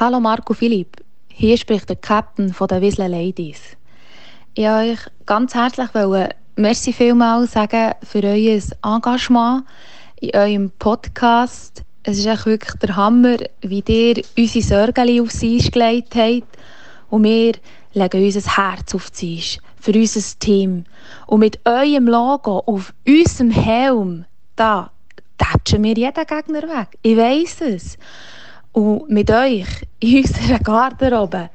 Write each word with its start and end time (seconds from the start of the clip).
Hallo 0.00 0.20
Marco 0.20 0.54
Philipp, 0.54 0.98
hier 1.26 1.56
spricht 1.56 1.88
der 1.88 1.96
Captain 1.96 2.54
der 2.56 2.80
Wiesle 2.80 3.08
Ladies. 3.08 3.76
Ich 4.54 4.62
wollte 4.62 4.92
euch 4.92 4.98
ganz 5.26 5.56
herzlich 5.56 5.88
merci 6.54 6.92
vielmals 6.92 7.50
sagen 7.50 7.94
für 8.04 8.22
euer 8.22 8.60
Engagement 8.84 9.64
in 10.20 10.36
eurem 10.36 10.70
Podcast. 10.78 11.82
Es 12.04 12.16
ist 12.16 12.26
echt 12.26 12.46
wirklich 12.46 12.74
der 12.74 12.94
Hammer, 12.94 13.38
wie 13.62 13.82
ihr 13.88 14.22
unsere 14.36 14.62
Sorgen 14.64 15.20
aufs 15.20 15.42
Eis 15.42 15.68
gelegt 15.68 16.14
habt. 16.14 16.58
Und 17.10 17.24
wir 17.24 17.54
legen 17.92 18.24
unser 18.24 18.56
Herz 18.56 18.94
aufs 18.94 19.20
Eis 19.20 19.58
für 19.80 19.98
unser 19.98 20.38
Team. 20.38 20.84
Und 21.26 21.40
mit 21.40 21.58
eurem 21.64 22.06
Logo 22.06 22.60
auf 22.66 22.94
unserem 23.04 23.50
Helm, 23.50 24.26
da 24.54 24.92
tätschen 25.38 25.82
wir 25.82 25.94
jeden 25.94 26.14
Gegner 26.24 26.62
weg. 26.62 26.96
Ich 27.02 27.16
weiss 27.16 27.60
es. 27.62 27.98
Und 28.78 29.10
mit 29.10 29.28
euch 29.28 29.66
in 29.98 30.18
unserer 30.22 30.60
Garderobe 30.60 31.50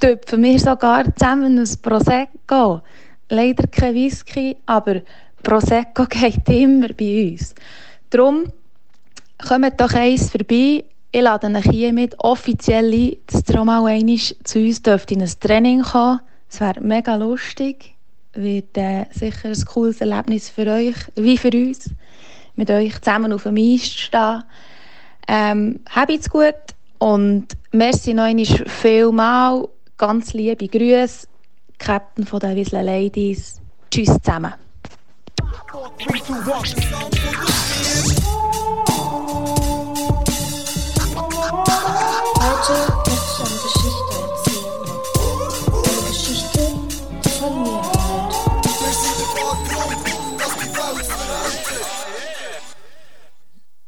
töpfen 0.00 0.42
wir 0.42 0.58
sogar 0.58 1.04
zusammen 1.14 1.60
ein 1.60 1.68
Prosecco. 1.80 2.82
Leider 3.28 3.68
kein 3.68 3.94
Whisky, 3.94 4.56
aber 4.66 5.02
Prosecco 5.44 6.06
geht 6.10 6.48
immer 6.48 6.88
bei 6.88 7.30
uns. 7.30 7.54
Darum 8.10 8.50
kommt 9.46 9.80
doch 9.80 9.94
eins 9.94 10.28
vorbei. 10.28 10.82
Ich 11.12 11.22
lade 11.22 11.46
euch 11.46 11.70
hiermit 11.70 12.16
offiziell 12.18 12.92
ein, 12.92 13.16
dass 13.28 13.48
ihr 13.48 13.64
mal 13.64 13.86
einmal 13.86 14.18
zu 14.18 14.58
uns 14.58 14.82
dürft 14.82 15.12
in 15.12 15.22
ein 15.22 15.30
Training 15.38 15.82
kommen 15.82 16.18
Es 16.50 16.60
wäre 16.60 16.80
mega 16.80 17.14
lustig. 17.14 17.94
Wird 18.32 18.76
äh, 18.76 19.04
sicher 19.12 19.50
ein 19.50 19.64
cooles 19.66 20.00
Erlebnis 20.00 20.50
für 20.50 20.66
euch, 20.66 20.96
wie 21.14 21.38
für 21.38 21.52
uns. 21.52 21.90
Mit 22.56 22.72
euch 22.72 23.00
zusammen 23.00 23.32
auf 23.32 23.44
dem 23.44 23.56
Eis 23.56 23.86
stehen. 23.86 24.42
Ähm, 25.28 25.80
habt's 25.90 26.30
gut 26.30 26.54
und 26.98 27.48
merci 27.72 28.14
noch 28.14 28.24
einmal 28.24 28.44
vielmal. 28.44 29.68
Ganz 29.96 30.32
liebe 30.34 30.68
Grüße. 30.68 31.26
Captain 31.78 32.26
von 32.26 32.40
der 32.40 32.54
Wiesle 32.56 32.82
Ladies. 32.82 33.60
Tschüss 33.90 34.16
zusammen. 34.22 34.54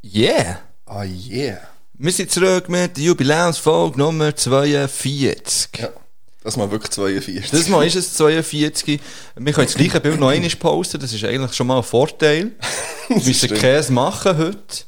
Yeah! 0.03 0.68
Ah, 0.91 1.05
yeah. 1.05 1.58
Wir 1.98 2.12
sind 2.12 2.31
zurück 2.31 2.70
mit 2.70 2.97
der 2.97 3.05
Jubiläumsfolge 3.05 3.98
Nummer 3.98 4.34
42. 4.34 5.69
Ja, 5.78 5.91
das 6.42 6.56
mal 6.56 6.70
wirklich 6.70 6.92
42. 6.92 7.50
Das 7.50 7.69
Mal 7.69 7.86
ist 7.86 7.97
es 7.97 8.14
42. 8.14 8.98
Wir 9.36 9.53
können 9.53 9.66
das 9.66 9.75
gleiche 9.75 10.00
Bild 10.00 10.19
noch 10.19 10.31
einmal 10.31 10.48
posten, 10.48 10.98
das 10.98 11.12
ist 11.12 11.22
eigentlich 11.25 11.53
schon 11.53 11.66
mal 11.66 11.77
ein 11.77 11.83
Vorteil. 11.83 12.53
Wir 13.09 13.16
müssen. 13.16 13.55
Käse 13.55 13.92
machen 13.92 14.39
heute. 14.39 14.84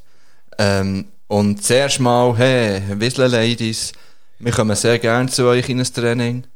Ähm, 0.57 1.07
und 1.29 1.63
zuerst 1.63 2.01
mal, 2.01 2.35
hey, 2.37 2.81
Whistler 2.95 3.29
Ladies, 3.29 3.93
wir 4.39 4.53
kommen 4.53 4.75
sehr 4.77 4.99
gerne 4.99 5.29
zu 5.29 5.45
euch 5.47 5.69
in 5.69 5.81
ein 5.81 5.85
Training. 5.85 6.47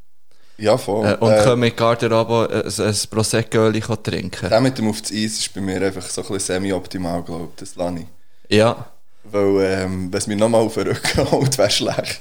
Ja, 0.56 0.78
voll. 0.78 1.06
Äh, 1.06 1.16
und 1.16 1.32
Äh, 1.32 1.42
können 1.42 1.60
mit 1.60 1.76
Garderobe 1.76 2.64
ein, 2.64 2.84
ein 2.86 2.96
Prosecco 3.10 3.70
trinken. 3.96 4.48
Der 4.48 4.60
mit 4.60 4.78
dem 4.78 4.88
auf 4.88 5.02
das 5.02 5.12
Eis 5.12 5.38
ist 5.38 5.52
bei 5.52 5.60
mir 5.60 5.82
einfach 5.82 6.08
so 6.08 6.22
ein 6.22 6.28
bisschen 6.28 6.62
semi-optimal, 6.62 7.22
glaube 7.22 7.50
ich. 7.56 7.74
Das 7.74 7.94
ich. 7.98 8.56
Ja. 8.56 8.93
Weil, 9.24 9.82
ähm, 9.82 10.12
wenn 10.12 10.18
es 10.18 10.26
mir 10.26 10.36
nochmal 10.36 10.60
auf 10.62 10.74
den 10.74 10.88
Rücken 10.88 11.30
holt, 11.30 11.56
wäre 11.58 11.70
schlecht. 11.70 12.20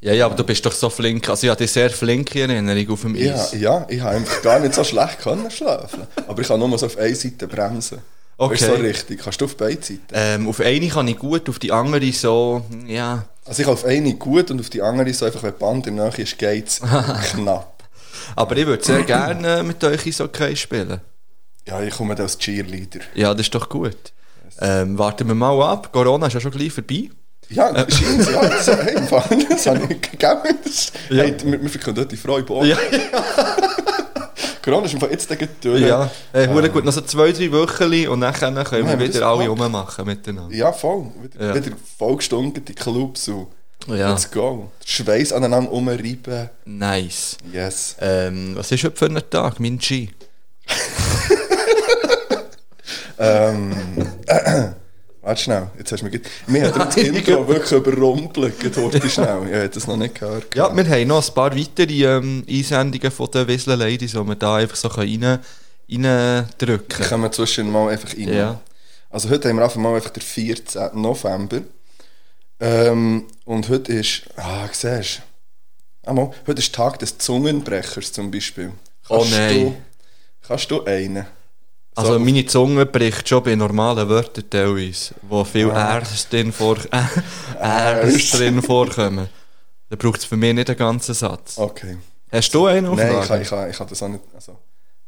Ja, 0.00 0.12
ja, 0.12 0.26
aber 0.26 0.34
du 0.34 0.42
bist 0.44 0.66
doch 0.66 0.72
so 0.72 0.90
flink. 0.90 1.28
Also 1.28 1.46
ich 1.46 1.54
dich 1.54 1.70
sehr 1.70 1.88
flink 1.90 2.34
in 2.34 2.50
Erinnerung 2.50 2.90
auf 2.90 3.02
dem 3.02 3.14
Ja, 3.14 3.34
Eis. 3.34 3.52
ja, 3.52 3.86
ich 3.88 4.00
habe 4.00 4.16
einfach 4.16 4.42
gar 4.42 4.58
nicht 4.58 4.74
so 4.74 4.82
schlecht 4.82 5.20
können 5.20 5.48
schlafen. 5.50 6.02
Aber 6.26 6.42
ich 6.42 6.48
kann 6.48 6.58
nur 6.58 6.76
so 6.76 6.86
auf 6.86 6.98
einer 6.98 7.14
Seite 7.14 7.46
bremsen. 7.46 7.98
Okay. 8.36 8.56
Du, 8.58 8.64
so 8.64 8.72
richtig. 8.74 9.20
Kannst 9.22 9.40
du 9.40 9.44
auf 9.44 9.56
beide 9.56 9.80
Seiten? 9.80 10.00
Ähm, 10.12 10.48
auf 10.48 10.58
eine 10.60 10.88
kann 10.88 11.06
ich 11.06 11.18
gut, 11.18 11.48
auf 11.48 11.60
die 11.60 11.70
andere 11.70 12.10
so, 12.12 12.64
ja. 12.88 13.24
Also 13.44 13.60
ich 13.60 13.66
kann 13.66 13.74
auf 13.74 13.84
eine 13.84 14.14
gut 14.14 14.50
und 14.50 14.60
auf 14.60 14.70
die 14.70 14.82
andere 14.82 15.12
so 15.14 15.24
einfach, 15.24 15.42
wenn 15.44 15.52
die 15.52 15.58
Band 15.58 15.86
in 15.86 15.96
der 15.96 16.06
Nähe 16.10 16.18
ist, 16.22 16.36
geht 16.38 16.66
es 16.66 16.80
knapp. 17.32 17.84
Aber 18.34 18.56
ich 18.56 18.66
würde 18.66 18.82
sehr 18.84 19.02
gerne 19.04 19.58
äh, 19.58 19.62
mit 19.62 19.82
euch 19.84 20.04
Eishockey 20.04 20.56
spielen. 20.56 21.00
Ja, 21.68 21.80
ich 21.80 21.94
komme 21.94 22.18
als 22.18 22.36
Cheerleader. 22.38 23.00
Ja, 23.14 23.32
das 23.34 23.42
ist 23.46 23.54
doch 23.54 23.68
gut. 23.68 23.96
Ähm, 24.60 24.98
warten 24.98 25.26
wir 25.28 25.34
mal 25.34 25.60
ab. 25.62 25.92
Corona 25.92 26.26
ist 26.26 26.34
ja 26.34 26.40
schon 26.40 26.50
gleich 26.52 26.72
vorbei. 26.72 27.10
Ja, 27.48 27.68
scheint 27.88 28.30
ja. 28.30 28.76
Hey, 28.76 29.02
Fall, 29.06 29.46
das 29.48 29.66
habe 29.66 29.80
ich 29.90 30.00
gegeben. 30.00 30.58
Das, 30.64 30.92
hey, 31.08 31.36
wir, 31.44 31.60
wir 31.62 31.68
verkünden 31.70 32.08
die 32.08 32.16
Freude. 32.16 32.66
Ja, 32.66 32.76
Corona 34.62 34.86
ist 34.86 34.96
Fall 34.98 35.10
jetzt 35.10 35.28
durch. 35.60 35.80
ja. 35.80 36.08
Äh, 36.32 36.46
hure 36.48 36.70
gut, 36.70 36.84
noch 36.84 36.92
so 36.92 37.00
zwei, 37.00 37.32
drei 37.32 37.50
Wochen 37.50 38.08
und 38.08 38.20
dann 38.20 38.32
können 38.32 38.56
Ja, 38.56 38.72
wir 38.72 38.92
aber 38.92 39.00
wieder 39.00 39.26
alle 39.26 39.48
rummachen 39.48 40.06
miteinander. 40.06 40.54
Ja, 40.54 40.72
voll. 40.72 41.06
Wieder, 41.20 41.46
Ja. 41.48 41.54
wieder 41.54 41.76
vollgestunken, 41.98 42.64
die 42.64 42.74
Clubs 42.74 43.28
und 43.28 43.48
Ja. 43.88 44.10
let's 44.10 44.30
go. 44.30 44.70
Schweiß 44.84 45.32
aneinander 45.32 45.72
umreiben. 45.72 46.48
Nice. 46.64 47.36
Yes. 47.52 47.96
Ähm, 48.00 48.52
was 48.54 48.70
ist 48.70 48.84
heute 48.84 48.96
für 48.96 49.06
ein 49.06 49.20
Tag, 49.30 49.58
mein 49.58 49.78
G? 49.78 50.08
Ähm, 53.22 53.72
warte 55.22 55.40
schnell, 55.42 55.70
jetzt 55.78 55.92
hast 55.92 56.00
du 56.00 56.06
mir... 56.06 56.10
gut- 56.10 56.26
Mir 56.48 56.74
hat 56.74 56.76
das 56.88 56.96
Intro 57.04 57.46
wirklich 57.46 57.72
überrumpelt, 57.72 58.58
gerade 58.58 59.08
schnell. 59.08 59.46
Ich 59.48 59.54
habe 59.54 59.68
das 59.68 59.86
noch 59.86 59.96
nicht 59.96 60.14
gehört. 60.18 60.54
Ja, 60.54 60.74
wir 60.76 60.84
haben 60.84 61.08
noch 61.08 61.26
ein 61.28 61.34
paar 61.34 61.56
weitere 61.56 62.04
ähm, 62.04 62.44
Einsendungen 62.48 63.10
von 63.10 63.30
den 63.30 63.46
Whistler 63.46 63.76
Ladies, 63.76 64.12
die 64.12 64.16
wir 64.26 64.34
da 64.34 64.56
einfach 64.56 64.76
so 64.76 64.88
rein, 64.88 65.22
rein 65.22 66.02
Da 66.02 66.46
drücken 66.58 67.04
kommen 67.04 67.22
wir 67.24 67.32
zwischen 67.32 67.70
mal 67.70 67.90
einfach 67.92 68.12
rein. 68.16 68.32
Ja. 68.32 68.60
Also 69.10 69.28
heute 69.30 69.48
haben 69.48 69.56
wir 69.56 69.64
einfach 69.64 69.76
mal 69.76 69.94
einfach 69.94 70.10
den 70.10 70.22
14. 70.22 70.90
November. 71.00 71.60
Ähm, 72.60 73.26
und 73.44 73.68
heute 73.68 73.92
ist... 73.92 74.22
Ah, 74.36 74.66
siehst 74.72 75.18
du? 76.04 76.08
Ah, 76.08 76.12
mal, 76.12 76.30
heute 76.46 76.60
ist 76.60 76.74
Tag 76.74 76.98
des 76.98 77.18
Zungenbrechers 77.18 78.12
zum 78.12 78.30
Beispiel. 78.30 78.72
Oh 79.08 79.24
nein. 79.30 79.54
Du, 79.54 79.76
kannst 80.48 80.70
du 80.70 80.84
einen? 80.84 81.26
Also 81.94 82.14
So. 82.14 82.18
meine 82.18 82.46
Zunge 82.46 82.86
bricht 82.86 83.28
schon 83.28 83.42
bei 83.42 83.54
normalen 83.54 84.08
Wörtern 84.08 84.48
teilweise, 84.48 85.14
wo 85.22 85.44
viel 85.44 85.70
Ah. 85.70 85.98
Rs 85.98 86.28
drin, 86.30 86.52
vor, 86.52 86.76
drin 88.32 88.62
vorkommen. 88.62 89.28
Da 89.90 89.96
braucht 89.96 90.20
es 90.20 90.24
für 90.24 90.36
mich 90.38 90.54
nicht 90.54 90.70
einen 90.70 90.78
ganzen 90.78 91.14
Satz. 91.14 91.58
Okay. 91.58 91.98
Hast 92.30 92.54
du 92.54 92.66
einen 92.66 92.86
auf 92.86 92.96
Nein, 92.96 93.10
ich 93.22 93.42
ich, 93.42 93.48
kann, 93.48 93.68
ich 93.70 93.76
kann 93.76 93.86
das 93.88 94.02
auch 94.02 94.08
nicht. 94.08 94.24
Also, 94.34 94.58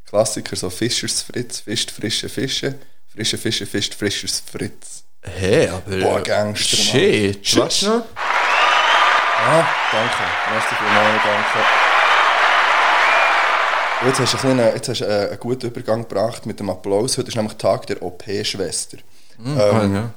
Klassiker, 0.06 0.56
so 0.56 0.69
Fischers 0.69 1.22
Fritz, 1.22 1.61
fischt 1.61 1.91
frische 1.91 2.28
Fische, 2.28 2.75
frische 3.11 3.39
Fische, 3.39 3.65
fischt 3.66 3.95
Fischers 3.95 4.43
Fritz. 4.53 5.05
Hey, 5.22 5.69
aber... 5.69 5.97
Boah, 6.03 6.21
Gangster, 6.21 6.77
Mann. 6.77 6.87
Shit, 6.87 7.47
Shit. 7.47 7.59
warte 7.61 7.87
noch. 7.87 8.03
Ah, 8.15 9.66
danke. 9.91 10.22
Merci 10.53 10.75
vielmals, 10.75 11.22
danke. 11.25 11.84
Jetzt 14.06 14.20
hast 14.20 14.34
du, 14.34 14.48
einen, 14.48 14.59
jetzt 14.59 14.88
hast 14.88 15.00
du 15.00 15.06
einen, 15.06 15.28
einen 15.31 15.41
guten 15.41 15.66
Übergang 15.66 16.03
gebracht 16.03 16.44
mit 16.44 16.60
dem 16.60 16.69
Applaus. 16.69 17.16
Heute 17.16 17.28
ist 17.28 17.37
nämlich 17.37 17.54
Tag 17.54 17.87
der 17.87 18.03
OP-Schwester. 18.03 18.98
Mhm, 19.38 19.59
ähm, 19.59 19.94
ja. 19.94 20.15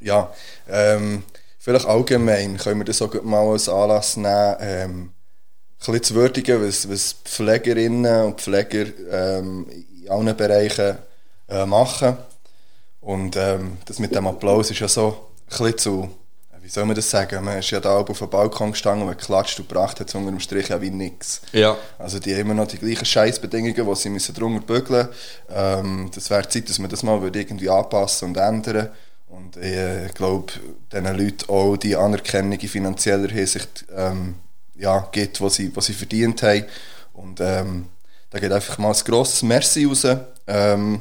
Ja, 0.00 0.32
ähm, 0.68 1.24
vielleicht 1.58 1.86
allgemein 1.86 2.56
können 2.56 2.80
wir 2.80 2.84
das 2.84 3.02
auch 3.02 3.12
mal 3.22 3.46
als 3.48 3.68
Anlass 3.68 4.16
nehmen, 4.16 4.56
ähm, 4.60 5.00
ein 5.00 5.12
bisschen 5.78 6.02
zu 6.04 6.14
würdigen, 6.14 6.66
was, 6.66 6.88
was 6.88 7.16
Pflegerinnen 7.24 8.26
und 8.26 8.40
Pfleger 8.40 8.86
ähm, 9.10 9.66
in 10.02 10.08
allen 10.08 10.36
Bereichen 10.36 10.96
äh, 11.48 11.66
machen. 11.66 12.16
Und 13.00 13.36
ähm, 13.36 13.78
das 13.86 13.98
mit 13.98 14.14
dem 14.14 14.28
Applaus 14.28 14.70
ist 14.70 14.80
ja 14.80 14.88
so 14.88 15.08
ein 15.08 15.48
bisschen 15.48 15.78
zu, 15.78 16.10
soll 16.70 16.84
man 16.84 16.94
das 16.94 17.10
sagen, 17.10 17.44
man 17.44 17.58
ist 17.58 17.70
ja 17.70 17.80
da 17.80 17.98
oben 17.98 18.10
auf 18.10 18.18
dem 18.18 18.30
Balkon 18.30 18.70
gestanden 18.72 19.08
und 19.08 19.18
geklatscht 19.18 19.58
und 19.58 19.68
gebracht 19.68 19.98
hat 19.98 20.14
unter 20.14 20.30
dem 20.30 20.40
Strich 20.40 20.68
ja 20.68 20.80
wie 20.80 20.90
nichts. 20.90 21.42
Ja. 21.52 21.76
Also 21.98 22.18
die 22.18 22.32
haben 22.32 22.42
immer 22.42 22.54
noch 22.54 22.68
die 22.68 22.78
gleichen 22.78 23.04
Scheißbedingungen, 23.04 23.74
die 23.74 23.94
sie 23.96 24.08
müssen 24.08 24.34
drunter 24.34 24.64
bügeln 24.64 25.08
ähm, 25.52 26.10
Das 26.14 26.30
wäre 26.30 26.48
Zeit, 26.48 26.68
dass 26.68 26.78
man 26.78 26.90
das 26.90 27.02
mal 27.02 27.20
würde 27.20 27.40
irgendwie 27.40 27.68
anpassen 27.68 28.28
und 28.28 28.36
ändern 28.36 28.90
Und 29.28 29.56
ich 29.56 29.64
äh, 29.64 30.08
glaube, 30.14 30.52
diesen 30.92 31.04
Leuten 31.16 31.50
auch 31.50 31.76
die 31.76 31.96
Anerkennung 31.96 32.58
in 32.58 32.68
finanzieller 32.68 33.28
Hinsicht 33.28 33.86
ähm, 33.96 34.36
ja, 34.76 35.08
gibt, 35.12 35.40
die 35.40 35.50
sie, 35.50 35.76
was 35.76 35.86
sie 35.86 35.94
verdient 35.94 36.42
haben. 36.42 36.64
Und 37.12 37.40
ähm, 37.40 37.86
da 38.30 38.38
geht 38.38 38.52
einfach 38.52 38.78
mal 38.78 38.92
ein 38.92 39.04
grosses 39.04 39.42
Merci 39.42 39.86
raus, 39.86 40.06
ähm, 40.46 41.00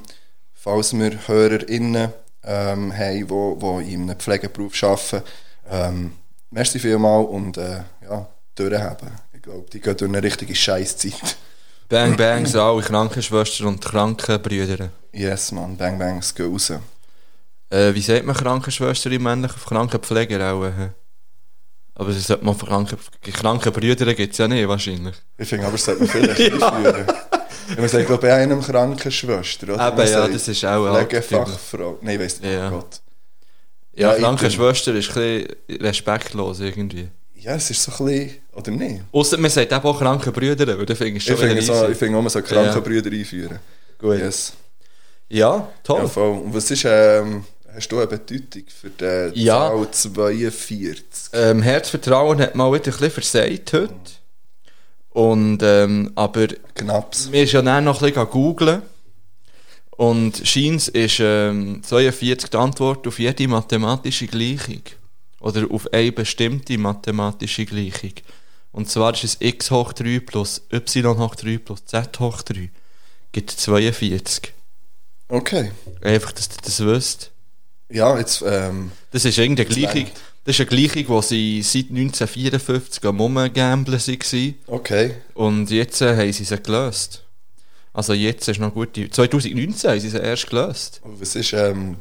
falls 0.53 0.93
wir 0.93 1.27
HörerInnen 1.27 2.11
ähm, 2.43 2.97
haben, 2.97 3.27
die 3.59 3.93
in 3.93 4.01
einem 4.03 4.19
Pflegeberuf 4.19 4.83
arbeiten. 4.83 5.21
Ähm, 5.69 6.13
merci 6.51 6.79
vielmal 6.79 7.23
und 7.25 7.57
äh, 7.57 7.81
ja, 8.03 8.27
durchhaben. 8.55 9.09
Ich 9.33 9.41
glaube, 9.41 9.65
die 9.71 9.79
gehen 9.79 9.95
durch 9.97 10.09
eine 10.09 10.21
richtige 10.23 10.55
Scheißzeit. 10.55 11.37
Bang, 11.87 12.15
bang, 12.17 12.45
so 12.45 12.61
alle 12.61 12.81
Krankenschwestern 12.81 13.67
und 13.67 13.83
Krankenbrüder. 13.83 14.89
Yes, 15.13 15.51
man, 15.51 15.77
bang, 15.77 15.97
bang, 15.97 16.17
es 16.19 16.33
geht 16.33 16.45
raus. 16.47 16.71
Äh, 17.71 17.93
wie 17.93 18.01
sagt 18.01 18.25
man 18.25 18.35
Krankenschwester 18.35 19.11
im 19.11 19.23
männlichen 19.23 19.61
Krankenpfleger 19.61 20.53
auch? 20.53 20.65
Äh? 20.65 20.89
Aber 21.95 22.09
es 22.09 22.25
sollte 22.27 22.45
man 22.45 22.57
kranke, 22.57 22.97
kranke 23.21 23.71
Brüder 23.71 24.13
gibt 24.13 24.31
es 24.31 24.37
ja 24.37 24.47
nicht, 24.47 24.67
wahrscheinlich. 24.67 25.15
Ich 25.37 25.47
finde 25.49 25.65
aber, 25.67 25.75
es 25.75 25.85
sollte 25.85 25.99
man 26.01 26.09
vielleicht 26.09 26.39
einführen. 26.63 27.05
Ja, 27.07 27.75
Man 27.81 27.89
sagt, 27.89 28.07
glaube 28.07 28.21
bei 28.27 28.33
einem 28.33 28.61
Krankenschwester, 28.61 29.73
oder? 29.75 29.87
Eben, 29.89 29.99
ja, 29.99 30.07
sagt 30.07 30.33
das 30.33 30.47
ist 30.47 30.65
auch 30.65 30.85
altertümlich. 30.85 31.25
Pflegefachfrau. 31.25 31.99
Nein, 32.01 32.15
ich 32.15 32.21
weiss 32.21 32.39
nicht, 32.39 32.51
Ja. 32.53 32.67
oh 32.69 32.71
Gott. 32.71 33.01
Ja, 33.99 34.15
kranke 34.15 34.49
Schwester 34.49 34.93
ist 34.95 35.09
ein 35.17 35.43
bisschen 35.43 35.81
respektlos 35.81 36.59
irgendwie. 36.59 37.07
Ja, 37.35 37.55
es 37.55 37.69
ist 37.69 37.81
so 37.83 37.91
ein 37.91 38.05
bisschen, 38.05 38.37
oder 38.53 38.71
nicht? 38.71 39.01
Ausser 39.11 39.37
man 39.37 39.49
sagt 39.49 39.71
eben 39.71 39.81
auch 39.83 39.97
kranke 39.99 40.31
Brüder, 40.31 40.67
weil 40.77 40.85
dann 40.85 40.95
finde 40.97 41.17
ich 41.17 41.23
es 41.27 41.29
Ich 41.33 41.39
schon 41.39 41.47
finde, 41.49 41.61
so, 41.61 41.87
ich 41.87 41.97
finde 41.97 42.17
auch, 42.17 42.21
man 42.21 42.29
soll 42.29 42.43
Ja. 42.43 42.47
Krankenbrüder 42.63 43.11
einführen. 43.11 43.59
Gut. 43.97 44.17
Yes. 44.19 44.53
Ja, 45.29 45.69
toll. 45.83 46.01
Ja, 46.01 46.07
voll. 46.07 46.37
Und 46.39 46.53
was 46.53 46.69
ist, 46.71 46.85
ähm, 46.85 47.45
hast 47.73 47.89
du 47.91 47.97
eine 47.97 48.07
Bedeutung 48.07 48.63
für 48.67 48.89
die 49.33 49.41
Ja. 49.43 49.69
Zahl 49.69 49.91
42? 49.91 51.29
Ähm, 51.33 51.61
Herzvertrauen 51.61 52.39
hat 52.41 52.55
mal 52.55 52.67
wieder 52.73 52.91
ein 52.91 52.99
bisschen 52.99 53.11
versagt 53.11 53.73
heute. 53.73 53.89
Und, 55.11 55.59
ähm, 55.63 56.11
aber 56.15 56.47
Knapps. 56.75 57.29
mir 57.29 57.43
ist 57.43 57.51
ja 57.53 57.61
dann 57.61 57.83
noch 57.85 58.01
ein 58.01 58.11
bisschen 58.11 58.29
googeln. 58.29 58.81
Und 59.99 60.43
scheint 60.45 60.87
ist 60.87 61.19
ähm, 61.19 61.83
42 61.83 62.49
die 62.49 62.55
Antwort 62.57 63.05
auf 63.05 63.19
jede 63.19 63.49
mathematische 63.49 64.27
Gleichung. 64.27 64.83
Oder 65.41 65.69
auf 65.69 65.91
eine 65.91 66.13
bestimmte 66.13 66.77
mathematische 66.77 67.65
Gleichung. 67.65 68.13
Und 68.71 68.89
zwar 68.89 69.13
ist 69.13 69.25
es 69.25 69.37
x 69.41 69.69
hoch 69.71 69.91
3 69.91 70.21
plus 70.21 70.61
y 70.71 71.17
hoch 71.17 71.35
3 71.35 71.57
plus 71.57 71.83
z 71.83 72.17
hoch 72.17 72.41
3 72.43 72.69
gibt 73.33 73.51
42. 73.51 74.53
Okay. 75.27 75.71
Einfach, 75.99 76.31
dass 76.31 76.47
ihr 76.47 76.61
das 76.63 76.85
wisst. 76.85 77.31
Ja, 77.89 78.17
jetzt, 78.17 78.41
ähm, 78.47 78.93
Das 79.11 79.25
ist 79.25 79.37
irgendeine 79.37 79.67
Gleichung. 79.67 80.07
Das 80.45 80.57
ist 80.57 80.61
eine 80.61 80.69
Gleichung, 80.69 81.21
die 81.21 81.27
sie 81.27 81.61
seit 81.61 81.89
1954 81.89 83.03
am 83.03 83.19
Rumgamblen 83.19 83.99
waren. 83.99 84.55
okay. 84.67 85.15
Und 85.33 85.69
jetzt 85.71 85.99
äh, 86.01 86.15
haben 86.15 86.31
sie 86.31 86.45
sie 86.45 86.57
gelöst. 86.57 87.25
Also 87.93 88.13
jetzt 88.13 88.47
ist 88.47 88.59
noch 88.59 88.73
gut. 88.73 88.95
2019 88.95 89.89
haben 89.89 89.99
sie 89.99 90.09
sie 90.09 90.17
erst 90.17 90.49
gelöst. 90.49 91.01
Und 91.03 91.19
was 91.19 91.35
ist 91.35 91.53
ähm, 91.53 91.97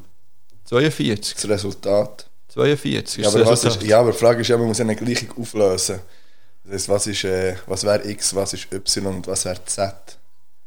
42. 0.66 1.34
das 1.34 1.48
Resultat? 1.48 2.26
42 2.48 3.22
Ja 3.22 3.28
ist 3.28 3.34
aber, 3.34 3.44
das 3.44 3.50
was 3.52 3.58
ist, 3.60 3.66
Resultat. 3.66 3.88
ja, 3.88 4.00
aber 4.00 4.12
die 4.12 4.18
Frage 4.18 4.40
ist 4.42 4.48
ja, 4.48 4.56
man 4.56 4.66
muss 4.68 4.80
eine 4.80 4.96
Gleichung 4.96 5.30
auflösen. 5.40 6.00
Das 6.64 6.74
heißt, 6.74 6.88
was, 6.88 7.06
ist, 7.06 7.24
äh, 7.24 7.56
was 7.66 7.84
wäre 7.84 8.06
x, 8.08 8.34
was 8.34 8.52
ist 8.52 8.68
y 8.72 9.06
und 9.06 9.26
was 9.26 9.44
wäre 9.44 9.58
z? 9.64 9.94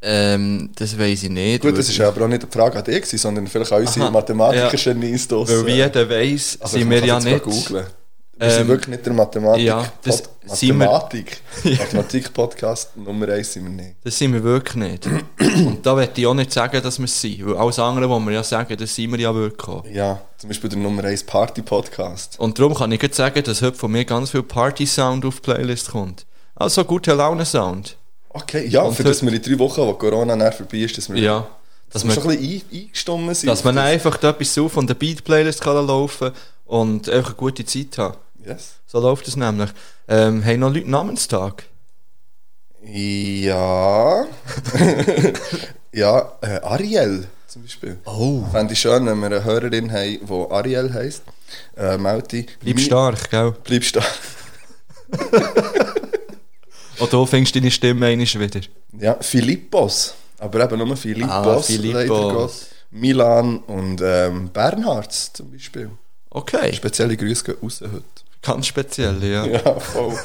Ähm, 0.04 0.70
das 0.74 0.98
weiß 0.98 1.22
ich 1.22 1.30
nicht. 1.30 1.62
Gut, 1.62 1.78
das 1.78 1.88
ist 1.88 2.00
aber 2.00 2.24
auch 2.24 2.28
nicht 2.28 2.42
eine 2.42 2.50
Frage 2.50 2.78
an 2.78 2.84
dich, 2.84 3.06
sondern 3.08 3.46
vielleicht 3.46 3.72
an 3.72 3.82
unsere. 3.86 4.10
Mathematiker-Genies 4.10 5.28
ja. 5.30 5.36
Weil 5.36 5.66
wie 5.66 5.72
jeder 5.74 6.10
weiss, 6.10 6.58
Also, 6.60 6.78
sind 6.78 6.90
wir 6.90 7.04
ja 7.04 7.20
nicht. 7.20 7.42
googlen. 7.44 7.86
Wir 8.38 8.50
sind 8.50 8.60
Ähm, 8.62 8.68
wirklich 8.68 8.88
nicht 8.88 9.06
der 9.06 9.12
Mathematik. 9.12 9.64
ja, 9.64 9.84
das 10.02 10.22
Pod- 10.22 10.30
sind 10.56 10.68
wir- 10.70 10.86
Mathematik. 10.86 11.40
Mathematik-Podcast 11.64 12.96
Nummer 12.96 13.28
1 13.28 13.52
sind 13.52 13.64
wir 13.64 13.70
nicht. 13.70 13.96
Das 14.02 14.18
sind 14.18 14.32
wir 14.32 14.42
wirklich 14.42 14.74
nicht. 14.76 15.06
Und 15.06 15.84
da 15.84 15.94
möchte 15.94 16.20
ich 16.20 16.26
auch 16.26 16.34
nicht 16.34 16.50
sagen, 16.52 16.82
dass 16.82 16.98
wir 16.98 17.04
es 17.04 17.20
sind. 17.20 17.46
Weil 17.46 17.56
alles 17.56 17.78
andere, 17.78 18.08
was 18.10 18.20
wir 18.24 18.32
ja 18.32 18.42
sagen, 18.42 18.76
das 18.76 18.94
sind 18.94 19.12
wir 19.12 19.20
ja 19.20 19.34
wirklich 19.34 19.68
auch. 19.68 19.84
Ja, 19.86 20.20
zum 20.38 20.48
Beispiel 20.48 20.70
der 20.70 20.78
Nummer 20.78 21.04
1 21.04 21.24
Party-Podcast. 21.24 22.38
Und 22.40 22.58
darum 22.58 22.74
kann 22.74 22.90
ich 22.92 23.02
jetzt 23.02 23.16
sagen, 23.16 23.42
dass 23.44 23.62
heute 23.62 23.76
von 23.76 23.92
mir 23.92 24.04
ganz 24.04 24.30
viel 24.30 24.42
Party-Sound 24.42 25.24
auf 25.24 25.36
die 25.36 25.42
Playlist 25.42 25.90
kommt. 25.90 26.26
Also 26.56 26.84
gute 26.84 27.12
Laune-Sound. 27.14 27.96
Okay, 28.30 28.66
ja, 28.66 28.82
Und 28.82 28.94
für 28.94 29.04
das 29.04 29.22
wir 29.22 29.32
in 29.32 29.42
drei 29.42 29.58
Wochen, 29.58 29.82
wo 29.82 29.92
Corona 29.92 30.34
näher 30.34 30.52
vorbei 30.52 30.78
ist, 30.78 30.96
dass 30.96 31.08
wir, 31.12 31.20
Ja. 31.20 31.46
dass 31.90 32.02
Dass 32.02 32.04
wir 32.04 32.08
man, 32.08 32.14
schon 32.22 32.30
ein 32.32 32.38
bisschen 32.38 32.62
ein, 32.72 32.80
eingestimmt 32.80 33.36
sind. 33.36 33.48
dass 33.50 33.58
auf 33.60 33.64
man 33.66 33.76
das. 33.76 33.84
einfach 33.84 34.16
da 34.16 34.30
etwas 34.30 34.54
so 34.54 34.68
von 34.70 34.86
der 34.86 34.94
Beat-Playlist 34.94 35.60
kann 35.60 35.86
laufen 35.86 36.32
und 36.72 37.08
einfach 37.10 37.30
eine 37.30 37.36
gute 37.36 37.64
Zeit 37.66 37.98
haben. 37.98 38.16
Yes. 38.46 38.76
So 38.86 38.98
läuft 38.98 39.28
es 39.28 39.36
nämlich. 39.36 39.70
Ähm, 40.08 40.42
haben 40.42 40.60
noch 40.60 40.72
Leute 40.72 40.90
Namenstag? 40.90 41.64
Ja. 42.82 44.24
ja, 45.92 46.32
äh, 46.40 46.60
Ariel 46.62 47.28
zum 47.46 47.62
Beispiel. 47.62 47.98
Oh. 48.06 48.44
Fände 48.50 48.72
ich 48.72 48.80
schön, 48.80 49.04
wenn 49.04 49.18
wir 49.20 49.26
eine 49.26 49.44
Hörerin 49.44 49.92
haben, 49.92 50.18
die 50.26 50.46
Ariel 50.50 50.92
heisst. 50.94 51.24
Äh, 51.76 51.98
Melti. 51.98 52.46
Bleib 52.60 52.76
Mi- 52.76 52.80
stark, 52.80 53.30
gell? 53.30 53.54
Bleib 53.64 53.84
stark. 53.84 54.18
Und 56.98 57.12
du 57.12 57.26
findest 57.26 57.54
deine 57.54 57.70
Stimme 57.70 58.06
einmal 58.06 58.26
wieder. 58.26 58.60
Ja, 58.98 59.18
Philippos. 59.20 60.14
Aber 60.38 60.64
eben 60.64 60.78
nur 60.78 60.96
Philippos. 60.96 61.30
Ah, 61.30 61.60
Philippos. 61.60 62.66
Milan 62.90 63.58
und 63.60 64.00
ähm, 64.02 64.50
Bernhards 64.52 65.32
zum 65.32 65.50
Beispiel. 65.50 65.90
Okay, 66.34 66.72
Spezielle 66.72 67.16
Grüße 67.16 67.44
gehen 67.44 67.56
raus 67.62 67.80
heute. 67.82 68.02
ganz 68.40 68.66
speziell, 68.66 69.22
ja. 69.22 69.44
Ja, 69.46 69.78
voll. 69.78 70.18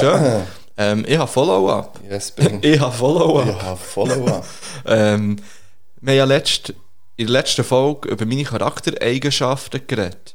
Schön. 0.00 0.42
Ähm, 0.78 1.04
ich 1.06 1.18
habe 1.18 1.30
Follow-up. 1.30 2.00
Yes. 2.08 2.32
Ich 2.62 2.80
habe 2.80 2.96
Follow-up. 2.96 3.46
Ja, 3.46 3.76
Follow-up. 3.76 4.46
Ähm, 4.86 5.36
wir 6.00 6.12
haben 6.12 6.18
ja 6.18 6.24
letzt, 6.24 6.70
in 7.16 7.26
der 7.26 7.32
letzten 7.34 7.62
Folge 7.62 8.08
über 8.08 8.24
meine 8.24 8.42
Charaktereigenschaften 8.44 9.82
geredet. 9.86 10.34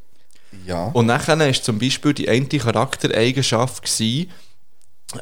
Ja. 0.65 0.85
Und 0.93 1.07
nachher 1.07 1.37
war 1.39 1.51
zum 1.53 1.79
Beispiel 1.79 2.13
die 2.13 2.29
eine 2.29 2.45
Charaktereigenschaft 2.47 3.83
gewesen, 3.83 4.31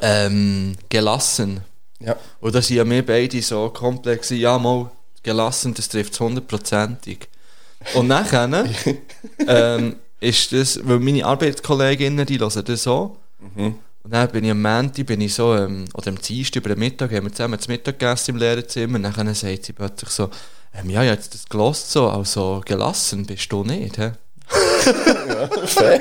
ähm, 0.02 0.76
gelassen. 0.90 1.62
ja. 1.98 2.14
Und 2.40 2.54
da 2.54 2.60
sind 2.62 2.76
ja 2.76 2.88
wir 2.88 3.04
beide 3.06 3.40
so 3.42 3.70
komplex, 3.70 4.30
ja 4.30 4.58
mal, 4.58 4.90
gelassen, 5.22 5.74
das 5.74 5.88
trifft 5.88 6.12
es 6.12 6.20
hundertprozentig. 6.20 7.28
Und 7.94 8.08
nachher 8.08 8.66
ähm, 9.46 9.96
ist 10.20 10.52
das, 10.52 10.80
weil 10.82 10.98
meine 10.98 11.24
Arbeitskolleginnen, 11.24 12.26
die 12.26 12.38
hören 12.38 12.64
das 12.64 12.82
so. 12.82 13.16
Und 13.54 14.12
dann 14.12 14.30
bin 14.30 14.44
ich 14.44 14.50
am 14.50 14.62
Montag, 14.62 15.06
bin 15.06 15.20
ich 15.20 15.34
so, 15.34 15.54
ähm, 15.54 15.84
oder 15.94 16.08
am 16.08 16.20
Dienstag 16.20 16.60
über 16.60 16.74
den 16.74 16.78
Mittag, 16.78 17.12
haben 17.12 17.26
wir 17.26 17.32
zusammen 17.32 17.56
das 17.56 17.68
Mittag 17.68 17.98
gegessen 17.98 18.32
im 18.32 18.36
Lehrerzimmer. 18.36 18.96
Und 18.96 19.02
dann 19.02 19.34
sagt 19.34 19.64
sie 19.64 19.72
plötzlich 19.72 20.10
so, 20.10 20.30
ähm, 20.74 20.90
ja, 20.90 21.02
ich 21.02 21.08
habe 21.08 21.16
jetzt 21.16 21.34
das 21.34 21.48
gelost 21.48 21.90
so, 21.90 22.08
also 22.08 22.62
gelassen 22.64 23.26
bist 23.26 23.50
du 23.50 23.64
nicht, 23.64 23.98
hä? 23.98 24.12
Fair. 25.66 26.00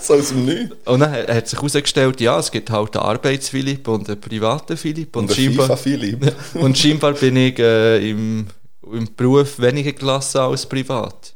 so 0.00 0.14
aus 0.14 0.28
dem 0.28 0.46
Nichts. 0.46 0.74
Und 0.84 1.00
dann 1.00 1.12
hat 1.12 1.28
hat 1.28 1.48
sich 1.48 1.58
herausgestellt, 1.58 2.20
ja, 2.20 2.38
es 2.38 2.50
gibt 2.50 2.70
halt 2.70 2.96
einen 2.96 3.06
Arbeits-Philipp 3.06 3.86
und 3.88 4.08
einen 4.08 4.20
privaten 4.20 4.76
Philipp. 4.76 5.14
Und, 5.16 5.28
Und 5.28 5.36
scheinbar, 5.36 5.66
FIFA-Philipp. 5.66 6.34
und 6.54 6.76
scheinbar 6.76 7.12
bin 7.12 7.36
ich 7.36 7.58
äh, 7.58 8.10
im, 8.10 8.46
im 8.92 9.14
Beruf 9.14 9.58
weniger 9.58 9.92
gelassen 9.92 10.38
als 10.38 10.66
privat. 10.66 11.34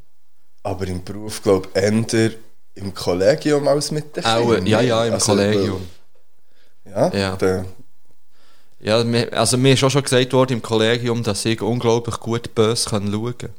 Aber 0.62 0.87
im 0.87 1.02
Beruf, 1.05 1.43
glaube 1.43 1.69
ich, 1.75 1.82
eher 1.82 2.31
im 2.75 2.94
Kollegium 2.94 3.67
als 3.69 3.91
mit 3.91 4.17
den 4.17 4.25
Auch, 4.25 4.41
Kindern. 4.43 4.67
ja, 4.67 4.81
ja, 4.81 5.05
im 5.06 5.14
Also, 5.14 5.26
Kollegium. 5.32 5.87
Ja, 6.85 7.12
Ja. 7.14 7.37
Der, 7.37 7.64
Ja, 8.80 8.97
also 9.33 9.59
mir 9.59 9.75
ist 9.75 9.85
auch 9.85 9.90
schon 9.90 10.02
gesagt 10.02 10.33
worden 10.33 10.54
im 10.54 10.62
Kollegium, 10.62 11.23
dass 11.23 11.45
ich 11.45 11.61
unglaublich 11.61 12.19
gut 12.19 12.54
böse 12.54 12.88
kann 12.88 13.11
schauen 13.12 13.37
kann. 13.37 13.50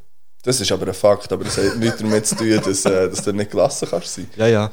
das 0.43 0.59
ist 0.59 0.71
aber 0.71 0.87
ein 0.87 0.93
Fakt, 0.95 1.31
aber 1.31 1.43
das 1.43 1.57
hat 1.57 1.77
nichts 1.77 1.99
damit 1.99 2.25
zu 2.25 2.35
tun, 2.35 2.59
dass, 2.65 2.85
äh, 2.85 3.07
dass 3.09 3.23
du 3.23 3.31
nicht 3.31 3.51
gelassen 3.51 3.87
kannst 3.89 4.15
sein. 4.15 4.27
Ja, 4.35 4.47
ja. 4.47 4.71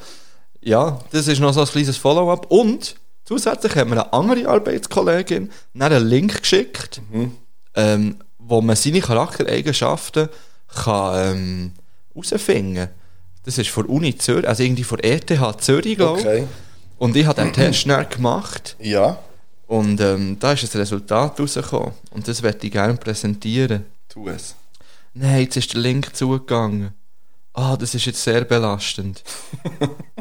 Ja, 0.61 0.99
das 1.13 1.29
ist 1.29 1.39
noch 1.41 1.53
so 1.53 1.61
ein 1.61 1.67
kleines 1.67 1.99
Follow-up. 1.99 2.47
Und 2.51 2.97
zusätzlich 3.25 3.75
hat 3.77 3.87
mir 3.87 3.93
eine 3.93 4.13
andere 4.13 4.49
Arbeitskollegin 4.49 5.53
einen 5.79 6.07
Link 6.07 6.41
geschickt, 6.41 7.01
ähm, 7.75 8.17
wo 8.49 8.61
man 8.61 8.77
seine 8.77 9.01
Charaktereigenschaften 9.01 10.29
kann 10.75 11.37
ähm, 11.37 11.73
herausfinden 12.15 12.75
kann. 12.77 12.89
Das 13.45 13.59
ist 13.59 13.71
von 13.71 13.87
Uni 13.87 14.17
Zürich, 14.19 14.47
also 14.49 14.63
irgendwie 14.63 14.85
von 14.85 14.99
ETH 15.01 15.33
Zürich, 15.61 15.97
glaube 15.97 16.21
ich. 16.21 16.27
Okay. 16.27 16.45
Und 16.99 17.17
ich 17.17 17.27
habe 17.27 17.41
den 17.41 17.53
Test 17.53 17.81
schnell 17.81 18.05
gemacht 18.07 18.77
Ja, 18.81 19.19
und 19.67 20.01
ähm, 20.01 20.37
da 20.41 20.53
ist 20.53 20.63
das 20.65 20.75
Resultat 20.77 21.39
rausgekommen. 21.39 21.93
Und 22.11 22.27
das 22.27 22.43
werde 22.43 22.67
ich 22.67 22.73
gerne 22.73 22.95
präsentieren. 22.97 23.85
tu 24.09 24.29
es. 24.29 24.55
Nein, 25.15 25.43
jetzt 25.43 25.57
ist 25.57 25.73
der 25.75 25.81
Link 25.81 26.15
zugegangen. 26.17 26.93
Ah, 27.55 27.77
das 27.77 27.95
ist 27.95 28.05
jetzt 28.07 28.23
sehr 28.23 28.45
belastend. 28.45 29.23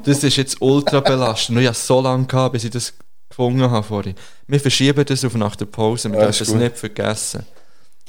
das 0.04 0.24
ist 0.24 0.38
jetzt 0.38 0.62
ultra 0.62 1.00
belastend. 1.00 1.58
Und 1.58 1.62
ich 1.64 1.68
habe 1.68 1.78
so 1.78 2.02
lange 2.02 2.26
gehabt, 2.26 2.54
bis 2.54 2.64
ich 2.64 2.72
das 2.72 2.94
gefunden 3.30 3.62
habe 3.70 3.84
vorhin. 3.88 4.16
Wir 4.48 4.60
verschieben 4.60 5.06
das 5.06 5.24
auf 5.26 5.36
nach 5.36 5.56
der 5.56 5.66
Pause. 5.66 6.10
Wir 6.12 6.20
Ja, 6.20 6.26
dürfen 6.26 6.44
es 6.44 6.54
nicht 6.54 6.78
vergessen. 6.78 7.46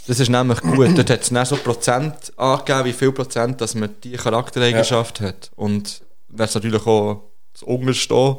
Das 0.09 0.19
ist 0.21 0.29
nämlich 0.31 0.61
gut. 0.63 0.97
Dort 0.97 1.11
hat 1.11 1.21
es 1.23 1.29
dann 1.29 1.45
so 1.47 1.57
Prozent 1.57 2.33
angegeben, 2.37 2.85
wie 2.87 2.93
viel 2.93 3.13
Prozent, 3.13 3.61
dass 3.61 3.75
man 3.75 3.95
diese 4.03 4.17
Charaktereigenschaft 4.17 5.21
hat. 5.21 5.51
Und 5.55 6.01
das 6.29 6.55
natürlich 6.55 6.87
auch 6.87 7.23
das 7.53 7.63
Unterstehen. 7.63 8.39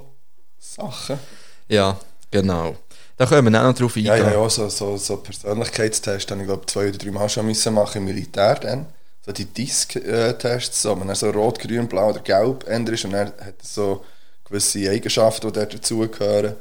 Sachen. 0.58 1.20
Ja, 1.68 1.98
genau. 2.32 2.76
Da 3.18 3.26
können 3.26 3.46
wir 3.46 3.52
dann 3.52 3.68
noch 3.68 3.78
drauf 3.78 3.96
Ja, 3.98 4.14
eingehen. 4.14 4.34
ja, 4.34 4.42
ja, 4.42 4.50
so, 4.50 4.68
so, 4.70 4.98
so 4.98 5.18
Persönlichkeitstests 5.18 6.32
habe 6.32 6.42
ich 6.42 6.48
glaube 6.48 6.66
zwei 6.66 6.90
oder 6.90 6.98
drei 6.98 7.12
Mal 7.12 7.30
schon 7.30 7.46
müssen 7.46 7.74
machen 7.74 8.00
im 8.00 8.06
Militär 8.06 8.56
dann. 8.56 8.86
So 9.26 9.32
die 9.32 9.46
Disk-Tests, 9.46 10.82
so, 10.82 11.00
wenn 11.00 11.10
er 11.10 11.16
so 11.16 11.30
rot, 11.30 11.60
grün, 11.60 11.88
blau 11.88 12.10
oder 12.10 12.22
gelb 12.22 12.68
ändert 12.68 12.96
ist 12.96 13.06
und 13.06 13.14
er 13.14 13.26
hat 13.28 13.62
so 13.62 14.04
gewisse 14.46 14.90
Eigenschaften, 14.90 15.52
die 15.54 15.60
dazugehören. 15.60 16.56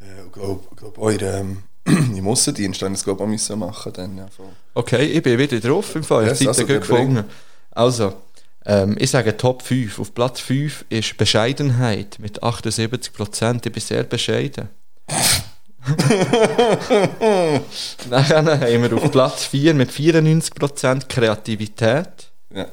Äh, 0.00 0.26
Ich 0.26 0.32
glaube, 0.32 0.64
glaub, 0.76 0.98
auch 0.98 1.08
in, 1.08 1.20
ähm, 1.22 1.62
im 1.84 2.26
Aussendienst 2.26 2.80
haben 2.82 2.92
wir 2.92 2.96
das 2.96 3.04
glaube 3.04 3.34
ich 3.34 3.50
auch 3.50 3.56
machen 3.56 3.92
dann, 3.92 4.16
ja, 4.16 4.26
voll. 4.28 4.46
Okay, 4.74 5.04
ich 5.06 5.22
bin 5.22 5.38
wieder 5.38 5.60
drauf 5.60 5.94
im 5.94 6.02
Fall. 6.04 6.24
Ich 6.32 6.40
habe 6.40 6.48
also 6.48 6.66
gut 6.66 6.80
gefunden. 6.80 7.24
Also, 7.70 8.14
Ähm, 8.66 8.96
ich 8.98 9.10
sage 9.10 9.36
Top 9.36 9.62
5. 9.62 9.98
Auf 9.98 10.14
Platz 10.14 10.40
5 10.40 10.86
ist 10.88 11.16
Bescheidenheit 11.18 12.18
mit 12.18 12.42
78%. 12.42 13.66
Ich 13.66 13.72
bin 13.72 13.82
sehr 13.82 14.04
bescheiden. 14.04 14.70
Dann 18.08 18.30
haben 18.30 18.82
wir 18.82 18.94
auf 18.94 19.10
Platz 19.10 19.44
4 19.44 19.74
mit 19.74 19.90
94% 19.90 21.08
Kreativität. 21.08 22.30
Ja. 22.54 22.68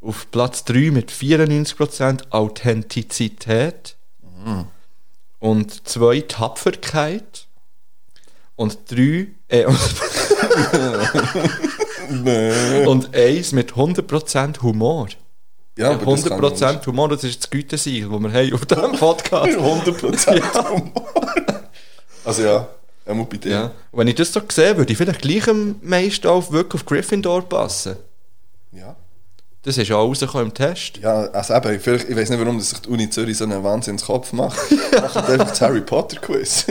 Auf 0.00 0.30
Platz 0.30 0.64
3 0.64 0.92
mit 0.92 1.10
94% 1.10 2.30
Authentizität. 2.30 3.96
Und 5.40 5.88
2 5.88 6.20
Tapferkeit. 6.22 7.46
Und 8.62 8.78
3 8.90 9.26
äh, 9.48 9.66
und 12.86 13.14
1 13.14 13.52
mit 13.52 13.72
100% 13.72 14.62
Humor. 14.62 15.08
Ja, 15.76 15.92
aber 15.92 16.12
das 16.12 16.24
kann 16.26 16.40
100% 16.40 16.86
Humor, 16.86 17.08
das 17.08 17.24
ist 17.24 17.42
das 17.42 17.50
Gütesiegel, 17.50 18.08
das 18.10 18.20
wir 18.20 18.32
haben 18.32 18.52
auf 18.52 18.66
diesem 18.66 18.92
Podcast. 18.92 19.58
100% 19.58 20.68
Humor. 20.68 21.12
Also 22.24 22.42
ja, 22.42 22.68
einmal 23.04 23.26
bei 23.26 23.38
dir. 23.38 23.50
Ja. 23.50 23.70
Wenn 23.90 24.06
ich 24.06 24.14
das 24.14 24.32
so 24.32 24.40
sehe, 24.48 24.76
würde 24.76 24.92
ich 24.92 24.98
vielleicht 24.98 25.22
gleich 25.22 25.48
am 25.48 25.76
meisten 25.82 26.28
auf, 26.28 26.52
wirklich 26.52 26.82
auf 26.82 26.86
Gryffindor 26.86 27.42
passen. 27.42 27.96
Ja. 28.70 28.94
Das 29.62 29.78
ist 29.78 29.90
auch 29.90 30.08
rausgekommen 30.08 30.48
im 30.48 30.54
Test. 30.54 30.98
Ja, 30.98 31.22
also 31.30 31.54
eben, 31.54 31.80
vielleicht, 31.80 32.08
ich 32.08 32.16
weiß 32.16 32.30
nicht, 32.30 32.40
warum 32.40 32.60
sich 32.60 32.78
die 32.80 32.88
Uni 32.88 33.10
Zürich 33.10 33.38
so 33.38 33.44
einen 33.44 33.62
Wahnsinnskopf 33.64 34.32
macht. 34.32 34.58
Macht 34.92 35.16
einfach 35.16 35.50
das 35.50 35.60
Harry 35.60 35.80
Potter 35.80 36.20
Quiz. 36.20 36.66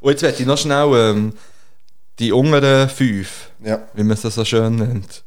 Und 0.00 0.10
jetzt 0.12 0.22
werde 0.22 0.38
ich 0.40 0.46
noch 0.46 0.58
schnell 0.58 0.92
ähm, 0.94 1.32
die 2.18 2.32
unteren 2.32 2.88
fünf, 2.88 3.50
ja. 3.64 3.86
wie 3.94 4.02
man 4.02 4.12
es 4.12 4.22
so 4.22 4.44
schön 4.44 4.76
nennt. 4.76 5.22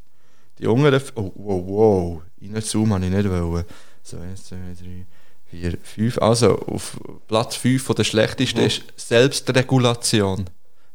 Die 0.58 0.66
unteren 0.66 0.94
f- 0.94 1.12
Oh, 1.16 1.32
wow, 1.34 1.62
wow. 1.66 2.22
Reinzoomen 2.42 2.92
habe 2.94 3.04
ich 3.06 3.10
nicht 3.12 3.30
wollen. 3.30 3.64
So, 4.02 4.18
1, 4.18 4.44
2, 4.46 4.56
3, 4.56 5.06
4, 5.50 5.78
5. 5.82 6.18
Also, 6.18 6.58
auf 6.58 6.96
Platz 7.26 7.56
5 7.56 7.82
von 7.82 7.96
der 7.96 8.04
schlechtesten 8.04 8.60
Mhm. 8.60 8.66
ist 8.66 8.82
Selbstregulation 8.96 10.44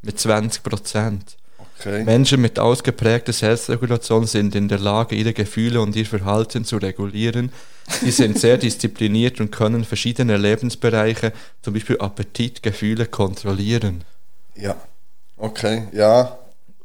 mit 0.02 0.18
20%. 0.18 1.20
Okay. 1.80 2.04
Menschen 2.04 2.42
mit 2.42 2.58
ausgeprägter 2.58 3.32
Selbstregulation 3.32 4.26
sind 4.26 4.54
in 4.54 4.68
der 4.68 4.78
Lage, 4.78 5.14
ihre 5.16 5.32
Gefühle 5.32 5.80
und 5.80 5.96
ihr 5.96 6.04
Verhalten 6.04 6.64
zu 6.66 6.76
regulieren. 6.76 7.52
Sie 8.02 8.10
sind 8.10 8.38
sehr 8.38 8.58
diszipliniert 8.58 9.40
und 9.40 9.50
können 9.50 9.84
verschiedene 9.84 10.36
Lebensbereiche, 10.36 11.32
zum 11.62 11.72
Beispiel 11.74 11.98
Appetitgefühle, 11.98 13.06
kontrollieren. 13.06 14.04
Ja. 14.54 14.76
Okay, 15.38 15.84
ja. 15.92 16.36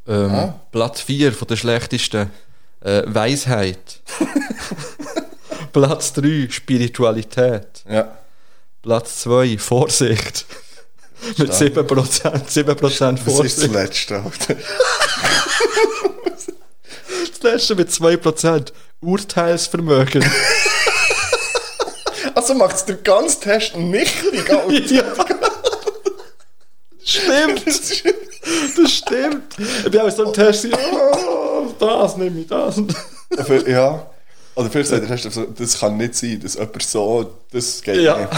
Ähm, 0.07 0.31
Ah. 0.31 0.59
Platz 0.71 1.01
4 1.01 1.33
von 1.33 1.47
der 1.47 1.57
schlechtesten 1.57 2.29
äh, 2.81 3.03
Weisheit. 3.05 3.99
Platz 5.73 6.13
3 6.13 6.47
Spiritualität. 6.49 7.83
Ja. 7.89 8.17
Platz 8.81 9.21
2 9.23 9.57
Vorsicht. 9.57 10.45
Mit 11.37 11.51
7%, 11.51 11.83
7% 11.83 13.19
Das 13.25 13.39
ist 13.45 13.61
das. 13.63 13.67
Letzte, 13.71 14.15
Alter. 14.15 14.55
Das 17.41 17.53
letzte 17.53 17.75
mit 17.75 17.89
2% 17.89 18.71
Urteilsvermögen. 19.01 20.25
Also 22.33 22.53
macht 22.53 22.75
es 22.75 22.83
der 22.85 22.97
ganze 22.97 23.39
Test 23.39 23.77
nichtig, 23.77 24.49
Alter. 24.51 24.71
ja. 24.93 25.03
Stimmt, 27.03 27.65
das 27.65 28.91
stimmt. 28.91 29.55
Ich 29.85 29.91
bin 29.91 30.01
auch 30.01 30.09
so 30.11 30.23
im 30.25 30.33
Test, 30.33 30.67
oh, 30.73 31.73
das 31.79 32.17
nehme 32.17 32.41
ich, 32.41 32.47
das. 32.47 32.81
Ja. 33.67 34.05
Oder 34.55 34.69
vielleicht 34.69 34.89
sagt 34.89 35.09
der 35.09 35.17
Test, 35.17 35.39
das 35.57 35.79
kann 35.79 35.95
nicht 35.97 36.15
sein, 36.15 36.39
dass 36.41 36.55
jemand 36.55 36.83
so, 36.83 37.37
das 37.51 37.81
geht 37.81 38.01
Ja. 38.01 38.17
nicht. 38.17 38.29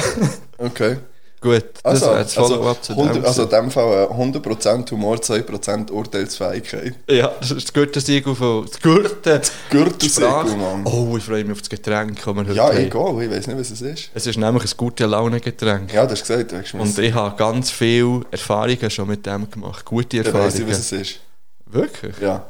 Okay. 0.59 0.97
Gut, 1.39 1.63
das 1.83 1.85
Also, 1.85 2.05
wäre 2.07 2.17
das 2.23 2.37
also, 2.37 2.55
Follow-up 2.55 2.83
zu 2.83 2.93
100, 2.93 3.15
dem. 3.17 3.25
also 3.25 3.43
in 3.43 3.49
dem 3.49 3.71
Fall 3.71 4.07
äh, 4.09 4.13
100% 4.13 4.91
Humor, 4.91 5.17
2% 5.17 5.91
Urteilsfähigkeit. 5.91 6.95
ja, 7.09 7.31
das 7.39 7.51
ist 7.51 7.67
das 7.67 7.73
gute 7.73 8.01
Siegel 8.01 8.33
von... 8.35 8.65
Das 8.65 8.81
gute... 8.81 9.41
Gürtelsiegel, 9.69 10.27
Sprache. 10.29 10.57
Mann. 10.57 10.81
Oh, 10.85 11.15
ich 11.15 11.23
freue 11.23 11.43
mich 11.43 11.51
auf 11.53 11.59
das 11.59 11.69
Getränk, 11.69 12.15
das 12.17 12.25
wir 12.25 12.35
heute 12.35 12.53
Ja, 12.53 12.63
haben. 12.69 12.77
egal, 12.77 13.21
ich 13.23 13.29
weiß 13.31 13.47
nicht, 13.47 13.59
was 13.59 13.69
es 13.69 13.81
ist. 13.81 14.09
Es 14.15 14.25
ist 14.25 14.37
nämlich 14.37 14.63
ein 14.63 14.77
gute 14.77 15.05
Laune-Getränk. 15.05 15.93
Ja, 15.93 16.05
du 16.05 16.11
hast 16.13 16.25
gesagt, 16.25 16.51
du 16.51 16.77
Und 16.79 16.97
ich 16.97 17.13
habe 17.13 17.35
ganz 17.37 17.69
viele 17.69 18.21
Erfahrungen 18.31 18.89
schon 18.89 19.07
mit 19.07 19.25
dem 19.25 19.49
gemacht. 19.49 19.85
Gute 19.85 20.23
Dann 20.23 20.33
weiss 20.33 20.55
ich, 20.55 20.61
Erfahrungen. 20.61 20.69
was 20.71 20.79
es 20.79 20.91
ist. 20.91 21.19
Wirklich? 21.67 22.15
Ja, 22.19 22.45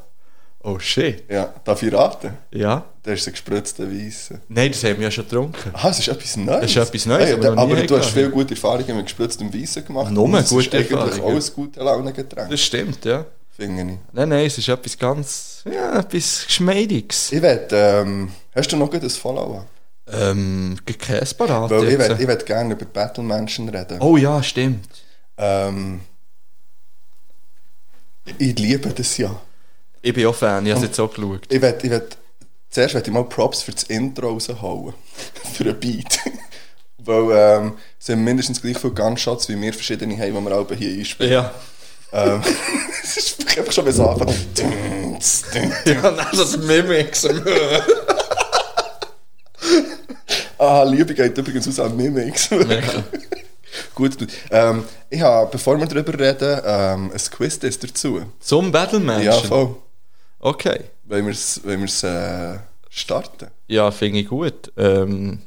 Oh 0.68 0.80
shit. 0.80 1.24
ja. 1.32 1.54
Darf 1.64 1.82
ich 1.82 1.94
raten? 1.94 2.32
Ja? 2.52 2.84
Das 3.02 3.22
ist 3.22 3.28
ein 3.28 3.32
gespritzter 3.32 3.90
Weisse. 3.90 4.42
Nein, 4.50 4.70
das 4.70 4.84
haben 4.84 4.98
wir 4.98 5.06
ja 5.06 5.12
schon 5.12 5.24
getrunken. 5.24 5.72
Ah, 5.72 5.88
es 5.88 6.00
ist 6.00 6.10
etwas 6.10 6.36
Neues. 6.36 6.66
Es 6.66 6.72
ist 6.72 6.76
etwas 6.90 7.06
Neues, 7.06 7.26
Hey, 7.26 7.34
aber 7.36 7.62
aber 7.62 7.76
du 7.84 7.98
hast 7.98 8.10
viele 8.10 8.30
gute 8.30 8.54
Erfahrungen 8.54 8.98
mit 8.98 9.06
gespritztem 9.06 9.54
Weissen 9.54 9.86
gemacht. 9.86 10.12
Nur 10.12 10.26
Und 10.26 10.36
es 10.36 10.50
gute 10.50 10.66
ist 10.66 10.76
eigentlich 10.76 10.92
Erfahrungen. 10.92 11.22
auch 11.24 11.48
ein 11.48 11.54
gutes 11.56 11.82
Launengetränk, 11.82 12.50
Das 12.50 12.60
stimmt, 12.60 13.06
ja. 13.06 13.26
finde 13.56 13.94
ich. 13.94 13.98
Nein, 14.12 14.28
nein, 14.28 14.46
es 14.46 14.58
ist 14.58 14.68
etwas 14.68 14.98
ganz... 14.98 15.62
Ja, 15.74 16.00
etwas 16.00 16.44
Geschmeidiges. 16.48 17.32
Ich 17.32 17.42
will, 17.42 17.66
ähm, 17.72 18.32
hast 18.54 18.70
du 18.70 18.76
noch 18.76 18.92
ein 18.92 19.10
Follow-up? 19.10 19.68
Ähm, 20.12 20.78
parat 20.86 21.70
Weil 21.70 21.88
ich 21.88 21.98
will, 22.28 22.38
ich 22.38 22.46
gerne 22.46 22.74
über 22.74 22.86
Battle-Menschen 22.86 23.70
reden. 23.70 24.02
Oh 24.02 24.18
ja, 24.18 24.44
stimmt. 24.44 24.90
Ähm, 25.38 26.02
ich 28.38 28.60
liebe 28.60 28.90
das 28.90 29.18
ja. 29.18 29.34
Ich 30.02 30.14
bin 30.14 30.26
auch 30.28 30.36
Fan, 30.36 30.66
ich 30.66 30.72
habe 30.72 30.84
es 30.84 30.88
jetzt 30.88 31.00
auch 31.00 31.14
geschaut. 31.14 31.42
Ich 31.50 31.62
will, 31.62 31.76
ich 31.82 31.90
will, 31.90 32.08
zuerst 32.70 32.96
will 32.96 33.02
ich 33.06 33.12
mal 33.12 33.24
Props 33.24 33.62
für 33.62 33.72
das 33.72 33.84
Intro 33.84 34.30
raushauen. 34.30 34.94
für 35.54 35.64
einen 35.64 35.80
Beat. 35.80 36.20
Weil 36.98 37.30
ähm, 37.32 37.74
es 38.00 38.08
sind 38.08 38.24
mindestens 38.24 38.62
gleich 38.62 38.78
viele 38.78 38.94
Gunshots, 38.94 39.48
wie 39.50 39.60
wir 39.60 39.74
verschiedene 39.74 40.18
haben, 40.18 40.34
die 40.34 40.42
wir 40.42 40.52
alle 40.52 40.76
hier 40.76 41.00
einspielen. 41.00 41.32
Ja. 41.32 41.54
Ähm, 42.12 42.42
es 43.04 43.18
ist 43.18 43.58
einfach 43.58 43.72
schon. 43.72 43.86
Dünz, 43.86 45.44
dünz. 45.54 45.74
Ja, 45.86 46.02
dann 46.02 46.28
das 46.32 46.58
Mimix. 46.58 47.28
Ah, 50.58 50.84
Liebe 50.84 51.14
geht 51.14 51.38
übrigens 51.38 51.68
aus 51.68 51.80
an 51.80 51.96
Mimix. 51.96 52.50
Gut, 53.94 54.18
gut. 54.18 54.30
Ähm, 54.50 54.84
ich 55.10 55.22
habe, 55.22 55.50
bevor 55.52 55.80
wir 55.80 55.86
darüber 55.86 56.18
reden, 56.18 56.62
ähm, 56.66 57.12
ein 57.12 57.32
Quiz 57.32 57.60
dazu. 57.60 58.22
Zum 58.40 58.72
Battlemenschen? 58.72 59.26
Ja, 59.26 59.34
voll. 59.34 59.76
Okay. 60.40 60.86
Wenn 61.04 61.26
wir 61.26 61.32
es 61.32 61.62
wir's, 61.64 62.04
äh, 62.04 62.60
starten. 62.90 63.48
Ja, 63.68 63.92
finde 63.92 64.20
ich 64.20 64.28
gut. 64.28 64.72
Ähm, 64.78 65.42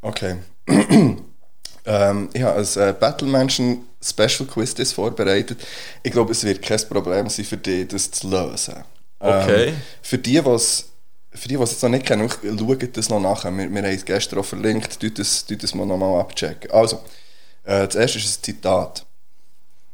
Okay. 0.00 0.36
ähm, 1.86 2.28
ich 2.32 2.42
habe 2.42 2.58
ein 2.58 2.88
äh, 2.88 2.92
Battle-Menschen 2.92 3.86
Special 4.00 4.46
Quiz 4.48 4.74
das 4.74 4.92
vorbereitet. 4.92 5.58
Ich 6.02 6.12
glaube, 6.12 6.32
es 6.32 6.44
wird 6.44 6.62
kein 6.62 6.80
Problem 6.88 7.28
sein 7.28 7.44
für 7.44 7.56
dich, 7.56 7.88
das 7.88 8.10
zu 8.10 8.28
lösen. 8.28 8.84
Okay. 9.18 9.68
Ähm, 9.68 9.76
für 10.02 10.18
die, 10.18 10.44
was 10.44 10.84
für 11.32 11.48
die, 11.48 11.56
die 11.56 11.62
es 11.62 11.72
jetzt 11.72 11.82
noch 11.82 11.90
nicht 11.90 12.06
kennen, 12.06 12.28
schaut 12.28 12.96
das 12.96 13.08
noch 13.08 13.20
nachher. 13.20 13.56
Wir, 13.56 13.70
wir 13.70 13.82
haben 13.82 13.94
es 13.94 14.04
gestern 14.04 14.38
auch 14.38 14.44
verlinkt, 14.44 15.00
tut 15.00 15.18
das, 15.18 15.44
tut 15.44 15.62
das 15.62 15.74
mal 15.74 15.86
nochmal 15.86 16.20
abchecken. 16.20 16.70
Also, 16.70 16.96
äh, 17.64 17.86
das 17.86 17.94
erste 17.94 18.18
ist 18.18 18.40
ein 18.40 18.42
Zitat. 18.44 19.06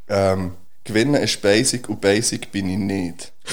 Ähm, 0.09 0.53
Gewinnen 0.85 1.15
ist 1.23 1.41
basic 1.41 1.89
und 1.89 2.01
basic 2.01 2.53
bin 2.53 2.69
ich 2.69 2.79
nicht. 2.79 3.33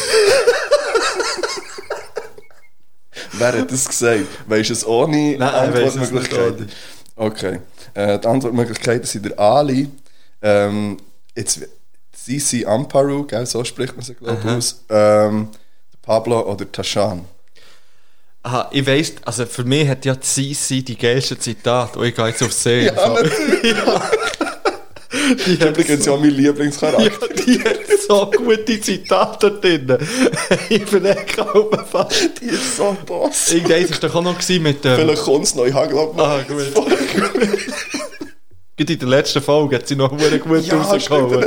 Wer 3.31 3.59
hat 3.59 3.71
das 3.71 3.87
gesagt? 3.87 4.27
Weisst 4.47 4.69
du 4.69 4.73
es 4.73 4.85
ohne 4.85 5.37
Nein, 5.37 5.73
ich 5.73 5.95
weiss? 5.97 5.97
Okay. 7.15 7.59
Äh, 7.93 8.19
die 8.19 8.27
Antwortmöglichkeiten 8.27 9.05
sind 9.05 9.25
der 9.25 9.39
Ali, 9.39 9.89
ähm, 10.41 10.97
jetzt 11.35 11.61
Sisi 12.13 12.65
Amparu, 12.65 13.23
gell, 13.23 13.45
so 13.45 13.63
spricht 13.63 13.95
man 13.95 14.03
sie, 14.05 14.15
glaube 14.15 14.39
ich, 14.43 14.49
aus, 14.49 14.83
ähm, 14.89 15.47
Pablo 16.01 16.41
oder 16.51 16.69
Tashan. 16.71 17.25
aha, 18.43 18.69
ich 18.71 18.85
weiss, 18.85 19.13
also 19.23 19.45
für 19.45 19.63
mich 19.63 19.87
hat 19.87 20.03
ja 20.05 20.15
Sisi 20.19 20.83
die 20.83 20.97
geilste 20.97 21.37
Zitat. 21.37 21.95
Und 21.95 22.05
ich 22.05 22.15
gehe 22.15 22.27
jetzt 22.27 22.43
auf 22.43 22.53
See. 22.53 22.85
Ja, 22.85 22.93
natürlich. 22.93 23.75
Die 25.13 25.59
hat 25.59 25.69
Übrigens 25.69 26.05
ja 26.05 26.15
mein 26.15 26.29
Lieblingscharakter. 26.29 27.27
Ja, 27.31 27.43
die 27.43 27.59
hat 27.63 27.77
so 28.07 28.31
gute 28.31 28.79
Zitate 28.79 29.51
drin. 29.51 29.97
Ich 30.69 30.85
verrecke 30.85 31.41
auch 31.53 31.85
fast. 31.85 32.39
Die 32.41 32.45
ist 32.45 32.77
so 32.77 32.95
Boss. 33.05 33.51
Irgendeins 33.51 33.91
war 33.91 34.09
doch 34.09 34.15
auch 34.15 34.23
noch 34.23 34.49
mit 34.49 34.85
dem... 34.85 34.95
Vielleicht 34.95 35.23
kommt 35.23 35.45
es 35.45 35.55
noch, 35.55 35.65
ich 35.65 35.73
habe 35.73 35.89
glaube 35.89 36.21
Ah, 36.23 36.41
gut. 36.47 36.71
In 38.77 38.99
der 38.99 39.07
letzten 39.07 39.41
Folge 39.41 39.75
hat 39.75 39.87
sie 39.87 39.95
noch 39.95 40.17
verdammt 40.17 40.43
gut 40.43 40.65
Ja, 40.65 40.81
rausgehauen. 40.81 41.45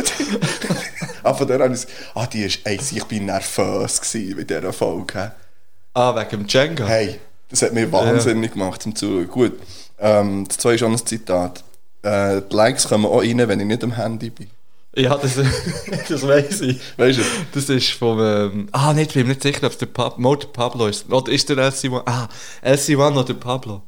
ah, 1.23 1.35
von 1.35 1.47
der 1.49 1.59
habe 1.61 1.75
ich 1.75 1.87
ah, 2.15 2.27
die 2.27 2.45
ist, 2.45 2.61
ey, 2.65 2.79
ich 2.79 3.05
bin 3.05 3.27
nervös 3.27 4.01
gewesen 4.01 4.37
mit 4.37 4.51
dieser 4.51 4.73
Folge. 4.73 5.33
Ah, 5.95 6.15
wegen 6.15 6.31
dem 6.31 6.47
Jenga. 6.47 6.87
Hey, 6.87 7.19
das 7.51 7.63
hat 7.63 7.73
mich 7.73 7.91
wahnsinnig 7.91 8.53
gemacht 8.53 8.83
zum 8.83 8.95
Zuschauen. 8.95 9.29
Gut, 9.29 9.53
ähm, 9.99 10.45
das 10.47 10.59
zweite 10.59 10.77
ist 10.77 10.83
auch 10.85 10.91
ein 10.91 11.07
Zitat. 11.07 11.65
Äh, 12.05 12.43
die 12.43 12.55
Likes 12.55 12.89
kommen 12.89 13.07
auch 13.07 13.23
rein, 13.23 13.39
wenn 13.49 13.61
ich 13.61 13.67
nicht 13.67 13.83
am 13.83 13.97
Handy 13.97 14.31
bin. 14.31 14.49
Ja, 14.97 15.17
das, 15.17 15.35
das 16.09 16.27
weiss 16.27 16.61
ich. 16.61 16.81
Weißt 16.97 17.19
du? 17.19 17.23
Das 17.53 17.69
ist 17.69 17.91
vom. 17.93 18.21
Ähm, 18.21 18.69
ah, 18.73 18.93
nicht, 18.93 19.09
ich 19.09 19.15
bin 19.15 19.29
nicht 19.29 19.43
sicher, 19.43 19.67
ob 19.67 19.73
es 19.73 19.79
der 19.79 19.87
Pab 19.87 20.19
Mo 20.19 20.37
der 20.37 20.49
Pablo 20.49 20.87
ist. 20.87 21.11
Oder 21.11 21.33
ist 21.33 21.49
der 21.49 21.57
LC1? 21.57 22.03
Ah, 22.05 22.29
LC1 22.63 23.19
oder 23.19 23.35
Pablo? 23.35 23.83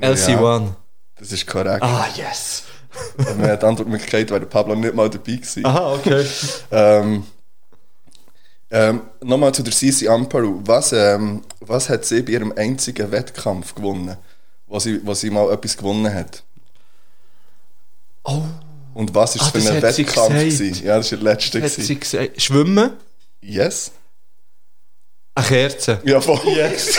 LC1. 0.00 0.68
Das 1.18 1.30
ist 1.32 1.46
korrekt. 1.46 1.82
Ah, 1.82 2.06
yes. 2.16 2.64
Man 3.18 3.50
hat 3.50 3.62
die 3.62 3.66
Antwortmöglichkeit, 3.66 4.30
weil 4.30 4.40
der 4.40 4.46
Pablo 4.46 4.74
nicht 4.74 4.94
mal 4.94 5.10
dabei 5.10 5.32
gewesen. 5.32 5.64
Aha, 5.64 5.94
okay. 5.94 6.26
Ähm, 6.70 7.24
ähm, 8.70 9.02
Nochmal 9.22 9.52
zu 9.52 9.62
der 9.62 9.72
Sisi 9.72 10.08
Amparu. 10.08 10.60
Was, 10.64 10.92
ähm, 10.92 11.42
was 11.60 11.88
hat 11.88 12.04
sie 12.04 12.22
bei 12.22 12.32
ihrem 12.32 12.52
einzigen 12.56 13.10
Wettkampf 13.10 13.74
gewonnen, 13.74 14.16
wo 14.66 14.78
sie, 14.78 15.04
wo 15.04 15.14
sie 15.14 15.30
mal 15.30 15.52
etwas 15.52 15.76
gewonnen 15.76 16.12
hat? 16.12 16.42
Oh, 18.28 18.42
Und 18.94 19.14
was 19.14 19.36
ist 19.36 19.42
Ah, 19.42 19.50
für 19.50 19.58
ein 19.58 19.82
Wettkampf? 19.82 20.28
Gewesen? 20.28 20.84
Ja, 20.84 20.96
das 20.98 21.10
war 21.12 21.18
der 21.18 21.32
letzte. 21.34 21.62
hat 21.62 21.70
sie 21.70 21.98
gesagt. 21.98 22.42
Schwimmen? 22.42 22.92
Yes? 23.40 23.90
Eine 25.34 25.46
Kerze. 25.46 26.00
Ja, 26.04 26.20
voll. 26.20 26.40
Yes. 26.54 26.98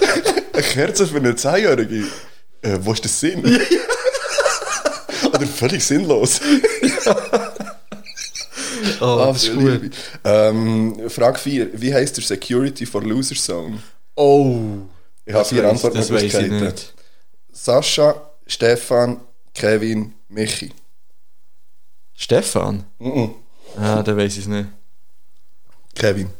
Eine 0.52 0.62
Kerze 0.62 1.06
für 1.06 1.16
eine 1.16 1.34
Zehnjährige? 1.36 2.04
Äh, 2.62 2.78
wo 2.80 2.92
ist 2.92 3.02
der 3.04 3.10
Sinn? 3.10 3.42
Oder 5.32 5.46
völlig 5.46 5.84
sinnlos. 5.84 6.40
Oh, 9.00 9.04
Ah, 9.04 9.26
das 9.32 9.44
ist 9.44 9.54
gut. 9.54 9.90
Ähm, 10.24 11.08
Frage 11.10 11.38
4. 11.38 11.68
Wie 11.80 11.92
heißt 11.92 12.16
der 12.16 12.24
Security 12.24 12.86
for 12.86 13.02
Loser 13.02 13.34
Zone? 13.34 13.82
Oh. 14.14 14.58
Ich 15.24 15.34
habe 15.34 15.44
vier 15.44 15.68
Antwortmöglichkeiten. 15.68 16.72
Sascha, 17.52 18.14
Stefan, 18.46 19.20
Kevin, 19.54 20.14
Michi. 20.30 20.72
Stefan? 22.14 22.84
Mhm. 22.98 23.34
Ah, 23.76 24.02
da 24.02 24.16
weiß 24.16 24.32
ich 24.34 24.40
es 24.40 24.46
nicht. 24.46 24.68
Kevin. 25.94 26.30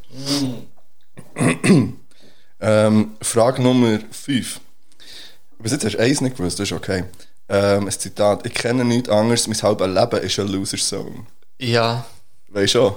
ähm, 2.61 3.16
Frage 3.20 3.62
Nummer 3.62 3.99
5. 4.11 4.61
Bis 5.59 5.73
jetzt 5.73 5.85
hast 5.85 5.94
du 5.94 5.99
eins 5.99 6.20
nicht 6.20 6.37
gewusst, 6.37 6.59
das 6.59 6.70
ist 6.70 6.76
okay. 6.76 7.04
Ähm, 7.49 7.87
ein 7.87 7.90
Zitat. 7.90 8.47
Ich 8.47 8.54
kenne 8.54 8.85
nichts 8.85 9.09
anderes, 9.09 9.47
mein 9.49 9.61
halbes 9.62 9.87
Leben 9.88 10.25
ist 10.25 10.38
ein 10.38 10.49
Loser 10.49 10.78
Zone. 10.78 11.26
Ja. 11.59 12.06
Weißt 12.49 12.75
du 12.75 12.78
schon? 12.78 12.94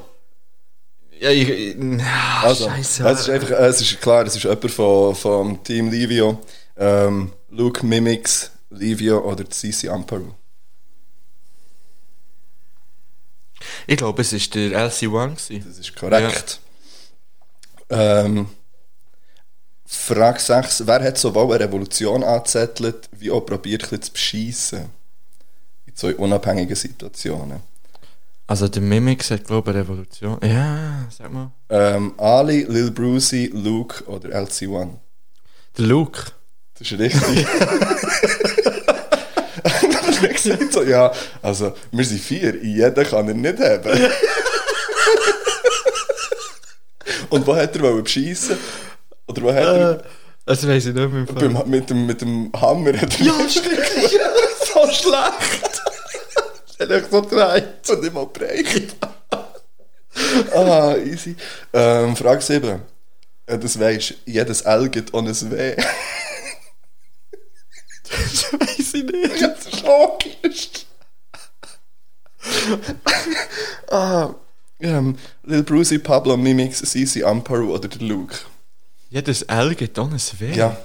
Ja, 1.19 1.29
ich. 1.31 1.49
ich 1.49 1.75
ah, 2.01 2.43
Also, 2.43 2.65
Scheiße. 2.69 3.07
es 3.09 3.19
ist 3.21 3.29
einfach, 3.29 3.49
es 3.51 3.81
ist 3.81 4.01
klar, 4.01 4.25
es 4.25 4.35
ist 4.35 4.43
jemand 4.43 4.71
von, 4.71 5.15
vom 5.15 5.63
Team 5.63 5.89
Livio. 5.89 6.39
Ähm, 6.77 7.31
Luke 7.49 7.85
Mimix, 7.85 8.51
Livio 8.69 9.19
oder 9.19 9.43
Sisi 9.49 9.89
Amparu. 9.89 10.33
Ich 13.87 13.97
glaube, 13.97 14.21
es 14.21 14.33
war 14.33 14.39
der 14.39 14.89
LC1. 14.89 15.47
gewesen. 15.47 15.65
Das 15.67 15.77
ist 15.79 15.95
korrekt. 15.95 16.59
Ähm, 17.89 18.47
Frage 19.85 20.39
6. 20.39 20.87
Wer 20.87 21.03
hat 21.03 21.17
sowohl 21.17 21.55
eine 21.55 21.65
Revolution 21.65 22.23
angezettelt, 22.23 23.09
wie 23.11 23.31
auch 23.31 23.41
probiert, 23.41 23.91
ein 23.91 24.01
zu 24.01 24.11
beschissen? 24.11 24.89
In 25.85 25.95
zwei 25.95 26.15
unabhängigen 26.15 26.75
Situationen. 26.75 27.61
Also, 28.47 28.67
der 28.67 28.81
Mimix 28.81 29.31
hat, 29.31 29.45
glaube 29.45 29.71
ich, 29.71 29.77
eine 29.77 29.83
Revolution. 29.85 30.37
Ja, 30.43 31.07
sag 31.09 31.31
mal. 31.31 31.51
Ähm, 31.69 32.13
Ali, 32.17 32.63
Lil 32.63 32.91
Brucey, 32.91 33.47
Luke 33.53 34.03
oder 34.05 34.29
LC1? 34.29 34.89
Der 35.77 35.85
Luke. 35.85 36.31
Das 36.77 36.91
ist 36.91 36.99
richtig. 36.99 37.47
Gesagt, 40.29 40.73
so, 40.73 40.83
ja, 40.83 41.11
also, 41.41 41.73
wir 41.91 42.05
sind 42.05 42.21
vier, 42.21 42.55
jeder 42.63 43.03
kann 43.05 43.29
ihn 43.29 43.41
nicht 43.41 43.59
haben. 43.59 43.91
Und 47.29 47.47
wo 47.47 47.55
hat 47.55 47.75
er 47.75 47.81
wollen 47.81 48.03
beschissen? 48.03 48.57
Oder 49.27 49.41
wo 49.41 49.51
hat 49.51 49.63
er... 49.63 49.91
Äh, 49.91 50.03
das 50.45 50.67
weiß 50.67 50.87
ich 50.87 50.93
nicht 50.93 51.11
mehr. 51.11 51.25
Beim, 51.25 51.57
mit, 51.67 51.89
dem, 51.89 52.05
mit 52.05 52.21
dem 52.21 52.51
Hammer 52.59 52.93
hat 52.99 53.19
er... 53.19 53.25
Ja, 53.25 53.33
stimmt. 53.49 53.79
so 54.73 54.87
schlecht. 54.91 55.81
hat 56.79 56.89
er 56.89 57.03
so 57.09 57.21
gedreht 57.21 57.89
und 57.89 58.13
mal 58.13 58.25
breit. 58.27 58.95
ah, 60.53 60.95
easy. 60.97 61.35
Ähm, 61.71 62.15
Frage 62.15 62.41
7. 62.41 62.81
Ja, 63.49 63.57
das 63.57 63.79
weisst, 63.79 64.15
jedes 64.25 64.61
L 64.61 64.89
gibt 64.89 65.13
ohne 65.13 65.29
ein 65.31 65.51
W. 65.51 65.75
Das 68.21 68.53
weiß 68.53 68.93
ich 68.93 69.03
nicht. 69.03 69.41
Ja, 69.41 69.47
das 69.49 69.65
ist 69.67 69.83
logisch. 69.83 70.69
ah, 73.91 74.29
ähm, 74.79 75.17
Lil 75.43 75.63
Brucey, 75.63 75.99
Pablo, 75.99 76.35
Mimix, 76.37 76.79
Sisi, 76.79 77.23
Amparu 77.23 77.73
oder 77.73 77.87
der 77.87 78.01
Luke. 78.07 78.35
Jedes 79.09 79.43
L 79.43 79.75
geht 79.75 79.97
ohne 79.99 80.15
ein 80.15 80.39
W. 80.39 80.53
Ja, 80.55 80.75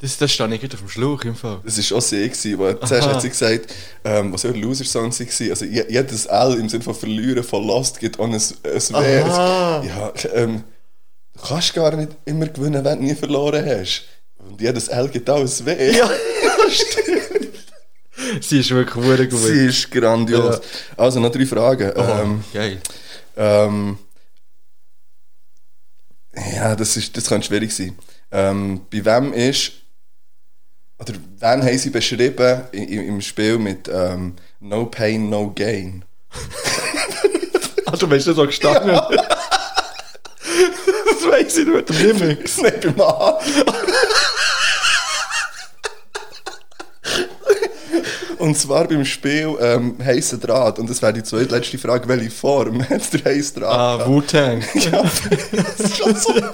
Das, 0.00 0.18
das 0.18 0.32
steht 0.32 0.48
nicht 0.50 0.64
auf 0.74 0.80
dem 0.80 0.88
Schlauch 0.88 1.22
im 1.24 1.34
Fall. 1.34 1.60
das 1.64 1.90
war 1.90 1.98
auch 1.98 2.02
sie, 2.02 2.28
gewesen, 2.28 2.58
weil 2.58 2.78
zuerst 2.80 3.08
hat 3.08 3.22
sie 3.22 3.28
gesagt, 3.30 3.72
ähm, 4.04 4.32
was 4.32 4.42
ja 4.42 4.50
Loser-Songs 4.50 5.20
waren, 5.20 5.50
also 5.50 5.64
je- 5.64 5.86
jedes 5.88 6.26
L 6.26 6.54
im 6.58 6.68
Sinne 6.68 6.82
von 6.84 6.94
verlieren, 6.94 7.42
von 7.44 7.66
Lost 7.66 7.98
gibt 7.98 8.18
ohne 8.18 8.36
ein, 8.36 8.42
ein 8.42 8.72
W. 8.94 9.18
Ja, 9.88 10.12
ähm, 10.34 10.64
du 11.34 11.42
kannst 11.42 11.72
gar 11.74 11.96
nicht 11.96 12.12
immer 12.26 12.46
gewinnen, 12.46 12.84
wenn 12.84 12.98
du 12.98 13.04
nie 13.04 13.14
verloren 13.14 13.64
hast. 13.64 14.02
Und 14.48 14.60
jedes 14.60 14.88
L 14.88 15.08
gibt 15.08 15.28
auch 15.30 15.40
ein 15.40 15.48
W. 15.66 15.96
Ja, 15.96 16.10
Sie 18.40 18.60
ist 18.60 18.70
wirklich 18.70 19.04
sehr 19.04 19.26
gut. 19.26 19.38
Sie 19.40 19.66
ist 19.66 19.90
grandios. 19.90 20.60
Also 20.96 21.20
noch 21.20 21.30
drei 21.32 21.44
Fragen. 21.46 21.92
Oh, 21.96 22.00
Ähm, 22.00 22.44
geil. 22.52 22.80
ähm, 23.36 23.98
ja, 26.54 26.74
das, 26.76 26.96
ist, 26.96 27.14
das 27.16 27.26
kann 27.28 27.42
schwierig 27.42 27.74
sein. 27.74 27.98
Ähm, 28.30 28.80
bei 28.90 29.04
wem 29.04 29.32
ist, 29.34 29.72
oder 30.98 31.14
wen 31.38 31.62
haben 31.62 31.78
sie 31.78 31.90
beschrieben 31.90 32.62
im, 32.72 33.08
im 33.08 33.20
Spiel 33.20 33.58
mit 33.58 33.88
ähm, 33.92 34.36
No 34.60 34.86
Pain, 34.86 35.28
No 35.28 35.50
Gain? 35.54 36.04
Ah, 37.84 37.96
du 37.96 38.06
bist 38.08 38.26
ja 38.26 38.32
so 38.32 38.46
gestanden. 38.46 38.90
das 38.92 39.02
weiß 41.30 41.58
ich 41.58 41.66
nicht. 41.66 41.90
Mimix. 41.90 42.56
Nein, 42.62 42.72
beim 42.82 43.00
A. 43.02 43.38
Und 48.42 48.58
zwar 48.58 48.88
beim 48.88 49.04
Spiel 49.04 49.56
ähm, 49.60 49.96
heißer 50.04 50.36
Draht. 50.36 50.80
Und 50.80 50.90
das 50.90 51.00
wäre 51.00 51.12
die 51.12 51.22
zweitletzte 51.22 51.78
Frage, 51.78 52.08
welche 52.08 52.28
Form 52.32 52.82
hat 52.90 53.12
der 53.12 53.24
heiße 53.32 53.60
Draht? 53.60 54.00
Ah? 54.02 54.08
Wu-Tang. 54.08 54.64
Ja, 54.74 55.02
das 55.52 55.78
ist 55.78 55.96
schon 55.98 56.16
so 56.16 56.32
geil. 56.34 56.50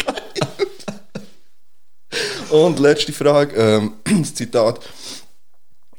Und 2.51 2.79
letzte 2.79 3.14
Frage, 3.14 3.57
ähm, 3.57 3.94
das 4.20 4.35
Zitat. 4.35 4.81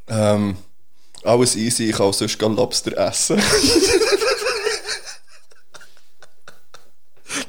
Ähm, 0.07 0.57
alles 1.23 1.55
easy, 1.55 1.89
ich 1.89 1.95
kann 1.95 2.05
auch 2.05 2.13
sonst 2.13 2.39
Lobster 2.39 2.95
essen. 2.95 3.41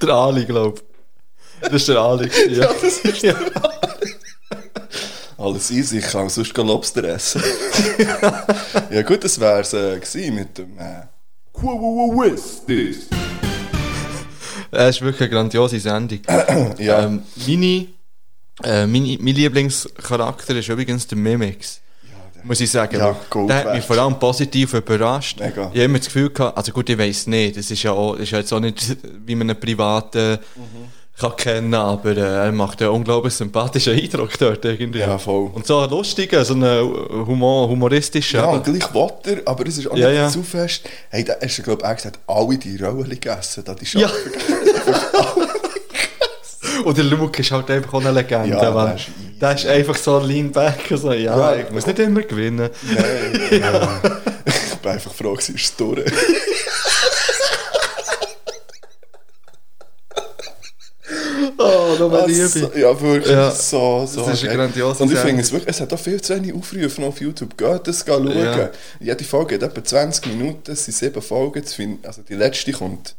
Der 0.00 0.09
Ali, 0.09 0.46
glaube 0.46 0.81
ich. 0.81 1.68
Das 1.68 1.72
ist 1.74 1.88
der 1.88 1.98
Ali. 1.98 2.26
gewesen, 2.31 2.55
Ja. 2.62 2.72
das 2.72 2.98
ist 3.00 3.22
ja. 3.22 3.35
Alles 5.40 5.70
easy, 5.70 5.98
ich 5.98 6.05
kann 6.05 6.29
sonst 6.29 6.55
Lobster 6.55 7.03
essen. 7.05 7.42
ja 8.90 9.00
gut, 9.00 9.24
das 9.24 9.40
wäre 9.40 9.61
es 9.61 9.72
äh, 9.72 10.31
mit 10.31 10.59
dem... 10.59 10.79
Äh, 10.79 11.07
Es 14.70 14.96
ist 14.96 15.03
wirklich 15.03 15.22
eine 15.22 15.31
grandiose 15.31 15.81
Sendung. 15.81 16.20
ja, 16.79 17.05
Ähm, 17.05 17.22
meine, 17.46 17.87
äh, 18.62 18.87
meine, 18.87 19.16
mein 19.18 19.35
Lieblingscharakter 19.35 20.57
ist 20.57 20.68
übrigens 20.68 21.07
der 21.07 21.16
Mimix. 21.16 21.81
Muss 22.42 22.61
ich 22.61 22.70
sagen. 22.70 22.98
Ja, 22.98 23.16
der 23.48 23.57
hat 23.57 23.74
mich 23.74 23.85
vor 23.85 23.96
allem 23.98 24.18
positiv 24.18 24.74
überrascht. 24.74 25.40
Mega. 25.40 25.62
Ich 25.62 25.68
habe 25.68 25.83
immer 25.83 25.98
das 25.98 26.07
Gefühl 26.07 26.31
gehabt, 26.31 26.57
also 26.57 26.72
gut, 26.72 26.88
ich 26.88 26.98
weiß 26.98 27.26
nicht, 27.29 27.57
das 27.57 27.70
ist 27.70 27.83
ja, 27.83 27.92
auch, 27.92 28.12
das 28.12 28.24
ist 28.24 28.31
ja 28.31 28.38
jetzt 28.38 28.53
auch 28.53 28.61
nicht, 28.61 28.96
wie 29.26 29.35
man 29.35 29.50
einen 29.50 29.61
privaten 29.61 30.38
kann 31.20 31.37
kennen, 31.37 31.74
aber 31.74 32.16
äh, 32.16 32.20
er 32.46 32.52
macht 32.52 32.80
einen 32.83 32.90
unglaublich 32.90 33.35
sympathischen 33.35 33.94
Eindruck 33.94 34.38
dort 34.38 34.64
irgendwie. 34.64 35.00
Ja, 35.00 35.18
voll. 35.18 35.50
Und 35.52 35.66
so 35.66 35.78
einen 35.78 35.90
lustigen, 35.90 36.44
so 36.44 36.54
einen 36.54 36.80
Humor, 37.26 37.68
humoristischen. 37.68 38.40
ja, 38.40 38.46
und 38.46 38.64
gleich 38.64 38.92
Water, 38.94 39.37
aber 39.44 39.66
es 39.66 39.78
ist 39.78 39.90
auch 39.90 39.96
Ja, 39.96 40.09
nicht 40.09 40.18
ja. 40.18 40.28
zu 40.28 40.42
fest. 40.42 40.83
Hey, 41.11 41.24
da 41.24 41.35
hast 41.42 41.59
du, 41.59 41.62
glaube 41.62 41.83
ich, 41.88 41.96
gesagt, 41.96 42.18
alle 42.26 42.56
die 42.59 42.76
Rollen 42.83 43.09
gegessen, 43.09 43.62
da 43.64 43.74
die 43.74 43.85
Ja. 43.98 44.09
Schafe. 44.09 44.30
Und 46.85 46.96
der 46.96 47.04
Luke 47.04 47.40
ist 47.42 47.50
halt 47.50 47.70
einfach 47.70 47.92
auch 47.92 48.00
eine 48.00 48.12
Legende. 48.12 48.56
Ja, 48.56 48.70
Mann. 48.70 48.87
der 48.87 48.96
ist 48.96 49.06
der 49.40 49.54
ist 49.54 49.66
einfach 49.66 49.96
so 49.96 50.18
ein 50.18 50.26
Leanback. 50.26 50.80
So, 50.96 51.12
ja, 51.12 51.37
Ja. 51.37 51.56
ich 51.56 51.70
muss 51.70 51.87
nicht 51.87 51.98
immer 51.98 52.22
gewinnen. 52.22 52.70
Nein, 52.83 53.40
ja. 53.61 54.00
Ich 54.46 54.76
bin 54.78 54.92
einfach 54.92 55.12
froh, 55.12 55.35
ist 55.35 55.50
es 55.50 55.76
durch. 55.76 56.11
Ah, 61.70 62.26
Liebe. 62.26 62.72
Ja, 62.80 63.00
wirklich. 63.00 63.33
Ja. 63.33 63.50
So, 63.50 64.06
so. 64.06 64.24
Das 64.24 64.35
ist 64.35 64.40
eine 64.44 64.56
geil. 64.56 64.56
grandiose 64.68 65.02
Und 65.02 65.12
ich 65.12 65.18
finde 65.18 65.42
es 65.42 65.52
wirklich, 65.52 65.68
es 65.74 65.80
hat 65.80 65.92
auch 65.92 65.98
viel 65.98 66.20
zu 66.20 66.35
wenig 66.35 66.54
Aufrufe 66.54 67.04
auf 67.04 67.20
YouTube. 67.20 67.56
Geht 67.56 67.87
das 67.87 68.04
schauen. 68.06 68.37
Ja. 68.37 68.70
Jede 68.98 69.24
Folge 69.24 69.54
hat 69.56 69.62
etwa 69.62 69.85
20 69.85 70.26
Minuten, 70.26 70.70
es 70.72 70.85
sind 70.85 70.94
sieben 70.96 71.22
Folgen. 71.22 71.62
Also 72.02 72.22
die 72.22 72.35
letzte 72.35 72.72
kommt 72.72 73.14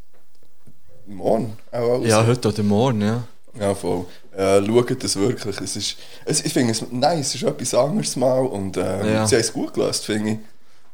morgen 1.08 1.58
auch. 1.72 2.04
Ja, 2.06 2.26
heute 2.26 2.50
oder 2.50 2.64
morgen, 2.64 3.02
ja. 3.02 3.24
Ja, 3.60 3.76
voll. 3.76 4.06
Äh, 4.36 4.66
schaut 4.66 5.04
das 5.04 5.16
wirklich. 5.18 5.60
Es 5.60 5.76
ist, 5.76 5.98
es, 6.26 6.46
ich 6.46 6.54
finde 6.54 6.72
es, 6.72 6.84
nein, 6.90 7.20
es 7.20 7.36
ist 7.36 7.44
etwas 7.44 7.74
anderes 7.74 8.16
mal 8.16 8.46
und 8.46 8.78
äh, 8.78 9.14
Ja. 9.14 9.28
sie 9.28 9.36
haben 9.36 9.42
es 9.42 9.52
gut 9.52 9.74
gelöst, 9.74 10.06
finde 10.06 10.40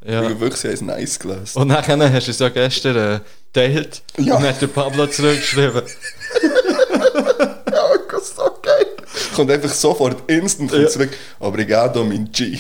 ich. 0.03 0.09
ja. 0.11 0.27
Ich 0.27 0.39
wirklich, 0.39 0.59
sie 0.61 0.67
haben 0.69 0.73
es 0.73 0.81
nice 0.81 1.19
gelöst. 1.19 1.55
Und 1.55 1.69
dann 1.69 2.13
hast 2.13 2.25
du 2.27 2.31
es 2.31 2.39
ja 2.39 2.49
gestern 2.49 2.95
äh, 2.97 3.19
geteilt 3.53 4.01
Ja. 4.17 4.37
und 4.37 4.43
hat 4.43 4.59
der 4.59 4.67
Pablo 4.67 5.05
zurückgeschrieben. 5.05 5.83
Ja, 7.17 7.84
das 8.12 8.21
ist 8.23 8.36
so 8.36 8.43
geil. 8.62 8.86
Kommt 9.36 9.51
einfach 9.51 9.69
sofort 9.69 10.30
instant 10.30 10.69
kommt 10.71 10.84
Ja. 10.84 10.89
zurück. 10.89 11.12
Obrigado, 11.39 12.03
mein 12.03 12.32
G. 12.32 12.58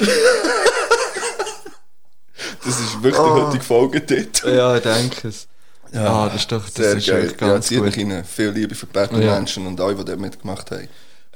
das 2.65 2.79
ist 2.79 3.01
wirklich 3.01 3.19
Ah. 3.19 3.35
der 3.35 3.45
heutige 3.47 3.63
Folgetitel. 3.63 4.55
Ja, 4.55 4.75
ich 4.75 4.83
denke 4.83 5.27
es. 5.27 5.47
Ja, 5.93 6.25
das 6.27 6.35
ist 6.41 6.51
doch 6.51 6.63
das 6.65 6.73
Sehr 6.75 6.97
ist 6.97 7.07
geil. 7.07 7.33
Ja, 7.39 7.47
ganz 7.47 7.67
zieht 7.67 7.81
gut. 7.81 7.95
rein. 7.97 8.23
Viel 8.25 8.49
Liebe 8.49 8.75
für 8.75 8.85
Batman 8.87 9.21
Ja. 9.21 9.35
Menschen 9.35 9.65
und 9.67 9.79
alle, 9.79 9.95
die 9.95 10.03
dort 10.05 10.19
mitgemacht 10.19 10.69
haben. 10.71 10.87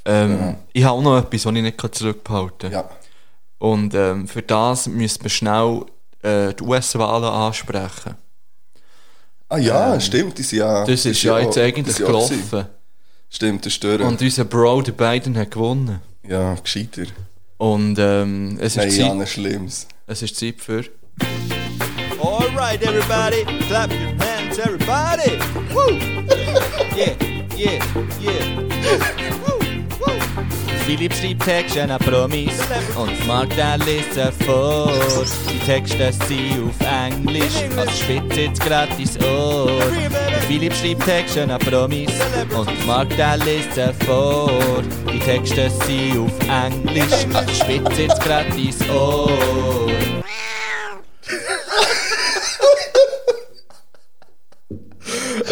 Ähm, 0.04 0.56
Ich 0.72 0.84
habe 0.84 0.94
auch 0.98 1.02
noch 1.02 1.18
etwas, 1.18 1.46
was 1.46 1.54
ich 1.54 1.62
nicht 1.62 1.94
zurückbehalten 1.94 2.70
kann. 2.70 2.72
Ja. 2.72 2.90
Und 3.58 3.94
ähm, 3.94 4.28
für 4.28 4.42
das 4.42 4.86
müsste 4.88 5.20
man 5.22 5.30
schnell 5.30 5.82
äh, 6.22 6.52
die 6.54 6.62
US-Wahlen 6.64 7.24
ansprechen. 7.24 8.16
Ah 9.48 9.58
ja, 9.58 9.98
stimmt, 10.00 10.36
die 10.38 10.42
sind 10.42 10.58
ja... 10.60 10.80
Ähm, 10.82 10.86
Das 10.90 11.04
ist 11.06 11.22
ja 11.22 11.38
jetzt 11.38 11.56
eigentlich 11.58 11.96
gelaufen. 11.96 12.66
Stimmt, 13.34 13.64
das 13.64 13.72
ist 13.72 13.82
durch. 13.82 14.00
Und 14.00 14.20
unser 14.20 14.44
Bro, 14.44 14.82
der 14.82 14.92
Biden, 14.92 15.36
hat 15.38 15.50
gewonnen. 15.50 16.00
ja, 16.28 16.54
gescheiter. 16.54 17.04
Und 17.56 17.96
ähm, 17.98 18.58
es, 18.60 18.76
Nein, 18.76 18.88
ist 18.88 18.96
ja, 18.98 19.16
Zeit, 19.18 19.28
Schlimmes. 19.28 19.86
es 20.06 20.22
ist 20.22 20.36
Zeit 20.36 20.56
für... 20.60 20.84
Alright, 22.20 22.82
everybody, 22.82 23.44
clap 23.68 23.90
your 23.90 24.12
hands, 24.18 24.58
everybody. 24.58 25.38
Woo! 25.74 25.98
Yeah, 26.96 27.14
yeah, 27.56 27.82
yeah. 28.20 29.48
Woo. 29.48 29.61
Philipp 30.86 31.14
schreibt 31.14 31.44
Texte 31.44 31.82
an 31.82 31.98
Promis 32.00 32.58
und 32.96 33.26
Magda 33.26 33.76
liest 33.76 34.14
sie 34.14 34.44
vor. 34.44 34.92
Die 35.52 35.58
Texte 35.60 36.12
sind 36.12 36.68
auf 36.68 36.88
Englisch, 37.06 37.62
also 37.76 37.92
spitzt 37.92 38.36
ins 38.98 39.18
Ohr. 39.24 39.80
Philipp 40.48 40.74
schreibt 40.74 41.04
Texte 41.04 41.44
an 41.44 41.58
Promis 41.60 42.12
und 42.56 42.86
Magda 42.86 43.34
liest 43.36 43.74
sie 43.74 43.92
vor. 44.04 44.50
Die 45.12 45.18
Texte 45.20 45.70
sind 45.70 46.18
auf 46.18 46.32
Englisch, 46.48 47.26
also 47.32 47.54
spitzt 47.54 47.98
ins 47.98 48.90
Ohr. 48.90 49.91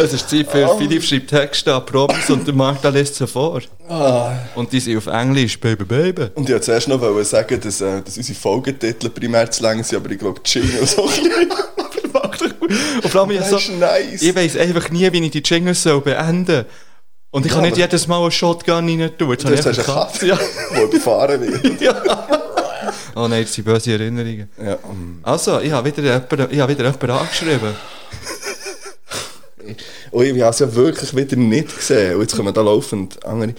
Es 0.03 0.13
ist 0.13 0.29
Zeit 0.29 0.49
für 0.49 0.67
Philipp 0.77 1.03
schreibt 1.03 1.29
Texte 1.29 1.73
an 1.73 1.85
Promis 1.85 2.29
und 2.29 2.47
der 2.47 2.53
Magda 2.53 2.89
liest 2.89 3.15
sie 3.15 3.27
vor. 3.27 3.61
Ah. 3.87 4.31
Und 4.55 4.71
die 4.71 4.79
sind 4.79 4.97
auf 4.97 5.07
Englisch, 5.07 5.59
Baby, 5.59 5.83
Baby. 5.85 6.27
Und 6.33 6.43
ich 6.45 6.49
wollte 6.53 6.61
zuerst 6.65 6.87
noch 6.87 6.99
wollen 7.01 7.23
sagen, 7.23 7.59
dass, 7.61 7.81
äh, 7.81 8.01
dass 8.01 8.17
unsere 8.17 8.37
Folgetitel 8.37 9.09
primär 9.09 9.49
zu 9.51 9.61
lang 9.63 9.83
sind, 9.83 9.97
aber 9.97 10.09
ich 10.11 10.17
glaube, 10.19 10.39
die 10.43 10.49
Jingles 10.59 10.91
so 10.93 11.03
bisschen... 11.03 11.31
Und 13.03 13.09
vor 13.11 13.21
allem, 13.21 13.31
ich, 13.31 13.41
so, 13.41 13.57
nice. 13.79 14.21
ich 14.21 14.35
weiss 14.35 14.55
einfach 14.57 14.89
nie, 14.89 15.11
wie 15.11 15.25
ich 15.25 15.31
die 15.31 15.43
Jingles 15.43 15.83
soll 15.83 16.01
beenden 16.01 16.45
soll. 16.45 16.65
Und 17.31 17.45
ich 17.45 17.51
Ja, 17.51 17.57
kann 17.59 17.65
nicht 17.65 17.77
jedes 17.77 18.07
Mal 18.07 18.21
einen 18.21 18.31
Shotgun 18.31 18.75
rein 18.75 19.11
tun. 19.17 19.31
Jetzt 19.31 19.43
Du 19.45 19.49
hast 19.55 19.59
ich 19.59 19.67
eine 19.67 19.83
Katze, 19.83 20.27
Ja. 20.27 20.39
die 20.75 20.81
überfahren 20.81 21.41
wird. 21.41 21.81
ja. 21.81 22.01
Oh 23.15 23.27
nein, 23.27 23.43
das 23.43 23.53
sind 23.53 23.65
böse 23.65 23.91
Erinnerungen. 23.93 24.49
Ja, 24.63 24.77
Also, 25.23 25.59
ich 25.59 25.71
habe 25.71 25.87
wieder 25.95 26.03
jemanden, 26.03 26.53
ich 26.53 26.59
habe 26.59 26.71
wieder 26.73 26.85
jemanden 26.85 27.09
angeschrieben. 27.11 27.75
Und 30.11 30.23
ich 30.25 30.41
habe 30.41 30.49
es 30.51 30.59
ja 30.59 30.73
wirklich 30.75 31.15
wieder 31.15 31.35
nicht 31.35 31.75
gesehen. 31.75 32.15
Und 32.15 32.21
jetzt 32.21 32.35
kommen 32.35 32.53
da 32.53 32.61
laufend 32.61 33.23
andere... 33.25 33.53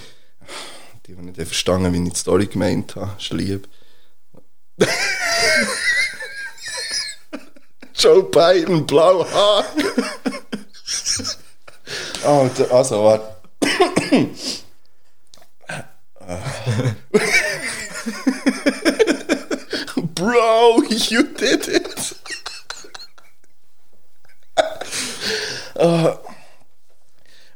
Die, 1.07 1.15
die 1.15 1.23
nicht 1.23 1.39
haben 1.39 1.47
verstanden 1.47 1.93
wie 1.93 2.03
ich 2.07 2.13
die 2.13 2.19
Story 2.19 2.47
gemeint 2.47 2.95
habe. 2.97 3.13
Ist 3.19 3.33
lieb. 3.33 3.69
Joe 7.95 8.23
Biden, 8.25 8.87
blau 8.87 9.25
Haar. 9.31 9.65
oh, 12.25 12.49
da- 12.57 12.65
also, 12.77 13.05
warte. 13.05 13.37
Bro, 20.15 20.83
you 20.89 21.23
did 21.25 21.69
it. 21.69 22.13
Uh, 25.83 26.17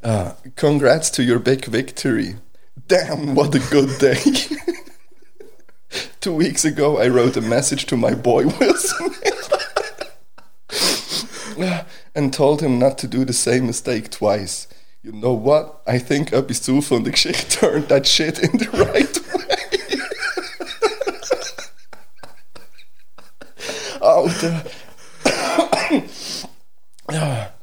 uh, 0.03 0.33
congrats 0.57 1.11
to 1.11 1.23
your 1.23 1.39
big 1.39 1.65
victory. 1.67 2.35
Damn, 2.89 3.37
what 3.37 3.55
a 3.55 3.61
good 3.71 4.01
day. 4.01 4.19
Two 6.21 6.33
weeks 6.33 6.65
ago, 6.65 6.99
I 6.99 7.07
wrote 7.07 7.37
a 7.37 7.41
message 7.41 7.87
to 7.87 7.97
my 7.97 8.15
boy 8.15 8.47
Wilson 8.59 9.11
and 12.17 12.33
told 12.33 12.61
him 12.62 12.81
not 12.81 12.99
to 12.99 13.07
do 13.07 13.25
the 13.25 13.33
same 13.33 13.65
mistake 13.65 14.11
twice. 14.11 14.67
You 15.05 15.12
know 15.12 15.33
what? 15.33 15.83
I 15.87 16.01
think 16.01 16.31
zu 16.31 16.81
von 16.81 17.05
der 17.05 17.12
Geschichte 17.12 17.49
turned 17.61 17.89
that 17.91 18.09
shit 18.09 18.41
in 18.41 18.59
the 18.59 18.69
right 18.73 19.17
way. 19.37 19.57
Alter. 24.01 24.65
ja. 27.12 27.56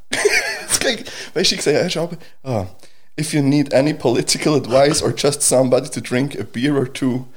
Ich 1.35 1.61
sehe 1.61 1.79
erst 1.79 1.97
ah, 2.43 2.67
if 3.15 3.33
you 3.33 3.41
need 3.41 3.73
any 3.73 3.93
political 3.93 4.55
advice 4.55 5.01
or 5.01 5.11
just 5.11 5.41
somebody 5.41 5.89
to 5.89 6.01
drink 6.01 6.39
a 6.39 6.43
beer 6.43 6.77
or 6.77 6.87
two, 6.87 7.27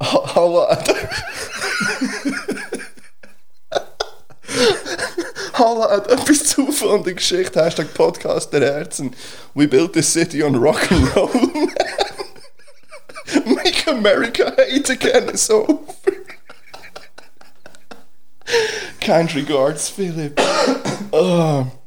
holla 0.00 0.72
at 0.72 0.88
Holla 5.54 5.96
at 5.96 6.10
etwas 6.10 6.44
zu 6.46 6.72
von 6.72 7.04
der 7.04 7.12
Geschichte, 7.14 7.62
Hashtag 7.62 7.92
Podcast 7.92 8.52
der 8.52 8.62
Herzen. 8.62 9.14
We 9.54 9.66
built 9.66 9.92
this 9.92 10.10
city 10.10 10.42
on 10.42 10.56
rock 10.56 10.90
and 10.90 11.14
roll. 11.14 11.30
Make 13.46 13.86
America 13.86 14.54
hate 14.56 14.88
again 14.88 15.28
is 15.28 15.50
over. 15.50 15.76
Kind 19.00 19.34
regards, 19.34 19.90
Philip. 19.90 20.32
Oh, 21.12 21.70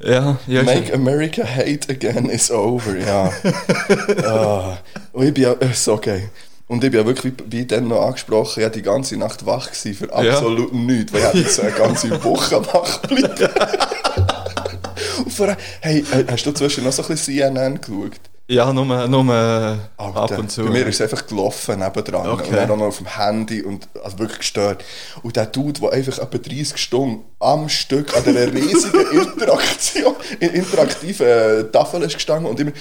Ja, 0.00 0.38
ja. 0.46 0.62
make 0.62 0.94
America 0.94 1.44
hate 1.44 1.90
again 1.90 2.30
is 2.30 2.50
over, 2.50 2.96
ja. 2.96 3.32
Ah, 4.24 4.78
und 5.12 5.26
ich 5.26 5.34
bin 5.34 5.42
ja, 5.42 5.52
äh, 5.52 5.70
ist 5.70 5.88
okay. 5.88 6.28
Und 6.68 6.84
ich 6.84 6.90
bin 6.90 7.00
ja 7.00 7.06
wirklich, 7.06 7.34
wie 7.46 7.66
dann 7.66 7.88
noch 7.88 8.02
angesprochen, 8.02 8.60
ich 8.60 8.64
war 8.64 8.70
die 8.70 8.82
ganze 8.82 9.16
Nacht 9.16 9.44
wach 9.44 9.70
gewesen 9.70 9.94
für 9.94 10.12
absolut 10.12 10.72
nichts, 10.72 11.12
weil 11.12 11.20
ich 11.20 11.26
hätte 11.26 11.38
jetzt 11.38 11.60
eine 11.60 11.72
ganze 11.72 12.24
Woche 12.24 12.64
wach 12.72 13.00
bleiben. 13.02 13.48
Und 15.24 15.32
vorher, 15.32 15.56
hey, 15.80 16.04
äh, 16.12 16.24
hast 16.30 16.46
du 16.46 16.52
zwischen 16.52 16.84
noch 16.84 16.92
so 16.92 17.02
ein 17.02 17.08
bisschen 17.08 17.34
CNN 17.34 17.80
geschaut? 17.80 18.20
Ja, 18.50 18.72
nur, 18.72 18.84
nur 19.08 19.34
äh, 19.34 19.76
Alter, 19.98 20.22
ab 20.22 20.38
und 20.38 20.50
zu. 20.50 20.64
Bei 20.64 20.70
mir 20.70 20.86
ist 20.86 21.00
es 21.00 21.02
einfach 21.02 21.26
gelaufen 21.26 21.78
nebendran. 21.80 22.28
Okay. 22.28 22.48
Und 22.48 22.56
dann 22.56 22.70
auch 22.70 22.76
noch 22.78 22.86
auf 22.86 22.96
dem 22.96 23.06
Handy 23.06 23.62
und 23.62 23.88
also 24.02 24.18
wirklich 24.18 24.38
gestört. 24.38 24.82
Und 25.22 25.36
der 25.36 25.46
Dude, 25.46 25.80
der 25.80 25.92
einfach 25.92 26.18
etwa 26.18 26.38
30 26.38 26.78
Stunden 26.78 27.24
am 27.40 27.68
Stück 27.68 28.16
an 28.16 28.24
dieser 28.24 28.52
riesigen 28.52 29.10
Interaktion, 29.32 30.16
in 30.40 30.50
interaktiven 30.50 31.70
Tafel 31.72 32.02
ist 32.02 32.14
gestanden 32.14 32.50
und 32.50 32.58
immer 32.58 32.72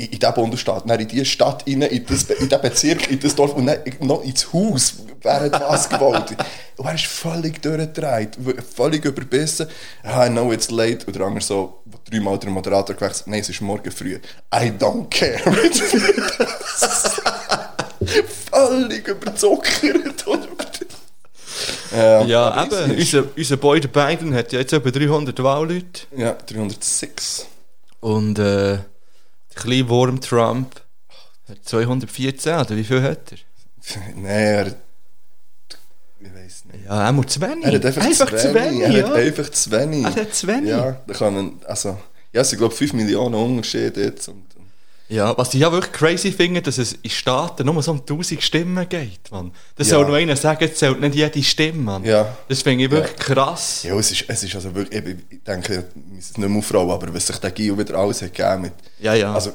in, 0.00 0.06
in 0.06 0.18
diesen 0.18 0.34
Bundesstaat, 0.34 0.88
dann 0.88 1.00
in 1.00 1.08
diese 1.08 1.24
Stadt 1.24 1.64
rein, 1.66 1.82
in, 1.82 2.06
das, 2.06 2.22
in 2.24 2.48
diesen 2.48 2.62
Bezirk, 2.62 3.10
in 3.10 3.20
das 3.20 3.34
Dorf 3.34 3.54
und 3.54 3.66
dann 3.66 3.78
noch 4.00 4.22
ins 4.22 4.52
Haus, 4.52 4.94
während 5.22 5.52
was 5.52 5.88
gewollt. 5.88 6.36
Und 6.76 6.86
er 6.86 6.94
ist 6.94 7.06
völlig 7.06 7.60
durchgedreht, 7.60 8.38
völlig 8.74 9.04
überbissen. 9.04 9.66
Ah, 10.02 10.26
I 10.26 10.30
know 10.30 10.52
it's 10.52 10.70
late. 10.70 11.06
Und 11.06 11.14
der 11.14 11.26
andere 11.26 11.44
so, 11.44 11.82
wo 11.84 11.98
dreimal 12.08 12.38
der 12.38 12.50
Moderator 12.50 12.96
gewechselt 12.96 13.26
nein, 13.26 13.40
es 13.40 13.50
ist 13.50 13.60
morgen 13.60 13.90
früh. 13.90 14.18
I 14.54 14.72
don't 14.78 15.08
care. 15.10 15.38
völlig 18.50 19.06
überzuckert. 19.06 20.26
und 20.26 20.48
Ja, 21.92 22.22
ja, 22.22 22.64
eben. 22.64 22.96
Unser, 22.96 23.24
unser 23.36 23.56
Boy 23.58 23.80
der 23.80 23.88
Biden 23.88 24.34
hat 24.34 24.52
ja 24.52 24.60
jetzt 24.60 24.72
etwa 24.72 24.90
300 24.90 25.42
Wahlleute. 25.42 26.06
Ja, 26.16 26.32
306. 26.32 27.46
Und 28.00 28.38
äh, 28.38 28.78
der 29.60 29.66
kleine 29.66 29.88
Wurm 29.88 30.20
Trump 30.20 30.80
hat 31.48 31.64
214, 31.64 32.52
oder 32.52 32.76
wie 32.76 32.84
viel 32.84 33.02
hat 33.02 33.32
er? 33.32 33.38
Nein, 34.16 34.24
er. 34.24 34.66
Ich 36.20 36.34
weiß 36.34 36.64
nicht. 36.66 36.84
Ja, 36.84 37.06
er 37.06 37.12
muss 37.12 37.26
zu 37.26 37.40
wenig. 37.40 37.64
Er 37.64 37.74
hat 37.74 37.84
einfach, 37.84 38.36
zu 38.36 38.54
wenig. 38.54 38.82
Er 38.82 39.06
hat 39.06 39.12
einfach 39.14 39.50
zu 39.50 39.70
wenig. 39.70 40.04
Er 40.04 40.14
hat 40.14 40.34
zu 40.34 40.46
wenig. 40.46 40.70
Ja, 40.70 41.00
da 41.06 41.14
kann 41.14 41.34
man, 41.34 41.52
also, 41.66 41.98
ja, 42.32 42.42
es 42.42 42.50
sind 42.50 42.58
glaube 42.58 42.74
ich 42.74 42.78
5 42.78 42.92
Millionen 42.92 43.34
Unterschiede 43.34 44.04
jetzt. 44.04 44.28
Und 44.28 44.44
Ja, 45.10 45.36
was 45.36 45.52
ich 45.54 45.60
ja 45.60 45.72
wirklich 45.72 45.92
crazy 45.92 46.30
finde, 46.30 46.62
dass 46.62 46.78
es 46.78 46.92
in 47.02 47.10
Staaten 47.10 47.66
nur 47.66 47.82
so 47.82 47.90
um 47.90 47.98
1000 47.98 48.40
Stimmen 48.42 48.88
geht, 48.88 49.30
Mann. 49.32 49.50
Das 49.74 49.88
Ja. 49.88 49.96
soll 49.96 50.06
noch 50.06 50.14
einer 50.14 50.36
sagen, 50.36 50.64
es 50.64 50.78
zählt 50.78 51.00
nicht 51.00 51.16
jede 51.16 51.42
Stimme, 51.42 51.78
Mann. 51.82 52.04
Ja. 52.04 52.36
Das 52.48 52.62
finde 52.62 52.84
ich 52.84 52.90
wirklich 52.92 53.16
krass. 53.16 53.82
Ja, 53.82 53.96
es 53.98 54.12
ist, 54.12 54.24
es 54.28 54.44
ist 54.44 54.54
also 54.54 54.72
wirklich, 54.74 55.16
ich 55.30 55.42
denke, 55.42 55.86
muss 55.94 56.30
es 56.30 56.36
nicht 56.38 56.48
mehr 56.48 56.58
aufrollen, 56.58 56.90
aber 56.90 57.12
was 57.12 57.26
sich 57.26 57.36
der 57.38 57.50
Gio 57.50 57.76
wieder 57.76 57.96
alles 57.96 58.22
hat 58.22 58.32
gegeben 58.34 58.62
mit, 58.62 58.72
Ja, 59.00 59.14
ja. 59.14 59.34
also, 59.34 59.52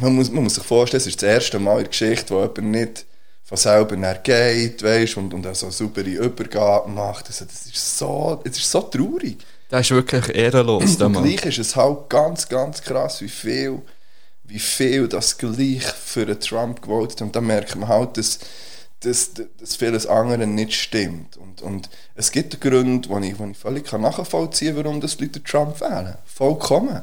man 0.00 0.14
muss, 0.14 0.30
man 0.30 0.44
muss 0.44 0.54
sich 0.54 0.64
vorstellen, 0.64 1.00
es 1.02 1.06
ist 1.08 1.20
das 1.22 1.28
erste 1.28 1.58
Mal 1.58 1.72
in 1.72 1.78
der 1.84 1.88
Geschichte, 1.88 2.32
wo 2.34 2.40
jemand 2.40 2.62
nicht 2.62 3.06
von 3.44 3.58
selber 3.58 3.96
geht, 4.14 4.82
weißt, 4.82 5.16
und, 5.18 5.34
und 5.34 5.46
auch 5.46 5.54
so 5.54 5.68
saubere 5.70 6.08
Übergabe 6.08 6.88
macht. 6.88 7.26
Also, 7.26 7.44
das 7.44 7.66
ist 7.66 7.98
so, 7.98 8.40
es 8.44 8.56
ist 8.56 8.70
so 8.70 8.80
traurig. 8.80 9.36
Das 9.68 9.82
ist 9.82 9.90
wirklich 9.90 10.34
ehrenlos, 10.34 10.96
der 10.96 11.06
Und 11.08 11.12
Mann. 11.12 11.24
gleich 11.24 11.44
ist 11.44 11.58
es 11.58 11.76
halt 11.76 12.08
ganz, 12.08 12.48
ganz 12.48 12.80
krass, 12.80 13.20
wie 13.20 13.28
viel, 13.28 13.82
wie 14.50 14.58
viel 14.58 15.08
das 15.08 15.38
gleich 15.38 15.84
für 15.84 16.26
den 16.26 16.40
Trump 16.40 16.82
gewotet 16.82 17.22
Und 17.22 17.34
da 17.36 17.40
merkt 17.40 17.76
man 17.76 17.88
halt, 17.88 18.16
dass, 18.16 18.40
dass, 19.00 19.30
dass 19.58 19.76
vieles 19.76 20.06
andere 20.06 20.46
nicht 20.46 20.74
stimmt. 20.74 21.36
Und, 21.36 21.62
und 21.62 21.88
es 22.16 22.32
gibt 22.32 22.60
Gründe, 22.60 23.08
die 23.08 23.28
ich, 23.28 23.36
die 23.36 23.50
ich 23.50 23.56
völlig 23.56 23.90
nachvollziehen 23.92 24.74
kann, 24.74 24.84
warum 24.84 25.00
das 25.00 25.20
Leute 25.20 25.42
Trump 25.42 25.80
wählen. 25.80 26.16
Vollkommen. 26.24 27.02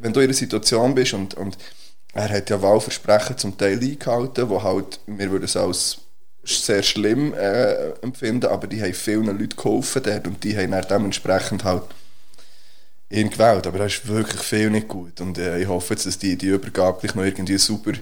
Wenn 0.00 0.12
du 0.12 0.20
in 0.20 0.24
einer 0.24 0.34
Situation 0.34 0.94
bist 0.94 1.14
und, 1.14 1.34
und 1.34 1.56
er 2.12 2.28
hat 2.28 2.50
ja 2.50 2.60
Wahlversprechen 2.60 3.38
zum 3.38 3.56
Teil 3.56 3.80
eingehalten, 3.80 4.48
wo 4.48 4.62
halt, 4.62 5.00
wir 5.06 5.30
würden 5.30 5.44
es 5.44 5.56
als 5.56 5.98
sehr 6.44 6.82
schlimm 6.82 7.34
äh, 7.34 7.90
empfinden, 8.02 8.46
aber 8.46 8.66
die 8.66 8.82
haben 8.82 8.94
vielen 8.94 9.26
Leuten 9.26 9.56
geholfen 9.56 10.02
dort 10.02 10.26
und 10.26 10.42
die 10.42 10.56
haben 10.56 10.72
dann 10.72 10.86
dementsprechend 10.88 11.64
halt 11.64 11.84
ihn 13.10 13.30
gewählt. 13.30 13.66
Aber 13.66 13.78
das 13.78 13.94
ist 13.94 14.08
wirklich 14.08 14.40
viel 14.42 14.70
nicht 14.70 14.88
gut 14.88 15.20
und 15.20 15.38
äh, 15.38 15.60
ich 15.60 15.68
hoffe 15.68 15.94
jetzt, 15.94 16.06
dass 16.06 16.18
die, 16.18 16.36
die 16.36 16.46
Übergabe 16.46 16.98
gleich 17.00 17.14
noch 17.14 17.24
irgendwie 17.24 17.58
super 17.58 17.92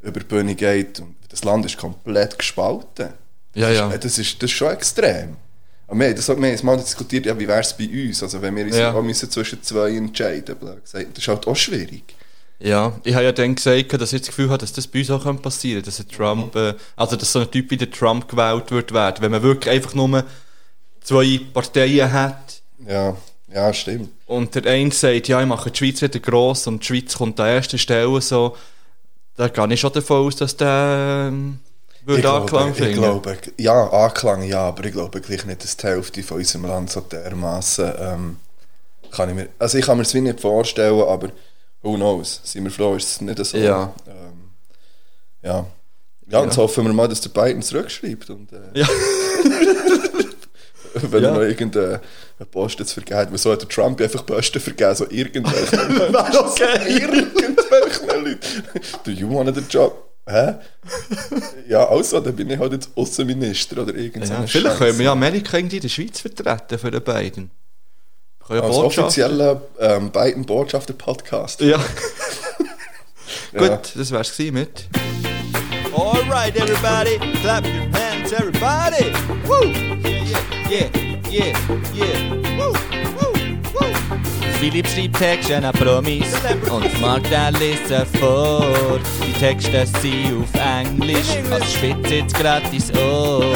über 0.00 0.20
die 0.20 0.26
Bühne 0.26 0.54
geht 0.54 1.00
und 1.00 1.14
das 1.28 1.44
Land 1.44 1.64
ist 1.66 1.76
komplett 1.78 2.38
gespalten. 2.38 3.08
Ja, 3.54 3.68
Das 3.68 3.76
ja. 3.76 3.88
ist, 3.88 3.94
äh, 3.94 3.98
das, 3.98 4.18
ist, 4.18 4.42
das 4.42 4.50
ist 4.50 4.56
schon 4.56 4.72
extrem. 4.72 5.36
Aber 5.86 5.98
wir, 6.00 6.14
das, 6.14 6.28
wir 6.28 6.34
haben 6.36 6.66
mal 6.66 6.76
diskutiert, 6.78 7.26
ja, 7.26 7.38
wie 7.38 7.46
wäre 7.46 7.60
es 7.60 7.76
bei 7.76 7.88
uns? 7.88 8.22
Also 8.22 8.40
wenn 8.40 8.56
wir 8.56 8.64
uns 8.64 8.76
Ja. 8.76 8.92
auch 8.92 9.02
müssen 9.02 9.30
zwischen 9.30 9.62
zwei 9.62 9.90
entscheiden 9.96 10.56
gesagt, 10.58 10.84
das 10.92 11.18
ist 11.18 11.28
halt 11.28 11.46
auch 11.46 11.56
schwierig. 11.56 12.14
Ja, 12.58 12.92
ich 13.02 13.14
habe 13.14 13.24
ja 13.24 13.32
dann 13.32 13.56
gesagt, 13.56 13.92
dass 14.00 14.12
ich 14.12 14.20
das 14.20 14.28
Gefühl 14.28 14.48
habe, 14.48 14.58
dass 14.58 14.72
das 14.72 14.86
bei 14.86 15.00
uns 15.00 15.10
auch 15.10 15.24
passieren 15.42 15.82
könnte, 15.82 15.90
dass 15.90 15.98
ein 16.00 16.08
Trump, 16.08 16.54
äh, 16.54 16.74
also 16.94 17.16
dass 17.16 17.32
so 17.32 17.40
ein 17.40 17.50
Typ 17.50 17.70
wie 17.72 17.76
der 17.76 17.90
Trump 17.90 18.28
gewählt 18.28 18.70
wird 18.70 18.92
wenn 18.92 19.32
man 19.32 19.42
wirklich 19.42 19.74
einfach 19.74 19.94
nur 19.94 20.24
zwei 21.00 21.40
Parteien 21.52 22.12
hat 22.12 22.62
Ja, 22.86 23.16
ja 23.54 23.72
stimmt. 23.72 24.10
und 24.26 24.54
der 24.54 24.66
eine 24.70 24.90
sagt, 24.90 25.28
ja, 25.28 25.40
ich 25.40 25.46
mache 25.46 25.70
die 25.70 25.78
Schweiz 25.78 26.02
wieder 26.02 26.18
gross 26.20 26.66
und 26.66 26.80
die 26.82 26.86
Schweiz 26.86 27.16
kommt 27.16 27.38
an 27.40 27.48
erster 27.48 27.78
Stelle, 27.78 28.20
so, 28.20 28.56
da 29.36 29.48
gehe 29.48 29.72
ich 29.72 29.80
schon 29.80 29.92
davon 29.92 30.26
aus, 30.26 30.36
dass 30.36 30.56
der 30.56 31.28
ähm, 31.28 31.58
würde 32.04 32.20
ich 32.20 32.28
Anklang 32.28 32.72
glaube, 32.74 32.90
ich 32.90 32.96
glaube, 32.96 33.38
ja, 33.58 33.90
Anklang 33.90 34.42
ja, 34.42 34.68
aber 34.68 34.84
ich 34.84 34.92
glaube 34.92 35.20
gleich 35.20 35.44
nicht, 35.44 35.62
dass 35.62 35.76
die 35.76 35.86
Hälfte 35.86 36.22
von 36.22 36.38
unserem 36.38 36.64
Land 36.64 36.90
so 36.90 37.00
dermassen 37.00 37.92
ähm, 37.98 38.36
kann 39.10 39.28
ich 39.28 39.34
mir, 39.34 39.48
also 39.58 39.78
ich 39.78 39.84
kann 39.84 39.98
mir 39.98 40.02
es 40.02 40.14
wie 40.14 40.20
nicht 40.20 40.40
vorstellen, 40.40 41.00
aber 41.02 41.28
who 41.82 41.94
knows, 41.94 42.40
sind 42.44 42.64
wir 42.64 42.70
froh, 42.70 42.94
ist 42.96 43.08
es 43.08 43.20
nicht 43.20 43.44
so. 43.44 43.56
Ja. 43.58 43.92
Ähm, 44.06 44.50
ja. 45.42 45.66
Ja, 46.28 46.38
und 46.38 46.46
jetzt 46.46 46.56
hoffen 46.56 46.86
wir 46.86 46.92
mal, 46.92 47.08
dass 47.08 47.20
der 47.20 47.28
Biden 47.28 47.62
zurückschreibt 47.62 48.30
und 48.30 48.50
äh, 48.52 48.80
Ja. 48.80 48.88
wenn 51.10 51.22
Ja. 51.22 51.28
er 51.30 51.34
noch 51.34 51.42
irgendeinen 51.42 52.00
Posten 52.50 52.84
zu 52.86 52.94
vergeben 52.94 53.18
hat, 53.20 53.30
weil 53.30 53.38
so 53.38 53.52
hat 53.52 53.62
der 53.62 53.68
Trump 53.68 54.00
einfach 54.00 54.24
Posten 54.26 54.60
vergeben, 54.60 54.94
so 54.94 55.06
irgendwelche 55.10 55.76
okay. 56.44 56.78
irgendwelchen 57.00 58.06
Leuten. 58.24 58.62
Do 59.04 59.10
you 59.10 59.28
want 59.34 59.54
the 59.54 59.62
job? 59.68 60.08
Hä? 60.28 60.54
Ja, 61.68 61.88
also, 61.88 62.20
dann 62.20 62.36
bin 62.36 62.48
ich 62.48 62.58
halt 62.58 62.72
jetzt 62.72 62.90
Außenminister 62.94 63.82
oder 63.82 63.92
irgend 63.94 64.24
so 64.26 64.32
Ja, 64.32 64.42
vielleicht 64.46 64.66
Scheiße. 64.66 64.78
können 64.78 64.98
wir 64.98 65.04
ja 65.06 65.12
Amerika 65.12 65.56
irgendwie 65.56 65.76
in 65.76 65.82
der 65.82 65.88
Schweiz 65.88 66.20
vertreten 66.20 66.78
für 66.78 66.90
den 66.92 67.02
beiden. 67.02 67.50
Als 68.48 68.76
offizieller 68.76 69.62
ähm, 69.80 70.10
Biden-Botschafter-Podcast. 70.12 71.60
Ja. 71.62 71.80
Ja. 73.52 73.58
Gut, 73.68 73.92
das 73.96 74.10
wär's 74.10 74.36
gewesen 74.36 74.54
mit. 74.54 74.84
All 75.94 76.20
right, 76.30 76.54
everybody, 76.56 77.18
clap 77.40 77.64
your 77.64 77.82
hands, 77.92 78.32
everybody. 78.32 79.12
Woo! 79.46 79.64
Yeah, 79.64 80.22
yeah, 80.24 80.38
yeah, 80.72 81.52
yeah. 81.92 82.18
Woo, 82.56 82.72
woo, 83.16 83.32
woo. 83.74 84.16
Philipp 84.58 84.86
schreibt 84.86 85.16
Texte 85.16 85.56
an 85.56 85.72
Promis 85.72 86.32
und 86.70 87.00
Magda 87.00 87.50
liest 87.50 87.88
sie 87.88 88.06
vor. 88.18 88.98
Die 89.26 89.32
Texte 89.38 89.86
sind 90.00 90.40
auf 90.40 90.54
Englisch, 90.54 91.28
also 91.50 91.64
spitzt 91.66 92.10
jetzt 92.10 92.34
gratis 92.34 92.90
Ohr. 92.92 93.54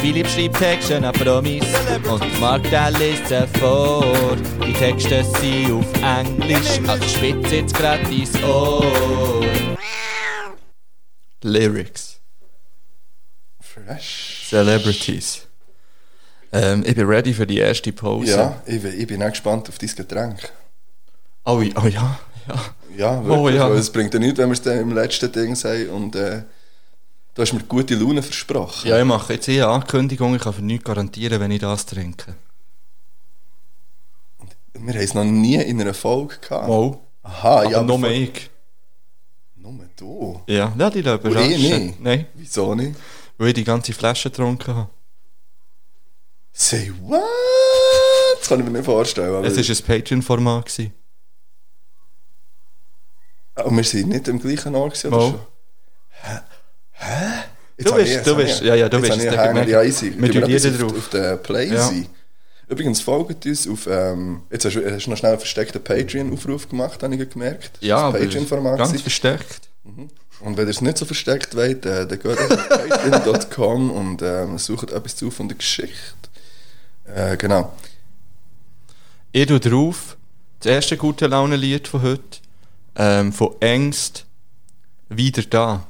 Philipp 0.00 0.28
schreibt 0.28 0.58
Texte 0.58 0.96
an 0.96 1.12
Promis 1.14 1.64
und 2.10 2.40
Magda 2.40 2.88
liest 2.88 3.28
sie 3.28 3.46
vor. 3.58 4.36
Die 4.66 4.72
Texte 4.74 5.24
sind 5.24 5.72
auf 5.72 5.86
Englisch, 6.02 6.80
also 6.86 7.08
spitzt 7.08 7.52
jetzt 7.52 7.74
gratis 7.74 8.30
Ohr. 8.42 8.84
Lyrics. 11.42 12.20
Fresh. 13.60 14.48
Celebrities. 14.50 15.46
Ähm, 16.52 16.84
ich 16.86 16.94
bin 16.94 17.06
ready 17.06 17.32
für 17.32 17.46
die 17.46 17.58
erste 17.58 17.92
Pause. 17.92 18.30
Ja, 18.30 18.62
ich, 18.66 18.82
bin- 18.82 19.00
ich 19.00 19.06
bin 19.06 19.22
auch 19.22 19.30
gespannt 19.30 19.68
auf 19.68 19.78
dein 19.78 19.88
Getränk. 19.88 20.52
Oh, 21.44 21.60
ja, 21.60 21.72
oh 21.82 21.86
ja. 21.86 22.18
ja. 22.48 22.74
Ja, 22.96 23.20
Oh, 23.20 23.44
wirklich. 23.44 23.56
ja. 23.56 23.70
weil 23.70 23.78
Es 23.78 23.90
bringt 23.90 24.12
ja 24.12 24.20
nichts, 24.20 24.38
wenn 24.38 24.48
wir 24.50 24.52
es 24.52 24.60
dann 24.62 24.78
im 24.78 24.92
letzten 24.92 25.32
Ding 25.32 25.54
sagen 25.54 25.88
und 25.88 26.14
äh, 26.14 26.42
du 27.34 27.42
hast 27.42 27.54
mir 27.54 27.60
gute 27.62 27.94
Laune 27.94 28.22
versprochen. 28.22 28.86
Ja, 28.88 28.98
ich 28.98 29.04
mache 29.06 29.32
jetzt 29.32 29.46
hier 29.46 29.64
eine 29.66 29.74
Ankündigung. 29.76 30.34
Ich 30.34 30.42
kann 30.42 30.52
für 30.52 30.60
nichts 30.62 30.84
garantieren, 30.84 31.40
wenn 31.40 31.50
ich 31.50 31.60
das 31.60 31.86
trinke. 31.86 32.34
Wir 34.74 34.94
haben 34.94 35.00
es 35.00 35.14
noch 35.14 35.24
nie 35.24 35.56
in 35.56 35.80
einer 35.80 35.94
Folge 35.94 36.36
gehabt. 36.38 36.68
Wow. 36.68 36.98
Aha, 37.22 37.60
Aber 37.62 37.70
ja, 37.70 37.82
nur 37.82 37.98
vor- 38.00 38.10
ich. 38.10 38.50
Nur 39.56 39.74
du? 39.96 40.40
Ja, 40.46 40.72
ja 40.76 40.90
die 40.90 41.02
Leute 41.02 41.28
überraschen. 41.28 41.94
Nein, 42.00 42.26
Wieso 42.34 42.74
nicht? 42.74 42.96
weil 43.38 43.48
ich 43.48 43.54
die 43.54 43.64
ganze 43.64 43.92
Flasche 43.92 44.28
getrunken 44.30 44.74
habe. 44.74 44.90
Say 46.72 46.92
what? 47.02 47.20
Das 48.40 48.48
kann 48.48 48.58
ich 48.60 48.64
mir 48.64 48.70
nicht 48.72 48.84
vorstellen. 48.84 49.44
Es 49.44 49.56
war 49.56 49.76
ein 49.76 50.00
Patreon-Format. 50.00 50.66
gewesen. 50.66 50.92
Und 53.64 53.76
wir 53.76 53.84
sind 53.84 54.08
nicht 54.08 54.28
im 54.28 54.40
gleichen 54.40 54.74
Ort 54.74 54.94
gewesen, 54.94 55.08
oder 55.12 55.16
Mal. 55.18 55.30
schon? 55.30 55.40
Hä? 56.10 56.38
Hä? 56.92 57.42
Jetzt 57.76 57.86
Du 57.88 57.92
habe 57.92 58.02
bist- 58.02 58.14
jetzt 58.14 58.26
du 58.26 58.30
habe 58.32 58.44
bist- 58.44 58.60
ja, 58.62 58.74
ja, 58.74 58.88
du 58.88 58.96
jetzt 58.96 59.08
bist 59.08 59.12
habe 59.12 59.34
ich 59.34 59.38
einen 59.40 59.56
Hänger. 59.56 59.68
Ja, 59.68 59.82
easy. 59.82 60.14
Wir 60.16 60.30
Tun 60.32 60.48
jeder 60.48 60.70
auf, 60.70 60.78
drauf. 60.80 60.98
auf 60.98 61.08
den 61.10 61.42
Play 61.42 61.68
Ja. 61.72 61.82
sein. 61.86 62.06
Übrigens 62.68 63.00
folgt 63.02 63.44
uns 63.44 63.68
auf, 63.68 63.86
ähm, 63.86 64.42
jetzt 64.50 64.64
hast 64.64 64.74
du, 64.76 64.90
hast 64.90 65.06
du 65.06 65.10
noch 65.10 65.16
schnell 65.18 65.32
einen 65.32 65.40
versteckten 65.40 65.82
Patreon-Aufruf 65.84 66.68
gemacht, 66.68 67.02
habe 67.02 67.14
ich 67.14 67.28
gemerkt. 67.30 67.72
Ja, 67.80 68.10
das 68.10 68.20
Patreon-Format. 68.22 68.78
ganz 68.78 68.90
gewesen. 68.90 69.02
versteckt. 69.02 69.68
Und 70.40 70.56
wenn 70.56 70.66
ihr 70.66 70.70
es 70.70 70.80
nicht 70.80 70.96
so 70.96 71.04
versteckt 71.04 71.54
wollt, 71.54 71.84
äh, 71.84 72.06
dann 72.06 72.18
geht 72.18 72.26
auf 72.38 72.68
patreon.com 72.68 73.90
und 73.90 74.22
ähm, 74.22 74.56
sucht 74.58 74.90
etwas 74.90 75.16
zu 75.16 75.30
von 75.30 75.48
der 75.48 75.58
Geschichte. 75.58 76.14
Äh, 77.04 77.36
genau. 77.36 77.72
Ich 79.32 79.46
tue 79.46 79.60
drauf 79.60 80.16
das 80.60 80.70
erste 80.72 80.96
gute 80.96 81.26
Laune-Lied 81.26 81.88
von 81.88 82.02
heute. 82.02 82.38
Ähm, 82.94 83.32
von 83.32 83.54
Ängst. 83.60 84.26
Wieder 85.08 85.42
da. 85.42 85.86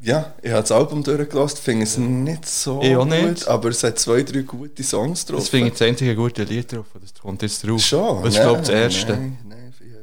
Ja, 0.00 0.34
ich 0.42 0.50
habe 0.50 0.60
das 0.60 0.72
Album 0.72 1.02
durchgelassen, 1.02 1.58
finde 1.58 1.84
es 1.84 1.96
nicht 1.96 2.46
so 2.46 2.80
Ich 2.82 2.94
gut, 2.94 3.08
nicht. 3.08 3.48
aber 3.48 3.70
es 3.70 3.82
hat 3.82 3.98
zwei, 3.98 4.22
drei 4.22 4.42
gute 4.42 4.82
Songs 4.82 5.24
drauf. 5.24 5.40
Das 5.40 5.48
finde 5.48 5.68
ich 5.68 5.72
das 5.72 5.82
einzige 5.82 6.14
gute 6.14 6.44
Lied 6.44 6.70
drauf. 6.72 6.86
Das 7.00 7.14
kommt 7.14 7.42
jetzt 7.42 7.66
drauf. 7.66 7.80
Schon? 7.80 8.22
Das 8.22 8.34
ist, 8.34 8.40
glaube 8.40 8.60
das 8.60 8.68
erste. 8.68 9.12
Nein, 9.12 9.38
nein, 9.48 9.74
ja. 9.80 9.96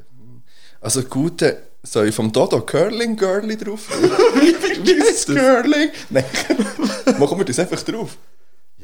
Also 0.82 1.04
gute, 1.04 1.58
soll 1.84 2.08
ich 2.08 2.16
vom 2.16 2.32
Dodo 2.32 2.62
Curling 2.62 3.16
Girlie 3.16 3.56
drauf? 3.56 3.88
Wie 4.36 4.98
das? 5.00 5.26
Curling? 5.26 5.90
Nein, 6.10 6.26
machen 7.20 7.38
wir 7.38 7.46
das 7.46 7.60
einfach 7.60 7.82
drauf. 7.84 8.18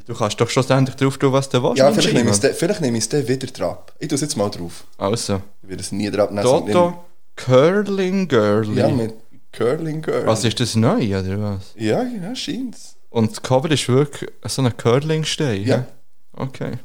Du 0.10 0.16
kannst 0.16 0.42
doch 0.42 0.50
schlussendlich 0.50 0.96
drauf 0.96 1.20
tun, 1.20 1.32
was 1.32 1.48
du 1.50 1.62
willst. 1.62 1.78
Ja, 1.78 1.92
vielleicht 1.92 2.14
nehme, 2.16 2.32
dann- 2.32 2.54
vielleicht 2.56 2.82
nehme 2.82 2.98
ich 2.98 3.04
es 3.04 3.10
dann 3.10 3.28
wieder 3.28 3.46
drauf. 3.46 3.78
Ich 4.00 4.08
tue 4.08 4.16
es 4.16 4.22
jetzt 4.22 4.36
mal 4.36 4.50
drauf. 4.50 4.84
Also, 4.98 5.40
Ich 5.62 5.70
werde 5.70 5.84
es 5.84 5.92
nie 5.92 6.10
drauf 6.10 6.32
nehmen. 6.32 6.42
Toto 6.44 7.04
Curling 7.36 8.28
Girlie. 8.28 8.74
Ja, 8.80 8.88
mit 8.90 9.14
Curling 9.52 10.02
Girl. 10.02 10.26
was 10.26 10.44
ist 10.44 10.60
das 10.60 10.76
neu, 10.76 11.16
oder 11.20 11.40
was? 11.40 11.74
Ja, 11.76 12.02
ja, 12.02 12.36
scheint's. 12.36 12.96
Und 13.12 13.32
das 13.34 13.42
Cover 13.44 13.70
ist 13.70 13.88
wirklich 13.88 14.32
so 14.46 14.64
ein 14.64 14.76
Curling-Stein. 14.76 15.64
Ja. 15.64 15.86
Okay. 16.34 16.80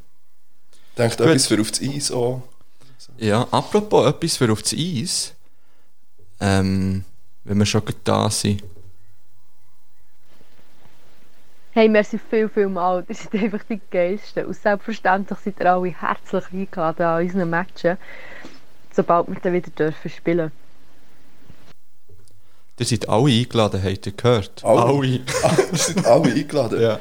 Denkt 0.98 1.16
Gut. 1.16 1.26
etwas 1.26 1.46
für 1.46 1.58
auf 1.62 1.70
das 1.70 1.80
Eis 1.80 2.10
an. 2.10 2.42
Ja, 3.16 3.48
apropos 3.50 4.06
etwas 4.06 4.37
für 4.37 4.52
auf 4.52 4.60
das 4.62 4.74
Eis. 4.74 5.32
Ähm, 6.40 7.04
wenn 7.44 7.56
wir 7.58 7.64
schon 7.64 7.82
da 8.04 8.28
sind. 8.30 8.62
Hey, 11.76 11.88
merci 11.88 12.20
viel, 12.30 12.48
viel 12.48 12.68
mal. 12.68 13.04
Ihr 13.08 13.16
seid 13.16 13.34
einfach 13.42 13.64
die 13.68 13.80
Geilsten. 13.90 14.46
Und 14.46 14.54
selbstverständlich 14.54 15.40
seid 15.40 15.58
ihr 15.58 15.72
alle 15.72 15.88
herzlich 15.88 16.44
eingeladen 16.52 17.02
an 17.04 17.24
unseren 17.24 17.50
Matchen, 17.50 17.98
sobald 18.94 19.26
wir 19.26 19.40
dann 19.40 19.52
wieder 19.54 19.70
dürfen 19.70 20.08
spielen 20.08 20.52
Ihr 22.78 22.87
seid 22.87 23.08
alle 23.08 23.28
eingeladen, 23.28 23.82
habt 23.82 24.06
ihr 24.06 24.12
gehört? 24.12 24.64
Alle? 24.64 25.02
Wir 25.02 25.20
sind 25.72 26.06
alle 26.06 26.32
eingeladen. 26.32 26.80
Ja. 26.80 27.00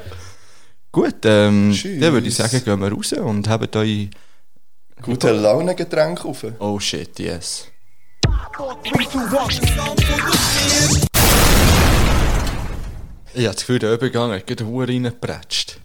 Gut, 0.90 1.24
ähm, 1.24 1.70
Tschüss. 1.72 2.00
dann 2.00 2.12
würde 2.12 2.26
ich 2.26 2.34
sagen, 2.34 2.64
gehen 2.64 2.80
wir 2.80 2.92
raus 2.92 3.12
und 3.12 3.48
habt 3.48 3.76
euch... 3.76 4.10
Gute 5.02 5.30
Laune 5.30 5.76
Getränk 5.76 6.24
auf. 6.24 6.44
Oh 6.58 6.80
shit, 6.80 7.16
yes. 7.20 7.70
Ich 13.34 13.44
habe 13.44 13.54
das 13.54 13.66
Gefühl, 13.66 13.78
der 13.80 13.94
Übergang 13.94 14.30
hat 14.30 14.46
gerade 14.46 14.64
Uhr 14.64 14.88
reingepratscht. 14.88 15.80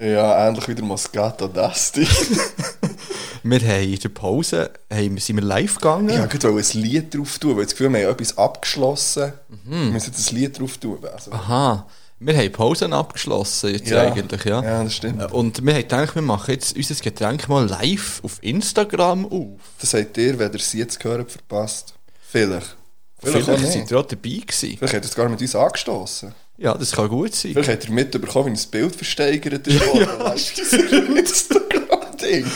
Ja, 0.00 0.48
ähnlich 0.48 0.68
wie 0.68 0.74
der 0.74 0.84
Moscato 0.84 1.48
Dusty. 1.48 2.06
Wir 3.44 3.60
haben 3.60 3.92
in 3.92 3.98
der 3.98 4.08
Pause 4.08 4.70
haben, 4.92 5.18
sind 5.18 5.36
wir 5.36 5.42
live 5.42 5.74
gegangen. 5.74 6.08
ich 6.08 6.44
wollte 6.44 6.48
ein 6.48 6.80
Lied 6.80 7.12
drauf 7.12 7.40
tun, 7.40 7.56
weil 7.56 7.62
ich 7.62 7.70
das 7.70 7.76
Gefühl, 7.76 7.92
wir 7.92 8.04
haben 8.06 8.12
etwas 8.12 8.38
abgeschlossen. 8.38 9.32
Mhm. 9.48 9.70
Wir 9.70 9.90
müssen 9.90 10.12
jetzt 10.12 10.30
ein 10.30 10.36
Lied 10.36 10.60
drauf 10.60 10.78
tun. 10.78 10.98
Also, 11.12 11.32
Aha, 11.32 11.84
wir 12.20 12.36
haben 12.36 12.52
Pausen 12.52 12.92
abgeschlossen 12.92 13.74
jetzt 13.74 13.92
eigentlich, 13.92 14.44
ja. 14.44 14.62
Ja, 14.62 14.84
das 14.84 14.94
stimmt. 14.94 15.32
Und 15.32 15.66
wir 15.66 15.74
haben 15.74 15.82
gedacht, 15.82 16.14
wir 16.14 16.22
machen 16.22 16.52
jetzt 16.52 16.76
unser 16.76 16.94
Getränk 16.94 17.48
mal 17.48 17.66
live 17.66 18.20
auf 18.22 18.38
Instagram 18.42 19.26
auf. 19.26 19.58
Das 19.80 19.92
habt 19.94 20.16
ihr, 20.18 20.38
wenn 20.38 20.52
ihr 20.52 20.60
es 20.60 20.72
jetzt 20.72 21.00
gehört, 21.00 21.32
verpasst. 21.32 21.94
Vielleicht. 22.20 22.76
Vielleicht, 23.18 23.44
Vielleicht 23.44 23.72
seid 23.72 23.90
ihr 23.90 23.98
auch 23.98 24.06
dabei 24.06 24.30
gewesen. 24.30 24.76
Vielleicht 24.78 24.94
ihr 24.94 25.00
es 25.00 25.14
gar 25.16 25.28
mit 25.28 25.40
uns 25.40 25.56
angestoßen. 25.56 26.32
Ja, 26.62 26.74
das 26.74 26.92
kann 26.92 27.08
gut 27.08 27.34
sein. 27.34 27.54
Vielleicht 27.54 27.70
habt 27.70 27.84
ihr 27.88 27.90
mitbekommen, 27.90 28.54
wie 28.54 28.60
ein 28.60 28.70
Bild 28.70 28.94
versteigert 28.94 29.66
ist. 29.66 29.80
ja, 29.94 30.32
Instagram-Ding. 30.32 32.46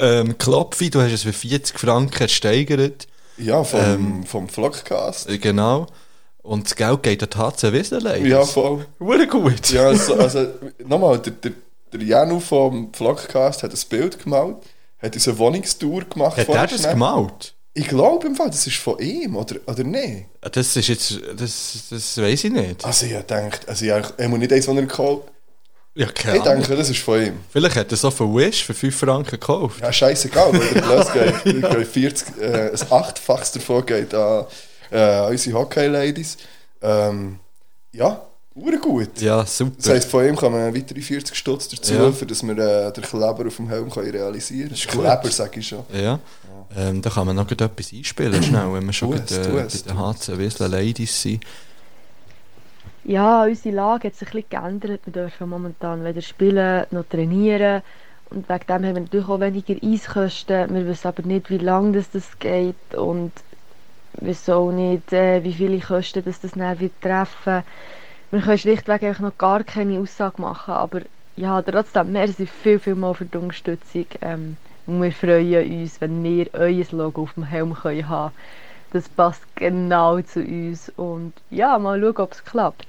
Ähm, 0.00 0.36
Klopfi, 0.36 0.90
du 0.90 1.00
hast 1.00 1.12
es 1.12 1.22
für 1.22 1.32
40 1.32 1.78
Franken 1.78 2.26
gesteigert. 2.26 3.06
Ja, 3.36 3.62
vom, 3.62 3.80
Ähm, 3.80 4.26
vom 4.26 4.48
Vlogcast. 4.48 5.30
Äh, 5.30 5.38
Genau. 5.38 5.86
Und 6.42 6.64
das 6.66 6.74
Geld 6.74 7.04
geht 7.04 7.22
an 7.22 7.28
die 7.32 7.38
HC 7.38 7.72
Wiesenlein. 7.72 8.26
Ja, 8.26 8.44
voll. 8.44 8.84
Wurde 8.98 9.28
gut. 9.28 9.70
Ja, 9.70 9.86
also, 9.86 10.16
also 10.16 10.44
nochmal, 10.84 11.20
der, 11.20 11.34
der, 11.34 11.52
der 11.92 12.02
Janu 12.02 12.40
vom 12.40 12.92
Vlogcast 12.92 13.62
hat 13.62 13.72
ein 13.72 13.78
Bild 13.88 14.24
gemalt, 14.24 14.56
hat 15.00 15.14
uns 15.14 15.28
eine 15.28 15.38
Wohnungstour 15.38 16.02
gemacht. 16.02 16.36
Hat 16.36 16.48
er 16.48 16.66
das 16.66 16.82
gemalt? 16.82 17.54
Ich 17.74 17.88
glaube 17.88 18.26
im 18.26 18.34
Fall, 18.34 18.50
das 18.50 18.66
ist 18.66 18.76
von 18.76 18.98
ihm, 18.98 19.34
oder, 19.34 19.56
oder 19.66 19.82
nicht? 19.82 20.26
Das 20.40 20.76
ist 20.76 20.88
jetzt, 20.88 21.18
das, 21.36 21.84
das 21.88 22.18
weiß 22.18 22.44
ich 22.44 22.52
nicht. 22.52 22.84
Also 22.84 23.06
ich 23.06 23.12
denke, 23.22 23.60
also 23.66 23.84
ich, 23.84 23.90
er 23.90 24.28
muss 24.28 24.38
nicht 24.38 24.52
eins, 24.52 24.68
was 24.68 24.76
er 24.76 24.82
gekauft 24.82 25.28
Ja, 25.94 26.06
keine 26.08 26.36
Ich 26.36 26.42
denke, 26.42 26.76
das 26.76 26.90
ist 26.90 27.00
von 27.00 27.22
ihm. 27.22 27.40
Vielleicht 27.50 27.76
hat 27.76 27.90
er 27.90 27.96
so 27.96 28.10
für 28.10 28.24
Wish 28.24 28.64
für 28.64 28.74
5 28.74 28.94
Franken 28.94 29.30
gekauft. 29.30 29.80
Ja, 29.80 29.90
scheißegal, 29.90 30.52
weil 30.52 30.68
der 30.68 30.80
Plus 30.82 31.12
geht, 31.12 31.44
geht 31.44 31.86
40, 31.86 32.38
äh, 32.40 32.70
ein 32.72 32.92
Achtfaches 32.92 33.52
davon 33.52 33.86
geht 33.86 34.12
an 34.14 34.44
äh, 34.90 35.30
unsere 35.30 35.58
Hockey-Ladies. 35.58 36.36
Ähm, 36.82 37.38
ja, 37.92 38.20
ure 38.54 38.78
gut. 38.78 39.20
Ja, 39.20 39.44
super. 39.46 39.72
Das 39.76 39.88
heisst, 39.88 40.10
von 40.10 40.26
ihm 40.26 40.36
kann 40.36 40.52
man 40.52 40.74
weitere 40.74 41.00
40 41.00 41.36
Stutz 41.36 41.68
dazu, 41.68 41.94
Ja. 41.94 42.12
für 42.12 42.26
dass 42.26 42.42
wir 42.42 42.58
äh, 42.58 42.92
den 42.92 43.02
Kleber 43.04 43.46
auf 43.46 43.56
dem 43.56 43.68
Helm 43.68 43.90
können 43.90 44.10
realisieren 44.10 44.68
gut. 44.70 44.86
Kleber, 44.88 45.28
sage 45.30 45.60
ich 45.60 45.68
schon. 45.68 45.84
Ja. 45.92 46.18
Ähm, 46.76 47.02
da 47.02 47.10
kann 47.10 47.26
man 47.26 47.36
noch 47.36 47.50
etwas 47.50 47.92
einspielen, 47.92 48.42
schnell, 48.42 48.72
wenn 48.72 48.86
wir 48.86 48.92
schon 48.92 49.10
Tu 49.10 49.16
gerade, 49.16 49.32
es, 49.32 49.38
äh, 49.38 49.42
tu 49.42 49.52
bei 49.54 49.60
es, 49.62 49.82
den 49.84 49.98
HC 49.98 50.38
Wiesler 50.38 50.68
Ladies 50.68 51.22
sind. 51.22 51.44
Ja, 53.04 53.44
unsere 53.44 53.74
Lage 53.74 54.08
hat 54.08 54.14
sich 54.14 54.28
ein 54.28 54.32
bisschen 54.42 54.50
geändert. 54.50 55.00
Wir 55.04 55.12
dürfen 55.12 55.48
momentan 55.48 56.04
weder 56.04 56.22
spielen 56.22 56.86
noch 56.92 57.04
trainieren. 57.04 57.82
Und 58.30 58.48
wegen 58.48 58.66
dem 58.66 58.74
haben 58.74 58.94
wir 58.94 59.00
natürlich 59.00 59.28
auch 59.28 59.40
weniger 59.40 59.74
Eiskosten. 59.84 60.72
Wir 60.74 60.86
wissen 60.86 61.08
aber 61.08 61.22
nicht, 61.22 61.50
wie 61.50 61.58
lange 61.58 61.92
das, 61.98 62.10
das 62.12 62.38
geht. 62.38 62.94
Und 62.96 63.32
wir 64.18 64.28
wissen 64.28 64.54
auch 64.54 64.70
nicht, 64.70 65.12
äh, 65.12 65.42
wie 65.42 65.52
viele 65.52 65.80
Kosten 65.80 66.24
das, 66.24 66.40
das 66.40 66.52
dann 66.52 66.78
wird 66.80 66.92
treffen 67.02 67.64
Wir 68.32 68.40
können 68.40 68.56
schlichtweg 68.56 69.02
einfach 69.02 69.20
noch 69.20 69.36
gar 69.36 69.62
keine 69.62 70.00
Aussage 70.00 70.40
machen. 70.40 70.72
Aber 70.72 71.02
ja, 71.36 71.60
trotzdem, 71.60 72.12
merci 72.12 72.46
viel, 72.46 72.78
viel 72.78 72.94
mal 72.94 73.12
für 73.12 73.26
die 73.26 73.36
Unterstützung. 73.36 74.06
Ähm, 74.22 74.56
und 74.86 75.02
wir 75.02 75.12
freuen 75.12 75.82
uns, 75.82 76.00
wenn 76.00 76.24
wir 76.24 76.48
euer 76.54 76.86
Logo 76.92 77.22
auf 77.22 77.34
dem 77.34 77.44
Helm 77.44 77.74
können 77.74 78.08
haben 78.08 78.32
Das 78.92 79.06
passt 79.10 79.42
genau 79.54 80.20
zu 80.22 80.40
uns. 80.40 80.90
Und 80.96 81.34
ja, 81.50 81.78
mal 81.78 82.00
schauen, 82.00 82.16
ob 82.16 82.32
es 82.32 82.42
klappt. 82.42 82.86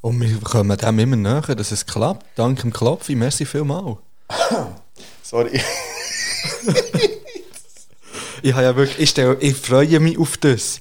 Und 0.00 0.20
wir 0.20 0.38
kommen 0.40 0.78
dem 0.78 0.98
immer 1.00 1.16
näher, 1.16 1.56
dass 1.56 1.72
es 1.72 1.84
klappt. 1.84 2.24
Dank 2.36 2.60
dem 2.60 2.72
Klopfi, 2.72 3.16
merci 3.16 3.44
vielmal. 3.44 3.98
Sorry. 5.22 5.60
Ich, 8.42 8.54
habe 8.54 8.62
ja 8.62 8.74
wirklich, 8.74 8.98
ich, 8.98 9.10
stelle, 9.10 9.36
ich 9.40 9.54
freue 9.54 10.00
mich 10.00 10.18
auf 10.18 10.38
das. 10.38 10.80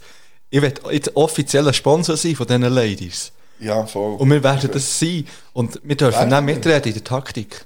Ich 0.50 0.62
werde 0.62 0.82
jetzt 0.92 1.16
offizieller 1.16 1.74
Sponsor 1.74 2.18
sein 2.18 2.36
von 2.36 2.48
diesen 2.48 2.64
Ladies. 2.64 3.32
Ja, 3.60 3.86
voll. 3.86 4.16
Und 4.16 4.30
wir 4.32 4.44
werden 4.44 4.72
das 4.72 5.00
sein. 5.00 5.28
Und 5.54 5.80
wir 5.84 5.96
dürfen 5.96 6.30
dann 6.30 6.48
wir? 6.48 6.56
mitreden 6.56 6.88
in 6.88 6.94
der 6.94 7.04
Taktik. 7.04 7.66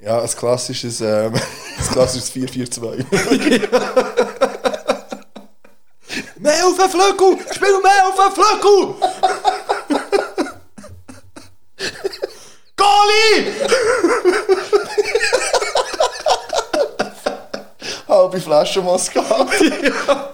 Ja, 0.00 0.20
ein 0.20 0.28
klassisches, 0.28 1.00
ähm, 1.00 1.34
ein 1.78 1.92
klassisches 1.92 2.32
4-4-2. 2.32 3.04
Mehr 6.38 6.66
auf 6.66 6.76
den 6.76 6.90
Flügel! 6.90 7.38
Spiel 7.54 7.80
mehr 7.82 8.06
auf 8.06 8.16
den 8.16 8.32
Flügel! 8.34 8.94
Goalie! 12.76 13.52
Halbe 18.14 18.40
Flasche 18.40 18.80
Moskat. 18.82 19.48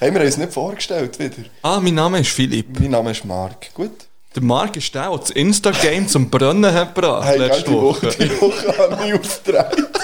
Hey, 0.00 0.10
wir 0.12 0.18
haben 0.18 0.26
es 0.26 0.36
nicht 0.38 0.52
vorgestellt 0.52 1.16
wieder. 1.20 1.48
Ah, 1.62 1.78
mein 1.78 1.94
Name 1.94 2.18
ist 2.20 2.30
Philipp. 2.30 2.80
Mein 2.80 2.90
Name 2.90 3.12
ist 3.12 3.24
Marc. 3.24 3.72
Gut. 3.74 3.92
Der 4.34 4.42
Marc 4.42 4.76
ist 4.76 4.92
der, 4.92 5.08
der 5.10 5.18
das 5.18 5.30
Insta-Game 5.30 6.08
zum 6.08 6.28
Brennen 6.28 6.72
hat 6.74 6.92
gebracht 6.94 7.24
Hey, 7.28 7.38
letzte 7.38 7.64
die 7.64 7.70
Woche, 7.72 8.06
Woche. 8.08 8.16
die 8.18 8.40
Woche 8.40 8.78
habe 8.78 9.06
ich 9.06 9.14
aufgetragen. 9.14 9.86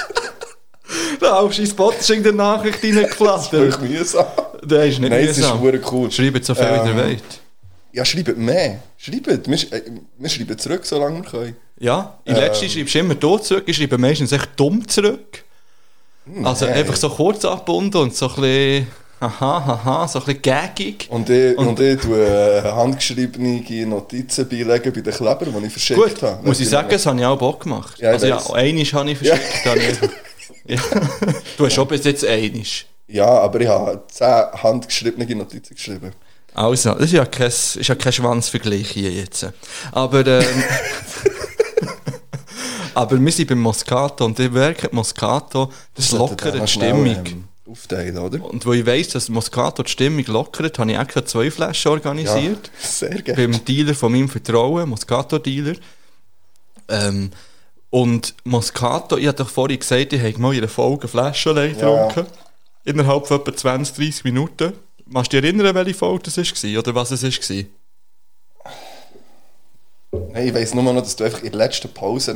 Da 1.21 1.43
hast 1.43 1.59
du 1.59 1.63
in 1.63 1.67
Spot 1.69 1.93
in 2.11 2.23
der 2.23 2.33
Nachricht 2.33 2.83
reingeflattert. 2.85 3.53
Wirklich 3.53 3.91
mühsam. 3.91 4.25
Der 4.63 4.85
ist 4.87 5.01
nicht 5.01 5.11
Nein, 5.11 5.25
es 5.25 5.31
ist 5.33 5.39
mühsam. 5.39 5.61
verdammt 5.61 5.93
cool. 5.93 6.11
Schreibt 6.13 6.45
so 6.45 6.55
viel 6.55 6.65
wie 6.65 6.69
ihr 6.69 6.85
Ähm, 6.85 6.97
wollt. 6.97 7.41
Ja, 7.93 8.05
schreibt 8.05 8.37
mehr. 8.39 8.79
Schreibt. 8.97 9.27
Wir, 9.27 9.73
äh, 9.73 9.83
wir 10.19 10.29
schreiben 10.29 10.57
zurück, 10.59 10.87
solange 10.87 11.23
wir 11.25 11.29
können. 11.31 11.57
Ja, 11.81 12.19
in 12.25 12.37
letzter 12.37 12.65
Ähm. 12.65 12.71
schreibst 12.71 12.95
du 12.95 12.99
immer 13.01 13.15
da 13.17 13.43
zurück, 13.43 13.65
ich 13.67 13.77
schreibe 13.77 13.99
meistens 13.99 14.31
echt 14.31 14.49
dumm 14.57 14.87
zurück. 14.87 15.43
Also 16.45 16.67
nein. 16.67 16.75
einfach 16.77 16.97
so 16.97 17.09
kurz 17.11 17.45
abgebunden 17.45 17.97
und 18.03 18.15
so 18.15 18.29
ein 18.29 18.35
bisschen, 18.41 18.87
haha, 19.21 19.65
haha, 19.67 20.09
so 20.09 20.19
ein 20.21 20.25
bisschen 20.27 20.43
gaggig. 20.43 21.07
Und 21.11 21.29
ich, 21.31 21.57
Und- 21.59 21.69
und, 21.69 21.81
ich 21.81 22.01
tue 22.01 22.19
äh, 22.25 22.63
handgeschriebene 22.63 23.87
Notizen 23.87 24.49
beilegen 24.49 24.93
bei 24.93 25.01
den 25.01 25.13
Klebern, 25.15 25.61
die 25.61 25.67
ich 25.67 25.73
verschickt 25.73 26.01
Gut, 26.01 26.23
habe. 26.23 26.47
muss 26.47 26.61
ich 26.61 26.69
sagen, 26.69 26.89
das 26.91 27.07
habe 27.07 27.19
ich 27.19 27.25
auch 27.27 27.39
Bock 27.39 27.61
gemacht. 27.65 27.99
Ja, 27.99 28.15
ich 28.15 28.23
also 28.33 28.53
ja, 28.55 28.55
einiges 28.55 28.93
habe 28.93 29.11
ich 29.11 29.19
verschickt. 29.19 29.65
habe 29.67 29.79
ich. 29.81 30.01
ja. 30.77 30.81
Du 31.57 31.67
hast 31.67 31.73
schon 31.75 31.89
bis 31.89 32.05
jetzt 32.05 32.25
einiges. 32.25 32.85
Ja, 33.09 33.27
aber 33.27 33.61
ich 33.61 33.69
habe 33.69 34.03
zehn 34.11 34.27
handgeschriebene 34.63 35.35
Notizen 35.35 35.75
geschrieben. 35.75 36.13
Also, 36.55 36.93
das 36.95 37.05
ist 37.05 37.13
ja 37.13 37.25
kein, 37.25 37.47
ist 37.47 37.79
ja 37.83 37.95
kein 37.95 38.13
Schwanzvergleich 38.13 38.91
hier 38.91 39.11
jetzt. 39.11 39.47
Aber, 39.93 40.27
ähm, 40.27 40.45
aber 42.99 43.21
wir 43.25 43.33
sind 43.33 43.49
beim 43.49 43.61
Moscato 43.61 44.25
und 44.25 44.39
ich 44.41 44.51
merke, 44.51 44.89
Moscato, 44.91 45.71
das 45.95 46.11
wir 46.13 46.19
lockert 46.19 46.55
die 46.61 46.67
schnell, 46.67 46.91
Stimmung. 46.95 47.27
ähm, 47.27 47.45
aufteilen, 47.71 48.19
oder? 48.19 48.45
Und 48.45 48.67
wo 48.67 48.73
ich 48.73 48.85
weiss, 48.85 49.11
dass 49.11 49.29
Moscato 49.29 49.85
die 49.85 49.91
Stimmung 49.91 50.25
lockert, 50.27 50.81
habe 50.81 50.91
ich 50.91 50.99
extra 50.99 51.25
zwei 51.25 51.49
Flaschen 51.51 51.93
organisiert. 51.93 52.71
Sehr 52.81 53.23
gerne. 53.23 53.41
Beim 53.49 53.65
Dealer 53.65 53.95
von 53.95 54.11
meinem 54.11 54.29
Vertrauen, 54.29 54.89
Moscato-Dealer. 54.89 55.75
Ähm, 56.89 57.31
und 57.91 58.35
Moscato, 58.45 59.17
ich 59.17 59.29
habe 59.29 59.37
doch 59.37 59.49
vorhin 59.49 59.79
gesagt, 59.79 60.13
ich 60.13 60.21
habe 60.21 60.39
mal 60.41 60.53
in 60.53 60.59
einer 60.59 60.69
Folge 60.69 61.07
Flasche 61.07 61.51
Ja. 61.53 61.67
getrunken. 61.69 62.27
Innerhalb 62.85 63.29
von 63.29 63.41
etwa 63.41 63.55
20, 63.55 63.95
30 63.95 64.25
Minuten. 64.25 64.73
Machst 65.07 65.33
du 65.33 65.41
dich 65.41 65.49
erinnern, 65.49 65.73
welche 65.75 65.95
Folge 65.95 66.25
das 66.25 66.37
war 66.37 66.79
oder 66.81 66.95
was 66.97 67.13
es 67.13 67.23
war? 67.23 67.65
Nein, 70.33 70.49
ich 70.49 70.55
weiss 70.55 70.75
nur 70.75 70.83
noch, 70.83 70.95
dass 70.97 71.17
du 71.17 71.25
einfach 71.25 71.43
in 71.43 71.51
der 71.53 71.59
letzten 71.59 71.93
Pause 71.93 72.35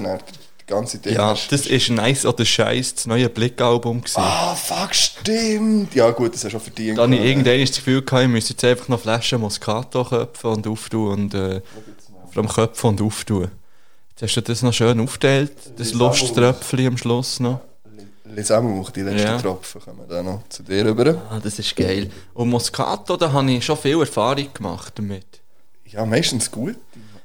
die 0.62 0.72
ganze 0.72 0.98
Ding 0.98 1.14
Ja, 1.14 1.30
hast. 1.30 1.50
das 1.52 1.66
ist 1.66 1.90
Nice 1.90 2.24
oder 2.26 2.44
Scheiß, 2.44 2.94
das 2.94 3.06
neue 3.06 3.28
Blick-Album. 3.28 4.00
gewesen. 4.00 4.20
Ah, 4.20 4.54
fuck, 4.54 4.94
stimmt. 4.94 5.94
Ja 5.94 6.10
gut, 6.10 6.34
das 6.34 6.40
hast 6.40 6.44
du 6.44 6.50
schon 6.50 6.60
verdient. 6.60 6.98
Da 6.98 7.02
habe 7.02 7.14
ich 7.14 7.20
irgendwann 7.24 7.60
das 7.60 7.72
Gefühl 7.76 8.02
gehabt, 8.02 8.22
ich 8.24 8.28
müsste 8.28 8.52
jetzt 8.54 8.64
einfach 8.64 8.88
noch 8.88 9.00
Flaschen 9.00 9.40
Moscato 9.40 10.04
köpfen 10.04 10.50
und 10.50 10.66
auftun 10.66 11.08
und 11.12 11.34
äh, 11.34 11.60
allem 12.34 12.48
köpfen 12.48 12.90
und 12.90 13.02
auftun. 13.02 13.50
Jetzt 14.10 14.22
hast 14.22 14.34
du 14.36 14.40
das 14.42 14.62
noch 14.62 14.72
schön 14.72 15.00
aufgeteilt, 15.00 15.52
das 15.76 15.92
Lusttröpfchen 15.94 16.86
am 16.86 16.96
Schluss 16.96 17.40
noch. 17.40 17.60
Lisamo 18.34 18.68
macht 18.80 18.96
die 18.96 19.02
letzten 19.02 19.26
Ja. 19.28 19.38
Tropfen, 19.38 19.80
kommen 19.82 20.08
dann 20.08 20.24
noch 20.24 20.42
zu 20.48 20.62
dir 20.62 20.86
rüber. 20.86 21.20
Ah, 21.28 21.38
das 21.42 21.58
ist 21.58 21.76
geil. 21.76 22.10
Und 22.32 22.48
Moscato, 22.48 23.16
da 23.18 23.30
habe 23.30 23.50
ich 23.52 23.62
schon 23.64 23.76
viel 23.76 24.00
Erfahrung 24.00 24.48
gemacht 24.54 24.92
damit. 24.96 25.26
Ja, 25.86 26.06
meistens 26.06 26.50
gute 26.50 26.76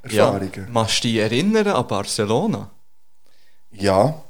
Erfahrungen. 0.03 0.51
Ja, 0.53 0.63
machst 0.69 1.03
du 1.03 1.07
dich 1.07 1.17
erinnern 1.17 1.67
an 1.67 1.87
Barcelona? 1.87 2.69
Ja. 3.71 4.21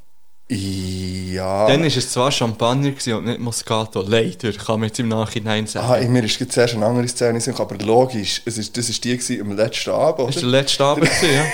Ja. 0.50 1.68
Dann 1.68 1.82
war 1.82 1.88
es 1.88 2.10
zwar 2.12 2.32
Champagner 2.32 2.94
und 3.18 3.26
nicht 3.26 3.40
Moscato. 3.40 4.02
Leider, 4.02 4.54
kann 4.54 4.80
man 4.80 4.88
jetzt 4.88 5.00
im 5.00 5.10
Nachhinein 5.10 5.68
sagen. 5.68 6.06
Ah, 6.06 6.10
mir 6.10 6.24
ist 6.24 6.52
zuerst 6.52 6.74
eine 6.76 6.86
andere 6.86 7.08
Szene 7.10 7.42
aber 7.58 7.76
logisch, 7.84 8.42
es 8.46 8.58
ist, 8.58 8.78
das 8.78 8.88
war 8.90 8.96
die 9.04 9.18
gewesen 9.18 9.42
am 9.42 9.52
letzten 9.58 9.90
Abend, 9.92 10.30
das 10.30 10.36
war 10.38 10.44
oder? 10.44 10.52
der 10.52 10.62
letzte 10.62 10.84
Abend, 10.86 11.04
gewesen, 11.10 11.34
ja. 11.36 11.46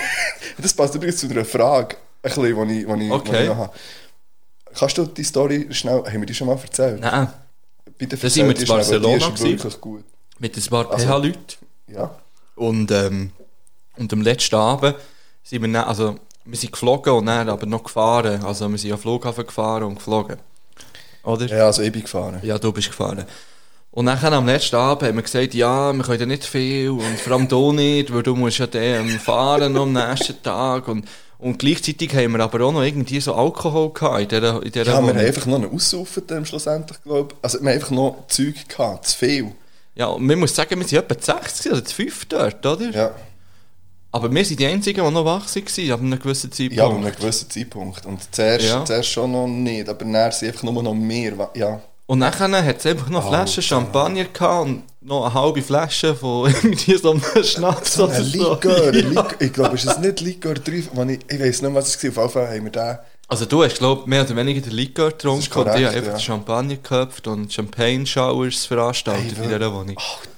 Das 0.59 0.73
passt 0.75 0.93
übrigens 0.93 1.17
zu 1.17 1.27
einer 1.27 1.43
Frage, 1.43 1.95
ein 2.21 2.29
bisschen, 2.33 2.67
die 2.67 2.81
ich, 2.81 2.85
die 2.87 3.05
ich, 3.07 3.11
Okay. 3.11 3.31
die 3.31 3.43
ich 3.43 3.49
noch 3.49 3.57
habe. 3.57 3.73
Kannst 4.75 4.97
du 4.97 5.05
die 5.07 5.23
Story 5.23 5.67
schnell, 5.71 6.03
haben 6.05 6.19
wir 6.19 6.25
die 6.27 6.35
schon 6.35 6.47
mal 6.47 6.57
erzählt? 6.61 6.99
Nein, 7.01 7.29
Bitte 7.97 8.15
Da 8.17 8.29
sind 8.29 8.47
wir 8.47 8.51
erzähl 8.51 8.51
in 8.51 8.59
die 8.59 8.65
schnell, 8.65 8.99
die 8.99 9.07
Barcelona 9.17 9.39
wirklich 9.61 9.81
gut. 9.81 10.03
mit 10.39 10.55
ein 10.57 10.63
paar 10.69 10.91
Also- 10.91 11.05
PH-Leuten. 11.07 11.39
Ja. 11.87 12.15
Und, 12.55 12.91
ähm, 12.91 13.31
und 13.97 14.13
am 14.13 14.21
letzten 14.21 14.55
Abend 14.55 14.95
sind 15.43 15.61
wir 15.63 15.71
dann, 15.73 15.83
also 15.87 16.15
wir 16.45 16.57
sind 16.57 16.71
geflogen 16.71 17.13
und 17.13 17.25
dann 17.25 17.49
aber 17.49 17.65
noch 17.65 17.83
gefahren. 17.83 18.43
Also 18.43 18.69
wir 18.69 18.77
sind 18.77 18.91
am 18.91 18.97
Flughafen 18.99 19.45
gefahren 19.45 19.83
und 19.83 19.95
geflogen. 19.95 20.37
Oder? 21.23 21.45
ja, 21.47 21.65
also 21.65 21.81
ich 21.81 21.91
bin 21.91 22.01
gefahren. 22.01 22.39
Ja, 22.43 22.57
du 22.57 22.71
bist 22.71 22.89
gefahren. 22.89 23.25
Und 23.91 24.07
dann 24.07 24.33
am 24.33 24.45
letzten 24.47 24.75
Abend 24.75 25.07
haben 25.07 25.15
wir 25.17 25.21
gesagt, 25.21 25.53
ja, 25.53 25.93
wir 25.93 26.03
können 26.03 26.19
ja 26.19 26.25
nicht 26.25 26.43
viel 26.45 26.89
und 26.89 27.19
vor 27.19 27.33
allem 27.33 27.47
du 27.47 27.71
nicht, 27.71 28.11
weil 28.11 28.23
du 28.23 28.35
musst 28.35 28.57
ja 28.57 28.65
dann 28.65 29.07
fahren 29.19 29.77
am 29.77 29.93
nächsten 29.93 30.41
Tag 30.41 30.87
und, 30.87 31.07
und 31.37 31.59
gleichzeitig 31.59 32.13
haben 32.15 32.31
wir 32.33 32.39
aber 32.43 32.65
auch 32.65 32.71
noch 32.71 32.81
irgendwie 32.81 33.19
so 33.21 33.35
Alkohol 33.35 33.93
gehabt 33.93 34.21
in 34.23 34.29
dieser, 34.29 34.63
in 34.63 34.71
dieser 34.71 34.85
Ja, 34.85 34.93
wir 34.93 35.03
Wohnung. 35.03 35.17
haben 35.17 35.25
einfach 35.27 35.45
noch 35.45 35.55
einen 35.57 35.71
Aussaufen 35.71 36.45
schlussendlich, 36.45 37.03
glaube. 37.03 37.35
Also 37.43 37.59
wir 37.61 37.69
haben 37.69 37.75
einfach 37.75 37.91
noch 37.91 38.25
Zeug 38.29 38.67
gehabt, 38.67 39.07
zu 39.07 39.17
viel. 39.17 39.51
Ja, 39.93 40.07
und 40.07 40.25
man 40.25 40.39
muss 40.39 40.55
sagen, 40.55 40.79
wir 40.79 40.87
sind 40.87 40.97
etwa 40.97 41.15
60 41.39 41.71
oder 41.71 41.85
zu 41.85 41.93
5 41.93 42.25
dort, 42.25 42.65
oder? 42.65 42.89
Ja, 42.89 43.11
Aber 44.13 44.31
wir 44.33 44.45
sind 44.45 44.59
die 44.59 44.65
Einzigen, 44.67 45.03
die 45.03 45.11
noch 45.11 45.25
wach 45.25 45.45
waren, 45.47 45.91
ab 45.91 45.99
einem 45.99 46.19
gewissen 46.19 46.51
Zeitpunkt. 46.51 46.77
ja 46.77 46.87
an 46.87 46.95
einem 46.97 47.15
gewissen 47.15 47.49
Zeitpunkt. 47.49 48.05
Und 48.05 48.19
zuerst, 48.33 48.65
Ja. 48.65 48.85
zuerst 48.85 49.09
schon 49.09 49.31
noch 49.31 49.47
nicht, 49.47 49.89
aber 49.89 50.05
dann 50.05 50.31
sind 50.31 50.49
einfach 50.49 50.63
nur 50.63 50.81
noch 50.83 50.93
mehr. 50.93 51.49
Ja. 51.55 51.81
Und 52.05 52.19
dann 52.19 52.31
hat 52.65 52.77
es 52.77 52.85
einfach 52.85 53.09
noch 53.09 53.27
Flaschen 53.27 53.57
Alter. 53.57 53.61
Champagner 53.63 54.25
gehabt 54.25 54.65
und 54.67 54.83
noch 55.01 55.25
eine 55.25 55.33
halbe 55.33 55.61
Flasche 55.61 56.13
von 56.13 56.47
irgendwie 56.63 56.95
so 56.95 57.11
einem 57.11 57.21
Schnaps 57.43 57.95
So 57.95 58.03
oder 58.03 58.13
ein 58.13 58.23
so. 58.23 58.51
Likör, 58.53 58.93
Ja. 58.93 59.01
Likör, 59.09 59.41
ich 59.41 59.53
glaube, 59.53 59.75
ist 59.75 59.85
es 59.85 59.97
nicht 59.97 60.21
Likör 60.21 60.53
3, 60.53 60.83
wenn 60.93 61.09
ich, 61.09 61.19
ich 61.27 61.39
weiß 61.39 61.61
nicht, 61.63 61.73
was 61.73 61.95
es 61.95 62.15
war, 62.15 62.25
auf 62.25 62.35
jeden 62.35 62.45
Fall 62.45 62.55
haben 62.55 62.63
wir 62.65 62.71
den. 62.71 62.97
Also 63.29 63.45
du 63.45 63.63
hast, 63.63 63.79
glaube 63.79 64.07
mehr 64.07 64.21
oder 64.23 64.35
weniger 64.35 64.61
den 64.61 64.73
Likör 64.73 65.09
getrunken 65.09 65.39
ist 65.39 65.55
und 65.55 65.61
ich 65.61 65.65
korrekt, 65.71 65.85
habe 65.87 65.97
einfach 65.97 66.13
ja. 66.13 66.19
Champagner 66.19 66.75
geköpft 66.75 67.25
und 67.27 67.51
Champagne-Showers 67.51 68.65
veranstaltet 68.65 69.37
Hey, 69.37 69.43
in 69.45 69.49
dieser 69.49 69.73
Wohnung. 69.73 69.97
Alter. 69.97 70.29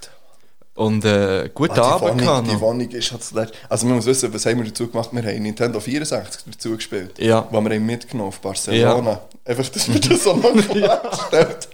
Und 0.76 1.06
äh, 1.06 1.50
guten 1.54 1.72
Ah, 1.72 1.76
die, 1.76 1.82
Abend 2.06 2.22
Wohnung, 2.26 2.44
die. 2.50 2.60
Wohnung 2.60 2.90
ist 2.90 3.12
halt 3.12 3.24
zuletzt. 3.24 3.54
Also 3.70 3.86
man 3.88 3.96
muss 3.96 4.06
wissen, 4.06 4.34
was 4.34 4.46
haben 4.46 4.58
wir 4.58 4.66
dazu 4.66 4.88
gemacht? 4.90 5.10
Wir 5.14 5.24
haben 5.24 5.42
Nintendo 5.42 5.80
64 5.80 6.42
dazu 6.52 6.76
gespielt. 6.76 7.18
Ja. 7.18 7.42
Die 7.50 7.54
wir 7.54 7.58
haben 7.76 7.86
mitgenommen 7.86 8.28
auf 8.28 8.40
Barcelona. 8.42 9.22
Einfach, 9.46 9.70
dass 9.70 9.92
wir 9.94 10.02
das 10.02 10.24
so 10.24 10.36
noch 10.36 10.54
klargestellt 10.70 11.70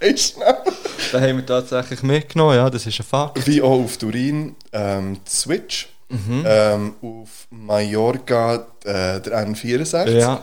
haben. 0.45 0.71
Den 1.13 1.21
haben 1.21 1.37
wir 1.37 1.45
tatsächlich 1.47 2.03
mitgenommen, 2.03 2.55
ja, 2.55 2.69
das 2.69 2.85
ist 2.85 2.99
ein 2.99 3.03
Fakt. 3.05 3.47
Wie 3.47 3.59
auch 3.61 3.83
auf 3.83 3.97
Turin 3.97 4.55
ähm, 4.71 5.17
die 5.25 5.31
Switch. 5.31 5.89
Mhm. 6.09 6.43
Ähm, 6.45 6.93
auf 7.01 7.47
Mallorca 7.49 8.67
äh, 8.83 9.19
der 9.21 9.47
N64. 9.47 10.09
Ja, 10.11 10.41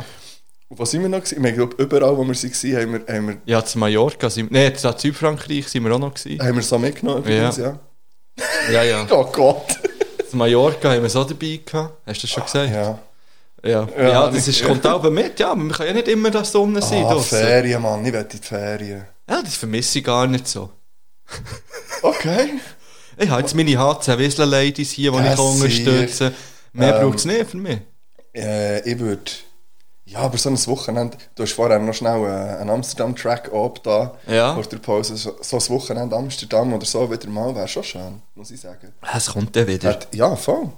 Und 0.68 0.78
wo 0.78 0.84
sind 0.84 1.02
wir 1.02 1.08
noch? 1.10 1.18
Gewesen? 1.22 1.44
Ich 1.44 1.54
glaube, 1.54 1.76
überall, 1.80 2.16
wo 2.16 2.24
wir 2.24 2.34
waren, 2.34 2.80
haben 2.80 3.06
wir, 3.06 3.14
haben 3.14 3.28
wir, 3.28 3.36
ja 3.44 3.64
zu 3.64 3.78
Mallorca, 3.78 4.30
sind, 4.30 4.50
nee, 4.50 4.72
zu 4.72 4.92
Südfrankreich 4.96 5.68
sind 5.68 5.84
wir 5.84 5.92
auch 5.94 5.98
noch 5.98 6.14
gewesen. 6.14 6.40
haben 6.42 6.56
wir 6.56 6.62
so 6.62 6.78
mitgenommen. 6.78 7.18
übrigens, 7.22 7.58
Ja. 7.58 7.64
ja. 7.66 7.78
Ja, 8.72 8.82
ja. 8.82 9.06
Oh 9.10 9.24
Gott. 9.24 9.78
Zu 10.30 10.36
Mallorca 10.36 10.90
haben 10.90 11.02
wir 11.02 11.20
auch 11.20 11.26
dabei 11.26 11.60
gehabt. 11.64 11.94
Hast 12.06 12.22
du 12.22 12.26
das 12.26 12.30
schon 12.30 12.42
gesagt? 12.44 12.70
Ja. 12.72 12.98
Ja, 13.64 13.88
Ja, 13.96 14.08
ja 14.08 14.30
das 14.30 14.46
ist, 14.46 14.64
kommt 14.64 14.86
auch 14.86 15.02
mit, 15.10 15.40
ja, 15.40 15.54
man 15.54 15.72
kann 15.72 15.86
ja 15.86 15.92
nicht 15.92 16.08
immer 16.08 16.30
da 16.30 16.44
Sonne 16.44 16.80
sein. 16.80 17.04
Ah, 17.04 17.14
draussen. 17.14 17.38
Ferien, 17.38 17.82
Mann. 17.82 18.04
Ich 18.06 18.12
will 18.12 18.24
die 18.24 18.38
Ferien. 18.38 19.04
Ja, 19.28 19.42
das 19.42 19.56
vermisse 19.56 19.98
ich 19.98 20.04
gar 20.04 20.26
nicht 20.26 20.46
so. 20.48 20.70
Okay. 22.02 22.50
Ich 23.20 23.28
habe 23.30 23.40
jetzt 23.40 23.56
meine 23.56 23.76
HC 23.76 24.16
Whistler 24.16 24.46
Ladies 24.46 24.92
hier, 24.92 25.10
die 25.10 25.18
ich 25.18 25.24
kann 25.24 25.38
unterstützen 25.40 26.32
Mehr 26.72 26.94
Ähm, 26.94 27.02
braucht 27.02 27.18
es 27.18 27.24
nicht 27.24 27.50
für 27.50 27.56
mich. 27.56 27.78
Äh, 28.32 28.88
ich 28.88 28.96
würde. 28.98 29.30
Ja, 30.10 30.20
aber 30.20 30.38
so 30.38 30.48
ein 30.48 30.66
Wochenende. 30.66 31.18
Du 31.34 31.42
hast 31.42 31.52
vorher 31.52 31.78
noch 31.78 31.92
schnell 31.92 32.22
äh, 32.24 32.60
einen 32.60 32.70
Amsterdam-Track 32.70 33.52
ab 33.52 33.82
da. 33.82 34.14
Ja. 34.26 34.54
Vor 34.54 34.62
der 34.64 34.78
Pause. 34.78 35.16
So, 35.16 35.32
ein 35.32 35.68
Wochenende 35.68 36.16
Amsterdam 36.16 36.72
oder 36.72 36.86
so 36.86 37.10
wieder 37.10 37.28
mal 37.28 37.54
wäre 37.54 37.68
schon 37.68 37.84
schön, 37.84 38.22
muss 38.34 38.50
ich 38.50 38.60
sagen. 38.60 38.92
Es 39.14 39.26
kommt 39.26 39.54
dann 39.54 39.66
wieder. 39.66 39.90
Hat, 39.90 40.08
ja, 40.14 40.34
voll. 40.34 40.72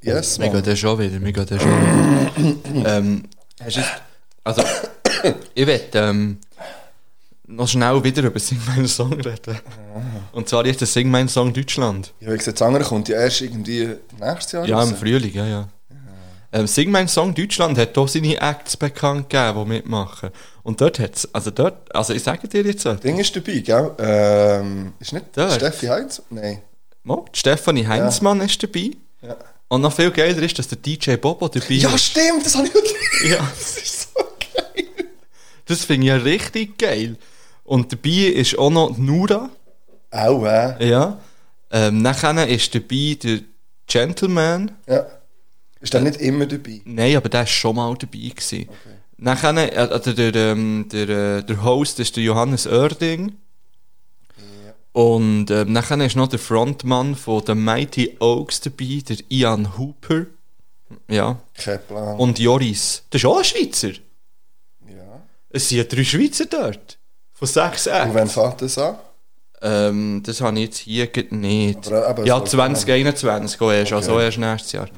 Yes, 0.00 0.38
Wir 0.38 0.46
man. 0.46 0.54
gehen 0.56 0.64
dann 0.64 0.76
schon 0.76 0.98
wieder, 0.98 1.20
wir 1.20 1.32
gehen 1.32 1.46
dann 1.46 1.60
schon 1.60 1.70
wieder. 2.72 2.88
ähm, 2.96 3.24
hast 3.62 3.76
du 3.76 3.82
also, 4.44 4.62
ich 5.54 5.66
will 5.66 5.80
ähm, 5.94 6.38
noch 7.46 7.68
schnell 7.68 8.02
wieder 8.04 8.22
über 8.24 8.38
Sing 8.38 8.60
meinen 8.66 8.88
Song 8.88 9.12
reden. 9.14 9.58
Und 10.32 10.48
zwar 10.48 10.64
jetzt 10.66 10.80
der 10.80 10.88
Sing 10.88 11.10
meinen 11.10 11.28
Song 11.28 11.52
Deutschland. 11.52 12.12
Ja, 12.20 12.32
wie 12.32 12.38
gesagt, 12.38 12.60
das 12.60 12.66
andere 12.66 12.84
kommt 12.84 13.08
ja 13.08 13.18
erst 13.20 13.40
irgendwie 13.42 13.96
nächstes 14.18 14.52
Jahr 14.52 14.66
Ja, 14.66 14.78
raus. 14.80 14.90
im 14.90 14.96
Frühling, 14.96 15.32
ja, 15.32 15.46
ja. 15.46 15.68
Ähm, 16.54 16.66
Sing 16.68 16.90
mein 16.90 17.08
Song 17.08 17.34
Deutschland 17.34 17.76
hat 17.78 17.98
auch 17.98 18.06
seine 18.06 18.40
Acts 18.40 18.76
bekannt 18.76 19.28
gegeben, 19.28 19.64
die 19.64 19.68
mitmachen. 19.70 20.30
Und 20.62 20.80
dort 20.80 21.00
hat 21.00 21.16
es, 21.16 21.34
also 21.34 21.50
dort, 21.50 21.92
also 21.94 22.14
ich 22.14 22.22
sage 22.22 22.46
dir 22.46 22.62
jetzt 22.62 22.86
etwas. 22.86 23.00
Ding 23.00 23.18
ist 23.18 23.34
dabei, 23.34 23.58
gell? 23.58 23.90
Ähm, 23.98 24.92
ist 25.00 25.12
nicht 25.12 25.26
Dort. 25.34 25.52
Steffi 25.54 25.86
Heinz? 25.86 26.22
Nein. 26.30 26.62
Mo, 27.02 27.26
Stefanie 27.32 27.86
Heinzmann 27.86 28.40
ist 28.40 28.62
dabei. 28.62 28.92
Ja. 29.20 29.36
Und 29.68 29.80
noch 29.80 29.92
viel 29.92 30.10
geiler 30.12 30.40
ist, 30.42 30.58
dass 30.58 30.68
der 30.68 30.78
DJ 30.78 31.16
Bobo 31.16 31.48
dabei 31.48 31.66
Ja, 31.74 31.92
ist. 31.94 32.04
stimmt, 32.04 32.46
das 32.46 32.54
habe 32.56 32.68
ich 32.68 32.74
auch 32.74 33.28
Ja, 33.28 33.48
Das 33.58 33.76
ist 33.76 34.02
so 34.14 34.20
geil. 34.54 34.86
das 35.66 35.84
finde 35.84 36.06
ich 36.06 36.08
ja 36.10 36.16
richtig 36.16 36.78
geil. 36.78 37.16
Und 37.64 37.92
dabei 37.92 38.28
ist 38.28 38.56
auch 38.58 38.70
noch 38.70 38.96
Nura. 38.96 39.50
Auch, 40.12 40.44
äh. 40.46 40.88
Ja. 40.88 41.18
Ähm, 41.72 42.00
nachher 42.02 42.46
ist 42.46 42.72
dabei 42.74 43.18
der 43.22 43.40
Gentleman. 43.88 44.70
Ja. 44.86 45.04
Ist 45.84 45.92
der 45.94 46.00
nicht 46.00 46.20
immer 46.20 46.46
dabei? 46.46 46.80
Nein, 46.84 47.16
aber 47.16 47.28
der 47.28 47.40
war 47.40 47.46
schon 47.46 47.76
mal 47.76 47.94
dabei. 47.96 48.18
Gewesen. 48.34 48.68
Nachher, 49.18 49.56
äh, 49.72 49.76
also 49.76 50.12
der, 50.12 50.34
ähm, 50.34 50.86
der, 50.90 51.08
äh, 51.08 51.42
der 51.44 51.62
Host 51.62 52.00
ist 52.00 52.16
der 52.16 52.24
Johannes 52.24 52.66
Oerding. 52.66 53.32
Und 54.92 55.50
ähm, 55.50 55.72
nachher 55.72 55.98
ist 56.04 56.16
noch 56.16 56.28
der 56.28 56.38
Frontmann 56.38 57.14
von 57.16 57.42
The 57.46 57.54
Mighty 57.54 58.16
Oaks 58.20 58.60
dabei, 58.60 59.02
der 59.08 59.16
Ian 59.28 59.76
Hooper. 59.76 60.26
Ja. 61.08 61.38
Kein 61.54 61.80
Plan. 61.86 62.16
Und 62.18 62.38
Joris. 62.38 63.02
Das 63.10 63.20
ist 63.20 63.26
auch 63.26 63.38
ein 63.38 63.44
Schweizer. 63.44 63.90
ja. 64.88 65.22
Es 65.50 65.68
sind 65.68 65.78
ja 65.78 65.84
drei 65.84 66.04
Schweizer 66.04 66.46
dort. 66.46 66.98
Von 67.32 67.48
sechs 67.48 67.86
Und 67.88 67.92
Acts. 67.92 68.14
wann 68.14 68.28
fängt 68.28 68.62
das 68.62 68.78
an? 68.78 68.96
Ähm, 69.62 70.22
das 70.24 70.40
habe 70.40 70.56
ich 70.58 70.64
jetzt 70.66 70.78
hier 70.78 71.08
nicht. 71.30 71.86
Aber, 71.88 72.06
aber 72.08 72.24
ja, 72.26 72.38
so- 72.38 72.44
2021 72.46 73.60
auch 73.60 73.72
erst, 73.72 73.92
also 73.92 74.12
Okay. 74.14 74.24
erst 74.26 74.38
nächstes 74.38 74.72
Jahr. 74.72 74.86
Ja. 74.86 74.92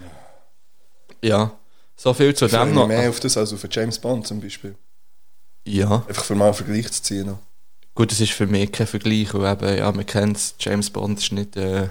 So 1.97 2.13
viel 2.15 2.35
zu 2.35 2.47
Ich 2.47 2.53
dem 2.53 2.75
noch. 2.75 2.87
mehr 2.87 3.09
auf 3.09 3.21
das 3.21 3.37
als 3.37 3.53
auf 3.53 3.65
James 3.71 3.99
Bond 3.99 4.27
zum 4.27 4.41
Beispiel. 4.41 4.75
Ja. 5.67 6.05
Einfach 6.09 6.25
für 6.25 6.35
mal 6.35 6.47
einen 6.47 6.55
Vergleich 6.55 6.91
zu 6.93 7.03
ziehen. 7.03 7.27
noch. 7.27 7.39
Gut, 7.95 8.13
das 8.13 8.21
ist 8.21 8.33
für 8.33 8.47
mich 8.47 8.71
kein 8.73 8.87
Vergleich, 8.87 9.33
weil 9.33 9.53
eben, 9.53 9.79
ja, 9.79 9.91
man 9.91 10.05
kennt 10.05 10.37
es, 10.37 10.55
James 10.59 10.91
Bond 10.91 11.19
ist 11.19 11.33
nicht 11.33 11.57
äh, 11.57 11.89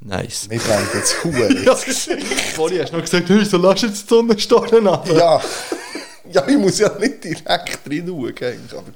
nice. 0.00 0.48
Mir 0.48 0.58
brennt 0.58 0.92
jetzt 0.94 1.16
Huhe. 1.24 1.64
Ja, 1.64 1.74
vorhin 1.76 2.82
hast 2.82 2.92
du 2.92 2.96
noch 2.96 3.04
gesagt, 3.04 3.28
hey, 3.28 3.44
so 3.44 3.56
lass 3.58 3.82
jetzt 3.82 4.02
die 4.04 4.08
Sonnenstornen 4.14 4.86
an. 4.88 5.00
ja. 5.16 5.40
ja, 6.32 6.48
ich 6.48 6.58
muss 6.58 6.78
ja 6.80 6.90
nicht 6.98 7.22
direkt 7.22 7.46
rein 7.88 8.04
schauen, 8.06 8.34
eigentlich. 8.40 8.72
Aber, 8.74 8.90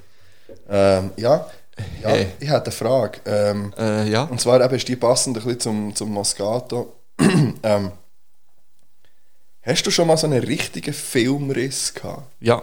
ähm, 0.68 1.10
ja. 1.16 1.46
ja 2.02 2.08
Hey. 2.08 2.26
ich 2.40 2.48
habe 2.48 2.64
eine 2.64 2.72
Frage. 2.72 3.20
Ähm, 3.24 3.72
Äh, 3.78 4.10
ja. 4.10 4.24
und 4.24 4.40
zwar 4.40 4.60
eben 4.62 4.74
ist 4.74 4.88
die 4.88 4.96
passend 4.96 5.36
ein 5.38 5.44
bisschen 5.44 5.60
zum, 5.60 5.94
zum 5.94 6.10
Moscato. 6.10 6.96
ähm, 7.62 7.92
hast 9.62 9.86
du 9.86 9.90
schon 9.90 10.06
mal 10.06 10.16
so 10.16 10.26
einen 10.26 10.42
richtigen 10.42 10.94
Filmriss 10.94 11.94
gehabt? 11.94 12.32
Ja. 12.40 12.62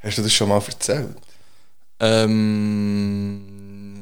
Hast 0.00 0.18
du 0.18 0.22
das 0.22 0.32
schon 0.32 0.48
mal 0.48 0.62
erzählt? 0.64 1.16
Ähm, 2.00 3.44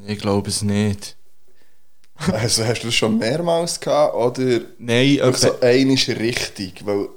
ich 0.06 0.18
glaube 0.18 0.50
es 0.50 0.62
nicht. 0.62 1.16
Also 2.32 2.64
hast 2.64 2.82
du 2.82 2.86
das 2.88 2.94
schon 2.94 3.18
mehrmals 3.18 3.80
gehabt 3.80 4.14
oder 4.14 4.60
Nein, 4.78 5.18
okay. 5.22 5.36
so 5.36 5.60
einisch 5.60 6.08
richtig? 6.08 6.86
Weil, 6.86 7.08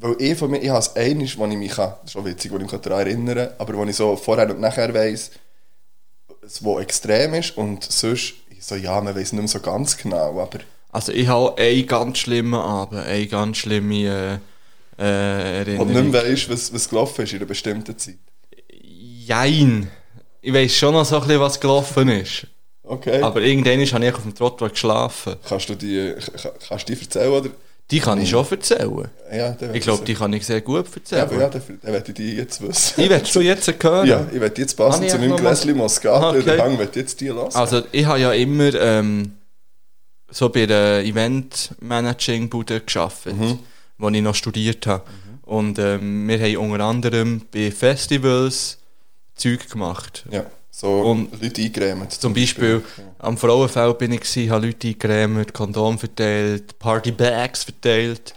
weil 0.00 0.16
ich 0.18 0.36
von 0.36 0.50
mir, 0.50 0.60
ich 0.60 0.68
habe 0.68 0.80
es 0.80 0.96
einisch, 0.96 1.38
wo 1.38 1.46
ich 1.46 1.56
mich 1.56 1.70
kann, 1.72 1.90
das 2.00 2.06
ist 2.06 2.12
schon 2.12 2.24
witzig, 2.24 2.50
wo 2.50 2.56
ich 2.56 2.62
mich 2.62 2.80
daran 2.80 3.06
erinnern 3.06 3.36
kann, 3.36 3.50
aber 3.58 3.74
wo 3.74 3.84
ich 3.84 3.94
so 3.94 4.16
vorher 4.16 4.50
und 4.50 4.58
nachher 4.60 4.92
weiss, 4.92 5.30
es 6.42 6.64
wo 6.64 6.80
extrem 6.80 7.34
ist 7.34 7.56
und 7.56 7.84
sonst, 7.84 8.34
ich 8.50 8.64
so, 8.64 8.74
ja, 8.74 9.00
man 9.00 9.14
weiß 9.14 9.32
nicht 9.32 9.40
mehr 9.40 9.48
so 9.48 9.60
ganz 9.60 9.96
genau, 9.96 10.40
aber 10.40 10.58
Also 10.90 11.12
ich 11.12 11.28
habe 11.28 11.56
einen 11.58 11.86
ganz 11.86 12.18
schlimmen 12.18 12.54
Abend, 12.54 13.00
eine 13.00 13.26
ganz 13.26 13.58
schlimme 13.58 13.94
äh, 14.04 14.32
äh, 14.34 14.38
und 14.98 15.04
Erinnerung. 15.04 15.88
nicht 15.92 16.12
mehr 16.12 16.24
weiss, 16.24 16.48
was, 16.48 16.72
was 16.72 16.88
gelaufen 16.88 17.24
ist 17.24 17.32
in 17.32 17.38
einer 17.38 17.46
bestimmten 17.46 17.96
Zeit. 17.98 18.16
Jein. 19.26 19.90
Ich 20.40 20.52
weiß 20.52 20.74
schon 20.76 20.94
noch 20.94 21.04
so 21.04 21.16
ein 21.16 21.22
bisschen, 21.22 21.40
was 21.40 21.60
gelaufen 21.60 22.08
ist. 22.08 22.46
Okay. 22.84 23.20
Aber 23.20 23.40
irgendwann 23.42 23.84
habe 23.86 24.06
ich 24.06 24.14
auf 24.14 24.22
dem 24.22 24.34
Trottoir 24.34 24.70
geschlafen. 24.70 25.36
kannst 25.46 25.68
du 25.68 25.74
die, 25.74 26.14
ka- 26.42 26.52
kannst 26.68 26.88
du 26.88 26.94
die 26.94 27.00
erzählen 27.02 27.30
oder? 27.32 27.50
Die 27.90 28.00
kann 28.00 28.20
ich 28.20 28.28
schon 28.30 28.46
erzählen. 28.50 29.08
Ja, 29.34 29.56
Ich 29.72 29.82
glaube, 29.82 30.04
die 30.04 30.14
kann 30.14 30.32
ich 30.32 30.44
sehr 30.46 30.60
gut 30.60 30.86
Ja, 30.86 30.94
erzählen. 30.96 31.22
aber 31.22 31.40
ja, 31.40 31.48
dann, 31.48 31.62
dann 31.82 31.92
möchte 31.92 32.10
ich 32.12 32.16
die 32.16 32.36
jetzt 32.36 32.60
wissen. 32.66 33.00
Ich 33.02 33.08
will 33.10 33.26
schon 33.26 33.42
jetzt 33.42 33.66
hören. 33.82 34.06
Ja, 34.06 34.26
ich 34.32 34.40
werde 34.40 34.60
jetzt 34.60 34.78
ich 34.78 35.08
zu 35.10 35.18
meinem 35.18 35.36
Gläschen 35.36 35.76
Moscato 35.76 36.38
okay. 36.38 36.58
Hang, 36.58 36.76
möchte 36.76 36.98
ich 37.00 37.04
jetzt 37.06 37.20
die 37.20 37.28
lassen. 37.28 37.56
Also 37.56 37.82
ich 37.92 38.04
habe 38.06 38.20
ja 38.20 38.32
immer 38.32 38.74
ähm, 38.74 39.32
so 40.30 40.48
bei 40.50 40.66
der 40.66 41.04
Event-Managing-Bude 41.04 42.80
gearbeitet, 42.80 43.58
wo 43.98 44.08
ich 44.08 44.22
noch 44.22 44.34
studiert 44.34 44.86
habe. 44.86 45.04
Und 45.42 45.78
ähm, 45.78 46.28
wir 46.28 46.38
haben 46.40 46.56
unter 46.72 46.84
anderem 46.84 47.42
bei 47.50 47.70
Festivals 47.70 48.78
Zeug 49.34 49.68
gemacht. 49.70 50.24
ja, 50.30 50.44
so 50.70 50.88
Und- 51.00 51.40
Leute 51.40 51.62
eingrämen. 51.62 52.10
Zum 52.10 52.34
Beispiel 52.34 52.82
am 53.18 53.38
Frauenfeld 53.38 53.98
bin 53.98 54.12
ich, 54.12 54.20
gewesen, 54.20 54.50
habe 54.50 54.66
Leute 54.66 54.88
eingecremt, 54.88 55.54
Kondom 55.54 55.98
verteilt, 55.98 56.78
Partybags 56.78 57.64
verteilt 57.64 58.34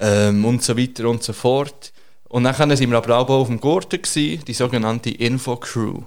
ähm, 0.00 0.44
und 0.44 0.62
so 0.62 0.76
weiter 0.78 1.08
und 1.08 1.22
so 1.22 1.32
fort. 1.32 1.92
Und 2.28 2.44
dann 2.44 2.76
sind 2.76 2.90
wir 2.90 2.96
aber 2.98 3.18
auch 3.18 3.28
auf 3.28 3.48
dem 3.48 3.60
Gurten, 3.60 4.00
gewesen, 4.00 4.44
die 4.46 4.52
sogenannte 4.54 5.10
Info-Crew. 5.10 6.02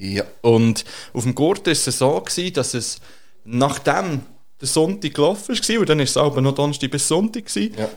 Ja, 0.00 0.24
Und 0.42 0.84
auf 1.12 1.22
dem 1.24 1.34
Gurten 1.34 1.66
war 1.66 1.72
es 1.72 1.84
so, 1.84 2.20
gewesen, 2.20 2.52
dass 2.54 2.74
es 2.74 2.98
nachdem 3.44 4.22
der 4.60 4.68
Sonntag 4.68 5.14
gelaufen 5.14 5.56
war, 5.56 5.80
und 5.80 5.88
dann 5.88 5.98
war 5.98 6.04
es 6.04 6.16
aber 6.16 6.40
noch 6.40 6.54
Donnerstag 6.54 6.90
bis 6.90 7.08
Sonntag, 7.08 7.46
gewesen, 7.46 7.74
ja, 7.76 7.88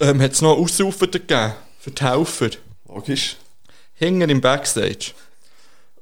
ähm, 0.00 0.20
hat 0.20 0.32
es 0.32 0.42
noch 0.42 0.56
Ausrufer 0.56 1.06
gegeben 1.06 1.52
für 1.78 1.90
die 1.90 2.04
Helfer. 2.04 2.50
logisch. 2.86 3.36
Hinten 3.94 4.30
im 4.30 4.40
Backstage. 4.40 5.12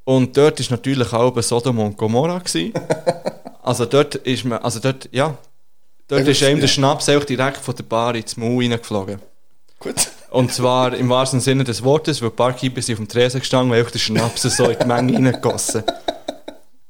Und 0.05 0.37
dort 0.37 0.61
war 0.61 0.77
natürlich 0.77 1.13
auch 1.13 1.43
Sodom 1.43 1.79
und 1.79 1.97
Gomorra. 1.97 2.43
also 3.63 3.87
dort 3.87 4.15
ist 4.17 4.45
man, 4.45 4.59
also 4.59 4.79
dort, 4.79 5.09
ja, 5.13 5.37
dort 6.07 6.29
ist 6.29 6.43
einem 6.43 6.61
der. 6.61 6.69
Schnaps 6.69 7.09
auch 7.09 7.25
direkt 7.25 7.57
von 7.59 7.75
der 7.75 7.83
Bar 7.85 8.15
ins 8.15 8.37
Maul 8.37 8.63
reingeflogen. 8.63 9.21
Gut. 9.81 10.09
Und 10.31 10.53
zwar 10.53 10.95
im 10.95 11.09
wahrsten 11.09 11.41
Sinne 11.41 11.65
des 11.65 11.83
Wortes, 11.83 12.21
weil 12.21 12.31
die 12.31 12.37
Barkeeper 12.37 12.83
sind 12.83 12.95
auf 12.95 12.99
dem 12.99 13.09
Tresen 13.09 13.41
gestanden 13.41 13.73
und 13.73 13.79
haben 13.79 13.91
den 13.91 13.99
Schnaps 13.99 14.43
so 14.43 14.69
in 14.69 14.79
die 14.79 14.87
Menge 14.87 15.15
reingegossen. 15.15 15.83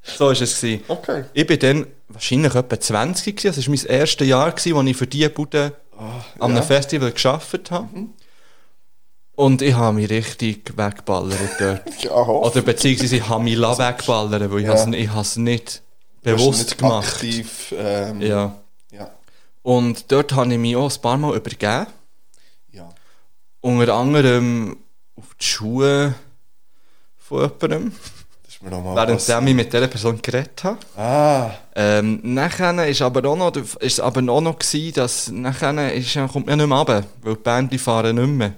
So 0.06 0.26
war 0.26 0.32
es. 0.32 0.60
Gewesen. 0.60 0.84
Okay. 0.88 1.24
Ich 1.32 1.46
bin 1.46 1.58
dann 1.58 1.86
wahrscheinlich 2.08 2.54
etwa 2.54 2.78
20 2.80 3.36
gewesen. 3.36 3.56
Das 3.56 3.66
war 3.66 3.74
mein 3.74 3.98
erstes 4.00 4.26
Jahr, 4.28 4.50
gewesen, 4.52 4.74
wo 4.74 4.82
ich 4.82 4.96
für 4.96 5.06
diese 5.06 5.30
Bude 5.30 5.72
an 5.96 6.22
einem 6.40 6.56
ja. 6.56 6.62
Festival 6.62 7.10
gearbeitet 7.12 7.70
habe. 7.70 7.88
Und 9.34 9.60
ich 9.62 9.74
habe 9.74 9.96
mich 9.96 10.08
richtig 10.08 10.76
weggeballert 10.76 11.38
dort. 11.60 11.82
Ja. 12.02 12.12
Oder 12.12 12.62
beziehungsweise 12.62 13.16
ich 13.16 13.28
habe 13.28 13.44
mich 13.44 13.56
lassen 13.56 13.82
wegballern, 13.82 14.50
weil 14.50 14.60
ich 14.60 14.66
Ja. 14.66 14.78
habe 15.10 15.20
es 15.20 15.36
nicht 15.36 15.82
bewusst 16.22 16.58
nicht 16.60 16.78
gemacht. 16.78 17.14
Aktiv, 17.14 17.74
ähm, 17.76 18.20
Ja. 18.22 18.56
ja. 18.90 19.10
Und 19.62 20.10
dort 20.12 20.32
habe 20.32 20.52
ich 20.52 20.58
mich 20.58 20.76
auch 20.76 20.90
ein 20.94 21.00
paar 21.02 21.16
Mal 21.18 21.36
übergeben. 21.36 21.86
Ja. 22.72 22.88
Unter 23.60 23.94
anderem 23.94 24.76
auf 25.16 25.34
die 25.40 25.44
Schuhe 25.44 26.14
von 27.18 27.50
jemandem, 27.60 27.92
Das 28.70 28.78
ist 28.78 28.84
mir 28.84 28.84
noch 28.84 28.94
mal 28.94 29.14
was. 29.14 29.28
während 29.28 29.48
ich 29.48 29.54
mit 29.54 29.72
dieser 29.72 29.86
Person 29.88 30.20
geredet 30.20 30.64
habe. 30.64 30.78
Ah, 30.96 31.50
Ähm, 31.74 32.20
nachher 32.22 32.86
ist 32.88 33.02
aber 33.02 33.28
auch 33.28 33.36
noch, 33.36 33.54
ist 33.80 34.00
aber 34.00 34.32
auch 34.32 34.40
noch 34.40 34.58
gewesen, 34.58 34.94
dass 34.94 35.28
nachher 35.30 35.92
ist, 35.92 36.14
kommt 36.32 36.46
man 36.46 36.58
nicht 36.58 36.66
mehr 36.66 36.78
runter, 36.78 37.04
weil 37.22 37.34
die 37.34 37.42
Bändchen 37.42 37.78
fahren 37.78 38.16
nicht 38.16 38.28
mehr. 38.28 38.52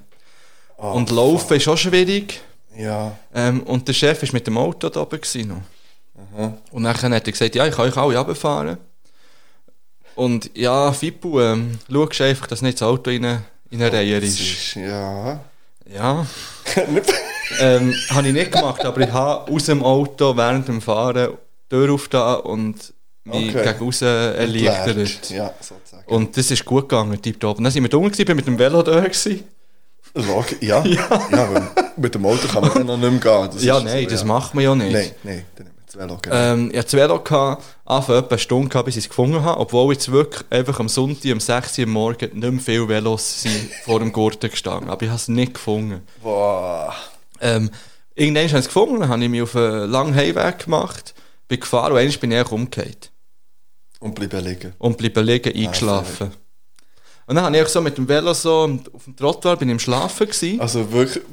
oh, 0.76 0.92
und 0.92 1.10
Laufen 1.10 1.56
ist 1.56 1.68
auch 1.68 1.76
schwierig. 1.76 2.40
Ja. 2.76 3.12
Ähm, 3.34 3.62
und 3.64 3.88
der 3.88 3.92
Chef 3.92 4.22
war 4.22 4.28
mit 4.32 4.46
dem 4.46 4.56
Auto 4.56 4.88
da 4.88 5.00
oben. 5.02 5.20
Noch. 5.48 6.52
Und 6.70 6.84
dann 6.84 6.94
hat 6.94 7.26
er 7.26 7.32
gesagt, 7.32 7.54
ja, 7.54 7.66
ich 7.66 7.74
kann 7.74 7.88
euch 7.88 7.96
alle 7.96 8.16
runterfahren. 8.16 8.78
Und 10.14 10.50
ja, 10.54 10.92
Fippo, 10.92 11.40
ähm, 11.40 11.78
schaust 11.90 12.20
einfach, 12.20 12.46
dass 12.46 12.62
nicht 12.62 12.80
das 12.80 12.88
Auto 12.88 13.10
in 13.10 13.24
eine, 13.24 13.42
in 13.70 13.82
eine 13.82 13.92
Reihe 13.92 14.18
ist. 14.18 14.40
ist, 14.40 14.74
ja. 14.74 15.40
Ja. 15.92 16.26
ähm, 17.60 17.94
habe 18.10 18.28
ich 18.28 18.34
nicht 18.34 18.52
gemacht, 18.52 18.84
aber 18.84 19.00
ich 19.00 19.12
habe 19.12 19.50
aus 19.50 19.64
dem 19.64 19.82
Auto 19.82 20.36
während 20.36 20.68
dem 20.68 20.80
Fahren 20.80 21.32
die 21.70 21.74
Tür 21.74 21.92
aufgetan 21.94 22.40
und 22.40 22.92
mich 23.24 23.54
Okay. 23.54 23.64
gegen 23.72 23.84
raus 23.84 24.02
erleichtert. 24.02 25.30
Ja, 25.30 25.52
sozusagen. 25.60 26.04
Und 26.06 26.36
das 26.36 26.50
ist 26.50 26.64
gut 26.64 26.88
gegangen, 26.88 27.20
tipptopp. 27.20 27.58
Und 27.58 27.64
dann 27.64 27.72
sind 27.72 27.82
wir 27.82 27.90
gewesen, 27.90 28.24
bin 28.24 28.36
mit 28.36 28.46
dem 28.46 28.58
Velo 28.58 28.82
da 28.82 29.00
gewesen. 29.00 29.44
Log 30.14 30.46
ja. 30.62 30.84
ja. 30.84 31.08
weil 31.30 31.68
mit 31.96 32.14
dem 32.14 32.24
Auto 32.24 32.48
kann 32.48 32.62
man 32.62 32.72
dann 32.74 32.86
noch 32.86 32.96
nicht 32.96 33.24
mehr 33.24 33.40
gehen. 33.40 33.50
Das 33.52 33.62
Ja, 33.62 33.80
nein, 33.80 34.04
so, 34.04 34.10
das 34.10 34.20
ja. 34.20 34.26
macht 34.26 34.54
man 34.54 34.64
ja 34.64 34.74
nicht. 34.74 34.92
Nein, 34.92 35.10
nein, 35.22 35.44
Velo. 35.96 36.18
genau. 36.20 36.36
Ähm, 36.36 36.70
ich 36.72 36.78
hatte 36.78 36.96
Velo, 36.96 37.20
gehabt, 37.20 37.62
etwa 37.86 38.18
eine 38.28 38.38
Stunde, 38.38 38.68
gehabt, 38.68 38.86
bis 38.86 38.96
ich 38.96 39.04
es 39.04 39.08
gefunden 39.08 39.42
habe, 39.42 39.60
obwohl 39.60 39.94
jetzt 39.94 40.10
wirklich 40.10 40.44
einfach 40.50 40.80
am 40.80 40.88
Sonntag 40.88 41.32
um 41.32 41.40
6 41.40 41.78
Uhr 41.78 41.84
am 41.84 41.90
Morgen 41.90 42.38
nicht 42.38 42.52
mehr 42.52 42.60
viele 42.60 42.88
Velos 42.88 43.42
sind 43.42 43.70
vor 43.84 44.00
dem 44.00 44.12
Gurten 44.12 44.50
gestanden. 44.50 44.90
Aber 44.90 45.02
ich 45.02 45.08
habe 45.08 45.18
es 45.18 45.28
nicht 45.28 45.54
gefunden. 45.54 46.02
Boah. 46.22 46.94
Ähm, 47.40 47.70
irgendwann 48.14 48.48
habe 48.48 48.58
ich 48.58 48.64
es 48.64 48.66
gefunden, 48.66 49.00
dann 49.00 49.08
habe 49.08 49.22
ich 49.22 49.30
mich 49.30 49.42
auf 49.42 49.56
einen 49.56 49.90
langen 49.90 50.14
Heimweg 50.14 50.64
gemacht, 50.64 51.14
bin 51.46 51.60
gefahren 51.60 51.92
und 51.92 51.98
einmal 51.98 52.18
bin 52.18 52.32
ich 52.32 52.50
umgekehrt. 52.50 53.10
Und 54.00 54.14
bleiben 54.14 54.44
liegen. 54.44 54.74
Und 54.78 54.96
bleiben 54.96 55.24
liegen, 55.24 55.56
eingeschlafen. 55.56 56.32
und 57.26 57.34
dann 57.34 57.44
habe 57.44 57.58
ich 57.58 57.68
so 57.68 57.80
mit 57.80 57.98
dem 57.98 58.08
Velo 58.08 58.32
so 58.32 58.78
auf 58.92 59.04
dem 59.04 59.16
Trottoir, 59.16 59.56
bin 59.56 59.68
ich 59.68 59.72
im 59.72 59.78
Schlafen 59.78 60.26
gewesen. 60.26 60.60
Also 60.60 60.90
wirklich, 60.92 61.24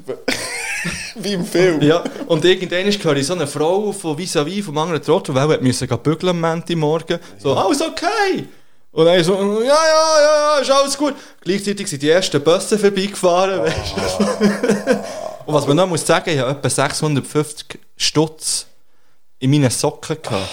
wie 1.16 1.32
im 1.32 1.44
Film. 1.44 1.82
Ja, 1.82 2.02
und 2.26 2.44
irgendwann 2.44 2.90
höre 2.90 3.16
ich 3.16 3.26
so 3.26 3.34
eine 3.34 3.46
Frau 3.46 3.92
von 3.92 4.16
vis-à-vis 4.16 4.64
vom 4.64 4.78
anderen 4.78 5.02
Trottoir, 5.02 5.48
weil 5.48 5.58
er 5.58 5.62
musste 5.62 5.86
bügeln 5.86 6.30
am 6.30 6.40
Montagmorgen. 6.40 7.18
So, 7.38 7.54
alles 7.54 7.82
okay! 7.82 8.46
Und 8.92 9.04
dann 9.04 9.22
so, 9.22 9.34
ja, 9.60 9.66
ja, 9.66 10.20
ja, 10.20 10.56
ja, 10.56 10.58
ist 10.58 10.70
alles 10.70 10.96
gut. 10.96 11.14
Gleichzeitig 11.42 11.86
sind 11.86 12.02
die 12.02 12.08
ersten 12.08 12.42
Busse 12.42 12.78
vorbeigefahren, 12.78 13.60
weißt 13.60 13.94
du. 13.96 15.04
Und 15.46 15.54
was 15.54 15.66
man 15.66 15.76
noch 15.76 15.86
muss 15.86 16.06
sagen, 16.06 16.30
ich 16.30 16.38
habe 16.38 16.52
etwa 16.52 16.68
650 16.68 17.78
Stutz 17.96 18.66
in 19.38 19.50
meinen 19.50 19.70
Socken 19.70 20.16
gehabt. 20.22 20.48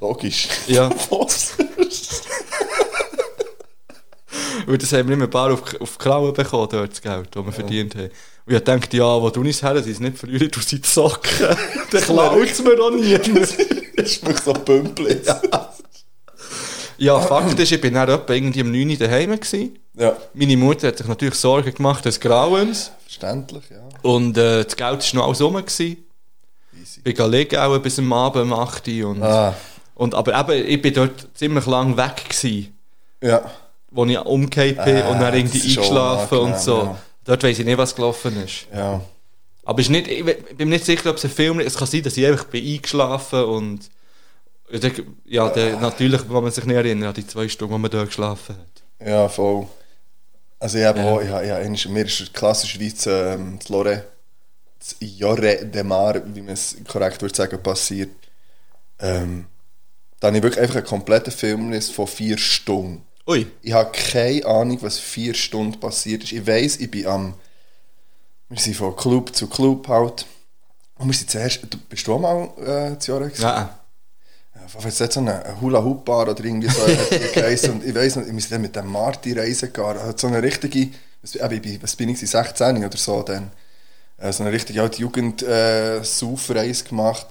Logisch. 0.00 0.48
Ja. 0.66 0.90
Was? 1.10 1.52
Weil 4.66 4.78
das 4.78 4.92
haben 4.92 5.08
wir 5.08 5.14
immer 5.14 5.24
ein 5.24 5.30
paar 5.30 5.52
auf, 5.52 5.80
auf 5.80 5.92
die 5.92 5.98
Klauen 5.98 6.34
bekommen, 6.34 6.68
dort 6.70 6.90
das 6.90 7.00
Geld, 7.00 7.28
das 7.30 7.44
wir 7.44 7.52
verdient 7.52 7.94
haben. 7.94 8.10
Und 8.46 8.54
ich 8.54 8.60
dachte, 8.62 8.96
ja, 8.96 9.20
wo 9.20 9.28
du 9.30 9.42
nicht 9.42 9.62
her, 9.62 9.82
sie 9.82 9.90
es 9.90 9.98
nicht 10.00 10.18
verlieren, 10.18 10.48
du 10.50 10.60
sie 10.60 10.80
Socken. 10.84 11.30
Dann 11.90 12.00
klaut 12.02 12.42
es 12.48 12.62
mir 12.62 12.78
auch. 12.80 12.90
Das 13.96 14.12
ist 14.12 14.22
wirklich 14.26 14.44
so 14.44 14.52
Pümpel. 14.52 15.22
Ja. 15.24 15.40
Ja, 16.98 17.20
Fakt 17.20 17.58
ist, 17.58 17.72
ich 17.72 17.80
bin 17.80 17.92
dann 17.94 18.08
etwa 18.08 18.32
irgendwie 18.32 18.62
um 18.62 18.70
9 18.70 18.90
Uhr 18.90 18.96
daheim 18.96 19.30
gewesen. 19.38 19.78
ja. 19.94 20.16
Meine 20.34 20.56
Mutter 20.56 20.88
hat 20.88 20.98
sich 20.98 21.06
natürlich 21.06 21.34
Sorgen 21.34 21.74
gemacht 21.74 22.04
des 22.04 22.20
Grauens. 22.20 22.90
Verständlich, 23.04 23.64
ja. 23.70 23.78
Und 24.02 24.36
äh, 24.38 24.64
das 24.64 24.76
Geld 24.76 25.14
war 25.14 25.20
noch 25.20 25.26
alles 25.26 25.42
rum. 25.42 25.54
Gewesen. 25.56 26.04
Easy. 26.80 27.00
Ich 27.04 27.14
bin 27.14 27.30
liegen, 27.30 27.56
auch 27.58 27.78
bis 27.78 27.98
am 27.98 28.12
Abend 28.12 28.44
um 28.44 28.52
8 28.54 28.88
Uhr. 28.88 29.08
Und, 29.10 29.22
Ah, 29.22 29.54
und, 29.94 30.14
aber 30.14 30.50
eben, 30.52 30.68
ich 30.68 30.80
bin 30.82 30.94
dort 30.94 31.26
ziemlich 31.34 31.66
lang 31.66 31.96
weg 31.96 32.16
gewesen, 32.28 32.74
ja. 33.22 33.42
wo 33.90 34.04
ich 34.06 34.18
umgekehrt 34.18 34.84
bin 34.84 34.96
Ah, 35.02 35.08
und 35.08 35.20
dann 35.20 35.34
irgendwie 35.34 35.60
eingeschlafen 35.62 36.38
und 36.38 36.58
so. 36.58 36.76
ja. 36.78 36.98
Dort 37.26 37.42
weiss 37.42 37.58
ich 37.58 37.64
nicht, 37.64 37.78
was 37.78 37.94
gelaufen 37.94 38.42
ist. 38.42 38.66
Ja. 38.74 39.00
Aber 39.64 39.80
ist 39.80 39.90
nicht, 39.90 40.06
ich 40.08 40.24
bin 40.24 40.68
mir 40.68 40.76
nicht 40.76 40.84
sicher, 40.84 41.10
ob 41.10 41.16
es 41.16 41.24
ein 41.24 41.30
Film 41.30 41.58
ist. 41.60 41.66
Es 41.66 41.76
kann 41.76 41.88
sein, 41.88 42.02
dass 42.02 42.16
ich 42.16 42.24
einfach 42.24 42.44
bin 42.44 42.64
eingeschlafen 42.64 43.44
und 43.44 43.90
ja, 44.70 44.78
der- 44.78 44.92
ja, 45.26 45.48
der, 45.50 45.80
natürlich 45.80 46.22
kann 46.22 46.42
man 46.42 46.50
sich 46.50 46.64
nicht 46.64 46.76
erinnern 46.76 47.08
an 47.08 47.14
die 47.14 47.26
zwei 47.26 47.48
Stunden, 47.48 47.74
wo 47.74 47.78
man 47.78 47.90
dort 47.90 48.06
geschlafen 48.08 48.56
hat. 48.56 49.06
Ja, 49.06 49.28
voll. 49.28 49.66
Also 50.58 50.78
ich 50.78 50.84
habe 50.84 51.00
Ja. 51.00 51.10
auch, 51.12 51.20
ich 51.20 51.28
habe, 51.28 51.70
ich 51.74 51.88
mir 51.88 52.04
ist 52.06 52.32
klassischerweise 52.32 53.34
ähm, 53.34 53.58
das 53.58 53.68
Lore, 53.68 54.04
das 54.78 54.96
Jorre 55.00 55.66
de 55.66 55.82
Mar, 55.82 56.22
wie 56.34 56.40
man 56.42 56.54
es 56.54 56.76
korrekt 56.88 57.22
würde 57.22 57.34
sagen, 57.34 57.62
passiert. 57.62 58.10
Ähm, 58.98 59.46
da 60.20 60.28
habe 60.28 60.36
ich 60.38 60.42
wirklich 60.42 60.62
einfach 60.62 60.76
einen 60.76 60.86
kompletten 60.86 61.32
Filmriss 61.32 61.90
von 61.90 62.06
vier 62.06 62.38
Stunden. 62.38 63.02
Ui, 63.28 63.46
Ich 63.62 63.72
habe 63.72 63.90
keine 63.92 64.44
Ahnung, 64.46 64.78
was 64.82 64.98
vier 64.98 65.34
Stunden 65.34 65.80
passiert 65.80 66.22
ist. 66.24 66.32
Ich 66.32 66.46
weiss, 66.46 66.76
ich 66.76 66.90
bin 66.90 67.06
am. 67.06 67.34
Wir 68.48 68.58
sind 68.60 68.76
von 68.76 68.94
Club 68.94 69.34
zu 69.34 69.48
Club 69.48 69.88
halt. 69.88 70.26
Und 70.98 71.08
wir 71.08 71.14
sind 71.14 71.30
zuerst. 71.30 71.60
Du, 71.68 71.76
bist 71.88 72.06
du 72.06 72.14
auch 72.14 72.20
mal 72.20 72.48
äh, 72.94 72.98
zu 72.98 73.12
Jahren 73.12 73.28
gewesen? 73.28 73.42
nein. 73.42 73.68
Ja, 74.54 74.60
Wenn 74.80 74.88
es 74.88 74.98
dort 74.98 75.12
so 75.12 75.20
eine 75.20 75.60
Hula 75.60 75.82
Hoop 75.82 76.04
Bar 76.04 76.28
oder 76.28 76.44
irgendwie 76.44 76.68
so 76.68 76.82
geheißen. 77.34 77.72
Und 77.72 77.84
ich 77.84 77.94
weiss 77.94 78.14
noch, 78.16 78.24
wir 78.24 78.32
sind 78.40 78.52
dann 78.52 78.62
mit 78.62 78.76
dem 78.76 78.86
Marty 78.86 79.32
reisen 79.32 79.72
gegangen. 79.72 80.00
Hat 80.02 80.20
so 80.20 80.28
eine 80.28 80.42
richtige. 80.42 80.88
Was, 81.22 81.32
bin- 81.32 81.82
was 81.82 81.96
bin 81.96 82.08
ich, 82.10 82.16
gewesen, 82.16 82.30
16 82.30 82.84
oder 82.84 82.96
so 82.96 83.22
dann. 83.22 83.50
Äh, 84.18 84.32
so 84.32 84.44
eine 84.44 84.52
richtige 84.52 84.80
alte 84.82 85.00
Jugend 85.00 85.42
äh, 85.42 86.00
gemacht. 86.84 87.26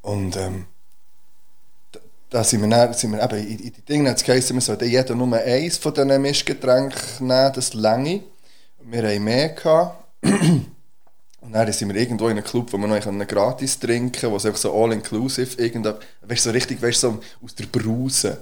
Und 0.00 0.36
ähm, 0.36 0.64
da- 2.30 2.44
sind 2.44 2.62
wir, 2.62 2.68
dann, 2.68 2.92
sind 2.94 3.12
wir 3.12 3.22
eben 3.22 3.38
in, 3.38 3.58
in 3.58 3.72
die 3.72 3.82
Dinge 3.82 4.10
hat 4.10 4.16
es 4.18 4.24
geheißen, 4.24 4.56
wir 4.56 4.60
sollten 4.60 4.88
jeder 4.88 5.14
nur 5.14 5.36
eins 5.36 5.78
von 5.78 5.94
diesen 5.94 6.22
Mischgetränken 6.22 7.26
nehmen, 7.26 7.52
das 7.54 7.74
Länge. 7.74 8.22
Wir 8.82 9.02
haben 9.08 9.24
mehr 9.24 9.48
gehabt. 9.50 10.04
Und 11.40 11.52
dann 11.52 11.72
sind 11.72 11.88
wir 11.94 12.00
irgendwo 12.00 12.24
in 12.26 12.32
einem 12.32 12.44
Club, 12.44 12.72
wo 12.72 12.76
wir 12.78 12.88
noch 12.88 13.26
gratis 13.28 13.78
trinken 13.78 14.10
können, 14.10 14.32
wo 14.32 14.36
es 14.36 14.46
einfach 14.46 14.58
so 14.58 14.74
all-inclusive 14.74 15.60
irgendwas, 15.62 15.96
weißt 16.22 16.42
so 16.42 16.50
richtig, 16.50 16.82
weißt 16.82 17.00
so 17.00 17.20
aus 17.44 17.54
der 17.54 17.66
Brause. 17.66 18.38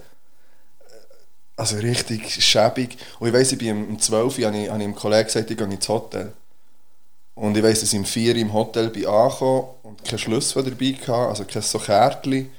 Also 1.56 1.76
richtig 1.76 2.42
schäbig. 2.42 2.96
Und 3.18 3.28
ich 3.28 3.34
weiss, 3.34 3.52
ich 3.52 3.58
bin 3.58 3.88
um 3.88 4.00
12 4.00 4.38
Uhr, 4.38 4.46
habe 4.46 4.56
ich, 4.56 4.70
habe 4.70 4.78
ich 4.78 4.84
einem 4.84 4.94
Kollegen 4.94 5.26
gesagt, 5.26 5.50
ich 5.50 5.56
gehe 5.56 5.66
ins 5.66 5.88
Hotel. 5.88 6.32
Und 7.34 7.56
ich 7.56 7.62
weiss, 7.62 7.80
dass 7.80 7.92
ich 7.92 7.98
um 7.98 8.04
4 8.06 8.34
Uhr 8.34 8.40
im 8.40 8.52
Hotel 8.52 8.88
bin 8.88 9.06
angekommen 9.06 9.68
und 9.82 10.04
keinen 10.04 10.18
Schlüssel 10.18 10.64
dabei 10.64 10.94
hatte, 10.94 11.12
also 11.12 11.44
kein 11.44 11.62
so 11.62 11.78
Kärtchen. 11.78 12.50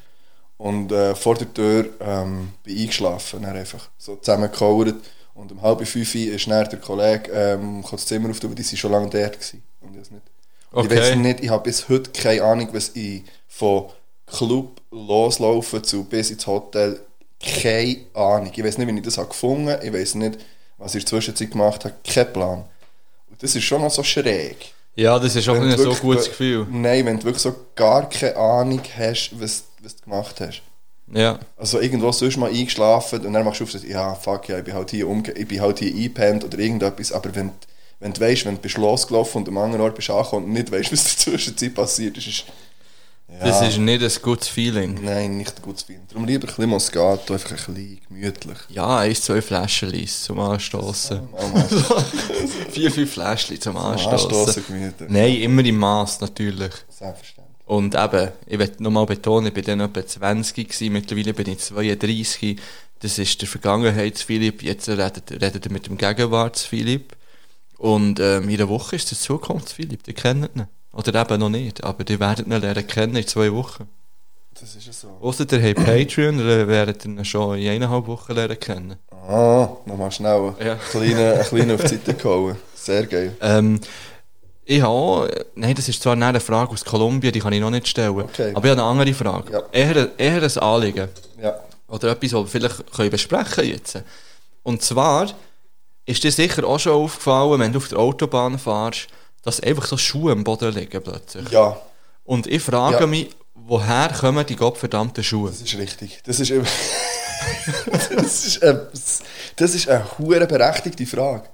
Und 0.57 0.91
äh, 0.91 1.15
vor 1.15 1.35
der 1.35 1.53
Tür 1.53 1.89
ähm, 1.99 2.53
bin 2.63 2.75
ich 2.75 2.81
eingeschlafen, 2.83 3.41
dann 3.43 3.57
einfach 3.57 3.89
so 3.97 4.15
zusammengekauert. 4.15 4.95
Und 5.33 5.51
um 5.51 5.61
halb 5.61 5.85
fünf 5.85 6.15
ist 6.15 6.47
dann 6.47 6.69
der 6.69 6.79
Kollege 6.79 7.29
ähm, 7.31 7.81
kam 7.83 7.91
das 7.91 8.05
Zimmer 8.05 8.29
auf, 8.29 8.41
weil 8.43 8.55
die 8.55 8.63
sind 8.63 8.77
schon 8.77 8.91
lange 8.91 9.09
dort 9.09 9.33
gewesen. 9.33 9.63
Und 9.81 9.93
ich 9.95 10.01
weiß 10.01 10.11
nicht. 10.11 10.23
Und 10.71 10.85
Ich 10.85 10.89
Okay. 10.91 10.97
weiß 10.99 11.15
nicht, 11.15 11.41
ich 11.41 11.49
habe 11.49 11.63
bis 11.63 11.89
heute 11.89 12.11
keine 12.11 12.43
Ahnung, 12.43 12.69
was 12.73 12.91
ich 12.95 13.23
von 13.47 13.89
Club 14.27 14.81
loslaufen 14.91 15.83
zu 15.83 16.03
bis 16.05 16.31
ins 16.31 16.47
Hotel, 16.47 16.99
keine 17.39 17.97
Ahnung. 18.13 18.51
Ich 18.55 18.63
weiß 18.63 18.77
nicht, 18.77 18.87
wie 18.87 18.97
ich 18.97 19.03
das 19.03 19.17
habe 19.17 19.29
gefunden 19.29 19.77
ich 19.83 19.93
weiß 19.93 20.15
nicht, 20.15 20.39
was 20.77 20.95
ich 20.95 21.01
in 21.03 21.05
der 21.05 21.09
Zwischenzeit 21.09 21.51
gemacht 21.51 21.85
habe, 21.85 21.95
kein 22.03 22.31
Plan. 22.33 22.65
Und 23.29 23.43
das 23.43 23.55
ist 23.55 23.63
schon 23.65 23.81
noch 23.81 23.91
so 23.91 24.03
schräg. 24.03 24.74
Ja, 24.95 25.19
das 25.19 25.35
ist 25.35 25.47
auch 25.49 25.59
nicht 25.59 25.77
so 25.77 25.91
ein 25.91 25.99
gutes 25.99 26.25
Gefühl. 26.29 26.65
Nein, 26.71 27.05
wenn 27.05 27.17
du 27.19 27.25
wirklich 27.25 27.41
so 27.41 27.53
gar 27.75 28.07
keine 28.09 28.35
Ahnung 28.37 28.81
hast, 28.97 29.31
was, 29.39 29.65
was 29.83 29.95
du 29.97 30.03
gemacht 30.03 30.39
hast. 30.39 30.61
Ja. 31.11 31.39
Also 31.57 31.79
irgendwo 31.81 32.11
sonst 32.11 32.37
mal 32.37 32.49
eingeschlafen 32.49 33.25
und 33.25 33.33
dann 33.33 33.45
machst 33.45 33.59
du 33.59 33.65
auf, 33.65 33.73
ja, 33.83 34.15
fuck, 34.15 34.47
ja, 34.49 34.57
ich 34.59 34.63
bin 34.63 34.73
halt 34.73 34.89
hier, 34.91 35.07
umge 35.07 35.31
ich 35.33 35.47
bin 35.47 35.61
halt 35.61 35.79
hier 35.79 35.93
eingepennt 35.93 36.43
oder 36.45 36.57
irgendetwas, 36.57 37.11
aber 37.11 37.35
wenn, 37.35 37.47
du- 37.49 37.53
wenn 37.99 38.13
du 38.13 38.21
weißt, 38.21 38.45
wenn 38.45 38.55
du 38.55 38.61
bist 38.61 38.77
losgelaufen 38.77 39.41
und 39.43 39.47
am 39.49 39.57
anderen 39.59 39.81
Ort 39.83 39.95
bist 39.95 40.09
angekommen 40.09 40.45
und 40.47 40.53
nicht 40.53 40.71
weißt, 40.71 40.91
was 40.93 41.01
in 41.25 41.31
der 41.33 41.39
Zwischenzeit 41.39 41.75
passiert 41.75 42.17
ist, 42.17 42.27
ist 42.27 42.45
ja, 43.27 43.39
Das 43.47 43.61
ist 43.67 43.77
nicht 43.77 44.03
ein 44.03 44.21
gutes 44.21 44.47
Feeling. 44.47 44.99
nein, 45.03 45.37
nicht 45.37 45.55
ein 45.57 45.61
gutes 45.61 45.83
Film. 45.83 46.01
Darum 46.09 46.25
lieber 46.25 46.43
ein 46.47 46.47
bisschen 46.47 46.69
Moscato, 46.69 47.33
einfach 47.33 47.51
ein 47.51 47.55
bisschen 47.73 47.99
gemütlich. 48.07 48.57
Ja, 48.69 48.99
eins, 48.99 49.21
zwei 49.21 49.41
Flaschen 49.41 49.89
Lies 49.89 50.23
zum 50.23 50.39
Anstoßen. 50.39 51.21
Mal 51.31 51.67
Vier, 52.71 52.91
fünf 52.91 53.13
Fläschchen 53.13 53.59
zum 53.59 53.77
anstoßen, 53.77 54.29
Anstoßen. 54.29 54.63
gemütlich. 54.67 55.09
Nein, 55.09 55.35
immer 55.37 55.63
im 55.65 55.77
Maß 55.77 56.21
natürlich. 56.21 56.71
Selbstverständlich. 56.89 57.45
Und 57.67 57.95
eben, 57.95 58.31
ich 58.45 58.59
will 58.59 58.71
nochmal 58.79 59.05
betonen, 59.07 59.47
ich 59.47 59.53
bin 59.53 59.63
dann 59.65 59.79
etwa 59.79 60.05
20 60.05 60.69
gewesen, 60.69 60.93
mittlerweile 60.93 61.33
bin 61.33 61.49
ich 61.49 61.59
32. 61.59 62.59
Das 62.99 63.17
ist 63.17 63.41
der 63.41 63.47
Vergangenheits-Philipp, 63.47 64.61
jetzt 64.61 64.87
redet, 64.87 65.31
redet 65.31 65.65
er 65.65 65.71
mit 65.71 65.87
dem 65.87 65.97
Gegenwarts-Philipp. 65.97 67.13
Und 67.77 68.19
ähm, 68.19 68.47
in 68.49 68.55
einer 68.55 68.69
Woche 68.69 68.95
ist 68.95 69.09
der 69.11 69.17
Zukunfts-Philipp, 69.17 70.07
ihr 70.07 70.13
kennt 70.13 70.55
ihn. 70.55 70.67
Oder 70.95 71.21
eben 71.21 71.39
noch 71.39 71.49
nicht, 71.49 71.83
aber 71.83 72.03
die 72.03 72.19
werdet 72.19 72.47
ihn 72.47 72.53
lernen 72.59 72.87
kennen 72.87 73.15
in 73.15 73.27
zwei 73.27 73.51
Wochen. 73.51 73.87
Das 74.59 74.73
ist 74.75 74.87
ja 74.87 74.93
so. 74.93 75.09
Ausser 75.21 75.45
ihr 75.51 75.61
habt 75.61 75.85
Patreon, 75.85 76.37
dann 76.37 76.67
werdet 76.67 77.03
ihr 77.05 77.11
ihn 77.11 77.25
schon 77.25 77.57
in 77.59 77.69
eineinhalb 77.69 78.07
Wochen 78.07 78.31
lernen 78.33 78.57
kennen. 78.59 78.95
Ah, 79.11 79.67
nochmal 79.85 80.11
schnell 80.11 80.53
Ja. 80.59 80.71
einen 80.73 80.79
kleinen, 80.89 81.17
einen 81.33 81.43
kleinen 81.43 81.71
auf 81.75 81.81
die 81.81 81.87
Seite 81.89 82.13
gehauen. 82.13 82.55
Sehr 82.73 83.05
geil. 83.05 83.35
Ähm, 83.41 83.81
ich 84.63 84.81
habe 84.81 84.89
auch, 84.93 85.27
nein, 85.55 85.75
das 85.75 85.89
ist 85.89 86.01
zwar 86.01 86.13
eine 86.13 86.39
Frage 86.39 86.71
aus 86.71 86.85
Kolumbien, 86.85 87.33
die 87.33 87.39
kann 87.39 87.51
ich 87.53 87.59
noch 87.59 87.69
nicht 87.69 87.87
stellen. 87.87 88.17
Okay. 88.21 88.51
Aber 88.55 88.65
ich 88.65 88.71
habe 88.71 88.81
eine 88.81 88.83
andere 88.83 89.13
Frage. 89.13 89.51
Ja. 89.51 89.63
Eher, 89.71 90.09
eher 90.17 90.41
ein 90.43 90.57
Anliegen. 90.57 91.09
Ja. 91.41 91.59
Oder 91.87 92.11
etwas, 92.11 92.33
was 92.33 92.43
wir 92.43 92.47
vielleicht 92.47 92.91
können 92.93 93.09
besprechen 93.11 93.65
jetzt. 93.65 94.01
Und 94.63 94.81
zwar 94.81 95.29
ist 96.05 96.23
dir 96.23 96.31
sicher 96.31 96.65
auch 96.65 96.79
schon 96.79 96.93
aufgefallen, 96.93 97.59
wenn 97.59 97.73
du 97.73 97.77
auf 97.79 97.89
der 97.89 97.99
Autobahn 97.99 98.57
fährst, 98.57 99.07
dass 99.45 99.59
einfach 99.61 99.85
so 99.85 99.97
Schuhe 99.97 100.33
am 100.33 100.43
Boden 100.43 100.73
liegen 100.73 101.01
plötzlich. 101.01 101.49
Ja, 101.49 101.79
Und 102.25 102.47
ich 102.47 102.61
frage 102.61 102.99
Ja. 103.01 103.07
mich, 103.07 103.29
woher 103.53 104.09
kommen 104.09 104.45
die 104.45 104.55
gottverdammten 104.55 105.23
Schuhe? 105.23 105.49
das 105.51 105.61
ist 105.61 105.77
richtig. 105.77 106.19
Das 106.25 106.39
ist, 106.39 106.49
eben- 106.51 106.65
das 108.15 108.45
ist, 108.45 108.63
eine, 108.63 108.87
das 109.55 109.75
ist 109.75 109.87
eine 109.87 110.05
hure 110.17 110.45
berechtigte 110.47 111.05
Frage. 111.05 111.47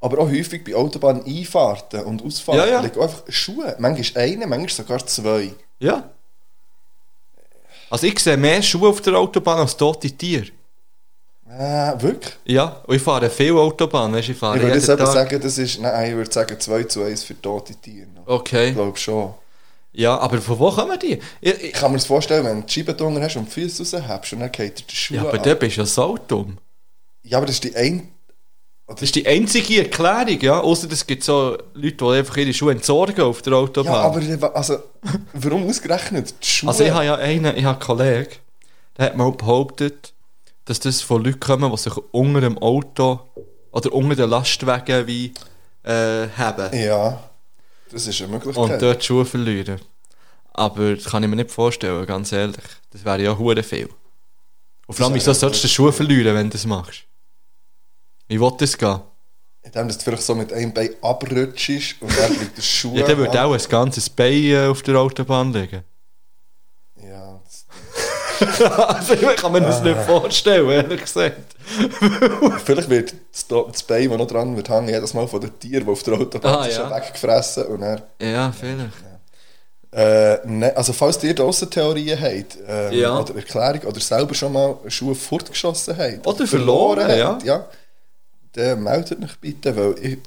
Aber 0.00 0.18
auch 0.18 0.28
häufig 0.28 0.64
bei 0.64 0.74
Autobahneinfahrten 0.74 2.04
und 2.04 2.22
Ausfahrten 2.24 2.60
Ja, 2.66 2.66
ja. 2.74 2.80
liegen 2.80 3.00
einfach 3.00 3.22
Schuhe. 3.28 3.74
Manchmal 3.78 4.24
eine, 4.24 4.46
manchmal 4.46 4.68
sogar 4.70 5.06
zwei. 5.06 5.52
Ja. 5.78 6.10
Also 7.88 8.06
ich 8.06 8.18
sehe 8.18 8.36
mehr 8.36 8.62
Schuhe 8.62 8.88
auf 8.88 9.00
der 9.00 9.14
Autobahn 9.16 9.58
als 9.60 9.76
tote 9.76 10.10
Tiere. 10.10 10.46
Äh, 11.58 12.00
wirklich? 12.00 12.34
Ja, 12.46 12.80
und 12.86 12.96
ich 12.96 13.02
fahre 13.02 13.28
viel 13.28 13.52
Autobahn, 13.52 14.12
weißt, 14.14 14.28
du, 14.28 14.32
ich 14.32 14.38
fahre 14.38 14.56
Ich 14.56 14.62
würde 14.62 14.76
jetzt 14.76 14.88
eben 14.88 15.04
sagen, 15.06 15.40
das 15.40 15.58
ist, 15.58 15.80
nein, 15.80 16.10
ich 16.10 16.16
würde 16.16 16.32
sagen 16.32 16.58
2 16.58 16.84
zu 16.84 17.02
1 17.02 17.24
für 17.24 17.40
tote 17.40 17.74
Tiere. 17.74 18.06
noch. 18.14 18.22
Ich 18.22 18.28
Okay. 18.28 18.72
glaube 18.72 18.96
schon. 18.96 19.34
Ja, 19.92 20.16
aber 20.18 20.40
von 20.40 20.58
wo 20.58 20.70
kommen 20.70 20.98
die? 20.98 21.18
Ich, 21.42 21.64
ich, 21.64 21.72
kann 21.72 21.90
mir 21.90 21.98
das 21.98 22.06
vorstellen, 22.06 22.46
wenn 22.46 22.60
du 22.62 22.66
die 22.66 22.72
Scheibe 22.72 22.94
drunter 22.94 23.20
hast 23.20 23.36
und 23.36 23.46
die 23.46 23.50
Füße 23.50 23.82
raushebst 23.98 24.32
und 24.32 24.40
dann 24.40 24.50
geht 24.50 24.78
dir 24.78 24.84
die 24.88 24.96
Schuhe 24.96 25.16
ja, 25.18 25.22
aber 25.24 25.34
ab. 25.34 25.42
da 25.42 25.54
bist 25.54 25.76
du 25.76 25.80
ja 25.82 25.86
so 25.86 26.18
dumm. 26.26 26.56
Ja, 27.22 27.36
aber 27.36 27.46
das 27.46 27.56
ist 27.56 27.64
die 27.64 27.76
ein... 27.76 28.08
Das 28.86 29.02
ist 29.02 29.14
die 29.14 29.26
einzige 29.26 29.82
Erklärung, 29.82 30.40
ja. 30.40 30.60
Außer 30.60 30.90
es 30.90 31.06
gibt 31.06 31.22
so 31.22 31.56
Leute, 31.74 31.96
die 31.96 32.04
einfach 32.04 32.36
ihre 32.36 32.52
Schuhe 32.52 32.72
entsorgen 32.72 33.22
auf 33.22 33.40
der 33.42 33.52
Autobahn. 33.54 33.92
Ja, 33.92 34.00
aber 34.00 34.56
also, 34.56 34.78
warum 35.34 35.66
ausgerechnet 35.68 36.34
die 36.42 36.46
Schuhe? 36.46 36.68
also 36.70 36.84
ich 36.84 36.90
habe 36.90 37.04
ja 37.04 37.14
einen, 37.14 37.56
ich 37.56 37.64
habe 37.64 37.78
einen 37.78 37.80
Kollegen, 37.80 38.30
der 38.98 39.06
hat 39.06 39.16
mal 39.16 39.30
behauptet, 39.32 40.11
dass 40.64 40.80
das 40.80 41.00
von 41.00 41.24
Leuten 41.24 41.40
kommen, 41.40 41.70
die 41.70 41.76
sich 41.78 41.96
unter 42.12 42.40
dem 42.40 42.58
Auto 42.58 43.20
oder 43.72 43.92
unter 43.92 44.16
den 44.16 44.30
Lastwagen 44.30 45.06
wie 45.06 45.32
äh, 45.84 46.28
haben 46.36 46.76
Ja, 46.78 47.22
das 47.90 48.06
ist 48.06 48.20
eine 48.22 48.32
Möglichkeit. 48.32 48.70
und 48.72 48.82
dort 48.82 49.02
die 49.02 49.06
Schuhe 49.06 49.24
verlieren. 49.24 49.80
Aber 50.54 50.94
das 50.94 51.04
kann 51.04 51.22
ich 51.22 51.28
mir 51.28 51.36
nicht 51.36 51.50
vorstellen, 51.50 52.04
ganz 52.06 52.30
ehrlich. 52.32 52.64
Das 52.90 53.04
wäre 53.04 53.22
ja 53.22 53.36
hure 53.36 53.62
viel. 53.62 53.88
Und 54.86 54.94
vor 54.94 55.06
allem, 55.06 55.14
Das 55.14 55.22
wieso 55.26 55.32
sollst 55.32 55.64
du 55.64 55.68
die 55.68 55.72
Schuhe 55.72 55.92
verlieren, 55.92 56.34
wenn 56.34 56.48
du 56.48 56.52
das 56.52 56.66
machst? 56.66 57.04
Wie 58.28 58.40
will 58.40 58.52
das 58.58 58.76
gehen? 58.76 59.00
Indem 59.62 59.88
dass 59.88 59.98
du 59.98 60.04
vielleicht 60.04 60.22
so 60.24 60.34
mit 60.34 60.52
einem 60.52 60.74
Bein 60.74 60.90
abrutschst 61.00 61.96
und 62.02 62.10
dann 62.18 62.34
bleibt 62.34 62.56
der 62.56 62.62
Schuh... 62.62 62.94
Ja, 62.96 63.06
dann 63.06 63.16
würde 63.16 63.42
auch 63.42 63.52
ein 63.52 63.68
ganzes 63.68 64.10
Bein 64.10 64.44
äh, 64.44 64.66
auf 64.66 64.82
der 64.82 64.96
Autobahn 64.96 65.52
liegen. 65.52 65.84
Ja, 68.58 68.70
also, 68.84 69.14
ich 69.14 69.36
kann 69.36 69.52
mir 69.52 69.60
das 69.60 69.82
nicht 69.82 69.98
vorstellen, 70.00 70.68
ehrlich 70.68 71.00
gesagt. 71.02 71.36
vielleicht 72.64 72.88
wird 72.90 73.14
das, 73.32 73.82
Bein, 73.84 74.08
das 74.10 74.18
noch 74.18 74.26
dran 74.26 74.56
wird 74.56 74.68
hängen, 74.68 74.88
jedes 74.88 75.14
Mal 75.14 75.26
von 75.28 75.40
den 75.40 75.58
Tieren, 75.58 75.84
die 75.84 75.90
auf 75.90 76.02
der 76.02 76.14
Autobahn 76.14 76.54
Ah, 76.56 76.62
sind, 76.64 76.74
ja. 76.74 76.90
weggefressen 76.96 77.64
und 77.66 77.80
dann... 77.80 78.02
Ja, 78.20 78.52
vielleicht. 78.58 78.92
Äh, 79.94 80.38
ne, 80.46 80.74
also 80.74 80.92
falls 80.94 81.22
ihr 81.22 81.34
draussen 81.34 81.68
Theorien 81.70 82.18
habt, 82.18 82.56
ähm, 82.66 82.92
Ja. 82.92 83.18
oder 83.20 83.36
Erklärung, 83.36 83.82
oder 83.82 84.00
selber 84.00 84.34
schon 84.34 84.52
mal 84.54 84.76
Schuhe 84.88 85.14
fortgeschossen 85.14 85.96
habt, 85.98 86.26
Oder 86.26 86.46
verloren, 86.46 87.06
habt, 87.06 87.44
ja, 87.44 87.66
dann 88.54 88.82
meldet 88.82 89.22
euch 89.22 89.38
bitte, 89.38 89.76
weil 89.76 89.94
ich, 90.00 90.18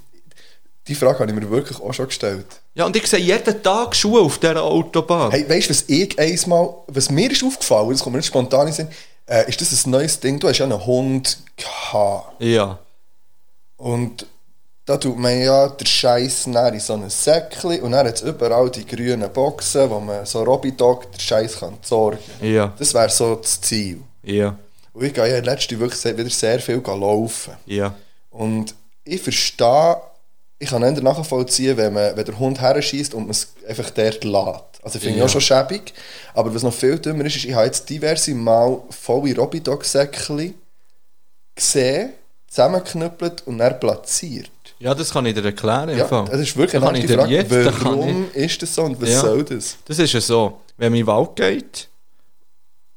die 0.87 0.95
Frage 0.95 1.19
habe 1.19 1.31
ich 1.31 1.37
mir 1.37 1.49
wirklich 1.49 1.79
auch 1.79 1.93
schon 1.93 2.07
gestellt. 2.07 2.45
Ja, 2.75 2.85
und 2.85 2.95
ich 2.95 3.07
sehe 3.07 3.19
jeden 3.19 3.63
Tag 3.63 3.95
Schuhe 3.95 4.21
auf 4.21 4.37
dieser 4.37 4.61
Autobahn. 4.63 5.31
Hey, 5.31 5.47
weißt 5.49 5.67
du, 5.67 5.69
was 5.71 5.85
ich 5.87 6.17
einmal, 6.19 6.75
was 6.87 7.09
mir 7.09 7.31
ist 7.31 7.43
aufgefallen, 7.43 7.89
das 7.91 8.01
kommt 8.01 8.13
mir 8.13 8.19
nicht 8.19 8.27
spontan 8.27 8.67
in 8.67 8.73
Sinn, 8.73 8.87
äh, 9.27 9.49
ist 9.49 9.59
das 9.61 9.85
ein 9.85 9.89
neues 9.91 10.19
Ding, 10.19 10.39
du 10.39 10.47
hast 10.47 10.59
ja 10.59 10.65
einen 10.65 10.85
Hund 10.85 11.39
gehabt. 11.57 12.41
Ja. 12.41 12.77
Und 13.77 14.27
da 14.85 14.97
tut 14.97 15.17
man 15.17 15.39
ja 15.41 15.67
den 15.67 15.87
Scheiß 15.87 16.45
in 16.45 16.79
so 16.79 16.93
ein 16.93 17.09
Säckchen 17.09 17.81
und 17.81 17.91
dann 17.91 18.05
hat 18.07 18.15
es 18.15 18.21
überall 18.21 18.69
die 18.69 18.85
grünen 18.85 19.31
Boxen, 19.33 19.89
wo 19.89 19.99
man 19.99 20.25
so 20.27 20.43
Robidog 20.43 21.11
den 21.11 21.19
Scheiß 21.19 21.59
kann 21.59 21.77
sorgen 21.81 22.19
Ja. 22.41 22.71
Das 22.77 22.93
wäre 22.93 23.09
so 23.09 23.35
das 23.35 23.59
Ziel. 23.61 24.01
Ja. 24.21 24.55
Und 24.93 25.03
ich 25.05 25.13
gehe 25.13 25.27
ja 25.27 25.39
letzte 25.39 25.79
wirklich 25.79 25.99
sehr- 25.99 26.15
wieder 26.17 26.29
sehr 26.29 26.59
viel 26.59 26.81
laufen. 26.85 27.53
Ja. 27.65 27.95
Und 28.29 28.75
ich 29.03 29.21
verstehe, 29.21 29.97
ich 30.57 30.69
kann 30.69 30.83
eher 30.83 30.91
nachvollziehen, 31.01 31.75
wenn, 31.77 31.93
man, 31.93 32.15
wenn 32.15 32.25
der 32.25 32.39
Hund 32.39 32.61
herschießt 32.61 33.13
und 33.13 33.23
man 33.23 33.31
es 33.31 33.53
einfach 33.67 33.89
dort 33.89 34.23
lässt. 34.23 34.83
Also 34.83 34.99
finde 34.99 35.15
ich 35.15 35.17
Ja. 35.17 35.25
auch 35.25 35.29
schon 35.29 35.41
schäbig. 35.41 35.93
Aber 36.33 36.53
was 36.53 36.63
noch 36.63 36.73
viel 36.73 36.97
dümmer 36.99 37.25
ist, 37.25 37.35
ist, 37.35 37.45
ich 37.45 37.53
habe 37.53 37.65
jetzt 37.65 37.89
diverse 37.89 38.33
Mal 38.35 38.81
volle 38.89 39.35
Robidog-Säckchen 39.35 40.53
gesehen, 41.55 42.13
zusammengeknüppelt 42.47 43.45
und 43.47 43.57
dann 43.57 43.79
platziert. 43.79 44.49
Ja, 44.79 44.93
das 44.93 45.11
kann 45.11 45.25
ich 45.25 45.33
dir 45.33 45.43
erklären. 45.45 45.89
Ja, 45.97 46.05
das 46.25 46.39
ist 46.39 46.55
wirklich 46.57 46.81
eine 46.81 46.99
ich 46.99 47.05
dir 47.05 47.17
Frage. 47.17 47.33
jetzt, 47.33 47.51
Warum 47.51 48.27
ist 48.33 48.61
das 48.61 48.75
so 48.75 48.83
und 48.83 49.01
was 49.01 49.09
Ja. 49.09 49.21
soll 49.21 49.43
das? 49.43 49.77
Das 49.85 49.99
ist 49.99 50.13
ja 50.13 50.21
so, 50.21 50.59
wenn 50.77 50.91
man 50.91 50.99
in 50.99 51.05
den 51.05 51.07
Wald 51.07 51.35
geht 51.35 51.87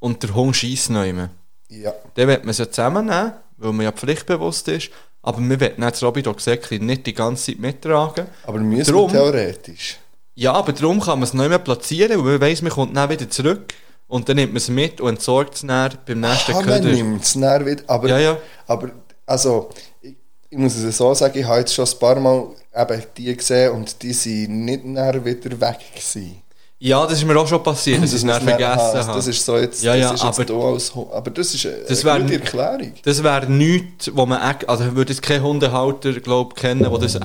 und 0.01 0.23
der 0.23 0.35
Hund 0.35 0.57
schießt 0.57 0.91
noch 0.91 1.05
immer, 1.05 1.31
Ja. 1.69 1.93
dann 2.15 2.29
wird 2.29 2.45
man 2.45 2.53
sie 2.55 2.69
zusammennehmen, 2.69 3.33
weil 3.57 3.73
man 3.73 3.85
ja 3.85 3.93
pflichtbewusst 3.93 4.67
ist, 4.69 4.91
aber 5.23 5.39
man 5.41 5.61
will 5.61 5.75
nicht 5.77 5.81
das 5.93 6.03
Robidog-Säckchen 6.03 6.85
nicht 6.87 7.07
die 7.07 7.15
ganze 7.15 7.53
Zeit 7.53 7.61
mittragen. 7.61 8.27
Aber 8.47 8.59
müssen 8.59 8.93
Drum- 8.93 9.13
wir 9.13 9.19
theoretisch. 9.21 9.99
Ja, 10.35 10.53
aber 10.53 10.73
darum 10.73 11.01
kann 11.01 11.19
man 11.19 11.25
es 11.25 11.35
nicht 11.35 11.49
mehr 11.49 11.59
platzieren, 11.59 12.19
weil 12.25 12.33
man 12.33 12.41
weiss, 12.41 12.63
man 12.63 12.71
kommt 12.73 12.97
dann 12.97 13.11
wieder 13.11 13.29
zurück 13.29 13.75
und 14.07 14.29
dann 14.29 14.37
nimmt 14.37 14.53
man 14.53 14.59
es 14.59 14.69
mit 14.69 15.01
und 15.01 15.09
entsorgt 15.11 15.55
es 15.57 15.63
dann 15.63 15.93
beim 16.07 16.21
nächsten 16.21 16.53
Ah, 16.53 16.61
man 16.61 16.65
Köder. 16.65 16.89
nimmt 16.93 17.25
es 17.25 17.33
dann 17.35 17.67
wieder. 17.67 17.83
Aber, 17.89 18.09
Ja, 18.09 18.19
ja. 18.19 18.39
aber 18.67 18.91
also, 19.27 19.69
ich, 20.01 20.15
ich 20.49 20.57
muss 20.59 20.77
es 20.77 20.97
so 20.97 21.13
sagen, 21.15 21.39
ich 21.39 21.45
habe 21.45 21.59
jetzt 21.59 21.75
schon 21.75 21.87
ein 21.87 21.99
paar 21.99 22.21
Mal 22.21 22.47
eben 22.75 23.03
die 23.17 23.37
gesehen 23.37 23.73
und 23.73 24.01
die 24.03 24.13
sind 24.13 24.65
nicht 24.65 24.83
dann 24.85 25.25
wieder 25.25 25.61
weg 25.61 25.79
gewesen. 25.93 26.41
Ja, 26.81 27.05
das 27.07 27.15
ist 27.15 27.25
mir 27.25 27.37
auch 27.37 27.47
schon 27.49 27.61
passiert, 27.61 28.01
dass 28.03 28.11
ich 28.11 28.19
es 28.19 28.23
nicht 28.25 28.41
vergessen 28.41 28.71
habe. 28.71 29.13
Das 29.17 29.27
ist 29.27 29.45
so 29.45 29.57
jetzt, 29.57 29.83
Ja, 29.83 29.97
ja, 29.97 30.13
das 30.13 30.23
ist 30.23 30.39
jetzt 30.39 30.51
aber- 30.53 30.65
als, 30.67 30.93
aber 31.13 31.31
das 31.33 31.53
ist 31.55 31.67
eine, 31.67 31.75
Das 31.89 32.05
wär- 32.05 32.21
gute 32.21 32.35
Erklärung. 32.35 32.93
Das 33.03 33.23
wäre 33.25 33.47
nichts, 33.51 34.11
wo 34.15 34.27
man, 34.27 34.41
also 34.67 34.95
würde 34.95 35.13
jetzt 35.13 35.23
keinen 35.23 35.43
Hundehalter, 35.43 36.13
glaub, 36.21 36.55
kennen, 36.55 36.83
der 36.89 36.99
das, 36.99 37.17
e- 37.17 37.21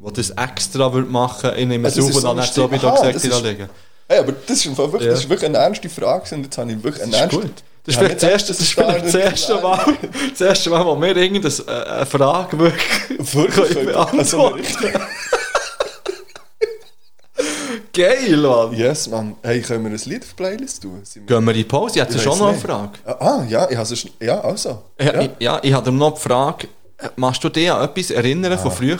wo 0.00 0.10
das 0.10 0.30
extra 0.30 0.92
würde 0.92 1.08
machen, 1.10 1.50
in 1.54 1.72
einem 1.72 1.86
Also 1.86 2.02
Suchen 2.02 2.22
dann 2.24 2.36
nicht 2.36 2.52
so, 2.52 2.70
wie 2.70 2.76
du 2.78 2.90
gesagt 2.90 3.14
hast, 3.14 3.42
liegen. 3.42 3.70
Hey, 4.06 4.18
aber 4.18 4.32
das 4.32 4.66
ist, 4.66 4.76
wirklich, 4.76 5.02
Ja. 5.02 5.10
das 5.12 5.20
ist 5.20 5.28
wirklich 5.30 5.48
eine 5.48 5.58
ernste 5.58 5.88
Frage 5.88 6.34
und 6.34 6.42
jetzt 6.44 6.58
habe 6.58 6.70
ich 6.72 6.82
wirklich 6.82 7.02
eine 7.04 7.16
ernste... 7.16 7.40
gut. 7.40 7.50
Das 7.86 7.94
ist 7.94 8.00
Ja, 8.02 8.06
vielleicht 8.08 8.22
erste, 8.22 8.48
das 8.48 8.60
ist 8.60 8.72
vielleicht 8.74 9.04
das 9.06 9.14
erste 9.14 9.54
Mal, 9.62 9.80
das 10.32 10.40
erste 10.42 10.68
Mal, 10.68 10.84
wo 10.84 11.00
wir 11.00 11.16
irgendeine 11.16 11.54
äh, 12.02 12.04
Frage 12.04 12.58
wirklich 12.58 13.34
Wirklich? 13.34 13.76
Also, 13.96 14.50
beantworten. 14.50 14.62
Geil, 17.92 18.36
Mann. 18.36 18.72
yes, 18.72 19.08
Mann. 19.08 19.36
Hey, 19.42 19.60
können 19.62 19.84
wir 19.84 19.90
ein 19.90 20.00
Lied 20.04 20.22
auf 20.22 20.28
die 20.30 20.34
Playlist 20.36 20.82
tun? 20.82 21.00
Sind 21.04 21.26
Gehen 21.26 21.44
wir 21.44 21.50
in 21.52 21.56
die 21.58 21.64
Pause? 21.64 21.96
Ich 21.98 22.02
hätte 22.04 22.16
Ich 22.16 22.22
schon 22.22 22.32
weiss 22.32 22.38
noch 22.40 22.46
eine 22.48 22.56
nicht. 22.56 22.66
Frage. 22.66 23.20
Ah, 23.20 23.44
ja, 23.48 23.68
ich 23.70 23.76
habe 23.76 23.86
sonst... 23.86 24.08
Ja, 24.20 24.40
also. 24.40 24.82
Ja, 25.00 25.14
Ja. 25.14 25.20
ich, 25.22 25.30
ja, 25.40 25.60
ich 25.62 25.72
habe 25.72 25.90
noch 25.92 26.14
die 26.14 26.20
Frage, 26.20 26.68
äh, 26.98 27.08
machst 27.16 27.42
du 27.42 27.48
dich 27.48 27.70
an 27.70 27.82
etwas 27.84 28.10
erinnern 28.10 28.52
Ah. 28.52 28.58
von 28.58 28.70
früher, 28.70 28.96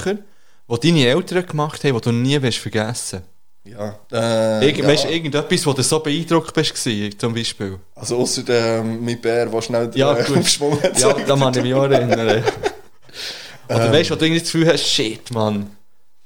was 0.66 0.80
deine 0.80 1.06
Eltern 1.06 1.46
gemacht 1.46 1.82
haben, 1.84 1.94
was 1.94 2.02
du 2.02 2.12
nie 2.12 2.40
wirst 2.42 2.58
vergessen 2.58 3.22
Ja. 3.64 3.94
Äh, 4.12 4.66
Irgend, 4.66 4.78
ja. 4.84 4.88
Weißt 4.88 5.04
du, 5.04 5.08
irgendetwas, 5.08 5.66
wo 5.66 5.72
du 5.72 5.82
so 5.82 6.00
beeindruckt 6.00 6.52
bist, 6.54 6.74
gewesen, 6.74 7.16
zum 7.18 7.34
Beispiel? 7.34 7.78
Also 7.94 8.16
außer 8.18 8.42
ähm, 8.48 9.04
mein 9.04 9.20
Bär, 9.20 9.46
der 9.46 9.62
schnell 9.62 9.90
Ja, 9.94 10.14
äh, 10.16 10.24
gut. 10.24 10.38
aufgeschwungen 10.38 10.82
hat. 10.82 10.98
Ja, 10.98 11.12
da 11.12 11.36
kann 11.36 11.54
ich 11.54 11.62
mich 11.62 11.74
auch 11.74 11.84
erinnern. 11.84 12.42
Oder 13.68 13.86
Ähm. 13.86 13.92
weißt 13.92 14.10
du, 14.10 14.14
wo 14.14 14.18
du 14.18 14.24
irgendwie 14.24 14.40
das 14.40 14.50
Gefühl 14.50 14.66
hast, 14.72 14.84
shit, 14.86 15.30
Mann, 15.32 15.70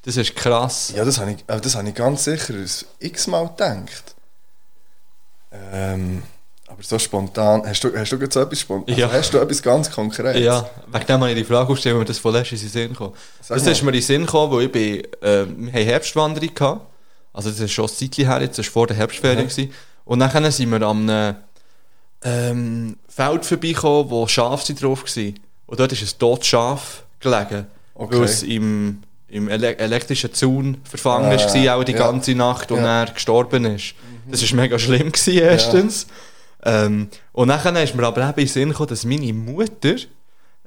das 0.04 0.16
ist 0.16 0.34
krass. 0.36 0.92
Ja, 0.94 1.04
das 1.04 1.18
habe 1.18 1.32
ich, 1.32 1.44
das 1.46 1.74
habe 1.74 1.88
ich 1.88 1.94
ganz 1.94 2.24
sicher 2.24 2.54
x-mal 2.98 3.48
gedacht. 3.48 4.14
Ähm, 5.72 6.22
aber 6.66 6.82
so 6.82 6.98
spontan... 6.98 7.62
Hast 7.66 7.84
du, 7.84 7.96
hast 7.96 8.10
du 8.10 8.16
jetzt 8.16 8.34
so 8.34 8.40
etwas 8.40 8.60
spontan? 8.60 8.96
Ja. 8.96 9.06
Also 9.06 9.18
hast 9.18 9.34
du 9.34 9.38
etwas 9.38 9.62
ganz 9.62 9.90
Konkretes? 9.90 10.42
Ja, 10.42 10.68
wegen 10.88 11.06
dem 11.06 11.20
habe 11.20 11.30
ich 11.30 11.36
die 11.38 11.44
Frage 11.44 11.72
gestellt, 11.72 11.94
wie 11.94 11.98
mir 12.00 12.04
das 12.04 12.18
von 12.18 12.32
letztes 12.32 12.62
in 12.62 12.68
den 12.68 12.72
Sinn 12.72 12.96
kam. 12.96 13.12
Das 13.48 13.66
ist 13.66 13.82
mir 13.82 13.90
in 13.90 13.94
den 13.94 14.02
Sinn 14.02 14.26
gekommen, 14.26 14.52
weil 14.52 14.64
ich 14.64 14.72
bin, 14.72 15.04
äh, 15.22 15.46
wir 15.46 15.84
Herbstwanderung 15.84 16.54
gehabt. 16.54 16.86
Also 17.32 17.50
das 17.50 17.60
ist 17.60 17.72
schon 17.72 17.86
ein 17.86 17.90
Zeitchen 17.94 18.26
her, 18.28 18.40
jetzt, 18.42 18.58
das 18.58 18.66
war 18.66 18.72
vor 18.72 18.86
der 18.86 18.96
Herbstferien. 18.96 19.48
gewesen. 19.48 19.72
Und 20.04 20.18
dann 20.20 20.50
sind 20.52 20.70
wir 20.70 20.82
am 20.82 21.08
einem 21.08 21.36
ähm, 22.22 22.96
Feld 23.08 23.44
vorbeigekommen, 23.44 24.10
wo 24.10 24.26
Schafe 24.26 24.74
drauf 24.74 25.04
waren. 25.04 25.40
Und 25.66 25.80
dort 25.80 25.92
ist 25.92 26.02
ein 26.02 26.18
totes 26.18 26.46
Schaf 26.46 27.04
gelegen, 27.20 27.66
Okay. 27.94 28.16
weil 28.18 28.24
es 28.24 28.42
im, 28.42 29.02
im 29.28 29.48
ele 29.48 29.76
elektrischen 29.78 30.32
Zaun 30.32 30.78
verfangen 30.84 31.26
Ah, 31.32 31.36
war, 31.36 31.76
auch 31.76 31.84
die 31.84 31.92
ja. 31.92 31.98
ganze 31.98 32.34
Nacht 32.34 32.70
und 32.72 32.78
Ja. 32.80 33.02
er 33.04 33.12
gestorben 33.12 33.64
ist. 33.64 33.94
Das 34.28 34.42
war 34.50 34.56
mega 34.60 34.78
schlimm, 34.78 35.12
gewesen, 35.12 35.34
erstens. 35.38 36.06
Ähm, 36.62 37.08
und 37.32 37.48
dann 37.48 37.76
ist 37.76 37.94
mir 37.94 38.06
aber 38.06 38.22
eben 38.22 38.30
in 38.30 38.36
den 38.36 38.48
Sinn 38.48 38.68
gekommen, 38.70 38.88
dass 38.88 39.04
meine 39.04 39.32
Mutter, 39.32 39.96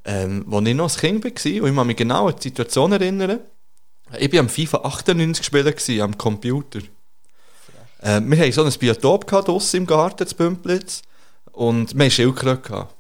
ähm, 0.06 0.46
als 0.52 0.68
ich 0.68 0.76
noch 0.76 0.94
ein 0.94 1.00
Kind 1.00 1.24
war, 1.26 1.32
und 1.64 1.70
ich 1.70 1.76
kann 1.76 1.88
mich 1.88 1.96
genau 1.98 2.28
an 2.28 2.36
die 2.38 2.44
Situation 2.44 2.92
erinnern, 2.92 3.40
ich 4.20 4.32
war 4.32 4.40
am 4.42 4.50
FIFA 4.50 4.78
98 4.84 5.46
spielen 5.46 5.66
gewesen, 5.66 6.02
am 6.02 6.18
Computer. 6.18 6.80
Äh, 8.02 8.22
wir 8.24 8.38
hatten 8.40 8.52
so 8.52 8.64
ein 8.64 8.72
Biotop 8.72 9.26
gehabt, 9.28 9.48
draussen 9.48 9.78
im 9.78 9.86
Garten, 9.88 10.28
zu 10.28 10.36
Bümplitz, 10.36 11.02
und 11.52 11.94
wir 11.96 12.02
hatten 12.06 12.12
Schildkröte. 12.12 12.62
gehabt. 12.62 12.96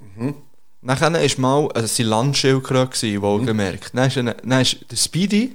Nachher 0.87 1.11
war 1.11 1.39
mal, 1.39 1.71
also 1.73 1.83
es 1.85 1.99
waren 1.99 2.07
Landschildkröte, 2.07 2.87
gewesen, 2.97 3.21
wohlgemerkt. 3.21 3.91
Dann 3.93 4.07
ist, 4.07 4.17
eine, 4.17 4.35
dann 4.35 4.61
ist 4.61 4.77
der 4.89 4.95
Speedy, 4.95 5.53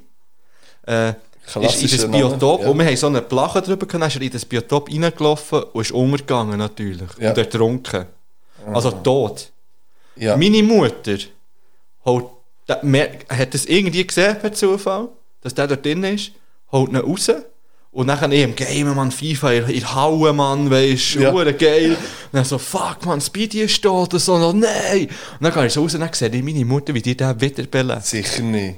äh, 0.87 1.15
ist 1.63 1.83
in 1.83 1.89
das 1.89 2.03
Name, 2.03 2.19
Biotop, 2.19 2.61
ja. 2.61 2.69
und 2.69 2.79
wir 2.79 2.85
haben 2.85 2.97
so 2.99 3.07
eine 3.07 3.23
Plache 3.23 3.63
drüber 3.63 3.87
gehabt, 3.87 3.95
dann 3.95 4.09
ist 4.11 4.17
er 4.17 4.21
in 4.23 4.31
das 4.31 4.45
Biotop 4.45 4.91
reingelaufen 4.91 5.63
und 5.73 5.81
ist 5.81 5.91
untergegangen 5.93 6.59
natürlich. 6.59 7.09
Ja. 7.19 7.31
Und 7.31 7.39
ertrunken. 7.39 8.05
Also 8.75 8.91
tot. 8.91 9.51
Ja. 10.17 10.37
Meine 10.37 10.63
Mutter 10.63 11.17
holt, 12.05 12.27
mer- 12.83 13.13
hat 13.31 13.55
das 13.55 13.65
irgendwie 13.65 14.07
gesehen 14.07 14.39
per 14.39 14.53
Zufall, 14.53 15.09
dass 15.41 15.55
der 15.55 15.67
dort 15.67 15.83
drin 15.83 16.05
ist, 16.05 16.33
holt 16.71 16.91
ihn 16.91 16.97
raus 16.97 17.31
und 17.93 18.07
dann 18.07 18.33
eben 18.33 18.55
Game, 18.57 18.95
man, 18.95 19.11
FIFA, 19.11 19.53
in 19.53 19.69
in 19.69 19.95
Hauen, 19.95 20.35
man, 20.37 20.71
weisst 20.71 21.15
du, 21.15 21.21
Ja. 21.21 21.51
geil. 21.53 21.91
Und 21.91 21.99
dann 22.33 22.45
so, 22.45 22.57
fuck, 22.59 23.05
man, 23.05 23.21
Speedy 23.21 23.61
ist 23.63 23.83
tot, 23.83 24.15
und 24.15 24.21
so, 24.21 24.35
und 24.35 24.61
nein. 24.61 25.09
Und 25.39 25.43
dann 25.43 25.53
gehe 25.53 25.67
ich 25.67 25.73
so 25.75 25.83
raus 25.83 25.95
und 25.95 26.01
dann 26.01 26.13
sehe 26.13 26.31
ich 26.31 26.43
meine 26.43 26.65
Mutter, 26.65 26.95
wie 26.95 27.03
die 27.03 27.17
den 27.17 27.39
wiederbelebt. 27.41 28.07
Sicher 28.07 28.43
nicht. 28.43 28.77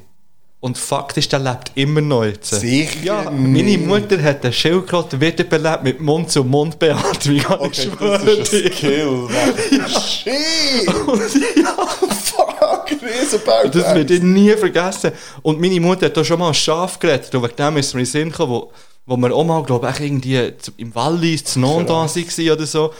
Und 0.58 0.78
faktisch, 0.78 1.28
der 1.28 1.40
lebt 1.40 1.72
immer 1.74 2.00
noch 2.00 2.24
jetzt. 2.24 2.54
Sicher 2.54 2.98
Ja, 3.02 3.30
meine 3.30 3.76
Mutter 3.76 4.20
hat 4.22 4.42
den 4.44 4.52
Schildkröte 4.52 5.20
wiederbelebt 5.20 5.84
mit 5.84 6.00
Mund-zu-Mund-Beatmung. 6.00 7.36
ich 7.36 7.50
Okay, 7.50 7.82
schwöre 7.82 8.36
das 8.38 8.52
ist 8.52 8.64
ein. 8.64 8.72
Skill. 8.72 9.06
Mann. 9.28 9.90
Shit! 9.90 10.90
Fuck, 12.24 12.90
Riesenbau. 13.02 13.68
Das 13.70 13.94
wird 13.94 14.10
ich 14.10 14.22
nie 14.22 14.52
vergessen. 14.52 15.12
Und 15.42 15.60
meine 15.60 15.80
Mutter 15.80 16.06
hat 16.06 16.16
da 16.16 16.24
schon 16.24 16.38
mal 16.38 16.48
ein 16.48 16.54
Schaf 16.54 16.98
gerettet. 16.98 17.34
Und 17.34 17.42
wegen 17.42 17.56
dem 17.56 17.76
ist 17.76 17.92
mir 17.94 18.00
in 18.00 18.06
den 18.06 18.10
Sinn 18.10 18.30
gekommen, 18.30 18.52
wo, 18.52 18.72
wo 19.07 19.16
wir 19.16 19.34
auch 19.34 19.44
mal, 19.44 19.62
glaube 19.64 19.90
ich, 19.90 20.00
irgendwie 20.00 20.52
im 20.76 20.94
Wallis, 20.94 21.44
zu 21.44 21.61
Non 21.61 21.86
da 21.86 21.94
waren 21.94 22.50
oder 22.50 22.66
so, 22.66 22.92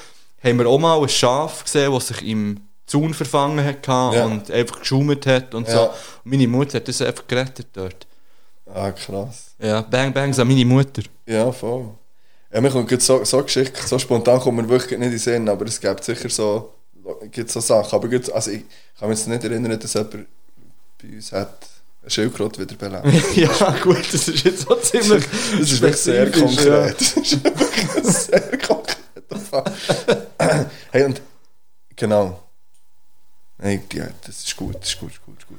haben 0.43 0.59
wir 0.59 0.67
auch 0.69 0.79
mal 0.79 1.01
ein 1.01 1.09
Schaf 1.09 1.65
gesehen, 1.65 1.93
das 1.93 2.09
sich 2.09 2.23
im 2.23 2.61
Zaun 2.87 3.15
verfangen 3.15 3.65
hat 3.65 3.87
Ja. 3.87 4.27
und 4.27 4.51
einfach 4.51 4.81
geschummert 4.81 5.27
hat 5.27 5.55
und 5.55 5.67
so. 5.67 5.77
Ja. 5.77 5.85
Und 5.85 5.95
meine 6.25 6.47
Mutter 6.47 6.77
hat 6.77 6.89
das 6.89 7.01
einfach 7.01 7.27
gerettet 7.27 7.69
dort. 7.73 8.07
Ah, 8.67 8.91
krass. 8.91 9.55
Ja, 9.59 9.81
Bang 9.83 10.13
Bangs 10.13 10.39
an 10.39 10.49
meine 10.49 10.65
Mutter. 10.65 11.03
Ja, 11.27 11.51
voll. 11.53 11.89
Ja, 12.53 12.61
mir 12.61 12.71
kommt 12.71 13.03
so, 13.03 13.25
so 13.25 13.43
Geschichte, 13.43 13.87
so 13.87 13.99
spontan 13.99 14.39
kommt 14.41 14.59
mir 14.59 14.69
wirklich 14.69 14.99
nicht 14.99 15.07
in 15.07 15.11
den 15.11 15.19
Sinn, 15.19 15.49
aber 15.49 15.65
es 15.67 15.81
gibt 15.81 16.05
sicher 16.05 16.29
so, 16.29 16.73
gibt 17.31 17.51
so 17.51 17.61
Sachen. 17.61 17.97
Aber 17.97 18.09
gut, 18.09 18.31
also 18.31 18.51
ich 18.51 18.63
kann 18.99 19.09
mich 19.09 19.19
jetzt 19.19 19.29
nicht 19.29 19.45
erinnern, 19.45 19.79
dass 19.79 19.95
jemand 19.95 20.27
bei 21.03 21.09
uns 21.17 21.33
hat 21.33 21.67
Schildkröte 22.07 22.61
wieder 22.63 22.77
belebt. 22.77 23.37
ja, 23.37 23.77
gut, 23.83 24.05
das 24.13 24.29
ist 24.29 24.45
jetzt 24.45 24.67
so 24.69 24.75
ziemlich. 24.77 25.25
Das 25.59 25.73
ist 25.73 25.81
wirklich 25.81 26.01
sehr 26.01 26.31
konkret. 26.31 27.01
Das 27.01 27.17
ist 27.17 27.45
wirklich 27.45 28.05
sehr 28.05 28.59
konkreter 28.59 29.39
Fall. 29.51 29.65
hey, 30.93 31.05
und 31.05 31.23
genau. 31.97 32.43
Hey, 33.59 33.81
ja, 33.93 34.09
das 34.27 34.45
ist 34.45 34.57
gut, 34.57 34.75
das 34.77 34.89
ist 34.91 34.99
gut, 34.99 35.11
das 35.11 35.17
ist 35.17 35.25
gut, 35.25 35.37
das 35.37 35.45
ist 35.45 35.49
gut. 35.49 35.59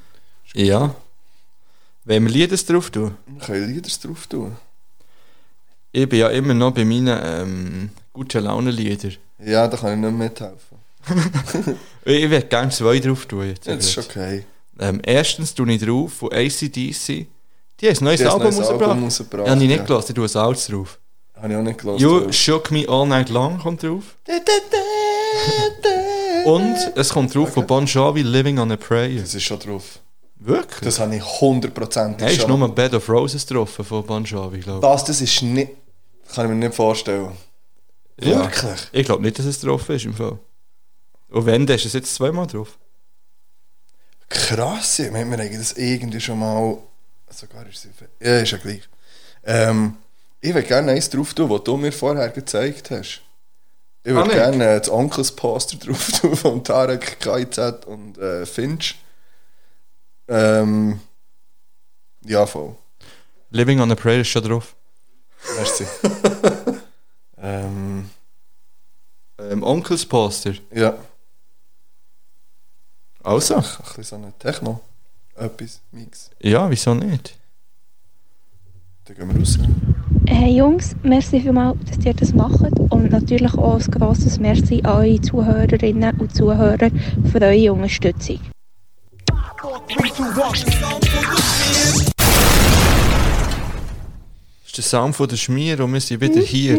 Ja. 0.54 0.66
ja. 0.66 0.96
Wenn 2.04 2.24
wir 2.24 2.32
Lieder 2.32 2.58
drauf 2.58 2.92
tun? 2.92 3.18
Wir 3.26 3.42
können 3.42 3.74
Lieder 3.74 3.90
drauf 4.04 4.28
tun. 4.28 4.56
Ich 5.92 6.08
bin 6.08 6.20
ja 6.20 6.30
immer 6.30 6.54
noch 6.54 6.72
bei 6.72 6.86
meinen 6.86 7.20
ähm, 7.24 7.90
guten 8.14 8.44
Laune-Lieder. 8.44 9.10
Ja, 9.40 9.68
da 9.68 9.76
kann 9.76 9.94
ich 9.94 10.12
nicht 10.12 10.18
mithelfen. 10.18 10.78
Ich 12.08 12.30
würde 12.30 12.46
gerne 12.46 12.70
zwei 12.70 13.00
drauf 13.00 13.26
tun. 13.26 13.48
Jetzt. 13.48 13.66
Ja, 13.66 13.76
das 13.76 13.88
ist 13.88 13.98
okay. 13.98 14.46
Ähm, 14.80 15.02
erstens 15.06 15.54
tue 15.54 15.72
ich 15.72 15.82
drauf 15.82 16.14
von 16.14 16.32
ACDC. 16.32 17.28
Die 17.80 17.90
haben 17.90 17.98
ein 17.98 18.04
neues 18.04 18.22
ein 18.22 18.28
Album 18.28 19.04
rausgebracht. 19.04 19.46
Ja, 19.46 19.52
habe 19.52 19.62
ich 19.62 19.68
nicht 19.68 19.78
ja. 19.78 19.84
gelassen, 19.84 20.08
ich 20.10 20.16
tue 20.16 20.26
es 20.26 20.36
alles 20.36 20.68
drauf. 20.68 21.00
Habe 21.36 21.52
ich 21.52 21.58
auch 21.58 21.64
nicht 21.64 21.80
gelassen. 21.80 22.02
You 22.02 22.32
Shook 22.32 22.72
Me 22.72 22.86
All 22.88 23.08
Night 23.08 23.30
Long 23.30 23.60
kommt 23.60 23.84
drauf. 23.84 24.04
Und 26.46 26.76
es 26.96 27.10
kommt 27.10 27.34
drauf 27.34 27.54
von 27.54 27.66
Bon 27.66 27.86
Jovi 27.86 28.22
Living 28.22 28.60
on 28.60 28.72
a 28.72 28.78
Prayer. 28.78 29.20
Das 29.20 29.34
ist 29.34 29.44
schon 29.44 29.60
drauf. 29.60 30.00
Wirklich? 30.38 30.82
Das 30.82 31.00
habe 31.00 31.16
ich 31.16 31.24
hundertprozentig 31.24 32.28
ist 32.28 32.42
schon. 32.42 32.60
nur 32.60 32.70
Bed 32.70 32.94
of 32.94 33.10
Roses 33.10 33.46
drauf 33.46 33.72
von 33.72 34.06
Bon 34.06 34.24
Jovi, 34.24 34.60
glaube 34.60 34.84
Was, 34.84 35.04
das 35.04 35.22
ist 35.22 35.42
nicht... 35.42 35.72
Kann 36.34 36.46
ich 36.46 36.52
mir 36.52 36.58
nicht 36.58 36.76
vorstellen. 36.76 37.32
ich. 38.18 38.28
Ja. 38.28 38.44
Wirklich? 38.44 38.88
Ich 38.92 39.06
glaube 39.06 39.24
nicht, 39.24 39.40
dass 39.40 39.46
es 39.46 39.60
drauf 39.60 39.90
ist 39.90 40.06
im 40.06 40.14
Fall. 40.14 40.38
Und 41.30 41.46
wenn, 41.46 41.66
dann 41.66 41.76
ist 41.76 41.86
es 41.86 41.94
jetzt 41.94 42.14
zweimal 42.14 42.48
drauf. 42.48 42.78
Krass, 44.30 44.98
ja. 44.98 45.14
Wir 45.14 45.22
haben 45.22 45.32
das 45.38 45.74
irgendwie 45.74 46.20
schon 46.22 46.40
mal... 46.40 46.78
Sogar 47.30 47.66
ist 47.68 47.86
es... 47.86 47.92
Ja, 48.26 48.40
ist 48.40 48.52
ja 48.52 48.58
gleich. 48.58 48.88
Ähm, 49.44 49.98
ich 50.42 50.54
würde 50.54 50.68
gerne 50.68 50.92
eins 50.94 51.10
drauf 51.10 51.34
tun, 51.34 51.50
was 51.50 51.64
du 51.64 51.78
mir 51.78 51.92
vorher 51.92 52.30
gezeigt 52.30 52.92
hast. 52.92 53.22
Ich 54.04 54.12
Ah, 54.12 54.16
würde 54.16 54.28
nicht? 54.30 54.36
gerne 54.38 54.66
äh, 54.76 54.80
das 54.80 54.90
Onkels-Poster 54.90 55.78
drauf 55.86 56.12
tun 56.20 56.36
von 56.36 56.64
Tarek, 56.64 57.20
KIZ 57.20 57.58
und 57.86 58.18
äh, 58.18 58.46
Finch. 58.46 58.96
Ähm, 60.28 61.00
ja, 62.24 62.46
voll. 62.46 62.76
Living 63.52 63.80
on 63.80 63.92
a 63.92 63.96
Prayer 63.96 64.22
ist 64.22 64.30
schon 64.30 64.44
drauf. 64.44 64.76
Merci. 65.58 65.86
ähm, 67.38 68.10
Ähm, 69.38 69.64
Onkels 69.64 70.06
Poster. 70.06 70.54
ja. 70.72 70.98
Also? 73.26 73.56
Ein 73.56 73.64
bisschen 73.84 74.04
so 74.04 74.16
eine 74.18 74.34
Techno. 74.38 74.82
Etwas, 75.36 75.82
Mix. 75.92 76.30
Ja, 76.40 76.70
wieso 76.70 76.94
nicht? 76.94 77.36
Dann 79.06 79.18
gehen 79.18 79.34
wir 79.34 79.40
raus. 79.40 79.58
Hey 80.28 80.56
Jungs, 80.56 80.96
merci 81.02 81.42
vielmals, 81.42 81.78
dass 81.86 82.06
ihr 82.06 82.14
das 82.14 82.34
macht 82.34 82.80
und 82.92 83.12
natürlich 83.12 83.54
auch 83.56 83.80
ein 83.80 83.92
grosses 83.92 84.40
Merci 84.40 84.82
an 84.84 84.98
eure 84.98 85.22
Zuhörerinnen 85.22 86.20
und 86.20 86.36
Zuhörer 86.36 86.90
für 87.32 87.42
eure 87.42 87.74
Unterstützung. 87.74 88.40
ist 94.66 94.78
der 94.78 94.84
Sound 94.84 95.16
von 95.16 95.28
der 95.28 95.38
Schmier 95.38 95.80
und 95.84 95.94
wir 95.94 96.02
sind 96.02 96.22
wieder 96.22 96.42
hier. 96.42 96.78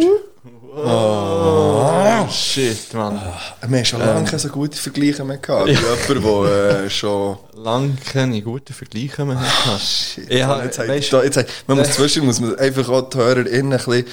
Oh, 0.79 2.27
shit, 2.31 2.93
Mann. 2.93 3.19
Wir 3.67 3.79
haben 3.79 3.85
schon 3.85 3.99
lange 4.01 4.25
keine 4.25 4.39
so 4.39 4.49
gute 4.49 4.77
Vergleiche 4.77 5.25
mehr 5.25 5.39
gehabt. 5.39 5.69
Wie 5.69 5.73
jemand, 6.19 6.49
der 6.51 6.81
äh, 6.85 6.91
schon... 6.91 7.39
Lang 7.55 7.97
keine 8.13 8.43
guten 8.43 8.75
Vergleiche 8.75 9.25
mehr 9.25 9.37
gehabt. 9.65 9.81
Shit, 9.81 10.31
Ja, 10.31 10.49
Mann, 10.49 10.65
jetzt, 10.65 10.79
weißt- 10.79 11.11
da, 11.11 11.23
jetzt, 11.25 11.45
man 11.67 11.79
muss 11.79 11.93
zwischen 11.93 12.27
muss 12.27 12.41
man 12.41 12.57
einfach 12.59 12.89
auch 12.91 13.09
die 13.09 13.17
HörerInnen 13.17 13.73
ein 13.73 13.79
bisschen... 13.79 14.05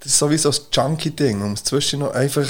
Das 0.00 0.12
ist 0.12 0.18
sowieso 0.18 0.50
ein 0.50 0.56
Junkie-Ding. 0.72 1.38
Man 1.38 1.50
muss 1.50 1.64
zwischen 1.64 2.00
noch 2.00 2.14
einfach 2.14 2.48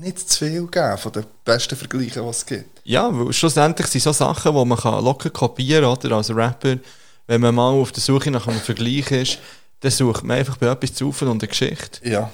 nicht 0.00 0.28
zu 0.28 0.38
viel 0.44 0.66
geben 0.66 0.98
von 0.98 1.12
den 1.12 1.24
besten 1.44 1.76
Vergleichen, 1.76 2.22
die 2.24 2.28
es 2.28 2.44
gibt. 2.44 2.80
Ja, 2.84 3.08
weil 3.10 3.32
schlussendlich 3.32 3.86
sind 3.86 4.02
so 4.02 4.12
Sachen, 4.12 4.54
die 4.54 4.64
man 4.66 4.76
kann 4.78 5.02
locker 5.02 5.30
kopieren 5.30 5.84
kann, 5.84 5.92
oder? 6.10 6.16
Als 6.16 6.34
Rapper, 6.34 6.76
wenn 7.26 7.40
man 7.40 7.54
mal 7.54 7.70
auf 7.70 7.92
der 7.92 8.02
Suche 8.02 8.30
nach 8.30 8.46
einem 8.48 8.60
Vergleich 8.60 9.10
ist, 9.12 9.38
dann 9.80 9.90
sucht 9.92 10.24
man 10.24 10.38
einfach 10.38 10.56
bei 10.58 10.66
etwas 10.66 10.92
Zufall 10.94 11.28
und 11.28 11.42
eine 11.42 11.48
Geschichte. 11.48 12.06
Ja, 12.08 12.30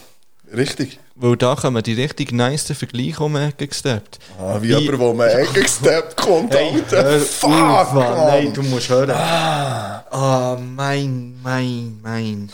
richtig. 0.57 0.99
Weil 1.14 1.36
da 1.36 1.55
kommen 1.55 1.82
die 1.82 1.94
richtig 1.94 2.32
nice 2.32 2.64
Vergleiche 2.64 3.22
um 3.22 3.34
die 3.34 3.40
Ecke 3.40 3.66
gesteppt. 3.66 4.18
Ah, 4.38 4.59
wie 4.61 4.68
jemand, 4.68 5.01
der 5.01 5.14
mir 5.14 5.32
Ecke 5.32 5.62
gesteppt 5.62 6.16
kommt, 6.16 6.55
Alter. 6.55 7.03
hör 7.03 7.20
Fuck, 7.20 7.51
auf, 7.51 7.92
Mann. 7.92 8.16
Nein, 8.26 8.53
du 8.53 8.62
musst 8.62 8.88
hören. 8.88 9.11
Ah, 9.11 10.57
mein, 10.61 11.38
mein, 11.42 11.99
mein. 12.03 12.51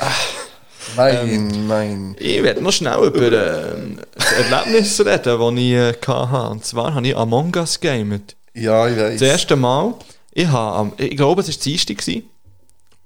Mein, 0.97 1.67
mein. 1.67 2.17
Ich 2.19 2.43
werde 2.43 2.63
noch 2.63 2.73
schnell 2.73 3.05
über 3.05 3.33
ähm, 3.75 3.99
das 4.15 4.33
Erlebnis 4.33 5.01
reden, 5.01 5.23
das 5.25 5.53
ich 5.55 5.73
äh, 5.73 5.93
hatte. 6.09 6.51
Und 6.51 6.65
zwar 6.65 6.95
habe 6.95 7.07
ich 7.07 7.17
Among 7.17 7.55
Us 7.57 7.81
gegamet. 7.81 8.37
Ja, 8.55 8.89
ich 8.89 8.97
weiß. 8.97 9.21
Das 9.21 9.29
erste 9.29 9.57
Mal, 9.57 9.95
ich, 10.33 10.47
habe, 10.47 10.93
ich 11.03 11.17
glaube, 11.17 11.41
es 11.41 11.49
war 11.49 11.55
Dienstag 11.63 11.99
gewesen, 11.99 12.29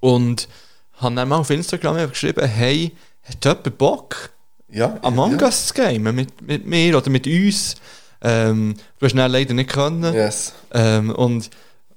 und 0.01 0.49
habe 0.97 1.15
dann 1.15 1.29
mal 1.29 1.37
auf 1.37 1.51
Instagram 1.51 2.09
geschrieben, 2.09 2.47
hey, 2.47 2.93
hat 3.25 3.45
jemand 3.45 3.79
Bock, 3.79 4.31
ja, 4.71 4.99
Among 5.03 5.39
ja. 5.39 5.47
Us 5.47 5.69
zu 5.69 5.75
gamen 5.75 6.15
mit, 6.15 6.43
mit 6.43 6.67
mir 6.67 6.97
oder 6.97 7.11
mit 7.11 7.27
uns? 7.27 7.77
Ähm, 8.21 8.75
du 8.99 9.07
hast 9.07 9.15
dann 9.17 9.31
leider 9.31 9.55
nicht 9.55 9.71
können. 9.71 10.13
Yes. 10.13 10.53
Ähm, 10.73 11.11
und, 11.11 11.51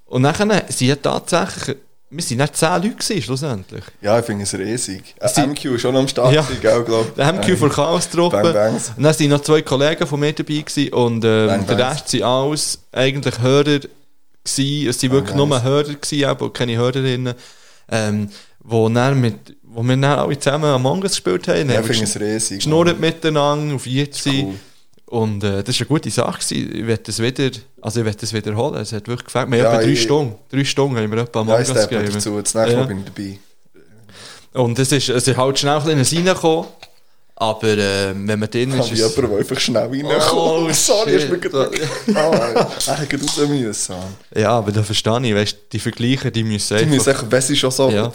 und 0.06 0.24
dann 0.24 0.36
sind 0.70 0.88
ja 0.88 0.96
tatsächlich, 0.96 1.78
wir 2.10 2.24
sind 2.24 2.38
nicht 2.38 2.56
10 2.56 2.70
Leute 2.84 2.90
gewesen, 2.96 3.22
schlussendlich. 3.22 3.84
Ja, 4.02 4.20
ich 4.20 4.26
finde 4.26 4.44
es 4.44 4.54
riesig. 4.54 5.16
Äh, 5.20 5.48
MQ 5.48 5.66
ist 5.66 5.82
schon 5.82 5.96
am 5.96 6.08
Start, 6.08 6.34
Ja. 6.34 6.42
ja. 6.42 6.60
gell, 6.62 6.84
glaub 6.84 7.16
Der 7.16 7.34
MQ 7.34 7.58
von 7.58 7.70
Chaos-Truppe. 7.70 8.42
Bang 8.42 8.54
Bangs. 8.54 8.92
Und 8.96 9.04
dann 9.04 9.14
sind 9.14 9.30
noch 9.30 9.42
zwei 9.42 9.62
Kollegen 9.62 10.06
von 10.06 10.20
mir 10.20 10.34
dabei 10.34 10.62
gewesen, 10.62 10.94
und 10.94 11.26
ähm, 11.26 11.48
Bang 11.48 11.68
der. 11.68 11.92
Rest 11.92 12.10
sind 12.10 12.24
alles 12.24 12.80
eigentlich 12.92 13.40
Hörer 13.40 13.80
gewesen. 14.44 14.90
Es 14.90 15.00
sind 15.00 15.12
wirklich 15.12 15.36
nur 15.36 15.64
Hörer 15.64 15.94
gewesen, 15.96 16.26
aber 16.26 16.52
keine 16.54 16.78
Hörerinnen. 16.78 17.34
Ähm, 17.90 18.30
wo, 18.64 18.88
dann 18.90 19.20
mit, 19.20 19.56
wo 19.74 19.82
wir 19.84 19.96
dann 19.98 20.04
alle 20.06 20.38
zusammen 20.38 20.66
Among 20.66 21.02
Us 21.04 21.12
gespielt 21.12 21.48
haben. 21.48 21.70
Ja, 21.70 21.78
haben 21.78 21.86
finde 21.86 22.04
es 22.04 22.20
riesig. 22.20 22.58
geschnurrt 22.60 23.00
miteinander, 23.00 23.76
auf 23.76 23.86
jetzt 23.88 24.26
Cool. 24.28 24.56
Und 25.08 25.44
äh, 25.44 25.62
das 25.62 25.76
war 25.78 25.82
eine 25.82 25.88
gute 25.88 26.10
Sache. 26.10 26.40
Gewesen. 26.40 26.76
Ich 26.76 26.88
werde 26.88 27.04
das 27.04 27.20
wieder, 27.20 27.50
also 27.82 28.00
ich 28.00 28.06
das 28.16 28.32
wiederholen. 28.34 28.76
Es 28.76 28.94
hat 28.94 29.08
wirklich 29.10 29.26
gefällt. 29.26 29.52
Wir 29.52 29.58
haben 29.58 29.64
Ja, 29.66 29.72
etwa 29.74 29.82
drei 29.84 29.92
ich- 29.92 30.02
Stunden. 30.02 30.36
Drei 30.50 30.64
Stunden 30.64 30.96
haben 30.98 31.12
wir 31.12 31.18
etwa 31.18 31.40
Ja, 31.40 31.42
Among 31.42 31.56
Us 31.60 31.68
steppe 31.70 31.96
gegeben. 31.98 32.14
dazu. 32.14 32.40
Das 32.42 32.54
nächste 32.56 32.72
Ja. 32.74 32.80
Mal 32.80 32.88
bin 32.88 33.00
ich 33.00 33.06
dabei. 33.06 33.40
Und 34.54 34.80
es 34.80 34.92
ist, 34.92 35.10
es 35.10 35.28
ist 35.28 35.38
halt 35.38 35.60
schnell 35.60 35.78
ein 35.80 35.98
bisschen 35.98 36.26
reingekommen. 36.28 36.66
Aber 37.36 37.68
äh, 37.70 38.14
wenn 38.14 38.40
man 38.40 38.50
drin 38.50 38.70
Ich 38.70 38.76
ist, 38.76 38.84
habe 38.86 38.94
ist 38.94 39.18
jemanden, 39.18 39.30
der 39.32 39.40
einfach 39.40 39.60
schnell 39.60 39.84
reinkommt. 39.88 40.34
Oh, 40.34 40.70
Sorry, 40.74 41.16
ist 41.16 41.30
mir 41.30 41.42
shit. 41.42 41.52
gerade... 41.52 41.72
Ah, 42.14 42.68
er 42.88 42.98
hätte 43.00 43.20
raus 43.20 43.38
müssen. 43.48 43.96
Ja, 44.36 44.52
aber 44.52 44.72
da 44.72 44.84
verstehe 44.84 45.20
ich, 45.28 45.34
weißt, 45.36 45.58
die 45.72 45.80
Vergleiche, 45.80 46.32
die 46.32 46.44
müssen 46.44 46.78
Die 46.78 46.84
einfach... 46.84 46.96
müssen 46.96 47.10
echt, 47.10 47.32
wenn 47.32 47.42
sie 47.42 47.56
schon 47.56 47.72
so... 47.72 47.90
Ja. 47.90 48.12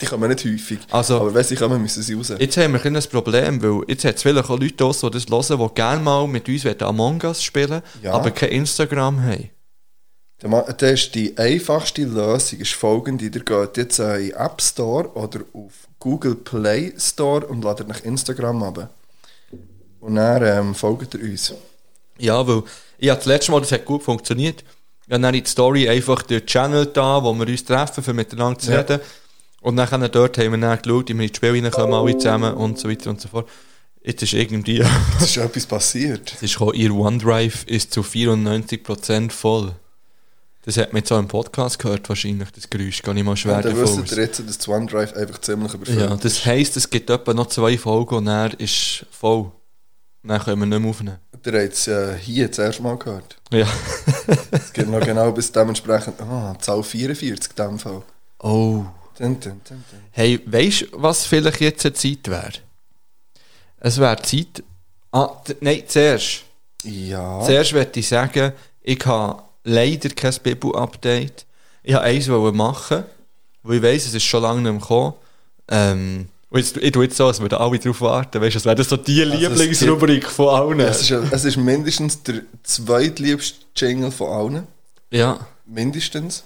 Die 0.00 0.06
kommen 0.06 0.28
nicht 0.30 0.44
häufig. 0.44 0.78
Also- 0.90 1.16
aber 1.16 1.34
wenn 1.34 1.44
sie 1.44 1.56
kommen, 1.56 1.82
müssen 1.82 2.02
sie 2.02 2.14
raus. 2.14 2.32
Jetzt 2.38 2.56
haben 2.56 2.72
wir 2.72 2.84
ein 2.84 3.02
Problem, 3.10 3.60
weil 3.62 3.80
jetzt 3.88 4.04
hat 4.04 4.14
es 4.16 4.22
vielleicht 4.22 4.48
auch 4.48 4.58
Leute 4.60 4.84
die 5.02 5.10
das 5.10 5.26
hören, 5.28 5.58
die 5.68 5.74
gerne 5.74 6.02
mal 6.02 6.26
mit 6.28 6.48
uns 6.48 6.64
Among 6.82 7.20
Us 7.24 7.42
spielen 7.42 7.82
Ja. 8.02 8.12
aber 8.12 8.30
kein 8.30 8.50
Instagram 8.50 9.20
haben. 9.22 9.50
Das 10.40 10.82
ist 10.82 11.14
die 11.16 11.36
einfachste 11.36 12.02
Lösung 12.04 12.60
ist 12.60 12.72
folgende. 12.74 13.24
Ihr 13.24 13.30
geht 13.30 13.76
jetzt 13.76 13.98
in 13.98 14.06
den 14.06 14.30
App 14.32 14.62
Store 14.62 15.08
oder 15.14 15.40
auf 15.52 15.72
Google 15.98 16.36
Play 16.36 16.92
Store 16.96 17.44
und 17.46 17.64
ladet 17.64 17.88
nach 17.88 18.00
Instagram 18.04 18.62
ab. 18.62 18.90
Und 20.00 20.14
dann 20.14 20.42
ähm, 20.44 20.74
folgt 20.76 21.14
ihr 21.14 21.22
uns. 21.22 21.52
Ja, 22.18 22.46
weil 22.46 22.62
ich 22.98 23.08
das 23.08 23.26
letzte 23.26 23.50
Mal, 23.50 23.60
das 23.60 23.72
hat 23.72 23.84
gut 23.84 24.04
funktioniert, 24.04 24.62
ich 25.06 25.12
habe 25.12 25.22
dann 25.22 25.34
in 25.34 25.42
die 25.42 25.50
Story 25.50 25.88
einfach 25.88 26.22
den 26.22 26.44
Channel 26.46 26.86
da, 26.86 27.22
wo 27.24 27.32
wir 27.34 27.46
uns 27.48 27.64
treffen, 27.64 28.04
für 28.04 28.12
miteinander 28.12 28.60
zu 28.60 28.70
Ja. 28.70 28.80
reden. 28.80 29.00
Und 29.60 29.76
dann 29.76 30.12
dort 30.12 30.38
haben 30.38 30.52
wir 30.52 30.58
dann 30.58 30.80
geschaut, 30.80 31.08
wie 31.08 31.14
wir 31.14 31.26
ins 31.26 31.36
Spiel 31.36 31.50
reinkommen, 31.50 31.94
alle 31.94 32.16
zusammen 32.16 32.54
und 32.54 32.78
so 32.78 32.88
weiter 32.88 33.10
und 33.10 33.20
so 33.20 33.28
fort. 33.28 33.48
Jetzt 34.04 34.22
ist 34.22 34.34
irgendwie... 34.34 34.84
Es 35.18 35.30
ist 35.30 35.36
etwas 35.38 35.66
passiert. 35.66 36.32
Es 36.36 36.42
ist 36.42 36.52
gekommen, 36.52 36.74
ihr 36.74 36.94
OneDrive 36.94 37.64
ist 37.66 37.92
zu 37.92 38.02
94% 38.02 39.30
voll. 39.32 39.72
Das 40.64 40.76
hat 40.76 40.92
man 40.92 41.00
jetzt 41.00 41.12
auch 41.12 41.18
im 41.18 41.28
Podcast 41.28 41.78
gehört, 41.78 42.08
wahrscheinlich, 42.08 42.50
das 42.50 42.68
Geräusch. 42.68 43.00
Gar 43.02 43.14
nicht 43.14 43.24
mal 43.24 43.36
schwer 43.36 43.62
dann 43.62 43.74
davon 43.74 44.02
aus. 44.02 44.12
ihr 44.12 44.18
jetzt, 44.18 44.40
dass 44.40 44.58
das 44.58 44.68
OneDrive 44.68 45.14
einfach 45.14 45.40
ziemlich 45.40 45.72
überfüllt 45.72 46.00
Ja, 46.00 46.16
das 46.16 46.44
heisst, 46.44 46.76
es 46.76 46.90
gibt 46.90 47.08
etwa 47.08 47.32
noch 47.32 47.46
zwei 47.46 47.78
Folgen 47.78 48.16
und 48.16 48.26
er 48.26 48.58
ist 48.60 49.06
voll. 49.10 49.50
Dann 50.22 50.40
können 50.42 50.60
wir 50.60 50.66
nicht 50.66 50.80
mehr 50.80 50.90
aufnehmen. 50.90 51.18
Ihr 51.46 51.52
habt 51.62 51.72
es 51.72 51.88
äh, 51.88 52.18
hier 52.18 52.48
das 52.48 52.58
erste 52.58 52.82
Mal 52.82 52.98
gehört. 52.98 53.36
Ja. 53.50 53.66
Es 54.50 54.72
gibt 54.74 54.90
noch 54.90 55.00
genau 55.00 55.32
bis 55.32 55.50
dementsprechend... 55.50 56.20
Ah, 56.20 56.54
Zahl 56.60 56.82
44 56.82 57.50
in 57.56 57.64
dem 57.64 57.78
Fall. 57.78 58.02
Oh. 58.40 58.84
Dun, 59.18 59.40
dun, 59.40 59.60
dun. 59.68 59.84
Hey, 60.10 60.40
weißt 60.44 60.82
du, 60.82 60.86
was 60.92 61.24
vielleicht 61.24 61.60
jetzt 61.60 61.86
eine 61.86 61.94
Zeit 61.94 62.28
wäre? 62.28 62.52
Es 63.80 63.98
wäre 63.98 64.20
Zeit. 64.22 64.62
Ah, 65.12 65.30
nein, 65.60 65.82
zuerst. 65.86 66.42
Ja. 66.84 67.40
Zuerst 67.44 67.72
möchte 67.72 68.00
ich 68.00 68.08
sagen, 68.08 68.52
ich 68.82 69.04
habe 69.06 69.42
leider 69.68 70.08
kein 70.10 70.34
Bibel-Update. 70.42 71.46
Ich 71.82 71.94
wollte 71.94 72.04
eins 72.04 72.28
machen, 72.28 73.04
weil 73.62 73.76
ich 73.76 73.82
weiss, 73.82 74.06
es 74.06 74.14
ist 74.14 74.24
schon 74.24 74.42
lange 74.42 74.62
nicht 74.62 74.72
mehr 74.72 74.80
gekommen. 74.80 75.14
Ähm, 75.68 76.28
und 76.50 76.58
jetzt, 76.58 76.76
ich 76.78 76.92
tue 76.92 77.04
jetzt 77.04 77.16
so, 77.16 77.26
als 77.26 77.40
würden 77.40 77.58
alle 77.58 77.78
darauf 77.78 78.00
warten. 78.00 78.40
Weißt 78.40 78.54
du, 78.54 78.58
es 78.58 78.64
wäre 78.64 78.82
so 78.82 78.96
die 78.96 79.22
Also 79.22 79.34
Lieblingsrubrik 79.36 80.26
von 80.26 80.48
allen. 80.48 80.80
Es 80.80 81.02
ist, 81.02 81.10
es 81.10 81.44
ist 81.44 81.56
mindestens 81.58 82.22
der 82.22 82.42
zweitliebste 82.62 83.58
Jingle 83.76 84.10
von 84.10 84.28
allen. 84.28 84.66
ja. 85.10 85.38
Mindestens. 85.70 86.44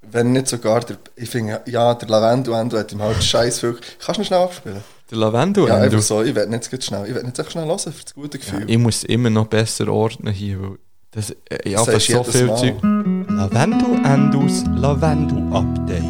Wenn 0.00 0.32
nicht 0.32 0.46
sogar 0.48 0.80
der. 0.80 0.96
Ich 1.16 1.28
finde, 1.28 1.60
ja, 1.66 1.92
der 1.94 2.08
Lavendel 2.08 2.54
Endo 2.54 2.78
hat 2.78 2.90
ihm 2.92 3.02
halt 3.02 3.22
scheiß 3.22 3.60
viel. 3.60 3.76
Kannst 3.98 4.16
du 4.18 4.22
ihn 4.22 4.24
schnell 4.24 4.40
abspielen? 4.40 4.82
Der 5.10 5.18
Lavendel. 5.18 5.68
Ja, 5.68 5.76
einfach 5.76 6.00
so. 6.00 6.22
Ich 6.22 6.34
werde 6.34 6.50
nicht 6.50 6.72
jetzt 6.72 6.86
schnell. 6.86 7.06
Ich 7.06 7.12
werde 7.14 7.26
nicht 7.26 7.38
echt 7.38 7.52
schnell 7.52 7.66
hören 7.66 7.78
für 7.78 8.04
das 8.04 8.14
gute 8.14 8.38
Gefühl. 8.38 8.64
Ich 8.66 8.78
muss 8.78 9.04
immer 9.04 9.28
noch 9.28 9.46
besser 9.46 9.88
ordnen 9.88 10.32
hier, 10.32 10.62
weil 10.62 10.78
das, 11.12 11.30
äh, 11.30 11.68
ja, 11.70 11.78
Das 11.84 11.86
sagst 12.06 12.06
so 12.10 12.24
viel. 12.24 12.46
Zeug. 12.56 12.74
Lavendel 12.82 14.04
Endus 14.04 14.64
Lavendel 14.76 15.38
Update. 15.52 16.02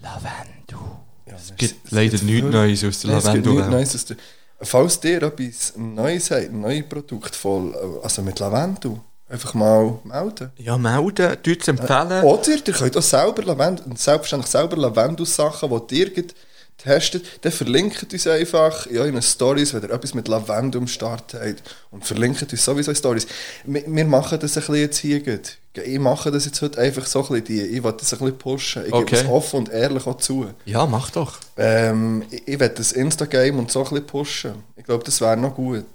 Lavendel. 0.00 0.78
Ja, 1.26 1.34
Es 1.36 1.54
gibt 1.56 1.90
leider 1.90 2.18
nichts 2.22 2.50
Neues 2.50 2.84
aus 2.84 3.00
der 3.00 3.10
Nein, 3.10 3.18
es 3.18 3.32
gibt 3.32 3.46
Lavendel. 3.46 3.54
nichts 3.54 3.70
Neues 3.70 3.94
aus 3.94 4.04
der. 4.06 4.16
Falls 4.64 5.00
ihr 5.04 5.22
etwas 5.22 5.74
Neues 5.76 6.30
habt, 6.30 6.42
ein 6.50 6.60
neues 6.60 6.88
Produkt 6.88 7.34
voll, 7.34 7.74
also 8.02 8.22
mit 8.22 8.38
Lavendel, 8.38 9.00
einfach 9.28 9.54
mal 9.54 9.98
melden. 10.04 10.52
Ja, 10.56 10.78
melden, 10.78 11.36
tut 11.42 11.60
es 11.62 11.68
empfehlen. 11.68 12.22
Oder 12.22 12.48
ihr 12.48 12.62
könnt 12.72 12.96
auch 12.96 13.02
selber 13.02 13.42
Lavendel, 13.42 13.84
selbstverständlich 13.96 14.50
selber 14.50 14.76
Lavendel-Sachen, 14.76 15.68
die 15.90 15.98
ihr 15.98 16.10
geht 16.10 16.34
testet, 16.78 17.24
dann 17.44 17.52
verlinkt 17.52 18.12
uns 18.12 18.26
einfach 18.26 18.86
in 18.86 18.98
euren 18.98 19.22
Stories, 19.22 19.72
wenn 19.72 19.82
ihr 19.82 19.90
etwas 19.90 20.14
mit 20.14 20.26
Lavendel 20.28 20.80
am 20.80 20.88
Start 20.88 21.34
habt. 21.34 21.62
Und 21.90 22.04
verlinkt 22.04 22.42
uns 22.50 22.64
sowieso 22.64 22.90
in 22.90 22.96
Stories. 22.96 23.26
Wir, 23.64 23.84
wir 23.86 24.04
machen 24.04 24.38
das 24.40 24.56
ein 24.56 24.60
bisschen 24.60 24.74
jetzt 24.76 24.98
hier. 24.98 25.20
gut. 25.20 25.58
Ich 25.74 25.98
mache 25.98 26.30
das 26.30 26.44
jetzt 26.44 26.60
heute 26.60 26.78
einfach 26.80 27.06
so 27.06 27.20
ein 27.20 27.28
bisschen, 27.28 27.44
die, 27.44 27.60
ich 27.62 27.82
will 27.84 27.92
das 27.92 28.12
ein 28.12 28.18
bisschen 28.18 28.38
pushen. 28.38 28.86
Ich 28.86 28.92
Okay. 28.92 29.04
gebe 29.16 29.22
es 29.22 29.28
offen 29.28 29.56
und 29.60 29.68
ehrlich 29.70 30.06
auch 30.06 30.18
zu. 30.18 30.46
Ja, 30.66 30.84
mach 30.86 31.10
doch. 31.10 31.38
Ähm, 31.56 32.24
ich 32.30 32.46
ich 32.46 32.60
will 32.60 32.68
das 32.68 32.92
Insta-Game 32.92 33.58
und 33.58 33.70
so 33.70 33.80
ein 33.84 33.88
bisschen 33.90 34.06
pushen. 34.06 34.54
Ich 34.76 34.84
glaube, 34.84 35.04
das 35.04 35.20
wäre 35.20 35.36
noch 35.36 35.54
gut. 35.54 35.86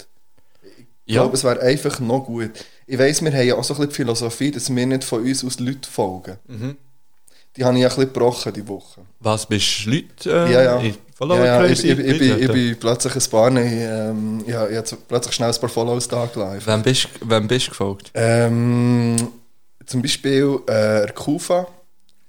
Ich 1.06 1.14
Ja. 1.16 1.22
glaube, 1.22 1.36
es 1.36 1.44
wäre 1.44 1.62
einfach 1.62 2.00
noch 2.00 2.26
gut. 2.26 2.52
Ich 2.88 2.98
weiss, 2.98 3.22
wir 3.22 3.32
haben 3.32 3.46
ja 3.48 3.56
auch 3.56 3.64
so 3.64 3.74
ein 3.74 3.78
bisschen 3.78 3.90
die 3.92 3.96
Philosophie, 3.96 4.52
dass 4.52 4.74
wir 4.74 4.86
nicht 4.86 5.04
von 5.04 5.22
uns 5.24 5.44
aus 5.46 5.60
Leuten 5.60 5.84
folgen. 5.84 6.38
Mhm. 6.48 6.78
Die 7.58 7.66
habe 7.66 7.78
ich 7.78 7.84
ein 7.84 7.90
bisschen 7.90 8.14
gebrochen 8.14 8.54
die 8.54 8.68
Woche. 8.68 9.02
Was 9.20 9.46
bist 9.46 9.86
du 9.86 9.90
Leute 9.90 10.30
äh, 10.32 10.54
ja, 10.54 10.62
ja. 10.64 10.80
in 10.80 10.96
ja, 11.20 11.46
ja 11.46 11.66
ich, 11.66 11.84
ich, 11.84 11.98
ich, 11.98 12.20
bin, 12.20 12.40
ich 12.40 12.52
bin 12.52 12.80
plötzlich 12.80 13.16
ein 13.16 13.32
paar, 13.32 13.50
ähm, 13.50 14.44
ja, 14.46 14.68
ich 14.70 14.78
habe 14.78 14.98
plötzlich 15.08 15.34
schnell 15.34 15.52
ein 15.52 15.60
paar 15.60 15.70
Follows 15.70 16.08
da 16.08 16.28
gelassen. 16.28 16.62
Wem 16.68 16.84
bist, 16.84 17.10
wem 17.26 17.48
bist 17.48 17.66
du 17.68 17.70
gefolgt? 17.72 18.12
Ähm, 18.14 19.16
zum 19.86 20.02
Beispiel 20.04 20.60
äh, 20.68 21.12
Kufa. 21.14 21.66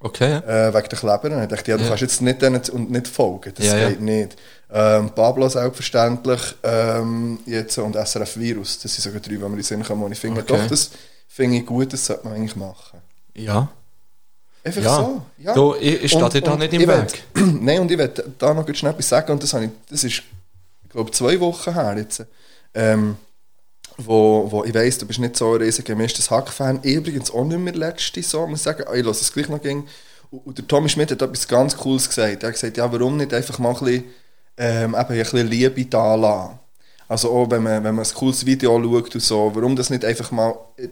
Okay, 0.00 0.30
ja. 0.46 0.68
äh, 0.68 0.74
wegen 0.74 0.88
der 0.88 0.98
Kleber. 0.98 1.36
Und 1.36 1.42
ich 1.42 1.48
dachte, 1.48 1.70
ja, 1.72 1.76
du 1.76 1.82
Ja. 1.82 1.88
kannst 1.88 2.02
jetzt 2.02 2.22
nicht 2.22 2.40
denen 2.40 2.62
und 2.72 2.90
nicht 2.90 3.08
folgen. 3.08 3.52
Das 3.54 3.66
Ja, 3.66 3.76
ja. 3.76 3.88
geht 3.90 4.00
nicht. 4.00 4.36
Ähm, 4.70 5.10
Pablo 5.10 5.48
selbstverständlich 5.48 6.40
ähm, 6.62 7.40
jetzt 7.46 7.76
und 7.78 7.94
SRF 7.96 8.36
Virus. 8.38 8.78
Das 8.78 8.94
sind 8.94 9.02
sogar 9.02 9.20
drei, 9.20 9.30
die 9.32 9.38
mir 9.38 9.46
in 9.46 9.54
den 9.56 9.62
Sinn 9.64 9.82
kommen. 9.82 10.04
Und 10.04 10.12
ich 10.12 10.18
finde, 10.20 10.40
Okay. 10.42 10.56
doch, 10.56 10.66
das 10.68 10.90
finde 11.26 11.56
ich 11.58 11.66
gut, 11.66 11.92
das 11.92 12.06
sollte 12.06 12.24
man 12.26 12.36
eigentlich 12.36 12.56
machen. 12.56 13.00
Ja. 13.34 13.68
Einfach 14.64 14.82
Ja. 14.82 14.96
so. 14.96 15.22
Ja. 15.38 15.54
Du, 15.54 15.74
ich- 15.76 16.04
ich 16.04 16.10
stehe 16.12 16.28
dir 16.28 16.40
da 16.42 16.56
nicht 16.56 16.72
im 16.72 16.80
Weg. 16.82 17.22
will- 17.34 17.44
Nein, 17.60 17.80
und 17.80 17.90
ich 17.90 17.98
werde 17.98 18.24
da 18.38 18.52
noch 18.54 18.66
schnell 18.74 18.92
etwas 18.92 19.08
sagen, 19.08 19.32
und 19.32 19.42
das, 19.42 19.52
habe 19.54 19.66
ich, 19.66 19.70
das 19.88 20.04
ist, 20.04 20.22
ich 20.84 20.90
glaube, 20.90 21.10
zwei 21.12 21.38
Wochen 21.40 21.72
her 21.72 21.94
jetzt, 21.96 22.24
ähm, 22.74 23.16
wo, 23.96 24.46
wo 24.50 24.64
ich 24.64 24.74
weiss, 24.74 24.98
du 24.98 25.06
bist 25.06 25.18
nicht 25.18 25.36
so 25.36 25.54
ein 25.54 25.62
riesiger 25.62 25.94
gemischtes 25.94 26.30
Hack-Fan. 26.30 26.80
Übrigens 26.82 27.30
auch 27.30 27.44
nicht 27.44 27.58
mehr 27.58 27.74
letzte 27.74 28.22
so, 28.22 28.46
muss 28.46 28.60
ich 28.60 28.64
sagen, 28.64 28.84
ich 28.94 29.04
lasse 29.04 29.22
es 29.22 29.32
gleich 29.32 29.48
noch 29.48 29.60
ging. 29.62 29.86
Und, 30.30 30.46
und 30.46 30.58
der 30.58 30.66
Tommy 30.68 30.88
Schmidt 30.88 31.10
hat 31.10 31.22
etwas 31.22 31.48
ganz 31.48 31.76
Cooles 31.76 32.08
gesagt. 32.08 32.42
Er 32.42 32.48
hat 32.48 32.54
gesagt, 32.54 32.76
ja, 32.76 32.92
warum 32.92 33.16
nicht 33.16 33.32
einfach 33.34 33.58
mal 33.58 33.70
ein 33.74 33.78
bisschen, 33.84 34.04
ähm, 34.56 34.90
eben 34.90 34.94
ein 34.94 35.18
bisschen 35.18 35.48
Liebe 35.48 35.84
da 35.86 36.14
lassen. 36.14 36.58
Also 37.08 37.30
auch, 37.32 37.50
wenn 37.50 37.62
man, 37.62 37.82
wenn 37.84 37.94
man 37.94 38.04
ein 38.04 38.14
cooles 38.14 38.44
Video 38.44 38.80
schaut 38.82 39.14
und 39.14 39.20
so, 39.22 39.50
warum 39.54 39.74
das 39.74 39.88
nicht 39.90 40.04
einfach 40.04 40.30
mal, 40.30 40.54
äh, 40.76 40.88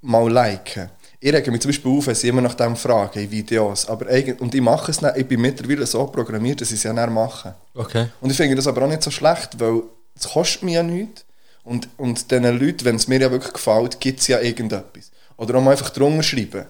mal 0.00 0.30
liken. 0.32 0.88
Ich 1.22 1.32
rege 1.32 1.50
mich 1.50 1.60
zum 1.60 1.68
Beispiel 1.68 1.90
auf, 1.98 2.06
wenn 2.06 2.14
sie 2.14 2.28
immer 2.28 2.40
nach 2.40 2.54
dem 2.54 2.76
fragen 2.76 3.18
in 3.20 3.30
Videos. 3.30 3.86
Aber 3.88 4.06
eigentlich, 4.06 4.40
und 4.40 4.54
ich 4.54 4.60
mache 4.62 4.90
es 4.90 5.02
nicht, 5.02 5.16
ich 5.18 5.26
bin 5.28 5.40
mittlerweile 5.40 5.84
so 5.86 6.06
programmiert, 6.06 6.62
dass 6.62 6.70
ich 6.70 6.76
es 6.78 6.82
ja 6.84 6.94
nicht 6.94 7.10
mache. 7.10 7.54
Okay. 7.74 8.06
Und 8.22 8.30
ich 8.30 8.36
finde 8.38 8.56
das 8.56 8.66
aber 8.66 8.82
auch 8.84 8.88
nicht 8.88 9.02
so 9.02 9.10
schlecht, 9.10 9.50
weil 9.60 9.82
es 10.16 10.26
kostet 10.28 10.62
mir 10.62 10.76
ja 10.76 10.82
nichts. 10.82 11.24
Und, 11.62 11.88
und 11.98 12.30
diesen 12.30 12.58
Leuten, 12.58 12.84
wenn 12.86 12.96
es 12.96 13.06
mir 13.06 13.20
ja 13.20 13.30
wirklich 13.30 13.52
gefällt, 13.52 14.00
gibt 14.00 14.20
es 14.20 14.28
ja 14.28 14.40
irgendetwas. 14.40 15.10
Oder 15.36 15.56
auch 15.58 15.62
mal 15.62 15.72
einfach 15.72 15.90
drunter 15.90 16.22
schreiben. 16.22 16.64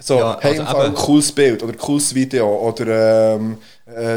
So, 0.00 0.18
Ja, 0.18 0.38
hey, 0.40 0.58
also 0.58 0.84
eben- 0.86 0.94
cooles 0.94 1.30
Bild 1.30 1.62
oder 1.62 1.74
cooles 1.74 2.14
Video 2.14 2.48
oder 2.66 3.34
ähm, 3.36 3.58
äh, 3.86 4.14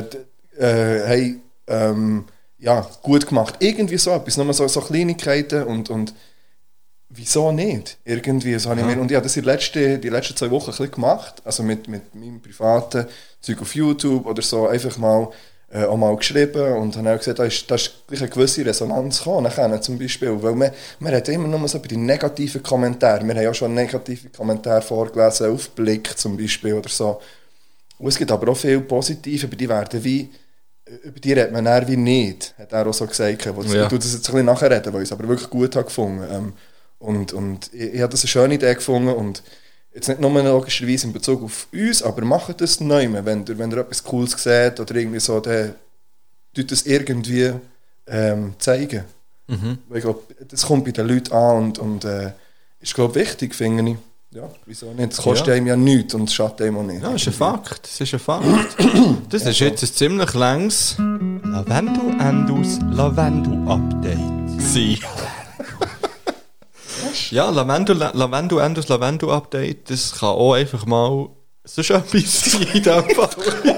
äh, 0.58 1.06
hey, 1.06 1.40
ähm, 1.68 2.24
ja, 2.60 2.88
gut 3.04 3.28
gemacht. 3.28 3.56
Irgendwie 3.60 3.98
so 3.98 4.12
etwas, 4.12 4.38
nur 4.38 4.52
so, 4.54 4.68
so 4.70 4.80
Kleinigkeiten 4.80 5.64
und, 5.64 5.90
und 5.90 6.14
wieso 7.16 7.52
nicht? 7.52 7.98
Irgendwie, 8.06 8.58
so 8.60 8.70
habe 8.70 8.82
ich 8.82 8.86
mir, 8.86 9.00
und 9.00 9.10
ich 9.10 9.16
habe 9.16 9.24
das 9.24 9.34
die 9.34 9.42
letzten, 9.42 10.02
die 10.02 10.10
letzten 10.10 10.36
zwei 10.36 10.52
Wochen 10.52 10.70
ein 10.70 10.72
bisschen 10.72 10.92
gemacht, 10.92 11.42
also 11.44 11.64
mit, 11.64 11.88
mit 11.88 12.14
meinem 12.14 12.42
privaten 12.42 13.06
Zeug 13.42 13.62
auf 13.62 13.76
YouTube 13.76 14.26
oder 14.26 14.42
so, 14.42 14.68
einfach 14.68 14.98
mal 14.98 15.30
äh, 15.72 15.84
auch 15.86 15.98
mal 15.98 16.16
geschrieben 16.16 16.74
und 16.74 16.96
habe 16.96 17.14
auch 17.14 17.18
gesagt, 17.18 17.40
da 17.40 17.46
ist, 17.46 17.70
da 17.70 17.76
ist 17.76 17.92
gleich 18.08 18.22
eine 18.22 18.30
gewisse 18.30 18.66
Resonanz 18.66 19.20
gekommen, 19.20 19.44
nachher 19.44 19.82
zum 19.82 19.98
Beispiel, 19.98 20.42
weil 20.42 20.56
man, 20.56 20.72
man 21.00 21.14
hat 21.14 21.28
immer 21.30 21.48
nur 21.48 21.68
so 21.68 21.80
bei 21.80 21.88
den 21.88 22.06
negativen 22.06 22.62
Kommentaren, 22.62 23.28
wir 23.28 23.36
haben 23.36 23.44
ja 23.44 23.54
schon 23.54 23.74
negative 23.74 24.30
Kommentare 24.30 24.82
vorgelesen, 24.82 25.52
auf 25.52 25.70
Blick 25.72 26.18
zum 26.18 26.38
Beispiel 26.38 26.74
oder 26.74 26.90
so, 26.90 27.20
und 27.98 28.08
es 28.08 28.18
gibt 28.18 28.32
aber 28.32 28.52
auch 28.52 28.58
viele 28.58 28.82
positive, 28.82 29.48
aber 29.48 29.56
die 29.56 29.70
werden 29.70 30.04
wie, 30.04 30.30
über 31.04 31.20
die 31.20 31.34
redet 31.34 31.52
man 31.52 31.66
eher 31.66 31.88
wie 31.88 31.98
nicht, 31.98 32.54
hat 32.58 32.72
er 32.74 32.88
auch 32.88 32.94
so 32.94 33.08
gesagt. 33.08 33.56
Wo 33.56 33.62
Ja. 33.62 33.84
Ich 33.84 33.90
tue 33.90 34.00
das 34.00 34.14
jetzt 34.14 34.28
ein 34.28 34.34
bisschen 34.34 34.46
nachher 34.46 34.70
reden, 34.70 34.94
weil 34.94 35.02
ich 35.02 35.10
es 35.10 35.12
aber 35.12 35.28
wirklich 35.28 35.50
gut 35.50 35.76
habe 35.76 35.86
gefunden. 35.86 36.24
Ähm, 36.30 36.54
und, 37.00 37.34
und 37.34 37.74
ich, 37.74 37.94
ich 37.96 38.02
habe 38.02 38.12
das 38.12 38.22
eine 38.24 38.28
schöne 38.30 38.56
Idee 38.56 38.74
gefunden 38.76 39.10
und 39.10 39.44
jetzt 39.94 40.08
nicht 40.08 40.20
nur 40.20 40.32
logischerweise 40.44 41.08
in 41.08 41.14
Bezug 41.14 41.44
auf 41.44 41.68
uns, 41.72 42.04
aber 42.04 42.24
macht 42.26 42.60
das 42.62 42.80
neu, 42.80 43.08
wenn 43.12 43.46
ihr, 43.46 43.58
wenn 43.58 43.72
ihr 43.72 43.78
etwas 43.78 44.04
Cooles 44.04 44.32
seht 44.32 44.80
oder 44.80 44.96
irgendwie 44.96 45.20
so, 45.20 45.40
dann 45.40 45.76
tut 46.54 46.72
das 46.72 46.84
irgendwie 46.86 47.52
ähm, 48.08 48.54
zeigen. 48.60 49.04
Weil 49.48 49.98
ich 49.98 50.04
glaube, 50.04 50.22
das 50.48 50.66
kommt 50.66 50.86
bei 50.86 50.92
den 50.92 51.08
Leuten 51.08 51.32
an 51.34 51.58
und, 51.58 51.78
und 51.80 52.04
äh, 52.06 52.32
ist 52.80 52.96
glaube 52.96 53.16
wichtig, 53.16 53.54
finde 53.54 53.92
ich. 53.92 53.98
Ja, 54.32 54.50
wieso 54.66 54.92
nicht? 54.92 55.14
Es 55.14 55.18
kostet 55.18 55.48
Ja. 55.48 55.54
einem 55.54 55.68
ja 55.68 55.76
nichts 55.78 56.14
und 56.14 56.28
es 56.28 56.34
schadet 56.34 56.64
einem 56.64 56.78
auch 56.78 56.84
nicht. 56.84 57.02
Ja, 57.02 57.12
das 57.12 57.22
ist 57.22 57.28
ein 57.28 57.34
Fakt. 57.34 57.84
Das 57.86 58.02
ist 58.02 58.14
ein 58.14 58.20
Fakt. 58.20 58.46
Das 59.30 59.44
ist 59.46 59.60
jetzt 59.60 59.84
ein 59.84 59.94
ziemlich 59.94 60.34
langes 60.34 60.96
Lavendel 60.98 62.20
Endus 62.20 62.80
Lavendel 62.92 63.56
Update. 63.70 64.62
Sie. 64.62 65.00
ja, 67.32 67.50
Lavendel, 67.50 67.98
Lavendel 67.98 68.60
Endus 68.60 68.88
Lavendel 68.88 69.30
Update, 69.32 69.90
das 69.90 70.14
kann 70.20 70.30
auch 70.30 70.54
einfach 70.54 70.86
mal 70.86 71.30
sonst 71.64 71.90
etwas 71.90 72.42
sein 72.52 72.62
in 72.62 72.84
diesem 72.84 73.10
Fall. 73.16 73.30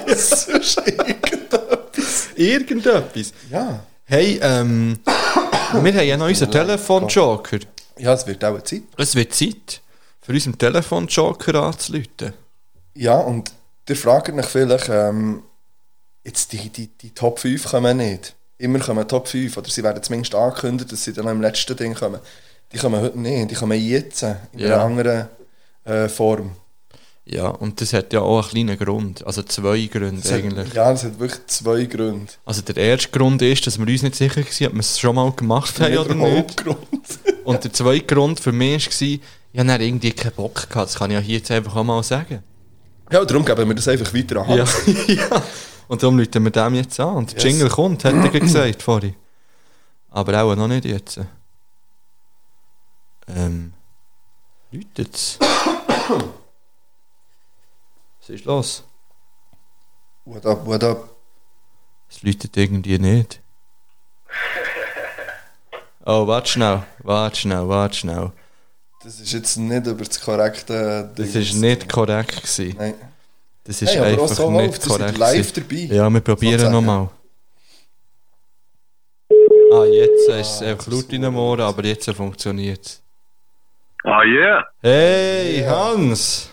Ist 0.08 0.48
irgendetwas. 0.50 2.28
Irgendetwas. 2.36 3.34
Ja. 3.50 3.80
Hey, 4.06 4.40
ähm, 4.42 5.00
wir 5.06 5.94
haben 5.94 6.08
ja 6.08 6.18
noch 6.18 6.28
unseren 6.28 6.52
Telefonjoker. 6.52 7.60
ja, 7.98 8.14
es 8.14 8.26
wird 8.26 8.44
auch 8.46 8.62
Zeit. 8.62 8.84
Es 8.98 9.16
wird 9.16 9.34
Zeit, 9.34 9.82
für 10.22 10.32
unseren 10.34 10.58
Telefonjoker 10.58 11.56
anzuleiten. 11.56 12.34
Ja, 12.94 13.18
und 13.18 13.52
ihr 13.90 13.96
fragt 13.96 14.30
euch 14.30 14.46
vielleicht, 14.46 14.90
ähm, 14.90 15.44
jetzt 16.24 16.52
die, 16.54 16.70
die, 16.70 16.88
die 16.88 17.12
Top 17.12 17.40
5 17.40 17.66
kommen 17.70 17.98
nicht. 17.98 18.36
Immer 18.58 18.80
kommen 18.80 19.08
Top 19.08 19.28
5, 19.28 19.56
oder 19.58 19.70
sie 19.70 19.84
werden 19.84 20.02
zumindest 20.02 20.34
angekündigt, 20.34 20.92
dass 20.92 21.04
sie 21.04 21.14
dann 21.14 21.26
noch 21.26 21.32
im 21.32 21.42
letzten 21.42 21.76
Ding 21.76 21.94
kommen. 21.94 22.20
Die 22.74 22.78
kommen 22.78 23.01
heute 23.01 23.18
nicht, 23.20 23.51
die 23.51 23.55
kommen 23.55 23.80
jetzt 23.82 24.24
in 24.24 24.36
Ja. 24.57 24.76
einer 24.76 24.84
anderen 24.84 25.28
äh, 25.86 26.07
Form. 26.09 26.51
Ja, 27.30 27.47
und 27.49 27.82
das 27.82 27.91
hat 27.91 28.13
ja 28.13 28.22
auch 28.22 28.53
einen 28.53 28.68
kleinen 28.68 28.78
Grund. 28.80 29.26
Also 29.28 29.43
zwei 29.43 29.86
Gründe 29.88 30.22
Das 30.22 30.32
hat, 30.32 30.39
eigentlich. 30.39 30.74
ja, 30.74 30.91
das 30.91 31.03
hat 31.03 31.20
wirklich 31.20 31.45
zwei 31.47 31.84
Gründe. 31.86 32.32
Also 32.45 32.61
der 32.61 32.78
erste 32.78 33.09
Grund 33.09 33.41
ist, 33.41 33.68
dass 33.68 33.78
wir 33.78 33.86
uns 33.88 34.01
nicht 34.01 34.15
sicher 34.15 34.38
waren, 34.41 34.68
ob 34.68 34.74
wir 34.74 34.80
es 34.80 34.99
schon 34.99 35.15
mal 35.15 35.32
gemacht 35.34 35.80
haben 35.82 35.97
oder 35.97 36.05
der 36.07 36.15
nicht. 36.15 36.38
Hauptgrund. 36.38 36.78
Und 37.43 37.63
der 37.63 37.74
zweite 37.74 38.05
Grund 38.05 38.39
für 38.39 38.51
mich 38.53 38.88
war, 38.88 39.07
ich 39.07 39.20
habe 39.59 39.68
dann 39.68 39.82
irgendwie 39.82 40.11
keinen 40.11 40.34
Bock 40.34 40.70
gehabt. 40.70 40.88
Das 40.89 40.95
kann 40.95 41.11
ich 41.11 41.15
ja 41.15 41.22
hier 41.22 41.38
jetzt 41.38 41.51
einfach 41.51 41.76
auch 41.76 41.84
mal 41.84 42.01
sagen. 42.03 42.43
Ja, 43.11 43.24
darum 43.26 43.43
geben 43.45 43.68
wir 43.70 43.76
das 43.76 43.88
einfach 43.89 44.13
weiter 44.13 44.41
an. 44.45 44.57
Ja. 44.57 44.65
ja. 45.07 45.43
Und 45.89 46.03
darum 46.03 46.20
rufen 46.20 46.43
wir 46.43 46.51
dem 46.51 46.76
jetzt 46.76 46.99
an. 46.99 47.15
Und 47.15 47.32
der 47.34 47.43
Yes. 47.43 47.51
Jingle 47.51 47.70
kommt, 47.70 48.03
hat 48.05 48.13
er 48.13 48.30
gesagt 48.39 48.82
vorhin. 48.84 49.15
Aber 50.11 50.43
auch 50.43 50.55
noch 50.55 50.68
nicht 50.68 50.86
jetzt. 50.86 51.20
Ähm. 53.28 53.74
Läutet's? 54.72 55.38
Was 58.20 58.30
ist 58.30 58.46
los? 58.46 58.84
What 60.26 60.46
up, 60.46 60.66
what 60.66 60.84
up? 60.84 61.10
Es 62.10 62.22
läutet 62.24 62.56
irgendwie 62.58 63.00
nicht. 63.00 63.42
Oh, 66.10 66.26
warte 66.26 66.50
schnell, 66.50 66.84
warte 67.00 67.36
schnell, 67.38 67.68
warte 67.68 67.98
schnell. 67.98 68.32
Das 69.04 69.20
ist 69.20 69.34
jetzt 69.34 69.58
nicht 69.58 69.86
über 69.88 70.06
das 70.06 70.22
korrekte 70.22 71.12
Das 71.14 71.32
Ding. 71.34 71.42
ist 71.42 71.56
nicht 71.56 71.90
korrekt 71.92 72.42
gewesen. 72.44 72.76
Nein. 72.78 72.94
Das 73.66 73.82
ist 73.82 73.90
Hey, 73.90 73.98
aber 74.14 74.22
auch 74.22 74.30
einfach 74.32 74.36
so 74.38 74.50
nicht 74.52 74.82
seid 74.84 74.88
korrekt. 75.00 75.18
live 75.18 75.54
gewesen. 75.54 75.90
dabei. 75.90 75.96
Ja, 75.98 76.10
wir 76.10 76.22
probieren 76.22 76.72
nochmal. 76.72 77.10
Ah, 79.74 79.84
jetzt 79.84 80.30
ist 80.30 80.48
es 80.48 80.62
einfach 80.62 80.88
laut 80.88 81.12
in 81.12 81.24
den 81.24 81.36
Ohren, 81.36 81.60
aber 81.60 81.84
jetzt 81.84 82.10
funktioniert 82.12 82.86
es. 82.86 83.02
Ah 84.10 84.24
yeah, 84.24 84.64
Hey, 84.82 85.66
Hans! 85.68 86.49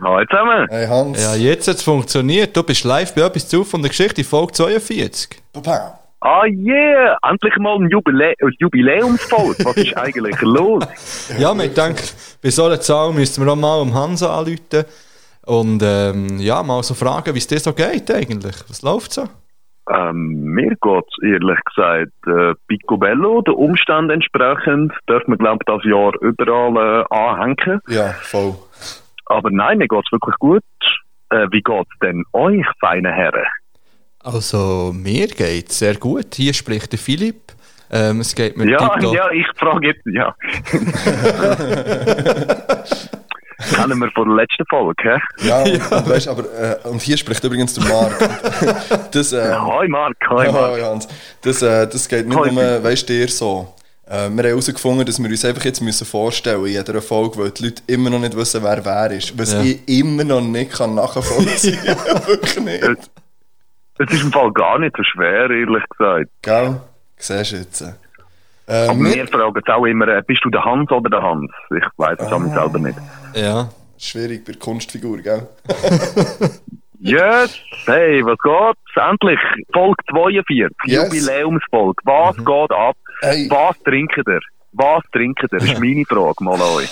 hallo 0.00 0.24
zusammen. 0.30 0.68
Hey 0.70 0.86
Hans. 0.86 1.20
Ja, 1.20 1.34
jetzt 1.34 1.66
hat 1.66 1.74
es 1.78 1.82
funktioniert. 1.82 2.56
Du 2.56 2.62
bist 2.62 2.84
live 2.84 3.12
bei 3.16 3.22
etwas 3.22 3.48
zu 3.48 3.64
von 3.64 3.82
der 3.82 3.88
Geschichte, 3.88 4.22
Folge 4.22 4.52
42. 4.52 5.42
Papa. 5.52 5.98
Ah 6.20 6.44
yeah, 6.46 7.18
endlich 7.28 7.56
mal 7.58 7.74
ein, 7.80 7.90
Jubilä 7.90 8.34
Jubiläumsfolge. 8.60 9.64
Was 9.64 9.76
ist 9.76 9.96
eigentlich 9.96 10.40
los? 10.42 10.84
Ja, 11.36 11.52
wir 11.52 11.68
denken, 11.68 12.04
bei 12.40 12.50
so 12.50 12.66
einer 12.66 12.80
Zahl 12.80 13.12
müssten 13.12 13.44
wir 13.44 13.52
auch 13.52 13.56
mal 13.56 13.80
um 13.80 13.92
Hans 13.92 14.22
anrufen 14.22 14.84
und 15.46 15.82
ähm, 15.84 16.38
ja, 16.38 16.62
mal 16.62 16.80
so 16.84 16.94
fragen, 16.94 17.34
wie 17.34 17.38
es 17.38 17.46
dir 17.48 17.58
so 17.58 17.72
geht 17.72 18.08
eigentlich. 18.12 18.54
Was 18.68 18.82
läuft 18.82 19.12
so? 19.14 19.24
Ähm, 19.90 20.40
mir 20.54 20.74
geht's 20.80 21.14
ehrlich 21.22 21.58
gesagt 21.64 22.12
äh, 22.26 22.54
picobello, 22.68 23.42
der 23.42 23.56
Umstand 23.56 24.10
entsprechend, 24.10 24.92
darf 25.06 25.26
man 25.26 25.38
glaube 25.38 25.58
ich 25.60 25.66
das 25.66 25.84
Jahr 25.84 26.12
überall 26.22 27.04
äh, 27.10 27.14
anhängen. 27.14 27.80
Ja, 27.88 28.08
voll. 28.22 28.54
Aber 29.26 29.50
nein, 29.50 29.78
mir 29.78 29.88
geht's 29.88 30.10
wirklich 30.10 30.36
gut. 30.36 30.62
Äh, 31.30 31.48
wie 31.50 31.60
geht's 31.62 31.90
denn 32.02 32.24
euch, 32.32 32.64
feine 32.80 33.12
Herren? 33.12 33.44
Also, 34.20 34.92
mir 34.94 35.26
geht 35.26 35.70
sehr 35.70 35.96
gut. 35.96 36.34
Hier 36.34 36.54
spricht 36.54 36.92
der 36.92 36.98
Philipp. 36.98 37.52
Ähm, 37.90 38.20
es 38.20 38.34
geht 38.34 38.56
mir 38.56 38.70
Ja, 38.70 38.98
ja, 38.98 39.30
ich 39.30 39.46
frage 39.56 39.88
jetzt, 39.88 40.06
ja. 40.06 40.34
Kennen 43.74 43.98
wir 43.98 44.10
von 44.12 44.28
der 44.28 44.36
letzten 44.36 44.64
Folge, 44.68 45.14
hä? 45.14 45.46
Ja, 45.46 45.62
und, 45.64 45.92
und, 45.92 46.08
weißt, 46.08 46.28
aber, 46.28 46.42
äh, 46.42 46.88
und 46.88 47.00
hier 47.00 47.16
spricht 47.16 47.42
übrigens 47.44 47.74
der 47.74 47.84
Marc. 47.84 48.18
das, 49.12 49.32
äh, 49.32 49.54
Hoi 49.58 49.88
Mark, 49.88 50.16
hoi 50.28 50.50
Mark. 50.50 50.78
ja, 50.78 50.90
Hans. 50.90 51.08
Das, 51.42 51.62
äh, 51.62 51.86
das 51.86 52.08
geht 52.08 52.26
nicht 52.26 52.36
Hoi, 52.36 52.50
nur, 52.50 52.82
weißt 52.82 53.08
du, 53.08 53.12
dir 53.12 53.28
so. 53.28 53.74
Äh, 54.06 54.10
wir 54.10 54.22
haben 54.24 54.38
herausgefunden, 54.38 55.06
dass 55.06 55.18
wir 55.22 55.28
uns 55.30 55.44
einfach 55.44 55.64
jetzt 55.64 55.80
müssen 55.80 56.06
vorstellen 56.06 56.64
in 56.66 56.72
jeder 56.72 57.00
Folge, 57.00 57.38
weil 57.38 57.50
die 57.50 57.64
Leute 57.64 57.82
immer 57.86 58.10
noch 58.10 58.18
nicht 58.18 58.36
wissen, 58.36 58.62
wer 58.62 58.84
wer 58.84 59.10
ist. 59.10 59.38
Was 59.38 59.52
Ja. 59.52 59.62
ich 59.62 59.88
immer 59.88 60.24
noch 60.24 60.42
nicht 60.42 60.72
kann 60.72 60.94
nachvollziehen 60.94 61.78
kann. 61.84 62.26
Wirklich 62.26 62.60
nicht. 62.60 63.10
Es 63.96 64.10
ist 64.12 64.24
im 64.24 64.32
Fall 64.32 64.52
gar 64.52 64.78
nicht 64.78 64.94
so 64.96 65.02
schwer, 65.04 65.48
ehrlich 65.50 65.84
gesagt. 65.96 66.28
Gell? 66.42 66.80
Siehst 67.16 67.52
du 67.52 67.56
jetzt. 67.56 67.80
Äh, 68.66 68.88
Aber 68.88 68.98
wir, 68.98 69.28
fragen 69.28 69.54
jetzt 69.54 69.68
auch 69.68 69.84
immer, 69.84 70.22
bist 70.22 70.44
du 70.44 70.50
der 70.50 70.64
Hans 70.64 70.90
oder 70.90 71.10
der 71.10 71.22
Hans? 71.22 71.50
Ich 71.70 71.84
weiß 71.96 72.18
es 72.18 72.32
ah. 72.32 72.38
selber 72.40 72.78
nicht. 72.78 72.98
Ja. 73.34 73.68
schwierig 73.98 74.44
bei 74.44 74.52
der 74.52 74.60
Kunstfigur, 74.60 75.18
gell? 75.18 75.48
Yes, 77.00 77.50
hey, 77.84 78.22
was 78.24 78.38
geht's? 78.42 78.96
Endlich, 79.10 79.38
Folge 79.74 79.96
42, 80.10 80.66
Yes. 80.86 81.04
Jubiläumsfolge. 81.04 82.00
Was 82.04 82.36
geht 82.36 82.70
ab? 82.72 82.96
Hey. 83.20 83.46
Was 83.50 83.76
trinkt 83.84 84.16
ihr? 84.26 84.40
Was 84.72 85.02
trinkt 85.12 85.42
ihr? 85.42 85.48
Das 85.50 85.64
ist 85.64 85.78
meine 85.80 86.04
Frage 86.06 86.42
mal 86.42 86.54
an 86.54 86.62
euch. 86.76 86.88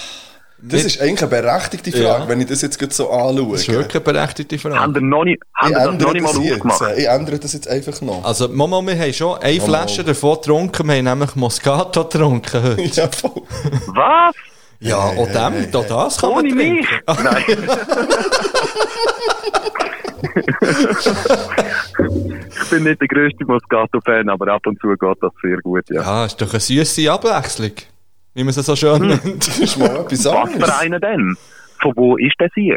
Das 0.64 0.84
ist 0.84 1.01
eigentlich 1.01 1.22
eine 1.22 1.30
berechtigte 1.43 1.90
Frage, 1.93 2.05
Ja. 2.24 2.28
wenn 2.28 2.40
ich 2.43 2.47
das 2.47 2.61
jetzt 2.61 2.78
gerade 2.78 2.93
so 2.93 3.11
anschaue. 3.11 3.53
Das 3.53 3.62
ist 3.62 3.68
wirklich 3.72 3.95
eine 3.95 4.05
berechtigte 4.12 4.57
Haben 4.59 4.74
Frage. 4.74 4.95
wir 4.97 5.01
noch 5.01 5.24
nicht, 5.24 5.43
haben 5.57 5.72
das 5.72 5.84
noch 5.99 6.12
nicht 6.12 6.22
mal 6.22 6.28
aufgemacht? 6.53 6.82
Ich 6.99 7.09
ändere 7.09 7.38
das 7.38 7.53
jetzt 7.55 7.68
einfach 7.68 8.01
noch. 8.03 8.22
Also, 8.22 8.49
Mama, 8.49 8.82
wir 8.82 8.97
haben 8.99 9.12
schon 9.14 9.38
eine 9.38 9.57
Mama. 9.59 9.64
Flasche 9.66 10.05
davon 10.05 10.34
getrunken. 10.36 10.86
Wir 10.88 10.97
haben 10.97 11.05
nämlich 11.05 11.34
Moscato 11.36 12.05
getrunken 12.05 12.62
heute. 12.62 12.82
Ja, 13.01 13.09
voll. 13.09 13.43
Was? 13.86 14.34
Ja, 14.83 14.97
auch 14.99 15.28
hey, 15.28 15.33
dem, 15.33 15.53
hey, 15.53 15.68
da 15.70 15.83
das 15.83 16.18
kann 16.18 16.30
man 16.30 16.39
Ohne 16.41 16.51
trinken. 16.51 16.76
mich? 16.76 16.89
Nein. 17.22 17.45
ich 22.55 22.70
bin 22.70 22.83
nicht 22.85 23.01
der 23.01 23.09
grösste 23.09 23.45
Moscato-Fan, 23.45 24.28
aber 24.28 24.53
ab 24.53 24.66
und 24.66 24.80
zu 24.80 24.89
geht 24.89 25.16
das 25.22 25.33
sehr 25.43 25.59
gut, 25.59 25.85
ja. 25.89 26.03
Ja, 26.03 26.24
ist 26.26 26.41
doch 26.41 26.51
eine 26.51 26.61
süße 26.61 27.11
Abwechslung. 27.11 27.72
Wie 28.35 28.45
man 28.45 28.49
es 28.51 28.57
so 28.66 28.74
schön 28.76 29.07
nennt. 29.07 29.47
Das 29.47 29.59
ist 29.59 29.76
mal 29.78 29.89
etwas 30.01 30.24
Was 30.24 30.35
anderes. 30.35 30.64
für 30.70 30.78
einer 30.78 31.01
denn? 31.01 31.37
Von 31.80 31.93
wo 31.97 32.16
ist 32.16 32.35
der 32.41 32.49
sich? 32.55 32.72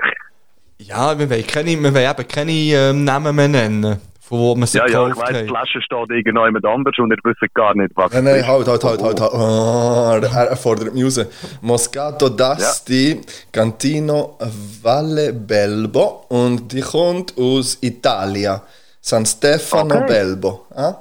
Ja, 0.80 1.18
wir 1.18 1.30
wollen, 1.30 1.48
keine, 1.48 1.82
wir 1.82 1.94
wollen 1.94 2.12
eben 2.12 2.28
keine 2.28 2.52
ähm, 2.52 3.04
Namen 3.06 3.36
mehr 3.36 3.48
nennen, 3.48 3.98
von 4.28 4.40
wo 4.40 4.56
wir 4.56 4.66
sie 4.68 4.78
Ja, 4.78 4.88
ja, 4.88 5.08
ich 5.08 5.14
gekauft 5.14 5.34
weiss, 5.34 5.42
die. 5.44 5.48
Flasche 5.48 5.82
steht 5.82 6.10
irgendjemand 6.10 6.66
anders 6.66 6.94
und 6.98 7.12
ihr 7.12 7.18
wisst 7.24 7.54
gar 7.54 7.76
nicht, 7.76 7.92
was 7.96 8.12
Nein, 8.12 8.26
es 8.28 8.32
nein, 8.32 8.40
ist. 8.42 8.48
halt, 8.48 8.68
halt, 8.68 8.84
halt, 8.84 9.02
halt. 9.04 9.22
halt. 9.22 9.32
Oh, 9.34 10.20
er, 10.22 10.48
er 10.50 10.56
fordert 10.58 10.94
mich 10.94 11.04
raus. 11.04 11.26
Moscato 11.62 12.28
d'Asti, 12.28 13.22
Cantino 13.52 14.38
Valle 14.82 15.34
Belbo 15.34 16.26
und 16.30 16.72
die 16.72 16.82
kommt 16.82 17.34
aus 17.38 17.78
Italien. 17.82 18.62
San 19.02 19.26
Stefano 19.26 19.96
Okay. 19.96 20.06
Belbo. 20.08 20.66
Ah? 20.76 20.96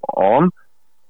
Und, 0.00 0.52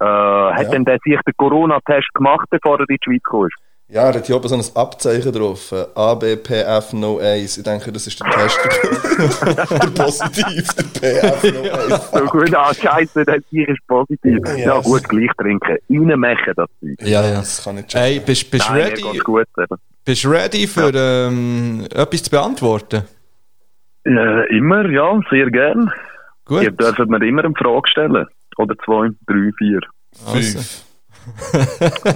äh, 0.00 0.04
hat 0.04 0.72
denn 0.72 0.84
der 0.84 0.98
sich 1.04 1.18
den 1.26 1.34
Corona-Test 1.36 2.12
gemacht, 2.14 2.46
bevor 2.50 2.78
er 2.78 2.88
in 2.88 2.96
die 2.96 2.98
Schweiz 3.02 3.22
kam? 3.22 3.48
Ja, 3.92 4.02
er 4.08 4.14
hat 4.14 4.26
hier 4.26 4.36
oben 4.36 4.46
so 4.48 4.54
ein 4.54 4.62
Abzeichen 4.76 5.32
drauf. 5.32 5.72
äh, 5.72 5.84
ABPF 5.96 6.92
No 6.92 7.18
Ace. 7.20 7.56
Ich 7.58 7.64
denke, 7.64 7.90
das 7.90 8.06
ist 8.06 8.20
der 8.20 8.30
Test. 8.30 8.58
der 9.44 10.02
Positiv, 10.04 10.68
der 10.74 10.84
PF 10.84 11.42
No 11.54 11.70
Ace. 11.72 12.10
So 12.12 12.24
gut, 12.26 12.54
ah, 12.54 12.72
scheiße, 12.72 13.24
der 13.24 13.40
sich 13.50 13.68
ist 13.68 13.84
positiv. 13.88 14.38
Ja, 14.58 14.76
Yes. 14.76 14.84
gut, 14.84 15.08
gleich 15.08 15.30
trinken. 15.36 15.76
Reinmachen, 15.90 16.52
das 16.54 16.68
Zeug. 16.80 16.96
Ja, 17.08 17.22
ja. 17.26 17.34
Das 17.40 17.64
kann 17.64 17.74
nicht 17.74 17.90
schon. 17.90 18.00
Hey, 18.00 18.20
bist 18.24 18.52
du 18.52 18.58
ready, 18.72 19.18
gut. 19.24 19.48
Bist 20.04 20.22
du 20.24 20.28
ready 20.30 20.66
für 20.68 20.92
ähm, 20.94 21.84
etwas 21.92 22.22
zu 22.22 22.30
beantworten? 22.30 23.02
Äh, 24.06 24.56
immer, 24.56 24.88
ja, 24.88 25.18
sehr 25.30 25.50
gern. 25.50 25.92
Gut. 26.44 26.62
Ihr 26.62 26.70
dürft 26.70 26.98
mir 27.00 27.26
immer 27.26 27.44
eine 27.44 27.54
Frage 27.54 27.88
stellen. 27.88 28.26
Oder 28.56 28.74
zwei, 28.84 29.08
drei, 29.26 29.50
vier, 29.58 29.80
Also. 30.26 30.58
Fünf. 30.60 30.84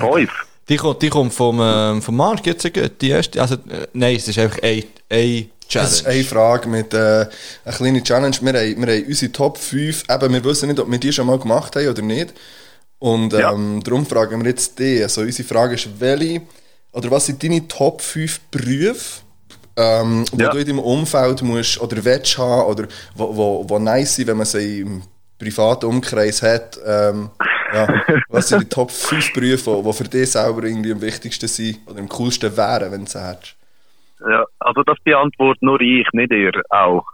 fünf. 0.00 0.46
Die 0.68 0.76
kommt, 0.76 1.02
die 1.02 1.10
kommt 1.10 1.34
vom, 1.34 1.60
ähm, 1.62 2.00
vom 2.00 2.16
Marc 2.16 2.46
jetzt 2.46 2.62
gut. 2.72 2.92
Die 3.00 3.10
erste, 3.10 3.40
also, 3.40 3.54
äh, 3.54 3.86
nein, 3.92 4.16
es 4.16 4.26
ist 4.28 4.38
einfach 4.38 4.62
eine, 4.62 4.82
eine 5.10 5.46
Challenge. 5.68 5.90
Das 5.90 5.92
ist 6.00 6.06
eine 6.06 6.24
Frage 6.24 6.68
mit 6.68 6.94
äh, 6.94 7.26
einer 7.64 7.76
kleinen 7.76 8.02
Challenge. 8.04 8.36
Wir 8.40 8.52
haben, 8.52 8.86
wir 8.86 8.94
haben 8.94 9.04
unsere 9.06 9.32
Top 9.32 9.58
5, 9.58 10.04
eben, 10.08 10.32
wir 10.32 10.44
wissen 10.44 10.68
nicht, 10.68 10.80
ob 10.80 10.90
wir 10.90 10.98
die 10.98 11.12
schon 11.12 11.26
mal 11.26 11.38
gemacht 11.38 11.76
haben 11.76 11.88
oder 11.88 12.02
nicht. 12.02 12.32
Und 12.98 13.32
Ja. 13.34 13.52
ähm, 13.52 13.82
darum 13.84 14.06
fragen 14.06 14.42
wir 14.42 14.50
jetzt 14.50 14.78
die. 14.78 15.02
Also 15.02 15.20
unsere 15.20 15.46
Frage 15.46 15.74
ist, 15.74 15.88
welche, 15.98 16.40
oder 16.92 17.10
was 17.10 17.26
sind 17.26 17.42
deine 17.42 17.66
Top 17.68 18.00
5 18.00 18.40
Berufe, 18.50 19.20
ähm, 19.76 20.24
Ja. 20.38 20.50
du 20.50 20.58
in 20.58 20.66
deinem 20.66 20.78
Umfeld 20.78 21.42
musst, 21.42 21.78
oder 21.80 22.02
willst 22.04 22.38
haben, 22.38 22.70
oder 22.70 22.88
wo, 23.16 23.36
wo, 23.36 23.64
wo 23.68 23.78
nice 23.78 24.16
sind, 24.16 24.28
wenn 24.28 24.36
man 24.38 24.46
sie 24.46 24.80
im 24.80 25.02
privaten 25.38 25.86
Umkreis 25.86 26.42
hat. 26.42 26.78
Ähm, 26.86 27.30
ja. 27.72 27.88
Was 28.28 28.48
sind 28.48 28.62
die 28.62 28.68
Top 28.68 28.90
5 28.90 29.32
Berufe, 29.32 29.70
die, 29.76 29.82
die 29.82 29.92
für 29.92 30.04
dich 30.04 30.30
selber 30.30 30.62
irgendwie 30.64 30.92
am 30.92 31.00
wichtigsten 31.00 31.48
sind 31.48 31.78
oder 31.86 31.98
am 32.00 32.08
coolsten 32.08 32.56
wären, 32.56 32.92
wenn 32.92 33.04
du 33.04 33.10
sie 33.10 33.20
hättest? 33.20 33.56
Ja, 34.20 34.44
also 34.60 34.82
das 34.84 34.96
beantwortet 35.04 35.62
nur 35.62 35.80
ich, 35.80 36.06
nicht 36.12 36.32
ihr 36.32 36.52
auch. 36.70 37.04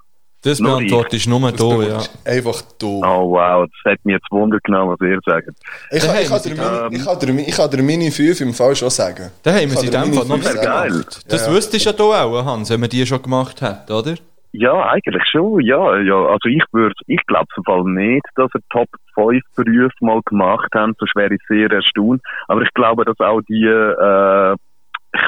Das 0.43 0.59
Nur 0.59 0.79
beantwortest 0.79 1.27
du 1.27 1.31
nur 1.39 1.53
da, 1.53 1.83
ja. 1.83 2.03
Einfach 2.25 2.63
du. 2.79 3.03
Oh 3.05 3.33
wow, 3.33 3.67
das 3.85 3.93
hat 3.93 3.99
mir 4.05 4.13
jetzt 4.15 4.27
Wunder 4.31 4.59
genommen, 4.65 4.97
was 4.99 5.07
ihr 5.07 5.19
sagt. 5.27 5.49
Ich, 5.91 6.03
Dann 6.03 6.15
kann, 6.15 6.23
ich, 6.23 6.29
kann 6.31 6.43
dir 6.43 6.55
meine, 6.55 6.97
ich, 6.97 7.05
kann 7.05 7.19
dir, 7.19 7.49
ich 7.49 7.55
kann 7.57 7.71
dir 7.71 7.83
meine 7.83 8.11
5 8.11 8.41
im 8.41 8.55
Fall 8.55 8.75
schon 8.75 8.89
sagen. 8.89 9.31
Da 9.43 9.51
haben 9.53 9.61
wir 9.71 9.73
Ich 9.75 9.79
sie 9.81 9.87
in 9.87 9.93
dem 9.93 10.15
Fall 10.15 10.25
noch 10.25 10.43
geil. 10.43 11.05
Das 11.29 11.47
Ja. 11.47 11.53
wüsstest 11.53 11.85
du 11.85 11.91
ja 11.91 11.95
da 11.95 12.25
auch, 12.25 12.45
Hans, 12.45 12.71
wenn 12.71 12.81
wir 12.81 12.89
die 12.89 13.07
schon 13.07 13.21
gemacht 13.21 13.61
hätten, 13.61 13.93
oder? 13.93 14.15
Ja, 14.53 14.91
eigentlich 14.91 15.23
schon, 15.31 15.61
ja, 15.61 15.97
ja. 15.99 16.17
Also 16.27 16.49
ich 16.49 16.63
würde, 16.73 16.95
ich 17.07 17.25
glaube 17.27 17.47
im 17.57 17.65
Fall 17.65 17.85
nicht, 17.85 18.27
dass 18.35 18.51
ihr 18.55 18.61
Top 18.71 18.89
5 19.15 19.41
Berufe 19.57 19.95
mal 20.01 20.21
gemacht 20.25 20.69
habt, 20.75 20.99
sonst 20.99 21.15
wäre 21.15 21.35
ich 21.35 21.41
sehr 21.49 21.71
erstaunt. 21.71 22.21
Aber 22.49 22.63
ich 22.63 22.73
glaube, 22.75 23.05
dass 23.05 23.19
auch 23.21 23.41
die, 23.49 23.65
äh, 23.65 24.57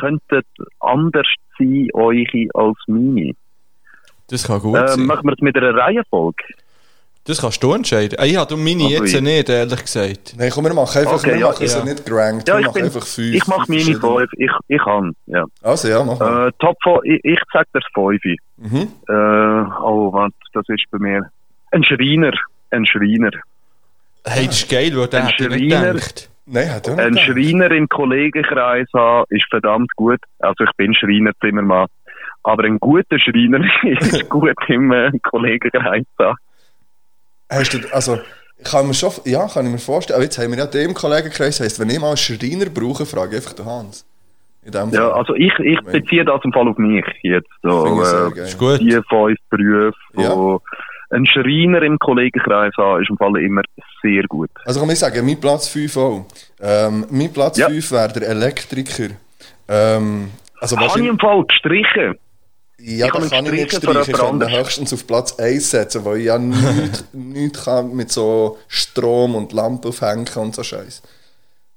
könnten 0.00 0.42
anders 0.80 1.26
sein, 1.58 1.88
eure 1.94 2.48
als 2.54 2.76
meine. 2.86 3.32
Das 4.28 4.46
kann 4.46 4.60
gut 4.60 4.76
Äh, 4.76 4.88
sein. 4.88 5.06
machen 5.06 5.26
wir 5.26 5.32
es 5.34 5.40
mit 5.40 5.56
einer 5.56 5.74
Reihenfolge? 5.76 6.42
Das 7.24 7.40
kannst 7.40 7.62
du 7.62 7.72
entscheiden. 7.72 8.18
Ah, 8.18 8.24
Ich 8.24 8.36
habe 8.36 8.56
meine 8.56 8.82
Also 8.84 8.88
jetzt 9.04 9.14
ich- 9.14 9.20
nicht, 9.20 9.48
ehrlich 9.48 9.80
gesagt. 9.82 10.34
Nein, 10.36 10.50
komm, 10.52 10.64
wir 10.64 10.74
machen 10.74 10.98
einfach, 10.98 11.14
Okay, 11.14 11.30
wir 11.34 11.38
ja, 11.38 11.46
machen 11.48 11.66
ja. 11.66 11.78
ja 11.78 11.84
nicht 11.84 12.04
gerankt, 12.04 12.48
Ja, 12.48 12.54
wir 12.54 12.60
ich 12.60 12.66
machen 12.66 12.74
bin, 12.74 12.84
einfach 12.84 13.06
5. 13.06 13.34
ich 13.36 13.46
mache 13.46 13.64
meine 13.68 13.82
5, 14.00 14.32
ich, 14.38 14.50
ich 14.68 14.82
kann, 14.82 15.12
ja. 15.26 15.44
Also 15.62 15.88
ja, 15.88 16.02
mach 16.02 16.18
mal. 16.18 16.48
Äh, 16.48 16.52
Top 16.58 16.76
5, 16.82 16.98
ich, 17.04 17.20
ich 17.24 17.38
sag 17.52 17.66
das 17.72 17.84
5. 17.94 18.20
Mhm. 18.56 18.88
Äh, 19.08 19.12
oh, 19.12 20.12
was, 20.12 20.32
das 20.52 20.64
ist 20.68 20.84
bei 20.90 20.98
mir. 20.98 21.30
Ein 21.70 21.84
Schreiner, 21.84 22.32
ein 22.70 22.84
Schreiner. 22.86 23.30
Hey, 24.24 24.46
das 24.46 24.56
ist 24.62 24.68
geil, 24.70 24.92
weil 24.96 25.06
der 25.08 25.20
Ein 25.20 25.26
hätte 25.28 25.54
ich 25.56 25.60
nicht. 25.94 26.28
Nein, 26.46 26.72
hat 26.74 26.88
Ein 26.88 27.12
nicht 27.12 27.24
gedacht. 27.26 27.38
Schreiner 27.46 27.70
im 27.70 27.88
Kollegenkreis 27.88 28.88
haben, 28.94 29.24
ist 29.30 29.46
verdammt 29.48 29.90
gut. 29.94 30.18
Also 30.40 30.64
ich 30.64 30.70
bin 30.76 30.92
Schreiner 30.92 31.30
Zimmermann. 31.40 31.86
Aber 32.42 32.64
ein 32.64 32.78
guter 32.80 33.18
Schreiner 33.20 33.64
ist 33.84 34.28
gut 34.28 34.52
im 34.68 34.90
äh, 34.90 35.12
Kollegenkreis 35.22 36.04
haben. 36.18 36.36
Hast 37.52 37.74
du, 37.74 37.78
also, 37.92 38.18
ich 38.58 38.64
kann 38.64 38.86
mir 38.86 38.94
schon, 38.94 39.12
ja, 39.24 39.46
kann 39.48 39.66
ich 39.66 39.72
mir 39.72 39.78
vorstellen, 39.78 40.16
aber 40.16 40.24
jetzt 40.24 40.38
haben 40.38 40.50
wir 40.52 40.58
ja 40.58 40.66
den 40.66 40.90
im 40.90 40.94
Kollegenkreis, 40.94 41.60
heisst, 41.60 41.78
wenn 41.80 41.90
ich 41.90 42.00
mal 42.00 42.08
einen 42.08 42.16
Schreiner 42.16 42.66
brauche, 42.66 43.04
frage 43.06 43.30
ich 43.32 43.36
einfach 43.36 43.52
den 43.54 43.66
Hans. 43.66 44.06
In 44.64 44.70
dem 44.70 44.90
Ja, 44.90 45.10
also 45.10 45.34
ich, 45.34 45.52
ich 45.58 45.80
beziehe 45.80 46.24
das 46.24 46.40
im 46.44 46.52
Fall 46.52 46.68
auf 46.68 46.78
mich 46.78 47.04
jetzt. 47.22 47.48
So, 47.62 48.00
äh. 48.02 48.42
Ist 48.44 48.58
gut. 48.58 48.80
die 48.80 48.92
fünf 48.92 49.38
Berufe, 49.50 49.92
Ja. 50.16 50.58
ein 51.10 51.26
Schreiner 51.26 51.82
im 51.82 51.98
Kollegenkreis 51.98 52.72
haben, 52.78 53.02
ist 53.02 53.10
im 53.10 53.16
Fall 53.16 53.36
immer 53.38 53.62
sehr 54.02 54.22
gut. 54.28 54.50
Also 54.64 54.78
kann 54.80 54.90
ich 54.90 54.98
sagen, 55.00 55.26
mein 55.26 55.40
Platz 55.40 55.66
5 55.68 55.96
auch. 55.96 56.26
Ähm, 56.60 57.06
mein 57.10 57.32
Platz 57.32 57.58
Ja. 57.58 57.68
5 57.68 57.90
wäre 57.90 58.12
der 58.12 58.28
Elektriker. 58.28 59.08
Ähm, 59.68 60.30
also 60.60 60.76
Habe 60.78 61.00
ich 61.00 61.06
im 61.08 61.18
Fall 61.18 61.44
gestrichen? 61.44 62.14
Ja, 62.78 63.06
ich 63.06 63.12
da 63.12 63.28
kann 63.28 63.46
ich 63.46 63.52
nicht 63.52 63.72
streichen. 63.72 64.02
Ich 64.06 64.12
kann 64.12 64.50
höchstens 64.50 64.92
auf 64.92 65.06
Platz 65.06 65.38
1 65.38 65.70
setzen, 65.70 66.04
weil 66.04 66.18
ich 66.18 66.24
ja 66.26 66.38
nichts 66.38 67.04
nicht 67.12 67.64
kann 67.64 67.94
mit 67.94 68.10
so 68.10 68.58
Strom 68.68 69.34
und 69.34 69.52
Lampe 69.52 69.88
aufhängen 69.88 70.28
und 70.36 70.54
so 70.54 70.62
Scheiß. 70.62 71.02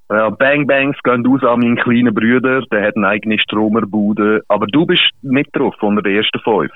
Ja, 0.08 0.30
Bang 0.30 0.66
Bangs 0.66 0.96
gehen 1.02 1.26
aus 1.26 1.42
an 1.42 1.60
meinen 1.60 1.76
kleinen 1.76 2.14
Bruder, 2.14 2.62
der 2.70 2.86
hat 2.86 2.96
eine 2.96 3.08
eigene 3.08 3.38
Stromerbude. 3.40 4.42
Aber 4.48 4.66
du 4.66 4.86
bist 4.86 5.02
mit 5.22 5.48
drauf 5.52 5.74
von 5.80 5.96
der 5.96 6.12
ersten 6.12 6.38
fünf. 6.40 6.70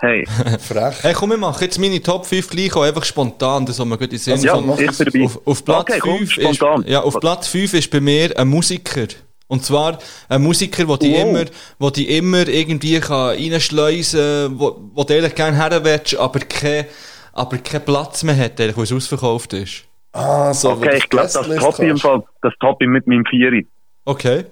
Hey, 0.00 0.26
Frech. 0.58 1.02
Hey, 1.02 1.12
komm, 1.14 1.30
wir 1.30 1.36
machen 1.36 1.62
jetzt 1.62 1.78
meine 1.78 2.02
Top 2.02 2.26
5 2.26 2.50
gleich 2.50 2.74
auch 2.74 2.82
einfach 2.82 3.04
spontan, 3.04 3.64
das 3.64 3.78
haben 3.78 3.90
wir 3.90 3.98
gut 3.98 4.12
in 4.12 4.18
Sinn 4.18 4.32
Also, 4.34 4.46
ja, 4.46 4.60
mach 4.60 4.78
ich. 4.78 5.24
Auf, 5.24 5.46
auf 5.46 5.64
Platz 5.64 5.90
Okay, 5.90 5.98
komm, 6.00 6.26
5 6.26 6.38
ist, 6.38 6.64
ja, 6.86 7.00
auf 7.00 7.20
Platz 7.20 7.48
5 7.48 7.74
ist 7.74 7.90
bei 7.90 8.00
mir 8.00 8.36
ein 8.36 8.48
Musiker. 8.48 9.06
Und 9.46 9.64
zwar 9.64 9.98
ein 10.28 10.42
Musiker, 10.42 10.84
der 10.86 10.96
die 10.96 11.14
immer, 11.14 11.44
wo 11.78 11.90
die 11.90 12.16
immer 12.16 12.48
irgendwie 12.48 12.98
kann 13.00 13.36
reinschleusen, 13.36 14.58
wo, 14.58 14.76
wo 14.94 15.04
du 15.04 15.14
eigentlich 15.14 15.34
gerne 15.34 15.56
her 15.56 15.84
willst, 15.84 16.16
aber 16.16 16.40
kein, 16.40 16.86
aber 17.32 17.58
keinen 17.58 17.84
Platz 17.84 18.22
mehr 18.22 18.36
hat, 18.36 18.58
weil 18.58 18.70
es 18.84 18.92
ausverkauft 18.92 19.52
ist. 19.52 19.84
Ah, 20.12 20.54
so, 20.54 20.70
okay, 20.70 20.96
ich 20.98 21.08
glaube, 21.08 21.24
das 21.26 21.34
Guestlist 21.34 21.60
Top 21.60 21.78
im 21.80 21.88
kannst. 21.88 22.02
Fall, 22.02 22.22
das 22.42 22.52
Top 22.60 22.80
mit 22.80 23.06
meinem 23.06 23.24
Vieri. 23.26 23.66
Okay. 24.04 24.44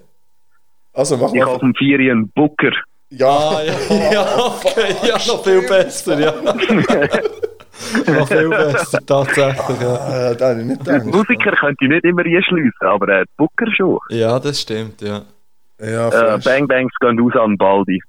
Also 0.93 1.17
mach 1.17 1.33
Ich 1.33 1.41
habe 1.41 1.51
mal. 1.51 1.55
auf 1.55 1.61
dem 1.61 1.73
Vieri 1.75 2.11
einen 2.11 2.29
Booker. 2.29 2.71
Ja, 3.09 3.27
Ah, 3.27 3.61
ja, 3.63 4.11
ja, 4.11 4.45
okay, 4.45 4.95
ja, 5.07 5.17
noch 5.27 5.43
viel 5.43 5.61
besser, 5.67 6.19
ja. 6.19 6.33
noch 8.07 8.27
viel 8.27 8.49
besser, 8.49 8.99
tatsächlich, 9.05 9.81
ja. 9.81 10.31
äh, 10.31 10.35
da 10.35 10.49
habe 10.49 10.61
ich 10.61 10.65
nicht 10.67 10.85
gedacht. 10.85 11.05
Musiker 11.05 11.51
könnte 11.51 11.85
ich 11.85 11.89
nicht 11.89 12.05
immer 12.05 12.23
einschliessen, 12.23 12.73
aber 12.81 13.07
äh, 13.09 13.25
Booker 13.37 13.71
schon. 13.75 13.99
Ja, 14.09 14.39
das 14.39 14.61
stimmt, 14.61 15.01
ja. 15.01 15.21
Ja, 15.79 16.35
Äh. 16.35 16.39
Bang 16.39 16.67
Bangs 16.67 16.93
gehen 16.99 17.19
aus 17.19 17.35
an 17.35 17.57
Baldi. 17.57 18.01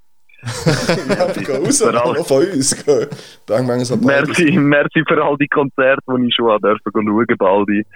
Ja, 1.08 1.26
die 1.32 1.42
gehen 1.42 1.64
raus, 1.64 1.80
noch 1.80 2.26
von 2.26 2.46
uns. 2.46 2.84
gell. 2.84 3.08
Bang, 3.46 3.66
bang, 3.66 3.84
so 3.84 3.96
Merci, 3.96 4.52
merci 4.58 5.02
für 5.08 5.22
all 5.22 5.36
die 5.38 5.48
Konzerte, 5.48 6.02
die 6.06 6.26
ich 6.28 6.34
schon 6.34 6.50
habe 6.50 6.68
dürfen 6.68 7.06
schauen, 7.06 7.38
Baldi. 7.38 7.86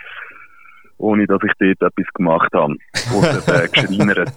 Ohne 0.96 1.26
dass 1.26 1.40
ich 1.44 1.52
dort 1.60 1.92
etwas 1.92 2.12
gemacht 2.14 2.50
habe. 2.54 2.74
Oder 3.14 3.64
äh, 3.64 3.68
geschreinert. 3.72 4.32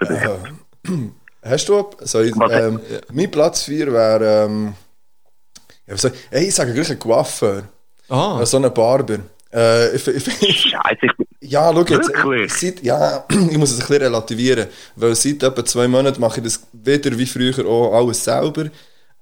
Dich. 0.00 0.90
Hast 1.44 1.68
du, 1.68 1.84
soll 2.00 2.24
ich, 2.24 2.34
ähm, 2.50 2.80
mein 3.12 3.30
Platz 3.30 3.64
4 3.64 3.92
wäre, 3.92 4.46
ähm, 4.46 4.74
ja, 5.86 5.94
was 5.94 6.10
hey, 6.30 6.48
ich 6.48 6.54
sage 6.54 6.72
gleich 6.74 6.90
ein 6.90 6.98
Coiffeur, 6.98 7.64
Ah, 8.08 8.40
äh, 8.40 8.46
so 8.46 8.56
ein 8.58 8.72
Barber. 8.74 9.18
Äh, 9.52 9.94
ich, 9.96 10.06
ich, 10.08 10.42
ich, 10.42 10.60
Scheiße, 10.70 11.06
Ja, 11.40 11.70
schau 11.72 11.80
jetzt. 11.84 12.08
Wirklich? 12.08 12.52
Seit, 12.52 12.82
ja, 12.82 13.24
ich 13.50 13.56
muss 13.56 13.70
es 13.70 13.76
ein 13.80 13.86
bisschen 13.86 14.02
relativieren, 14.02 14.66
weil 14.96 15.14
seit 15.14 15.42
etwa 15.42 15.64
zwei 15.64 15.86
Monaten 15.88 16.20
mache 16.20 16.40
ich 16.40 16.44
das 16.44 16.66
wieder 16.72 17.16
wie 17.16 17.26
früher 17.26 17.64
auch 17.66 17.94
alles 17.94 18.24
selber. 18.24 18.66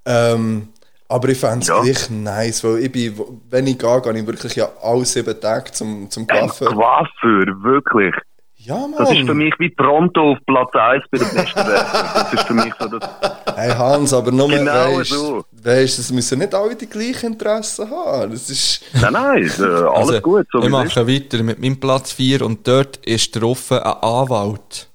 Ähm, 0.05 0.69
aber 1.07 1.29
ich 1.29 1.37
fände 1.37 1.59
es 1.59 1.67
Ja. 1.67 1.81
gleich 1.81 2.09
nice, 2.09 2.63
weil 2.63 2.79
ich 2.79 2.91
bin, 2.91 3.13
wenn 3.49 3.67
ich 3.67 3.77
gehe, 3.77 4.01
gehe 4.01 4.17
ich 4.19 4.25
wirklich 4.27 4.55
ja 4.55 4.69
alle 4.81 5.05
sieben 5.05 5.39
Tage 5.39 5.71
zum, 5.71 6.09
zum 6.09 6.25
Ein 6.27 6.47
Coiffeur. 6.47 6.69
Coiffeur, 6.73 7.45
wirklich. 7.63 8.15
Ja, 8.55 8.75
Mann. 8.77 8.95
Das 8.97 9.11
ist 9.11 9.25
für 9.25 9.33
mich 9.33 9.53
wie 9.59 9.69
Toronto 9.75 10.31
auf 10.31 10.37
Platz 10.47 10.69
1 10.73 11.03
bei 11.11 11.17
der 11.19 11.25
besten. 11.25 11.53
Das 11.59 12.33
ist 12.33 12.43
für 12.47 12.53
mich 12.53 12.73
so 12.79 12.87
das. 12.87 13.09
Hey 13.55 13.71
Hans, 13.71 14.13
aber 14.13 14.31
nur, 14.31 14.47
Genau 14.49 14.97
weißt, 14.97 15.09
so. 15.11 15.45
Weißt, 15.63 15.99
es 15.99 16.11
müssen 16.11 16.39
nicht 16.39 16.53
alle 16.53 16.75
die 16.75 16.87
gleichen 16.87 17.33
Interessen 17.33 17.89
haben. 17.89 18.31
Das 18.31 18.49
ist... 18.49 18.81
Nein, 18.93 19.13
nein, 19.13 19.43
äh, 19.59 19.63
alles 19.63 20.09
Also, 20.09 20.21
gut. 20.21 20.47
So 20.51 20.59
ich 20.61 20.69
mache 20.69 21.07
weiter 21.07 21.41
mit 21.43 21.59
meinem 21.59 21.79
Platz 21.79 22.11
4 22.13 22.41
und 22.43 22.67
dort 22.67 22.97
ist 23.05 23.31
drauf 23.39 23.71
ein 23.71 23.79
Anwalt. 23.81 24.87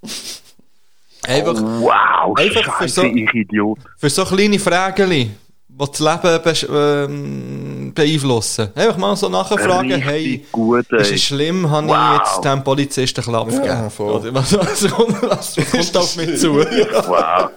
Einfach 1.27 1.55
Wow, 1.55 2.39
Einfach 2.39 2.63
für 2.79 2.85
Scheiße, 2.85 2.95
so- 3.01 3.03
ich 3.05 3.35
Idiot. 3.35 3.79
für 3.99 4.09
so 4.11 4.25
kleine 4.25 4.59
Fragen, 4.59 5.11
die 5.11 5.31
das 5.79 5.99
Leben 6.01 6.43
besch- 6.43 6.69
ähm, 7.05 7.93
beeinflussen. 7.95 8.69
Einfach 8.75 8.97
mal 8.97 9.15
so 9.17 9.29
nachfragen, 9.29 9.93
Richtig 9.93 10.05
hey, 10.05 10.47
gut, 10.51 10.91
ist 10.93 11.13
es 11.13 11.23
schlimm, 11.23 11.69
habe 11.71 11.87
Wow. 11.89 11.97
ich 11.97 12.19
jetzt 12.35 12.45
dem 12.45 12.65
Polizisten 12.65 13.23
Klaps 13.23 13.55
Ja, 13.55 13.89
gegeben? 13.89 14.11
Oder 14.11 14.35
was, 14.35 14.59
was, 14.59 14.91
kommt- 14.91 15.23
was 15.23 15.57
kommt 15.71 15.97
auf 15.97 16.17
mich 16.17 16.39
zu? 16.41 16.55
Wow. 16.57 17.51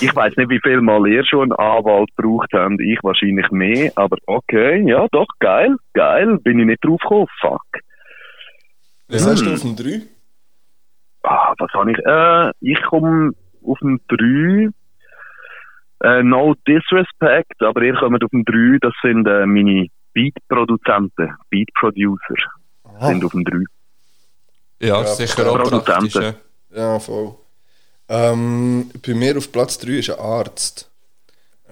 Ich 0.00 0.14
weiß 0.14 0.36
nicht, 0.36 0.50
wie 0.50 0.60
viel 0.62 0.80
Mal 0.80 1.06
ihr 1.08 1.24
schon 1.24 1.52
einen 1.52 1.52
Anwalt 1.52 2.08
gebraucht 2.16 2.48
habt. 2.52 2.80
Ich 2.80 2.98
wahrscheinlich 3.02 3.50
mehr. 3.50 3.92
Aber 3.96 4.16
okay, 4.26 4.82
ja, 4.88 5.06
doch, 5.12 5.26
geil, 5.38 5.76
geil. 5.94 6.38
Bin 6.42 6.58
ich 6.60 6.66
nicht 6.66 6.84
drauf 6.84 7.00
gekommen. 7.00 7.26
Fuck. 7.40 7.62
Was 9.08 9.26
hast 9.26 9.44
du 9.44 9.52
auf 9.52 9.60
dem 9.60 9.76
3? 9.76 10.02
Ah, 11.22 11.52
was 11.58 11.70
habe 11.72 11.90
ich? 11.92 11.98
Äh, 11.98 12.52
ich 12.72 12.80
komme 12.82 13.32
auf 13.64 13.78
dem 13.80 14.00
3. 14.08 14.70
Äh, 16.02 16.22
no 16.22 16.54
disrespect, 16.66 17.60
aber 17.62 17.82
ihr 17.82 17.94
kommt 17.94 18.24
auf 18.24 18.30
dem 18.30 18.44
3. 18.44 18.78
Das 18.80 18.94
sind 19.02 19.26
äh, 19.26 19.44
meine 19.44 19.86
Beat-Produzenten, 20.14 21.34
Beat-Producer. 21.50 22.34
Sind 23.00 23.24
auf 23.24 23.32
dem 23.32 23.44
3. 23.44 23.58
Ja, 24.80 24.98
Ja, 25.00 25.04
sicher 25.04 25.50
auch 25.50 25.58
Produzenten. 25.62 26.10
praktisch. 26.10 26.34
Ja, 26.74 26.98
voll. 26.98 27.34
Ähm, 28.12 28.90
bei 29.06 29.14
mir 29.14 29.36
auf 29.38 29.52
Platz 29.52 29.78
3 29.78 29.90
ist 29.92 30.10
ein 30.10 30.18
Arzt. 30.18 30.90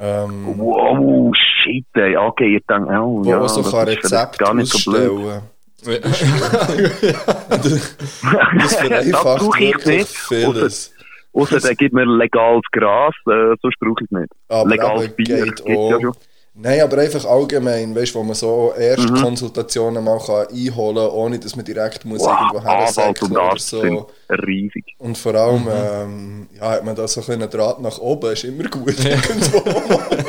Ähm, 0.01 0.55
Wow, 0.57 1.35
shit, 1.35 1.85
ey. 1.95 2.17
Okay, 2.17 2.57
ich 2.57 2.67
denke, 2.67 2.93
oh, 2.93 3.25
wo 3.25 3.29
ja, 3.29 3.49
so 3.49 3.61
das 3.63 3.73
kann 3.73 3.89
ist 3.89 3.99
vielleicht 3.99 4.05
Rezept 4.05 4.39
gar 4.39 4.55
nicht 4.55 4.73
so 4.73 4.91
blöd. 4.91 5.21
Ja. 5.27 5.43
Das 7.49 7.97
das 8.59 8.75
vereinfacht 8.77 9.39
brauche 9.41 9.63
ich 9.63 9.75
wirklich 9.77 9.99
nicht. 9.99 10.17
vieles. 10.17 10.93
Außer 11.33 11.61
der 11.61 11.75
gibt 11.77 11.95
mir 11.95 12.05
legales 12.05 12.63
Gras, 12.73 13.15
äh, 13.27 13.55
sonst 13.63 13.79
brauche 13.79 13.95
ich 14.01 14.07
es 14.07 14.11
nicht. 14.11 14.33
Aber 14.49 14.69
legales 14.69 15.15
Bier 15.15 15.45
geht 15.45 15.61
ja 15.67 15.77
auch. 15.77 16.01
schon. 16.01 16.13
Nein, 16.61 16.81
aber 16.81 16.99
einfach 16.99 17.25
allgemein, 17.25 17.95
weißt 17.95 18.15
du, 18.15 18.19
wo 18.19 18.25
man 18.25 18.35
so 18.35 18.73
Mhm. 18.77 18.83
Erstkonsultationen 18.83 20.03
mal 20.03 20.19
kann 20.19 20.47
einholen 20.53 20.97
kann, 20.97 21.09
ohne 21.11 21.39
dass 21.39 21.55
man 21.55 21.65
direkt 21.65 22.05
muss 22.05 22.21
Wow, 22.21 22.31
irgendwo 22.31 22.63
her 22.63 22.79
Anwalt 22.89 23.23
und 23.23 23.31
oder 23.33 23.43
Arzt 23.43 23.69
so. 23.69 23.81
sind 23.81 24.05
riesig. 24.45 24.85
Und 24.99 25.17
vor 25.17 25.35
allem, 25.37 25.69
ähm, 25.73 26.49
ja, 26.59 26.71
hat 26.71 26.85
man 26.85 26.97
da 26.97 27.07
so 27.07 27.21
ein 27.21 27.33
einen 27.43 27.49
Draht 27.49 27.81
nach 27.81 27.99
oben, 27.99 28.33
ist 28.33 28.43
immer 28.45 28.65
gut. 28.69 28.97
Irgendwo. 29.05 29.63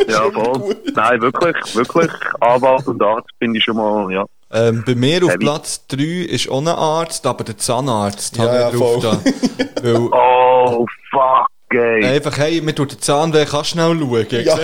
Ja, 0.07 0.25
Ist 0.27 0.35
immer 0.35 0.43
voll. 0.45 0.59
gut. 0.59 0.77
Nein, 0.95 1.21
wirklich, 1.21 1.55
wirklich. 1.75 2.11
Anwalt 2.41 2.87
und 2.87 3.01
Arzt 3.01 3.29
finde 3.39 3.57
ich 3.57 3.63
schon 3.63 3.77
mal, 3.77 4.11
ja. 4.11 4.25
Ähm, 4.51 4.83
bei 4.85 4.95
mir 4.95 5.23
auf 5.23 5.29
Heavy. 5.31 5.39
Platz 5.45 5.85
3 5.89 5.97
ist 6.27 6.49
auch 6.49 6.59
ein 6.61 6.67
Arzt, 6.67 7.25
aber 7.25 7.43
der 7.43 7.57
Zahnarzt 7.57 8.37
Ja, 8.37 8.43
habe 8.43 8.55
ja, 8.55 8.69
ich 8.69 8.75
drauf 8.77 9.01
voll. 9.01 9.01
da. 9.01 9.19
Weil 9.83 10.09
Oh, 10.11 10.85
fuck, 11.11 11.47
ey. 11.73 12.05
einfach, 12.05 12.37
hey, 12.37 12.61
mir 12.61 12.73
tut 12.75 12.91
der 12.91 12.99
Zahn 12.99 13.33
weh, 13.33 13.45
kannst 13.45 13.71
schnell 13.71 13.97
schauen. 13.97 14.25
Ja? 14.29 14.57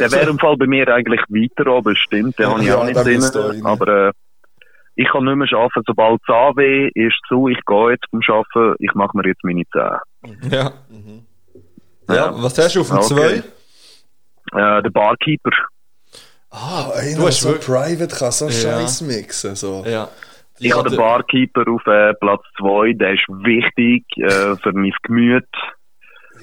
Der 0.00 0.10
wäre 0.12 0.30
im 0.30 0.38
Fall 0.38 0.56
bei 0.56 0.66
mir 0.66 0.88
eigentlich 0.88 1.20
weiter 1.28 1.70
oben, 1.72 1.96
stimmt. 1.96 2.38
Den 2.38 2.46
habe 2.48 2.60
ich 2.60 2.66
Ja, 2.68 2.76
auch 2.78 2.84
nicht 2.84 2.96
drin. 3.34 3.64
Aber 3.66 4.08
äh, 4.08 4.12
ich 4.96 5.08
kann 5.08 5.24
nicht 5.24 5.36
mehr 5.36 5.48
arbeiten, 5.58 5.82
sobald 5.86 6.20
Zahnweh 6.26 6.88
ist 6.94 7.16
zu, 7.28 7.48
ich 7.48 7.58
gehe 7.66 7.90
jetzt 7.92 8.04
vom 8.10 8.20
Arbeiten, 8.28 8.74
ich 8.82 8.92
mache 8.94 9.16
mir 9.16 9.26
jetzt 9.28 9.44
meine 9.44 9.62
Zähne. 9.72 10.00
Ja. 10.50 10.72
Ja, 12.10 12.32
was 12.42 12.56
hast 12.58 12.74
du 12.74 12.80
auf 12.80 12.88
dem 12.88 12.98
Okay. 12.98 13.42
2? 14.52 14.78
Äh, 14.78 14.82
der 14.82 14.90
Barkeeper. 14.90 15.50
Ah, 16.50 16.90
einer, 16.94 17.10
Du 17.12 17.16
der 17.18 17.26
hast 17.28 17.40
so 17.42 17.48
wirklich- 17.50 17.66
private 17.66 18.16
kann 18.16 18.32
so 18.32 18.46
Ja. 18.46 18.50
Scheiß 18.52 19.02
mixen. 19.02 19.54
So. 19.54 19.84
Ja. 19.86 20.08
Ich 20.60 20.76
habe 20.76 20.88
den 20.88 20.98
Barkeeper 20.98 21.64
auf 21.68 21.86
äh, 21.86 22.14
Platz 22.14 22.42
2, 22.58 22.94
der 22.94 23.14
ist 23.14 23.28
wichtig 23.28 24.04
äh, 24.16 24.56
für 24.56 24.72
mein 24.72 24.92
Gemüt. 25.02 25.48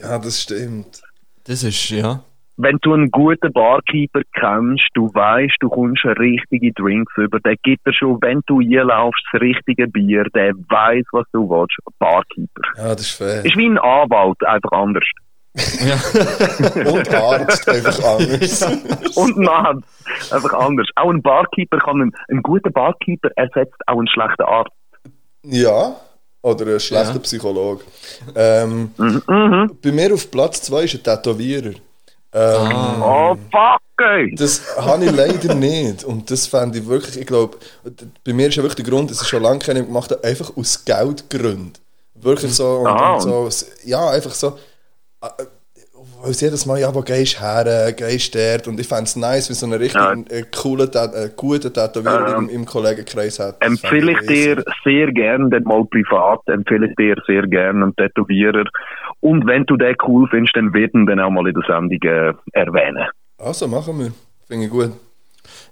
Ja, 0.02 0.18
das 0.20 0.42
stimmt. 0.42 1.02
Das 1.46 1.64
ist, 1.64 1.90
ja. 1.90 2.22
Wenn 2.58 2.78
du 2.82 2.94
einen 2.94 3.12
guten 3.12 3.52
Barkeeper 3.52 4.22
kennst, 4.34 4.88
du 4.94 5.14
weißt, 5.14 5.58
du 5.60 5.68
kommst 5.68 6.06
richtige 6.06 6.72
Drinks 6.72 7.12
über, 7.18 7.40
der 7.42 7.56
gibt 7.58 7.86
dir 7.86 7.94
schon, 7.94 8.18
wenn 8.22 8.42
du 8.48 8.62
einlaufst, 8.62 9.22
das 9.34 9.42
richtige 9.42 9.88
Bier, 9.88 10.24
der 10.34 10.54
weiß, 10.54 11.04
was 11.12 11.26
du 11.34 11.50
willst. 11.50 11.76
Barkeeper. 12.00 12.62
Ja, 12.78 12.96
das 12.96 13.02
ist 13.02 13.18
fair. 13.18 13.44
Ist 13.44 13.58
wie 13.58 13.68
ein 13.68 13.78
Anwalt, 13.78 14.42
einfach 14.46 14.72
anders. 14.72 15.04
Und 16.86 17.14
Arzt 17.14 17.70
einfach 17.70 18.04
anders. 18.04 18.62
Und 19.16 19.38
nein, 19.38 19.84
einfach 20.32 20.54
anders. 20.54 20.88
Auch 20.96 21.10
ein 21.10 21.22
Barkeeper 21.22 21.78
kann, 21.80 22.02
ein, 22.02 22.12
ein 22.30 22.42
guter 22.42 22.70
Barkeeper 22.72 23.30
ersetzt 23.36 23.76
auch 23.88 23.98
einen 23.98 24.08
schlechten 24.08 24.42
Arzt. 24.44 24.72
Ja, 25.44 25.96
oder 26.42 26.66
ein 26.74 26.80
schlechter 26.80 27.14
Ja. 27.14 27.20
Psychologe. 27.20 27.84
Ähm, 28.36 28.92
Mhm. 28.98 29.72
bei 29.82 29.92
mir 29.92 30.14
auf 30.14 30.30
Platz 30.30 30.62
2 30.64 30.84
ist 30.84 30.96
ein 30.96 31.04
Tätowierer. 31.04 31.74
Ähm, 32.34 33.02
Oh, 33.02 33.36
fuck, 33.50 33.82
ey. 34.06 34.36
Das 34.36 34.62
habe 34.78 35.06
ich 35.06 35.12
leider 35.12 35.56
nicht. 35.56 36.04
Und 36.04 36.30
das 36.30 36.48
fände 36.48 36.80
ich 36.80 36.86
wirklich, 36.86 37.18
ich 37.18 37.26
glaube, 37.26 37.58
bei 38.26 38.34
mir 38.34 38.50
ist 38.50 38.56
ja 38.56 38.64
wirklich 38.64 38.84
der 38.86 38.92
Grund, 38.94 39.10
dass 39.10 39.22
ich 39.22 39.28
schon 39.28 39.42
lange 39.42 39.60
keine 39.60 39.86
gemacht 39.86 40.12
habe, 40.12 40.22
einfach 40.24 40.52
aus 40.58 40.84
Geldgründen. 40.84 41.72
Wirklich 42.16 42.54
so, 42.54 42.80
und, 42.80 42.92
und 42.92 43.22
so, 43.22 43.50
ja, 43.86 44.10
einfach 44.10 44.34
so, 44.34 44.58
weil 46.22 46.32
es 46.32 46.42
jedes 46.42 46.66
Mal, 46.66 46.80
ja, 46.80 46.94
wo 46.94 47.02
gehst 47.02 47.38
du 47.38 47.42
her, 47.42 47.94
gehst 47.94 48.34
du 48.36 48.40
dort, 48.40 48.68
und 48.68 48.80
ich 48.80 48.88
fände 48.88 49.04
es 49.04 49.16
nice, 49.16 49.50
wenn 49.50 49.56
so 49.56 49.66
eine 49.66 49.80
richtig 49.80 50.02
Ja. 50.02 50.14
äh, 50.14 50.44
coole, 50.56 50.86
äh, 50.86 51.30
gute 51.36 51.72
Tätowierer 51.72 52.38
Ähm, 52.38 52.50
im, 52.50 52.50
im 52.50 52.66
Kollegenkreis 52.66 53.40
hat. 53.40 53.58
Das 53.62 53.70
Empfehle 53.70 54.14
ich 54.14 54.28
dir 54.28 54.64
sehr 54.84 55.12
gern, 55.12 55.50
dann 55.50 55.64
mal 55.64 55.86
privat, 55.86 56.42
empfehle 56.48 56.88
ich 56.90 56.96
dir 56.96 57.16
sehr 57.28 57.44
gern 57.48 57.84
einen 57.84 57.96
Tätowierer. 57.96 58.66
Und 59.20 59.46
wenn 59.48 59.66
du 59.66 59.78
den 59.78 59.96
cool 60.08 60.28
findest, 60.30 60.56
dann 60.56 60.74
wird 60.74 60.94
ihn 60.94 61.06
dann 61.06 61.20
auch 61.20 61.32
mal 61.32 61.48
in 61.48 61.54
der 61.54 61.64
Sendung 61.68 62.00
äh, 62.02 62.34
erwähnen. 62.54 63.08
Also, 63.38 63.68
machen 63.68 64.00
wir. 64.00 64.12
Finde 64.48 64.66
ich 64.66 64.72
gut. 64.72 64.92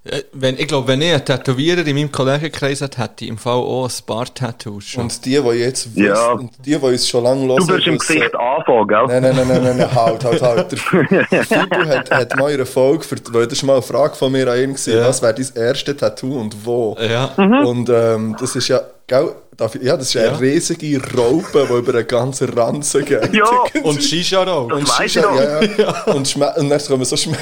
Äh, 0.06 0.24
Wenn, 0.34 0.58
ich 0.60 0.68
glaube, 0.68 0.90
wenn 0.90 1.02
ich 1.02 1.14
einen 1.14 1.24
Tätowierer 1.24 1.86
in 1.88 1.96
meinem 1.96 2.12
Kollegenkreis 2.12 2.82
hätte, 2.82 3.02
hätte 3.02 3.24
ich 3.24 3.30
im 3.30 3.38
Fall 3.38 3.54
auch 3.54 3.88
ein 3.88 4.06
paar 4.06 4.26
Tattoos 4.34 4.84
schon. 4.84 5.04
Und 5.04 5.26
die, 5.26 5.40
die 5.42 5.50
jetzt 5.60 5.88
Ja. 5.96 6.34
wissen, 6.34 6.40
und 6.40 6.52
die, 6.66 6.72
die 6.72 6.76
uns 6.76 7.08
schon 7.08 7.24
lange 7.24 7.48
hören, 7.48 7.58
Du 7.66 7.68
wirst 7.70 7.88
im 7.88 7.98
Gesicht 7.98 8.36
anfangen, 8.36 8.88
gell? 8.90 9.06
Nein, 9.08 9.22
nein, 9.22 9.36
nein, 9.36 9.48
nein, 9.48 9.64
nein, 9.64 9.78
nein, 9.78 9.96
halt, 9.96 10.24
halt, 10.26 10.42
halt. 10.42 10.72
Der 10.72 10.78
Fibu 11.46 11.86
hat, 11.88 12.12
hat 12.12 12.36
mal 12.38 12.50
in 12.50 12.56
einer 12.56 12.66
Folge, 12.66 13.04
für, 13.06 13.16
weil 13.32 13.48
das 13.48 13.62
war 13.64 13.68
mal 13.68 13.74
eine 13.76 13.82
Frage 13.82 14.16
von 14.16 14.32
mir 14.32 14.46
an 14.52 14.58
ihn, 14.60 14.70
gewesen, 14.74 14.94
Ja. 14.98 15.08
was 15.08 15.22
wäre 15.22 15.36
dein 15.36 15.48
erstes 15.56 15.96
Tattoo 15.96 16.38
und 16.40 16.66
wo? 16.66 16.98
Ja. 17.00 17.26
Und 17.38 17.90
ähm, 17.90 18.36
das 18.40 18.58
ist 18.58 18.68
ja, 18.68 18.82
gell, 19.20 19.36
ja, 19.82 19.96
das 19.98 20.08
ist 20.08 20.14
ja 20.16 20.24
Ja. 20.24 20.30
eine 20.32 20.40
riesige 20.42 21.00
Raupe, 21.16 21.68
die 21.70 21.74
über 21.78 21.94
einen 21.94 22.08
ganzen 22.08 22.50
Ranzen 22.50 23.06
geht. 23.06 23.34
Ja. 23.34 23.46
Und 23.84 24.04
Shisha 24.04 24.44
rauch. 24.44 24.72
Und 24.72 24.88
Shisha, 24.90 25.04
ich 25.06 25.16
ja, 25.16 25.62
ja. 25.86 26.04
Und, 26.14 26.28
Schme 26.28 26.52
und 26.58 26.70
dann 26.70 26.84
kommen 26.84 27.06
so, 27.06 27.16
Schm 27.16 27.36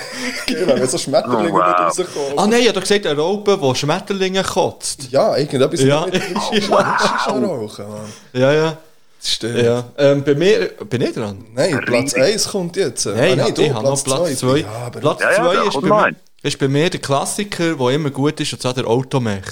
genau, 0.46 0.86
so 0.86 0.98
Schmetterlinge 0.98 1.52
Oh, 1.52 1.54
wow. 1.54 1.76
da 1.78 1.86
rauskommen. 1.86 2.38
Ah 2.38 2.48
nein, 2.48 2.62
ich 2.62 2.68
habe 2.70 2.82
gesagt, 2.82 3.06
eine 3.08 3.18
Raupe, 3.20 3.58
die 3.62 3.76
Schmetterlinge 3.76 4.44
kotzt. 4.44 5.08
Ja, 5.12 5.38
irgendetwas 5.38 5.82
Ja. 5.82 6.06
mit 6.06 6.16
Shisha, 6.52 6.98
Shisha 7.00 7.32
rauchen, 7.32 7.86
Mann. 7.88 8.14
Ja, 8.34 8.54
ja. 8.54 8.78
Stimmt. 9.24 9.60
ja. 9.62 9.84
Ähm, 9.98 10.24
bei 10.24 10.34
mir, 10.36 10.72
bin 10.90 11.02
ich 11.02 11.14
dran? 11.14 11.46
Nein, 11.54 11.80
Platz 11.86 12.14
1 12.16 12.50
kommt 12.50 12.76
jetzt. 12.76 13.06
Nein, 13.06 13.18
ah, 13.18 13.26
ich, 13.28 13.36
nein, 13.38 13.54
du, 13.54 13.62
ich 13.62 13.74
habe 13.74 13.86
noch 13.88 14.04
Platz 14.04 14.36
2. 14.40 14.58
Ja, 14.58 14.90
Platz 14.90 15.22
Ja, 15.22 15.32
ja, 15.32 15.36
2 15.38 15.54
ja, 15.54 16.08
ist, 16.08 16.16
ist 16.44 16.58
bei 16.60 16.68
mir 16.68 16.90
der 16.90 17.00
Klassiker, 17.00 17.76
der 17.76 17.90
immer 17.90 18.10
gut 18.10 18.40
ist, 18.40 18.52
und 18.52 18.62
zwar 18.62 18.74
der 18.74 18.88
Automech. 18.88 19.46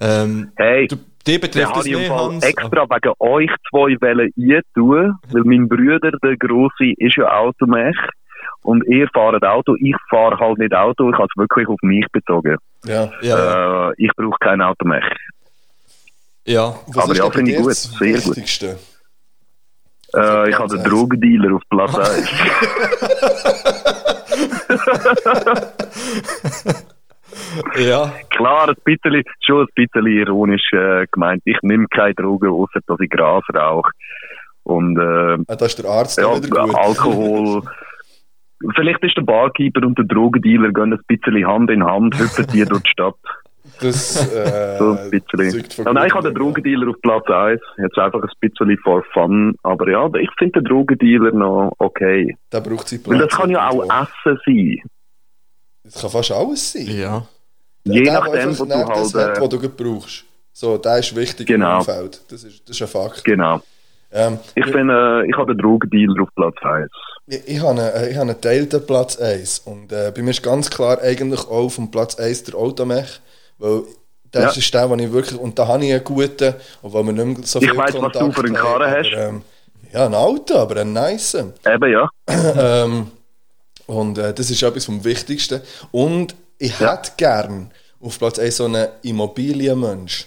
Ähm, 0.00 0.50
Hey, 0.56 0.86
du, 0.88 0.96
die 1.26 1.38
betrifft 1.38 1.86
im 1.86 1.98
nicht, 1.98 2.10
Hans. 2.10 2.44
extra 2.44 2.84
wegen 2.88 3.12
euch 3.18 3.50
zwei 3.70 3.96
Wellen 4.00 4.30
eintun, 4.36 5.14
weil 5.30 5.42
mein 5.44 5.68
Bruder, 5.68 6.10
der 6.22 6.36
Grosse, 6.36 6.92
ist 6.98 7.16
ja 7.16 7.26
Automech. 7.30 7.96
Und 8.62 8.82
ihr 8.86 9.08
fahrt 9.12 9.42
Auto, 9.44 9.74
ich 9.78 9.94
fahre 10.10 10.38
halt 10.38 10.58
nicht 10.58 10.74
Auto, 10.74 11.08
ich 11.10 11.14
habe 11.16 11.26
es 11.26 11.36
wirklich 11.36 11.68
auf 11.68 11.78
mich 11.82 12.06
bezogen. 12.12 12.56
Ja. 12.84 13.10
Ja. 13.22 13.90
Äh, 13.90 13.94
ich 13.98 14.10
brauche 14.16 14.36
kein 14.40 14.60
Automech. 14.62 15.04
ja. 16.46 16.74
Was 16.88 17.04
Aber 17.04 17.12
ist 17.12 17.18
ja, 17.18 17.30
finde 17.30 17.50
ich 17.52 17.56
gut, 17.58 17.72
sehr 17.74 18.12
gut. 18.14 18.26
Wichtigste? 18.36 18.78
Äh, 20.14 20.50
ich 20.50 20.58
habe 20.58 20.76
den 20.76 20.84
Drogendealer 20.84 21.54
auf 21.56 21.62
Platz 21.68 21.94
1. 21.98 22.30
Ja. 27.76 28.12
Klar, 28.30 28.68
ein 28.68 28.74
bisschen, 28.84 29.22
schon 29.40 29.62
ein 29.62 29.66
bisschen 29.74 30.06
ironisch 30.06 30.72
äh, 30.72 31.06
gemeint. 31.10 31.42
Ich 31.44 31.58
nehme 31.62 31.86
keine 31.88 32.14
Drogen, 32.14 32.48
außer 32.50 32.80
dass 32.86 33.00
ich 33.00 33.10
Gras 33.10 33.44
rauche. 33.54 33.90
Und 34.64 34.96
äh, 34.98 35.38
Ah, 35.46 35.56
da 35.56 35.66
ist 35.66 35.78
der 35.78 35.90
Arzt 35.90 36.18
ja, 36.18 36.36
wieder 36.36 36.64
gut. 36.66 36.74
Alkohol. 36.74 37.62
Vielleicht 38.74 39.02
ist 39.04 39.16
der 39.16 39.22
Barkeeper 39.22 39.86
und 39.86 39.98
der 39.98 40.06
Drogendealer 40.06 40.72
gehen 40.72 40.92
ein 40.92 41.00
bisschen 41.06 41.46
Hand 41.46 41.70
in 41.70 41.84
Hand, 41.84 42.18
hüpfen 42.18 42.46
die 42.52 42.64
durch 42.64 42.82
die 42.82 42.90
Stadt. 42.90 43.16
Das, 43.80 44.32
äh, 44.32 44.78
So 44.78 44.92
ein 44.92 45.10
bisschen. 45.10 45.84
Ja, 45.84 45.92
nein, 45.92 46.06
ich 46.06 46.14
habe 46.14 46.28
den 46.28 46.34
Drogendealer 46.34 46.88
auf 46.90 46.96
Platz 47.02 47.28
1. 47.28 47.60
Jetzt 47.78 47.98
einfach 47.98 48.22
ein 48.22 48.28
bisschen 48.40 48.78
for 48.78 49.02
fun. 49.12 49.54
Aber 49.62 49.88
ja, 49.90 50.06
ich 50.20 50.30
finde 50.38 50.60
den 50.60 50.64
Drogendealer 50.64 51.32
noch 51.32 51.72
okay. 51.78 52.36
Der 52.52 52.60
braucht 52.60 52.88
seinen 52.88 53.06
Weil 53.06 53.18
das 53.18 53.34
kann 53.36 53.50
ja 53.50 53.68
auch 53.68 53.84
Essen 53.84 54.38
sein. 54.46 54.80
Das 55.82 56.00
kann 56.00 56.10
fast 56.10 56.32
alles 56.32 56.72
sein. 56.72 56.86
Ja. 56.86 57.22
Je 57.84 58.02
der, 58.04 58.12
nachdem, 58.14 58.34
der 58.34 58.48
was 58.50 58.58
du 58.58 59.18
halt. 59.18 59.28
hat, 59.30 59.38
Äh, 59.38 59.40
was 59.40 59.48
du 59.48 59.68
brauchst. 59.68 60.24
So, 60.52 60.78
der 60.78 60.98
ist 60.98 61.14
wichtig 61.16 61.46
Genau. 61.46 61.72
im 61.72 61.78
Umfeld. 61.78 62.20
Das 62.28 62.44
ist, 62.44 62.62
das 62.68 62.76
ist 62.76 62.82
ein 62.82 62.88
Fakt. 62.88 63.24
genau. 63.24 63.60
Ähm, 64.12 64.38
Ich 64.54 64.64
finde, 64.66 65.22
äh, 65.24 65.28
ich 65.28 65.36
habe 65.36 65.54
den 65.54 65.58
Drogendealer 65.62 66.22
auf 66.22 66.28
Platz 66.36 66.54
1. 66.62 66.90
Ich, 67.26 67.48
ich 67.56 67.60
habe 67.60 67.70
einen, 67.80 68.10
ich 68.10 68.16
habe 68.16 68.20
einen 68.22 68.34
geteilten 68.40 68.86
Platz 68.86 69.16
1. 69.18 69.60
Und 69.60 69.90
äh, 69.92 70.12
bei 70.14 70.22
mir 70.22 70.30
ist 70.30 70.42
ganz 70.42 70.70
klar 70.70 71.00
eigentlich 71.02 71.40
auch 71.48 71.68
vom 71.70 71.90
Platz 71.90 72.14
1 72.16 72.44
der 72.44 72.54
Automech. 72.54 73.20
Weil 73.58 73.82
das 74.30 74.54
Ja. 74.54 74.60
ist 74.60 74.72
der, 74.74 74.86
den 74.88 74.98
ich 75.00 75.12
wirklich. 75.12 75.38
Und 75.40 75.58
da 75.58 75.66
habe 75.66 75.84
ich 75.84 75.92
einen 75.92 76.04
guten. 76.04 76.54
Und 76.82 76.92
weil 76.94 77.04
wir 77.06 77.12
nicht 77.12 77.38
mehr 77.38 77.46
so 77.46 77.60
Ich 77.60 77.68
viel 77.68 77.76
weiss, 77.76 77.94
was 78.00 78.12
du 78.12 78.30
für 78.32 78.44
einen 78.44 78.54
Karren 78.54 78.82
aber, 78.82 78.90
hast. 78.90 79.10
Ähm, 79.12 79.42
ja, 79.92 80.06
ein 80.06 80.14
Auto, 80.14 80.56
aber 80.58 80.80
ein 80.80 80.92
nice. 80.92 81.34
Eben, 81.66 81.90
ja. 81.92 82.08
ähm, 82.56 83.08
und 83.86 84.18
äh, 84.18 84.32
das 84.32 84.48
ist 84.50 84.62
etwas 84.62 84.84
vom 84.86 85.02
Wichtigsten. 85.04 85.60
Und 85.90 86.34
ich 86.58 86.78
Ja. 86.80 86.92
hätte 86.96 87.12
gern 87.16 87.70
auf 88.00 88.18
Platz 88.18 88.38
1 88.38 88.56
so 88.56 88.64
einen 88.66 88.86
Immobilienmensch. 89.02 90.26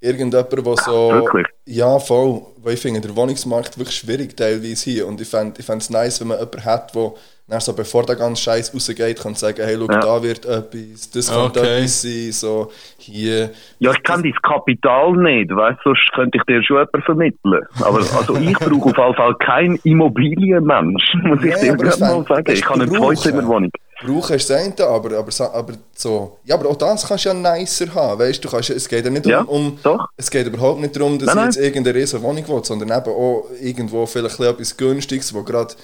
Irgendjemand, 0.00 0.52
der 0.52 0.76
so. 0.76 1.10
wirklich? 1.12 1.46
Ja, 1.66 1.98
voll. 1.98 2.40
Weil 2.62 2.74
ich 2.74 2.80
finde, 2.80 3.00
der 3.00 3.16
Wohnungsmarkt 3.16 3.76
wirklich 3.78 3.96
schwierig 3.96 4.36
teilweise 4.36 4.84
hier. 4.90 5.06
Und 5.08 5.20
ich 5.20 5.28
fände 5.28 5.54
ich 5.58 5.68
es 5.68 5.90
nice, 5.90 6.20
wenn 6.20 6.28
man 6.28 6.38
jemanden 6.38 6.64
hat, 6.64 6.94
der 6.94 7.12
dann 7.48 7.60
so, 7.60 7.72
bevor 7.72 8.04
der 8.06 8.14
ganze 8.14 8.42
Scheiß 8.42 8.72
rausgeht, 8.72 9.18
kann 9.20 9.34
sagen: 9.34 9.58
Hey, 9.64 9.76
schau, 9.76 9.90
Ja. 9.92 9.98
da 10.00 10.22
wird 10.22 10.44
etwas, 10.46 11.10
das 11.10 11.32
könnte 11.32 11.60
Okay. 11.60 11.78
etwas 11.78 12.02
sein, 12.02 12.30
so 12.30 12.70
hier. 12.98 13.50
Ja, 13.80 13.90
ich 13.90 14.02
kenne 14.04 14.22
dein 14.22 14.34
Kapital 14.42 15.12
nicht, 15.16 15.50
weißt 15.50 15.78
du, 15.82 15.88
sonst 15.90 16.12
könnte 16.14 16.38
ich 16.38 16.44
dir 16.44 16.62
schon 16.62 16.76
jemanden 16.76 17.02
vermitteln. 17.02 17.62
Aber 17.80 17.98
also 17.98 18.36
ich 18.36 18.52
brauche 18.56 18.74
auf 18.76 18.94
jeden 19.08 19.14
Fall 19.16 19.34
keinen 19.36 19.76
Immobilienmensch, 19.82 21.14
muss 21.24 21.42
ich 21.42 21.50
Nein, 21.54 21.60
dir 21.60 21.76
gerade 21.76 21.84
das 21.86 21.98
mal 22.00 22.24
sagen. 22.28 22.52
Ich 22.52 22.64
habe 22.68 22.82
eine. 22.82 22.92
Zweizimmerwohnung. 22.92 23.70
Brauchen 24.00 24.36
ist 24.36 24.48
das 24.48 24.56
eine, 24.60 24.74
aber, 24.86 25.18
aber, 25.18 25.54
aber 25.54 25.72
so. 25.94 26.38
Ja, 26.44 26.54
aber 26.54 26.68
auch 26.70 26.76
das 26.76 27.06
kannst 27.06 27.24
du 27.24 27.30
ja 27.30 27.34
nicer 27.34 27.92
haben. 27.94 28.20
Weißt 28.20 28.44
du, 28.44 28.48
kannst, 28.48 28.68
ja- 28.68 28.76
es 28.76 28.88
geht 28.88 29.04
ja 29.04 29.10
nicht 29.10 29.26
Ja, 29.26 29.40
um, 29.40 29.48
um. 29.72 29.78
doch. 29.82 30.06
Es 30.16 30.30
geht 30.30 30.46
überhaupt 30.46 30.80
nicht 30.80 30.94
darum, 30.94 31.18
dass 31.18 31.34
Nein, 31.34 31.48
ich 31.50 31.56
jetzt 31.56 31.64
irgendeine 31.64 31.98
riesen 31.98 32.22
Wohnung 32.22 32.46
will, 32.46 32.64
sondern 32.64 32.88
eben 32.96 33.10
auch 33.10 33.46
irgendwo 33.60 34.06
vielleicht 34.06 34.34
ein 34.34 34.38
bisschen 34.38 34.54
etwas 34.54 34.76
Günstiges, 34.76 35.34
wo 35.34 35.42
gerade. 35.42 35.74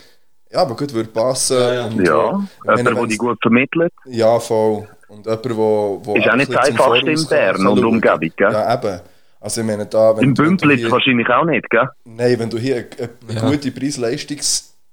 Ja, 0.53 0.61
aber 0.61 0.77
gut 0.77 0.93
würde 0.95 1.09
passen. 1.11 1.57
Und 1.57 2.07
Ja, 2.07 2.15
wo- 2.15 2.43
ich 2.43 2.65
meine, 2.66 2.78
jemand, 2.82 2.97
der 2.99 3.07
die 3.09 3.16
gut 3.16 3.39
vermittelt. 3.43 3.93
Ja, 4.07 4.39
voll. 4.39 4.86
Und 5.09 5.27
jemand, 5.27 5.57
wo, 5.57 6.01
wo 6.05 6.15
Ist 6.15 6.27
auch 6.28 6.32
ein 6.32 6.39
nicht 6.39 6.55
das 6.55 6.69
Einfachste 6.69 7.11
in 7.11 7.27
Bern 7.27 7.66
und. 7.66 7.85
Umgebung, 7.85 8.31
gell? 8.36 8.53
Ja, 8.53 8.74
eben. 8.74 9.01
Also 9.41 9.61
ich 9.61 9.66
meine, 9.66 9.85
da... 9.86 10.16
Wenn 10.16 10.32
Bümplitz 10.35 10.78
hier- 10.81 10.91
wahrscheinlich 10.91 11.28
auch 11.28 11.45
nicht, 11.45 11.69
gell? 11.69 11.89
Nein, 12.05 12.39
wenn 12.39 12.49
du 12.49 12.57
hier 12.59 12.77
eine, 12.77 12.86
eine 13.28 13.41
Ja. 13.41 13.51
gute 13.51 13.70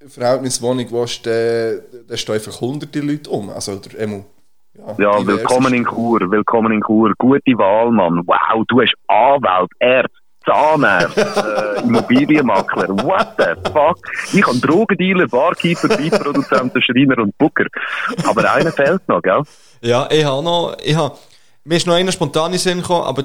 Preis-Leistungs-Verhältniswohnung 0.01 0.91
willst, 0.91 1.25
dann, 1.25 1.81
dann 2.07 2.17
stehen 2.17 2.35
einfach 2.35 2.61
hunderte 2.61 2.99
Leute 2.99 3.29
um. 3.29 3.49
Also 3.49 3.75
der 3.75 3.99
Emu. 3.99 4.23
Ja, 4.73 4.93
diverse 4.93 5.27
willkommen 5.27 5.73
in. 5.73 5.85
Chur, 5.85 6.19
willkommen 6.31 6.71
in 6.71 6.81
Chur. 6.81 7.13
Gute 7.17 7.57
Wahl, 7.57 7.91
Mann. 7.91 8.23
Wow, 8.25 8.63
du 8.67 8.81
hast 8.81 8.93
Anwalt, 9.07 9.69
Arzt, 9.79 10.15
Zahnarzt, 10.45 11.17
äh, 11.77 11.81
Immobilienmakler. 11.81 12.89
What 13.03 13.35
the 13.37 13.69
fuck? 13.71 13.97
Ich 14.33 14.45
habe 14.45 14.57
Drogendealer, 14.59 15.27
Barkeeper, 15.27 15.89
Beatproduzenten, 15.89 16.81
Schreiner 16.81 17.19
und 17.19 17.37
Booker. 17.37 17.65
Aber 18.27 18.51
einer 18.51 18.71
fehlt 18.71 19.07
noch, 19.07 19.21
gell? 19.21 19.43
Ja, 19.81 20.07
ich 20.09 20.25
habe 20.25 20.43
noch, 20.43 20.77
ich 20.83 20.95
habe, 20.95 21.15
mir 21.63 21.75
ist 21.75 21.85
noch 21.85 21.95
einer 21.95 22.11
spontan 22.11 22.53
in 22.53 22.59
Sinn 22.59 22.81
gekommen, 22.81 23.05
aber 23.05 23.23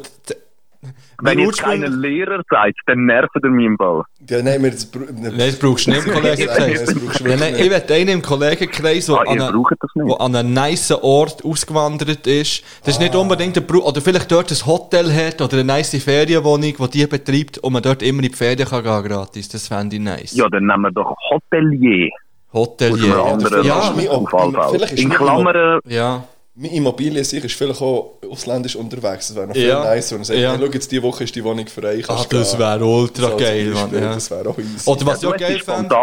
Wenn 1.22 1.38
keiner 1.38 1.48
Ursprung- 1.48 2.00
Lehrer 2.00 2.42
seid, 2.50 2.74
dann 2.86 3.06
nervt 3.06 3.30
er 3.42 3.48
mich 3.50 3.66
im 3.66 3.76
Ball. 3.76 4.02
Ja, 4.28 4.42
nein, 4.42 4.62
wir 4.62 4.70
das, 4.70 4.88
Nein, 4.94 5.34
das 5.36 5.58
brauchst 5.58 5.86
du 5.86 5.90
nicht 5.90 6.06
im 6.06 6.12
Kollegenkreis. 6.14 6.84
Du 6.84 7.24
Nein, 7.24 7.54
ich 7.58 7.70
will 7.70 7.82
einen 7.90 8.08
im 8.08 8.22
Kollegenkreis, 8.22 9.06
der 9.06 9.14
Ah, 9.16 9.18
an, 9.20 9.26
ihr 9.38 9.42
eine- 9.44 9.52
nicht. 9.94 10.20
einem 10.20 10.52
nice 10.52 10.90
Ort 10.92 11.44
ausgewandert 11.44 12.26
ist. 12.26 12.62
Das 12.84 12.94
ist 12.94 13.00
nicht 13.00 13.14
Ah. 13.14 13.18
unbedingt 13.18 13.56
ein 13.56 13.66
Brauch, 13.66 13.86
oder 13.86 14.00
vielleicht 14.00 14.30
dort 14.30 14.50
ein 14.50 14.66
Hotel 14.66 15.12
hat 15.12 15.40
oder 15.40 15.54
eine 15.54 15.64
nice 15.64 16.02
Ferienwohnung, 16.02 16.74
die 16.78 16.90
die 16.90 17.06
betreibt 17.06 17.58
und 17.58 17.72
man 17.72 17.82
dort 17.82 18.02
immer 18.02 18.22
in 18.22 18.30
die 18.30 18.36
Ferien 18.36 18.68
kann 18.68 18.82
gehen 18.82 19.02
gratis. 19.04 19.48
Das 19.48 19.68
fände 19.68 19.96
ich 19.96 20.02
nice. 20.02 20.34
Ja, 20.34 20.48
dann 20.48 20.66
nehmen 20.66 20.82
wir 20.82 20.90
doch 20.92 21.14
Hotelier. 21.30 22.10
Hotelier. 22.52 23.06
Ja, 23.08 23.92
jeden 24.00 24.26
Fall. 24.28 24.52
vielleicht 24.72 24.92
ist 24.94 25.02
In 25.02 25.10
Klammern, 25.10 25.80
ja. 25.86 26.24
Meine 26.58 26.74
Immobilie 26.74 27.22
sich 27.22 27.44
ist 27.44 27.54
vielleicht 27.54 27.82
auch 27.82 28.14
ausländisch 28.30 28.76
unterwegs. 28.76 29.28
Das 29.28 29.36
wäre 29.36 29.46
noch 29.46 29.54
viel 29.54 29.68
Ja. 29.68 29.94
nicer. 29.94 30.16
Und 30.16 30.24
sagt, 30.24 30.38
Ja. 30.38 30.52
hey, 30.52 30.58
schau, 30.58 30.72
jetzt 30.72 30.90
diese 30.90 31.02
Woche 31.02 31.24
ist 31.24 31.34
die 31.36 31.44
Wohnung 31.44 31.66
frei. 31.66 32.02
Ah, 32.08 32.24
das 32.30 32.58
wäre 32.58 32.82
ultra 32.84 33.30
So, 33.30 33.36
geil, 33.36 33.66
Mann. 33.74 33.92
Ja. 33.92 34.14
Das 34.14 34.30
wäre 34.30 34.48
auch 34.48 34.58
easy. 34.58 34.88
Oder 34.90 35.06
was 35.06 35.16
ich 35.16 35.20
du 35.28 35.34
auch 35.34 35.36
geil 35.36 35.60
fände. 35.60 35.94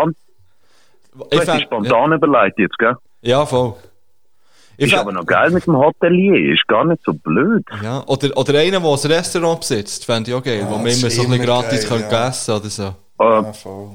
Ich 1.31 1.39
hast 1.39 1.47
dich 1.47 1.49
fänd- 1.55 1.61
spontan 1.63 2.11
überlegt 2.13 2.59
jetzt, 2.59 2.77
gell? 2.77 2.93
Ja, 3.21 3.39
ja, 3.39 3.45
voll. 3.47 3.73
Ich 4.77 4.85
Ist 4.85 4.91
fänd- 4.93 5.01
aber 5.01 5.11
noch 5.11 5.25
geil 5.25 5.49
mit 5.51 5.65
dem 5.65 5.75
Hotelier, 5.77 6.53
ist 6.53 6.67
gar 6.67 6.85
nicht 6.85 7.01
so 7.05 7.13
blöd. 7.13 7.63
Ja, 7.83 8.03
oder, 8.07 8.35
oder 8.37 8.59
einer, 8.59 8.79
der 8.79 8.89
ein 8.89 9.11
Restaurant 9.11 9.59
besitzt, 9.59 10.05
fände 10.05 10.29
ich 10.31 10.35
auch 10.37 10.43
geil, 10.43 10.65
wo 10.69 10.77
man 10.77 10.87
immer 10.87 11.09
so 11.09 11.21
ein 11.23 11.41
gratis 11.41 11.87
geil, 11.87 12.01
kann 12.01 12.11
ja. 12.11 12.27
essen 12.29 12.51
oder 12.55 12.69
so. 12.69 12.95
Äh, 13.23 13.43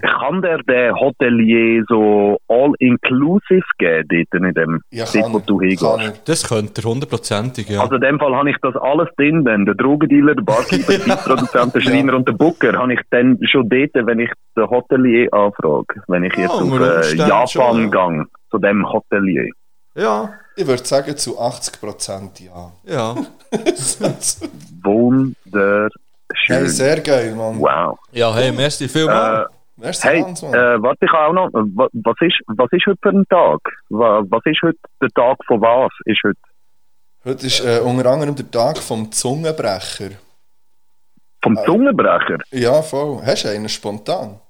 Ja, 0.02 0.18
kann 0.18 0.42
der 0.42 0.58
den 0.58 0.94
Hotelier 0.94 1.84
so 1.88 2.38
all-inclusive 2.48 3.62
geben, 3.78 4.08
dort 4.30 4.42
in 4.42 4.54
dem, 4.54 4.80
Ja, 4.90 5.04
dort, 5.12 5.32
wo 5.32 5.38
du 5.38 5.58
Kann 5.58 6.00
hingehst? 6.00 6.28
Das 6.28 6.48
könnte 6.48 6.82
er 6.82 6.88
hundertprozentig, 6.88 7.68
ja. 7.68 7.80
Also 7.80 7.96
in 7.96 8.00
dem 8.00 8.18
Fall 8.18 8.34
habe 8.34 8.50
ich 8.50 8.56
das 8.62 8.76
alles 8.76 9.08
drin, 9.16 9.44
dann 9.44 9.64
der 9.64 9.74
Drogendealer, 9.74 10.34
der 10.34 10.42
Barkeeper, 10.42 10.98
der 11.06 11.16
Produzent, 11.16 11.74
der 11.74 11.80
Schreiner 11.80 12.14
und 12.14 12.28
der 12.28 12.32
Booker, 12.34 12.72
habe 12.78 12.94
ich 12.94 13.00
dann 13.10 13.38
schon 13.50 13.68
dort, 13.68 13.90
wenn 13.94 14.20
ich 14.20 14.30
den 14.56 14.70
Hotelier 14.70 15.32
anfrage, 15.32 16.02
wenn 16.08 16.24
ich 16.24 16.34
jetzt 16.36 16.54
Ja, 16.54 16.60
auf 16.60 16.80
äh, 16.80 17.14
Japan 17.16 17.46
schon, 17.48 17.90
gehe, 17.90 18.24
zu 18.50 18.58
dem 18.58 18.88
Hotelier. 18.90 19.50
ja, 19.94 20.32
Ich 20.56 20.66
würde 20.66 20.84
sagen, 20.84 21.16
zu 21.16 21.38
80% 21.38 22.42
ja. 22.44 22.72
ja. 22.86 23.14
Hey, 26.46 26.66
sehr 26.68 27.00
geil, 27.00 27.34
Mann. 27.34 27.58
Wow. 27.58 27.98
Ja, 28.12 28.34
hey, 28.34 28.52
merci 28.52 28.88
vielmals. 28.88 29.46
Äh, 29.50 29.54
Merci, 29.80 30.08
Hey, 30.08 30.22
Hans, 30.22 30.42
Mann. 30.42 30.54
äh, 30.54 30.82
warte, 30.82 31.04
ich 31.04 31.12
auch 31.12 31.32
noch, 31.32 31.48
wa- 31.52 31.88
was 31.92 32.16
ist, 32.20 32.40
was 32.48 32.66
ist 32.72 32.84
heute 32.86 32.98
für 33.00 33.08
ein 33.10 33.24
Tag? 33.28 33.60
Wa- 33.90 34.24
Was 34.28 34.42
ist 34.44 34.60
heute 34.62 34.78
der 35.00 35.08
Tag 35.10 35.36
von 35.46 35.60
was? 35.60 35.92
Ist 36.04 36.20
heute 36.24 36.38
Heute 37.24 37.46
ist 37.46 37.60
äh, 37.64 37.80
unter 37.84 38.06
anderem 38.10 38.34
der 38.34 38.50
Tag 38.50 38.78
vom 38.78 39.10
Zungenbrecher. 39.12 40.10
vom 41.42 41.56
Zungenbrecher? 41.64 42.38
Ja, 42.50 42.82
voll. 42.82 43.20
Hast 43.24 43.44
du 43.44 43.48
einen 43.50 43.68
spontan? 43.68 44.40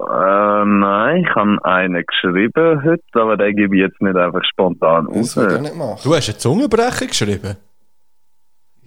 Äh, 0.00 0.64
nein, 0.64 1.22
ich 1.24 1.34
habe 1.34 1.58
einen 1.64 2.04
geschrieben 2.06 2.82
heute, 2.84 3.02
aber 3.14 3.36
den 3.36 3.54
gebe 3.56 3.76
ich 3.76 3.82
jetzt 3.82 4.00
nicht 4.00 4.16
einfach 4.16 4.42
spontan 4.44 5.06
Das 5.06 5.16
raus. 5.16 5.36
würde 5.36 5.54
ich 5.56 5.60
nicht 5.60 5.76
machen. 5.76 6.00
Du 6.02 6.14
hast 6.14 6.28
einen 6.28 6.38
Zungenbrecher 6.38 7.06
geschrieben? 7.06 7.56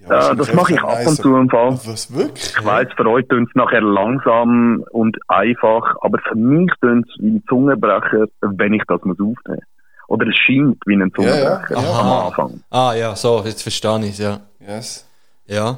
Ja, 0.09 0.33
das 0.33 0.53
mache 0.53 0.73
ich 0.73 0.81
ab 0.81 0.99
und 1.05 1.15
zu 1.15 1.35
im 1.35 1.49
Fall. 1.49 1.71
Was, 1.85 2.13
wirklich? 2.13 2.53
Ich 2.57 2.65
weiss, 2.65 2.87
für 2.95 3.05
euch 3.07 3.27
tönt 3.27 3.49
es 3.49 3.55
nachher 3.55 3.81
langsam 3.81 4.83
und 4.91 5.17
einfach, 5.27 5.95
aber 6.01 6.19
für 6.27 6.35
mich 6.35 6.71
tönt 6.81 7.07
es 7.07 7.21
wie 7.21 7.35
ein 7.35 7.43
Zungenbrecher, 7.47 8.25
wenn 8.41 8.73
ich 8.73 8.83
das 8.87 9.01
muss 9.03 9.19
aufnehmen. 9.19 9.61
Oder 10.07 10.27
es 10.27 10.35
scheint 10.35 10.77
wie 10.85 10.95
ein 10.95 11.11
Zungenbrecher 11.13 11.71
Ja, 11.71 11.81
ja, 11.81 11.81
ja. 11.81 11.99
am 11.99 12.25
Anfang. 12.27 12.63
Ah, 12.69 12.93
ja, 12.93 13.15
so, 13.15 13.43
jetzt 13.45 13.61
verstehe 13.61 13.99
ich 13.99 14.11
es, 14.11 14.17
ja. 14.19 14.39
Yes. 14.59 15.07
Ja. 15.45 15.77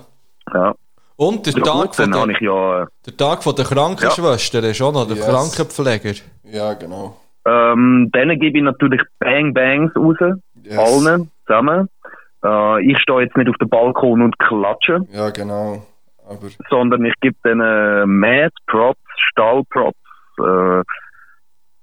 Ja, 0.53 0.73
Und 1.15 1.45
der, 1.45 1.53
ja 1.53 1.61
Tag, 1.63 1.81
gut, 1.81 1.95
von 1.95 2.15
habe 2.15 2.27
der, 2.27 2.35
ich 2.35 2.41
ja... 2.41 2.87
der 3.05 3.17
Tag 3.17 3.43
von 3.43 3.55
der 3.55 3.65
Krankenschwester 3.65 4.63
ist 4.63 4.81
auch 4.81 4.93
noch 4.93 5.07
der 5.07 5.17
Yes. 5.17 5.27
Krankenpfleger. 5.27 6.13
Ja, 6.43 6.73
genau. 6.73 7.17
Ähm, 7.45 8.09
denen 8.15 8.39
gebe 8.39 8.57
ich 8.57 8.63
natürlich 8.63 9.01
Bang 9.19 9.53
Bangs 9.53 9.91
raus. 9.95 10.15
Yes. 10.63 10.77
Allen 10.77 11.29
zusammen. 11.45 11.89
Äh, 12.43 12.91
ich 12.91 12.97
stehe 12.99 13.21
jetzt 13.21 13.37
nicht 13.37 13.49
auf 13.49 13.57
dem 13.57 13.69
Balkon 13.69 14.21
und 14.21 14.37
klatsche, 14.39 15.01
Ja, 15.11 15.29
genau. 15.29 15.83
Aber 16.27 16.47
sondern 16.69 17.05
ich 17.05 17.13
gebe 17.19 17.35
denen 17.43 18.19
Mad 18.19 18.53
Props, 18.67 18.99
Stahlprops, 19.31 19.97
äh, 20.39 20.83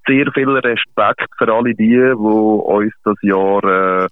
sehr 0.07 0.31
viel 0.33 0.49
Respekt 0.49 1.29
für 1.37 1.53
alle 1.53 1.75
die, 1.75 1.89
die 1.89 1.99
uns 1.99 2.93
das 3.03 3.15
Jahr, 3.21 3.63
äh, 3.63 4.07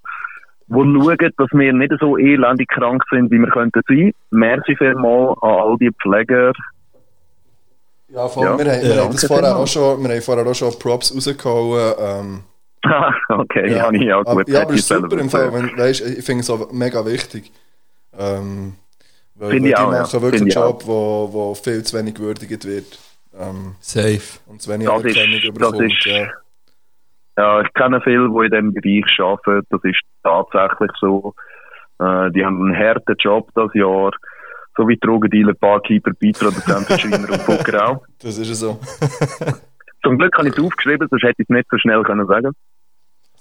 wo 0.68 0.84
schauen, 0.84 1.32
dass 1.36 1.48
wir 1.52 1.72
nicht 1.72 1.92
so 2.00 2.16
elendig 2.16 2.68
krank 2.68 3.02
sind, 3.10 3.30
wie 3.32 3.38
wir 3.38 3.48
könnten 3.48 3.80
sein. 3.88 4.12
Merci 4.30 4.76
vielmals 4.76 5.36
an 5.42 5.50
all 5.50 5.76
die 5.78 5.90
Pfleger. 6.00 6.52
ja, 8.08 8.28
voll. 8.28 8.44
Ja. 8.44 8.56
Wir, 8.56 8.72
haben, 8.72 8.82
wir, 8.82 8.94
Ja, 8.94 9.02
haben 9.02 9.12
das 9.12 9.26
vorher 9.26 9.56
auch 9.56 9.66
schon, 9.66 10.00
wir 10.00 10.10
haben 10.10 10.22
vorher 10.22 10.46
auch 10.46 10.54
schon 10.54 10.78
Props 10.78 11.12
rausgehauen. 11.12 11.94
Ähm, 11.98 12.42
okay, 13.28 13.70
ja, 13.70 13.90
ja, 13.92 14.02
ja 14.02 14.18
aber, 14.20 14.36
gut. 14.44 14.48
ja, 14.48 14.62
aber 14.62 14.72
ist 14.74 14.88
selber 14.88 15.08
super 15.10 15.22
im 15.22 15.30
Fall. 15.30 15.52
Wenn, 15.52 15.76
weißt, 15.76 16.00
ich 16.18 16.24
finde 16.24 16.40
es 16.42 16.50
auch 16.50 16.72
mega 16.72 17.04
wichtig. 17.04 17.52
Ähm, 18.18 18.74
weil, 19.34 19.48
weil 19.50 19.56
ich 19.56 19.62
die 19.64 19.76
auch, 19.76 19.92
ja. 19.92 20.00
machen 20.00 20.22
wirklich 20.22 20.40
Finde 20.40 20.40
einen 20.40 20.48
ich 20.48 20.54
Job, 20.54 20.82
wo, 20.86 21.28
wo 21.32 21.54
viel 21.54 21.82
zu 21.82 21.98
wenig 21.98 22.14
gewürdigt 22.14 22.64
wird. 22.64 22.98
Ähm, 23.38 23.74
Safe. 23.80 24.20
und 24.46 24.60
zu 24.62 24.70
wenig 24.70 24.88
Das 24.88 25.04
ist- 25.04 25.16
Anerkennung 25.18 25.54
das 25.54 25.70
bekommt. 25.72 25.92
ist- 25.92 26.04
Ja. 26.06 26.28
Ja, 27.38 27.60
ich 27.62 27.72
kenne 27.74 28.00
viele, 28.02 28.28
die 28.28 28.44
in 28.56 28.72
diesem 28.72 28.74
Bereich 28.74 29.20
arbeiten. 29.20 29.66
Das 29.70 29.80
ist 29.84 30.00
tatsächlich 30.22 30.90
so. 31.00 31.34
Äh, 32.00 32.30
die 32.32 32.44
haben 32.44 32.60
einen 32.66 32.76
harten 32.76 33.14
Job 33.18 33.48
das 33.54 33.70
Jahr. 33.74 34.10
So 34.76 34.88
wie 34.88 34.96
Drogendealer, 34.98 35.54
Barkeeper, 35.54 36.12
Beitproduzenten, 36.20 36.98
Schreiner 36.98 37.30
und 37.30 37.42
Fucker 37.42 37.88
auch. 37.88 38.04
Das 38.22 38.36
ist 38.36 38.48
ja 38.48 38.54
so. 38.54 38.80
Zum 40.02 40.18
Glück 40.18 40.36
habe 40.38 40.48
ich 40.48 40.56
es 40.56 40.62
aufgeschrieben, 40.64 41.06
sonst 41.10 41.22
hätte 41.22 41.42
ich 41.42 41.46
es 41.48 41.54
nicht 41.54 41.68
so 41.70 41.78
schnell 41.78 42.02
können 42.02 42.26
sagen 42.26 42.52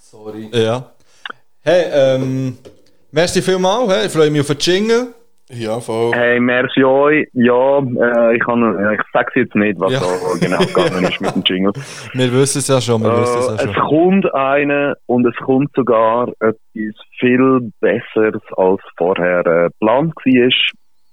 Sorry. 0.01 0.49
Ja. 0.53 0.89
Hey, 1.61 1.83
ähm, 1.91 2.57
merci 3.11 3.41
vielmals. 3.41 3.91
Hey, 3.91 4.05
ich 4.07 4.11
freue 4.11 4.31
mich 4.31 4.41
auf 4.41 4.47
den 4.47 4.57
Jingle. 4.59 5.07
Ja, 5.51 5.79
voll. 5.79 6.11
Hey, 6.13 6.39
merci 6.39 6.83
euch. 6.83 7.27
Ja, 7.33 7.79
äh, 7.79 8.35
ich, 8.35 8.43
kann, 8.43 8.61
äh, 8.77 8.93
ich 8.95 9.01
sage 9.11 9.31
jetzt 9.39 9.55
nicht, 9.55 9.79
was 9.79 9.91
Ja. 9.93 9.99
da 9.99 10.39
genau 10.39 10.59
gegangen 10.59 11.03
ist 11.05 11.19
mit 11.21 11.35
dem 11.35 11.43
Jingle. 11.43 11.73
Wir 12.13 12.31
wissen 12.33 12.59
es 12.59 12.67
ja 12.67 12.79
schon, 12.79 13.01
wir 13.03 13.11
wissen 13.19 13.39
es 13.39 13.47
Äh, 13.47 13.49
ja 13.65 13.69
es 13.71 13.73
schon. 13.75 13.83
kommt 13.87 14.33
eine 14.35 14.95
und 15.07 15.25
es 15.25 15.35
kommt 15.37 15.71
sogar 15.75 16.27
etwas 16.39 16.95
viel 17.19 17.71
Besseres 17.79 18.41
als 18.57 18.81
vorher 18.97 19.39
äh, 19.45 19.69
geplant 19.69 20.13
war. 20.15 20.49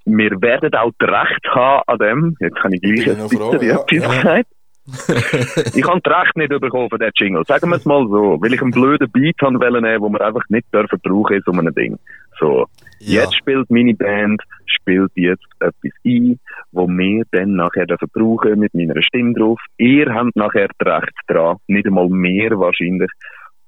Wir 0.09 0.31
werden 0.43 0.75
auch 0.75 0.93
das 0.99 1.09
Recht 1.11 1.47
haben 1.55 1.83
an 1.87 1.99
dem. 1.99 2.37
Jetzt 2.39 2.57
kann 2.57 2.73
ich 2.75 2.81
gleich 2.83 3.09
ein 3.11 3.29
bisschen 3.29 3.53
etwas 3.53 3.63
Ja. 3.63 4.43
Ich 4.87 5.85
habe 5.85 6.01
das 6.01 6.21
Recht 6.21 6.37
nicht 6.37 6.49
bekommen 6.49 6.89
von 6.89 6.99
diesem 6.99 7.13
Jingle. 7.17 7.45
Sagen 7.47 7.71
wir 7.71 7.77
es 7.77 7.85
mal 7.85 8.07
so. 8.09 8.41
Weil 8.41 8.55
ich 8.55 8.63
einen 8.63 8.71
blöden 8.71 9.11
Beat 9.11 9.37
haben 9.43 9.61
wollen 9.61 9.83
nehmen, 9.83 10.03
den 10.03 10.13
wir 10.13 10.21
einfach 10.21 10.45
nicht 10.49 10.73
dürfen 10.73 11.01
brauchen 11.03 11.37
in 11.37 11.43
so 11.45 11.53
einem 11.53 11.75
Ding. 11.75 11.99
So. 12.39 12.67
Ja. 13.01 13.23
Jetzt 13.23 13.37
spielt 13.37 13.71
meine 13.71 13.95
Band, 13.95 14.43
spielt 14.67 15.11
jetzt 15.17 15.47
etwas 15.61 15.93
ein, 16.05 16.39
wo 16.73 16.87
wir 16.87 17.25
dann 17.33 17.57
nachher 17.57 17.87
dürfen 17.87 18.09
brauchen 18.13 18.59
mit 18.59 18.75
meiner 18.75 19.03
Stimme 19.03 19.35
drauf. 19.35 19.59
Ihr 19.77 20.13
habt 20.13 20.37
nachher 20.37 20.69
das 20.79 21.03
Recht 21.03 21.15
dran, 21.27 21.57
nicht 21.67 21.87
einmal 21.87 22.09
mehr 22.09 22.59
wahrscheinlich. 22.59 23.11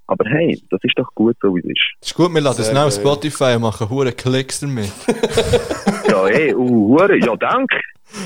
Aber 0.06 0.24
hey, 0.30 0.58
das 0.70 0.80
ist 0.84 0.98
doch 0.98 1.14
gut 1.14 1.36
so 1.42 1.54
wie 1.54 1.60
es 1.60 1.66
ist. 1.66 2.08
Ist 2.08 2.14
gut, 2.14 2.32
wir 2.32 2.40
laden 2.40 2.60
es 2.60 2.74
auf. 2.74 2.94
Spotify 2.94 3.56
und 3.56 3.62
machen 3.62 3.90
hure 3.90 4.12
Klicks 4.12 4.60
damit. 4.60 4.92
Ja, 6.08 6.26
ey, 6.26 6.54
uh, 6.54 6.98
hure, 6.98 7.18
ja, 7.18 7.36
dank. 7.36 7.70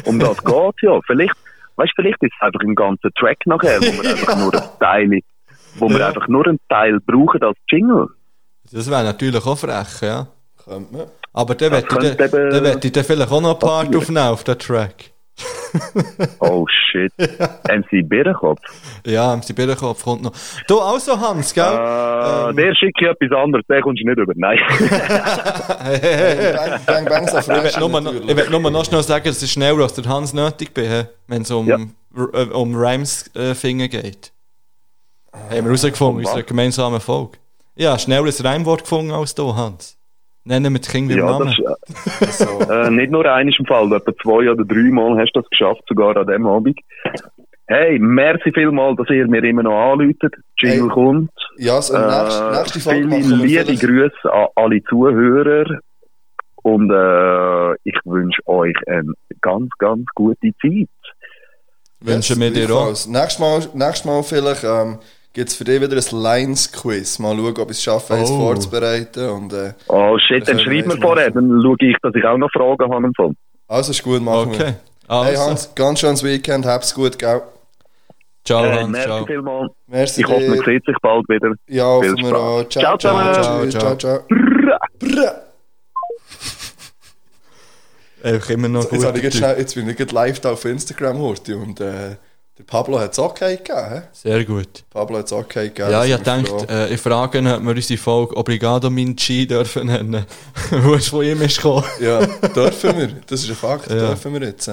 Um 0.05 0.21
das 0.21 0.37
geht's 0.45 0.83
ja. 0.83 1.01
Vielleicht, 1.05 1.35
weißt 1.77 1.93
du, 1.97 2.03
vielleicht 2.03 2.23
ist 2.23 2.33
es 2.39 2.43
einfach 2.47 2.61
ein 2.61 2.75
ganzer 2.75 3.11
Track 3.19 3.39
nachher, 3.47 3.81
wo 3.81 4.03
wir 4.03 4.11
einfach 4.11 4.37
nur 4.39 4.55
ein 4.55 4.69
Teil, 4.81 5.21
wo 5.77 5.89
wir 5.89 5.99
Ja. 5.99 6.09
einfach 6.09 6.29
nur 6.29 6.47
einen 6.47 6.59
Teil 6.69 6.99
brauchen 7.01 7.43
als 7.43 7.59
Jingle. 7.71 8.09
Das 8.73 8.91
wäre 8.91 9.05
natürlich 9.05 9.45
auch 9.45 9.59
frech, 9.59 10.01
ja. 10.03 10.27
Könnte 10.65 10.93
man. 10.97 11.07
Aber 11.33 11.55
dann 11.55 11.73
werde 11.73 11.87
ich, 12.85 12.93
dann- 12.93 13.05
vielleicht 13.05 13.31
auch 13.33 13.41
noch 13.41 13.55
ein 13.55 13.59
Part 13.59 13.97
aufnehmen 13.97 14.27
auf 14.29 14.45
den 14.45 14.59
Track. 14.59 15.12
Oh 16.41 16.67
shit. 16.69 17.13
MC 17.19 18.03
Birrenkopf. 18.09 18.61
Ja, 19.07 19.35
MC 19.35 19.55
Birrenkopf 19.55 20.03
kommt 20.05 20.23
noch. 20.23 20.33
Du 20.69 20.79
also, 20.81 21.19
Hans, 21.19 21.55
gell? 21.55 21.65
Äh, 21.65 22.51
Ähm. 22.51 22.57
der 22.57 22.75
schickt 22.75 23.01
ich 23.01 23.09
etwas 23.09 23.33
anderes, 23.39 23.65
den 23.67 23.81
kommst 23.83 24.03
du 24.03 24.09
nicht 24.09 24.19
über. 24.19 24.33
Nein. 24.37 24.59
Hey, 24.69 25.99
hey, 25.99 26.17
hey, 26.17 26.37
hey. 26.37 26.55
Bang, 26.55 26.81
bang, 26.87 27.05
bang, 27.07 27.29
so 27.29 27.39
Ich 27.39 27.49
will 27.49 27.61
fresh 27.61 27.79
nur, 27.79 28.01
noch, 28.01 28.15
ich 28.15 28.37
will 28.37 28.51
nur 28.51 28.71
noch 28.71 28.85
schnell 28.85 29.03
sagen, 29.03 29.25
dass 29.25 29.43
ich 29.43 29.53
schneller 29.53 29.83
als 29.83 29.95
der 29.95 30.05
Hans 30.05 30.33
nötig 30.33 30.75
bin, 30.75 31.07
wenn 31.27 31.43
es 31.43 31.51
um, 31.51 31.67
Ja. 31.67 31.79
Äh, 32.17 32.45
um 32.53 32.75
Rhymes 32.77 33.35
äh, 33.35 33.55
finger 33.55 33.89
geht. 33.89 34.33
Haben 35.33 35.51
wir 35.51 35.63
herausgefunden, 35.63 36.19
unserer 36.25 36.43
gemeinsamen 36.43 37.01
Folge. 37.01 37.39
Ja, 37.75 37.99
schneller 37.99 38.27
ein 38.27 38.47
Reimwort 38.47 38.83
gefunden 38.83 39.13
als 39.13 39.35
du, 39.35 39.55
Hans. 39.57 39.97
Nennen 40.45 40.73
wir 40.73 40.81
Kinder 40.81 41.15
beim 41.17 41.25
Ja, 41.25 41.39
Namen. 41.39 41.55
das, 42.21 42.39
so. 42.39 42.61
äh, 42.61 42.91
nicht 42.91 43.11
nur 43.13 43.25
eines 43.27 43.57
im 43.59 43.67
Fall, 43.67 43.93
etwa 43.93 44.13
zwei 44.23 44.51
oder 44.51 44.65
drei 44.65 44.91
Mal 44.91 45.17
hast 45.19 45.33
du 45.35 45.41
das 45.41 45.51
geschafft, 45.51 45.83
sogar 45.89 46.17
an 46.17 46.27
dem 46.27 46.47
Abend. 46.47 46.79
Hey, 47.69 47.99
merci 47.99 48.51
vielmal, 48.53 48.97
dass 48.97 49.09
ihr 49.09 49.27
mir 49.29 49.43
immer 49.45 49.63
noch 49.63 49.93
anläutet. 49.93 50.35
Jingle 50.59 50.81
Hey. 50.83 50.89
kommt. 50.89 51.31
Ja, 51.59 51.81
so 51.81 51.95
Äh, 51.95 52.57
nächste 52.59 52.81
Folge 52.81 52.99
viele 53.09 53.09
machen 53.37 53.43
wir 53.45 53.65
liebe. 53.65 53.87
Grüße 53.87 54.33
an 54.33 54.47
alle 54.57 54.83
Zuhörer. 54.85 55.79
Und 56.65 56.91
äh, 56.91 57.73
ich 57.85 57.99
wünsche 58.05 58.41
euch 58.47 58.75
eine 58.89 59.13
ganz, 59.41 59.69
ganz 59.79 60.05
gute 60.15 60.51
Zeit. 60.61 60.89
Wünschen 62.01 62.41
wir 62.41 62.51
dir 62.53 62.71
auch. 62.75 62.89
Nächstes 63.07 63.39
Mal, 63.39 63.61
nächstes 63.75 64.05
Mal 64.05 64.23
vielleicht 64.25 64.65
ähm, 64.65 64.99
gibt 65.33 65.49
es 65.49 65.55
für 65.57 65.65
dich 65.65 65.81
wieder 65.81 65.97
ein 65.97 66.19
Lines-Quiz. 66.21 67.19
Mal 67.19 67.37
schauen, 67.37 67.57
ob 67.59 67.71
ich 67.71 67.77
es 67.79 67.83
schaffe, 67.83 68.15
eins 68.15 68.31
Oh. 68.31 68.39
vorzubereiten. 68.39 69.29
Und, 69.31 69.53
äh, 69.53 69.73
Oh 69.89 70.19
shit, 70.19 70.47
dann 70.47 70.59
schreib 70.61 70.87
mir 70.87 70.97
vorher, 70.99 71.31
dann 71.31 71.61
schaue 71.63 71.77
ich, 71.81 71.97
dass 72.03 72.15
ich 72.15 72.25
auch 72.25 72.37
noch 72.39 72.51
Fragen 72.51 72.93
habe. 72.93 73.07
im 73.07 73.37
also 73.69 73.91
ist 73.91 74.03
gut, 74.03 74.21
machen 74.23 74.51
Okay. 74.51 74.59
wir. 74.59 74.75
Also, 75.09 75.25
Hey 75.31 75.37
Hans, 75.37 75.75
ganz 75.75 76.01
schönes 76.01 76.23
Weekend, 76.23 76.65
hab's 76.67 76.95
gut, 76.95 77.19
gell? 77.19 77.43
ciao 78.45 78.65
Äh, 78.65 78.73
Hans, 78.73 78.89
merci 78.91 79.07
ciao. 79.09 79.27
vielmals. 79.27 79.73
Merci 79.87 80.21
Ich 80.21 80.27
hoffe, 80.29 80.49
man 80.49 80.59
sieht 80.65 80.85
sich 80.85 80.97
bald 81.03 81.29
wieder. 81.29 81.55
Ja, 81.69 82.01
Viel 82.01 82.11
hoffen 82.13 82.23
wir 82.23 82.29
Spaß. 82.29 82.41
auch. 82.41 82.69
Ciao 82.69 82.99
Ciao, 82.99 82.99
ciao, 82.99 83.33
Ciao, 83.71 83.71
ciao, 83.71 83.97
ciao. 83.97 84.21
Brrr. 84.99 85.43
Einfach 88.25 88.51
immer 88.51 88.69
noch 88.69 88.91
Jetzt, 88.93 89.05
gut. 89.05 89.17
ich 89.17 89.23
jetzt, 89.25 89.41
jetzt 89.41 89.75
bin 89.75 89.89
ich 89.89 89.97
gerade 89.97 90.15
live 90.15 90.39
da 90.41 90.53
auf 90.53 90.65
Instagram 90.65 91.19
heute 91.19 91.57
und 91.57 91.81
äh, 91.81 92.17
der 92.59 92.65
Pablo 92.65 92.99
hat 93.01 93.13
es 93.13 93.19
okay 93.19 93.57
gegeben. 93.57 94.03
Sehr 94.13 94.45
gut. 94.45 94.85
Pablo 94.91 95.19
hat 95.19 95.27
es 95.27 95.33
okay 95.33 95.69
gegeben. 95.69 95.91
Ja, 95.91 96.05
ich 96.05 96.17
denke, 96.17 96.67
äh, 96.69 96.93
ich 96.93 97.01
frage 97.01 97.39
ihn, 97.39 97.47
ob 97.47 97.63
wir 97.63 97.71
unsere 97.75 97.99
Folge 97.99 98.37
Obrigado 98.37 98.91
Minchi 98.91 99.47
dürfen 99.49 99.87
nennen. 99.87 100.27
Wo 100.71 100.95
es 100.95 101.09
von 101.09 101.25
ihm 101.25 101.41
ist 101.43 101.57
gekommen. 101.57 101.85
Ja, 102.01 102.25
dürfen 102.49 102.97
wir. 102.99 103.09
Das 103.27 103.43
ist 103.43 103.49
ein 103.51 103.57
Fakt, 103.57 103.89
Ja. 103.91 103.97
dürfen 104.09 104.35
wir 104.35 104.43
jetzt. 104.43 104.71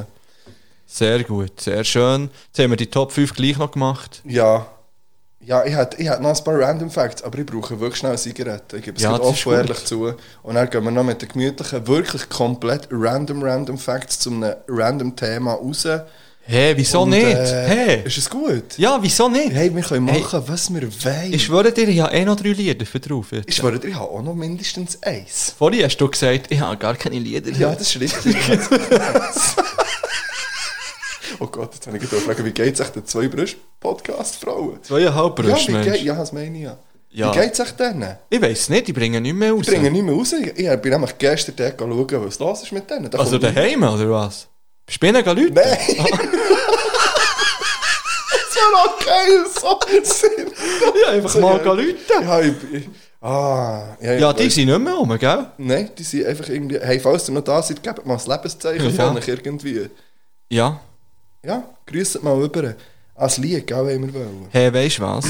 Sehr 0.86 1.24
gut, 1.24 1.62
sehr 1.62 1.84
schön. 1.84 2.30
Jetzt 2.48 2.60
haben 2.64 2.72
wir 2.72 2.78
die 2.78 2.88
Top 2.90 3.12
5 3.12 3.34
gleich 3.34 3.58
noch 3.58 3.72
gemacht. 3.72 4.22
Ja. 4.26 4.66
Ja, 5.42 5.64
ich 5.64 5.74
hätte 5.74 6.02
ich 6.02 6.10
hätte 6.10 6.22
noch 6.22 6.38
ein 6.38 6.44
paar 6.44 6.60
Random 6.60 6.92
Facts, 6.92 7.24
aber 7.24 7.40
ich 7.40 7.46
brauche 7.46 7.80
wirklich 7.80 8.00
schnell 8.00 8.12
eine 8.12 8.20
Zigarette. 8.20 8.78
Ich 8.78 8.84
gebe 8.84 8.98
es 8.98 9.04
Ja, 9.04 9.18
offen 9.18 9.54
ehrlich 9.54 9.86
zu. 9.86 10.14
Und 10.44 10.56
dann 10.56 10.70
gehen 10.70 10.84
wir 10.84 10.92
noch 10.92 11.04
mit 11.04 11.22
den 11.22 11.30
gemütlichen, 11.30 11.88
wirklich 11.88 12.28
komplett 12.28 12.90
random, 12.92 13.42
random 13.42 13.78
Facts 13.78 14.20
zu 14.20 14.32
einem 14.32 14.54
random 14.68 15.16
Thema 15.16 15.54
raus. 15.54 15.88
Hä, 16.52 16.74
wieso 16.76 17.02
Und, 17.02 17.12
nicht? 17.12 17.26
äh, 17.26 17.68
Hä? 17.68 18.02
Ist 18.06 18.18
es 18.18 18.28
gut? 18.28 18.76
Ja, 18.78 18.98
wieso 19.00 19.30
nicht? 19.30 19.52
Hey, 19.54 19.70
wir 19.76 19.84
können 19.84 20.08
Hey. 20.08 20.20
machen, 20.22 20.42
was 20.48 20.74
wir 20.74 20.82
wollen. 20.82 21.32
Ich 21.34 21.44
schwöre 21.44 21.72
dir, 21.72 21.88
ich 21.88 22.00
habe 22.00 22.12
eh 22.12 22.26
noch 22.26 22.38
drei 22.38 22.50
Lieder 22.54 22.88
für 22.88 23.00
drauf. 23.00 23.28
Jetzt. 23.32 23.48
Ich 23.50 23.56
schwöre 23.58 23.78
dir, 23.78 23.90
ich 23.90 23.94
habe 23.96 24.10
auch 24.10 24.24
noch 24.24 24.34
mindestens 24.34 24.98
eins. 25.04 25.54
Vorhin 25.56 25.84
hast 25.84 25.98
du 25.98 26.10
gesagt, 26.10 26.48
ich 26.50 26.60
habe 26.60 26.76
gar 26.78 26.96
keine 26.96 27.20
Lieder. 27.20 27.52
Ja, 27.52 27.76
das 27.76 27.94
ist 27.96 28.02
richtig. 28.02 28.36
oh 31.40 31.46
Gott, 31.46 31.76
jetzt 31.76 31.86
habe 31.86 31.98
ich 31.98 32.04
gerade 32.04 32.16
gefragt, 32.16 32.44
wie 32.44 32.52
geht 32.52 32.74
es 32.74 32.82
euch 32.82 32.90
den 32.90 33.06
zwei 33.06 33.28
Brüst-Podcast-Frauen? 33.28 34.80
Zweieinhalb 34.82 35.38
Ja, 35.38 35.44
Brüste, 35.46 35.68
wie 35.72 35.78
geht, 35.78 35.86
Mensch. 35.92 36.02
ja, 36.02 36.16
das 36.16 36.32
meine 36.34 36.58
ich 36.58 36.64
ja. 36.64 36.78
Ja. 37.12 37.32
Wie 37.32 37.40
geht 37.40 37.54
es 37.54 37.60
euch 37.60 37.72
denen? 37.74 38.18
Ich 38.30 38.42
weiß 38.42 38.70
nicht, 38.70 38.88
die 38.88 38.94
bringen 38.94 39.22
nicht 39.22 39.36
mehr 39.36 39.52
raus. 39.52 39.66
Die 39.66 39.72
bringen 39.72 39.94
nicht 39.94 40.04
mehr 40.04 40.16
raus. 40.16 40.34
Ich 40.34 40.48
ich 40.58 40.82
bin 40.82 40.92
nämlich 40.92 41.16
gestern 41.20 41.56
dort 41.56 41.80
schauen, 41.80 42.26
was 42.26 42.40
los 42.40 42.64
ist 42.64 42.72
mit 42.72 42.90
denen. 42.90 43.10
Da 43.12 43.20
also 43.20 43.38
daheim, 43.38 43.84
oder 43.84 44.10
was? 44.10 44.48
Ihnen 45.02 45.26
Leute? 45.26 45.52
Nein! 45.54 45.78
das 48.32 48.58
auch 48.76 49.00
geil, 49.00 49.46
so 49.60 49.80
Sinn. 50.04 50.52
Ja, 51.04 51.12
einfach 51.12 51.40
mal 51.40 51.64
Leute. 51.64 51.96
Ja, 52.22 52.40
ich, 52.42 52.54
ich, 52.72 52.90
ah, 53.22 53.98
ja, 54.02 54.14
Ja, 54.14 54.34
die 54.34 54.50
sind 54.50 54.68
nicht 54.68 54.80
mehr 54.80 54.94
rum, 54.94 55.18
gell? 55.18 55.46
Nein, 55.58 55.90
die 55.98 56.04
sind 56.04 56.26
einfach 56.26 56.50
irgendwie... 56.50 56.80
Hey, 56.80 57.00
falls 57.00 57.30
ihr 57.30 57.34
noch 57.34 57.44
da 57.44 57.62
seid, 57.62 57.82
gebt 57.84 58.06
mal 58.06 58.18
ein 58.18 58.26
Lebenszeichen 58.26 58.96
Ja. 58.96 59.08
von 59.08 59.18
euch 59.18 59.28
irgendwie. 59.28 59.90
Ja. 60.50 60.80
Ja, 61.46 61.64
grüßt 61.86 62.24
mal 62.24 62.34
rüber. 62.36 62.76
Als 63.16 63.38
Lied, 63.38 63.68
gell, 63.68 63.86
wenn 63.86 64.06
wir 64.08 64.14
wollen. 64.14 64.48
Hey, 64.52 64.74
weißt 64.74 65.00
du 65.00 65.02
was? 65.04 65.26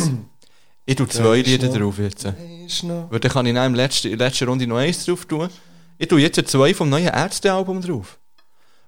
Ich 0.85 0.95
tue 0.95 1.07
zwei 1.07 1.41
Lieder 1.41 1.67
drauf 1.69 1.97
jetzt. 1.99 2.25
Weil 2.25 3.19
dann 3.19 3.31
kann 3.31 3.45
ich 3.45 3.49
in 3.49 3.55
der 3.55 3.69
letzten, 3.69 4.17
letzten 4.17 4.47
Runde 4.47 4.65
noch 4.67 4.77
eins 4.77 5.05
drauf 5.05 5.25
tun. 5.25 5.49
Ich 5.97 6.07
tue 6.07 6.21
jetzt 6.21 6.47
zwei 6.47 6.73
vom 6.73 6.89
neuen 6.89 7.07
Ärzte-Album 7.07 7.81
drauf. 7.81 8.18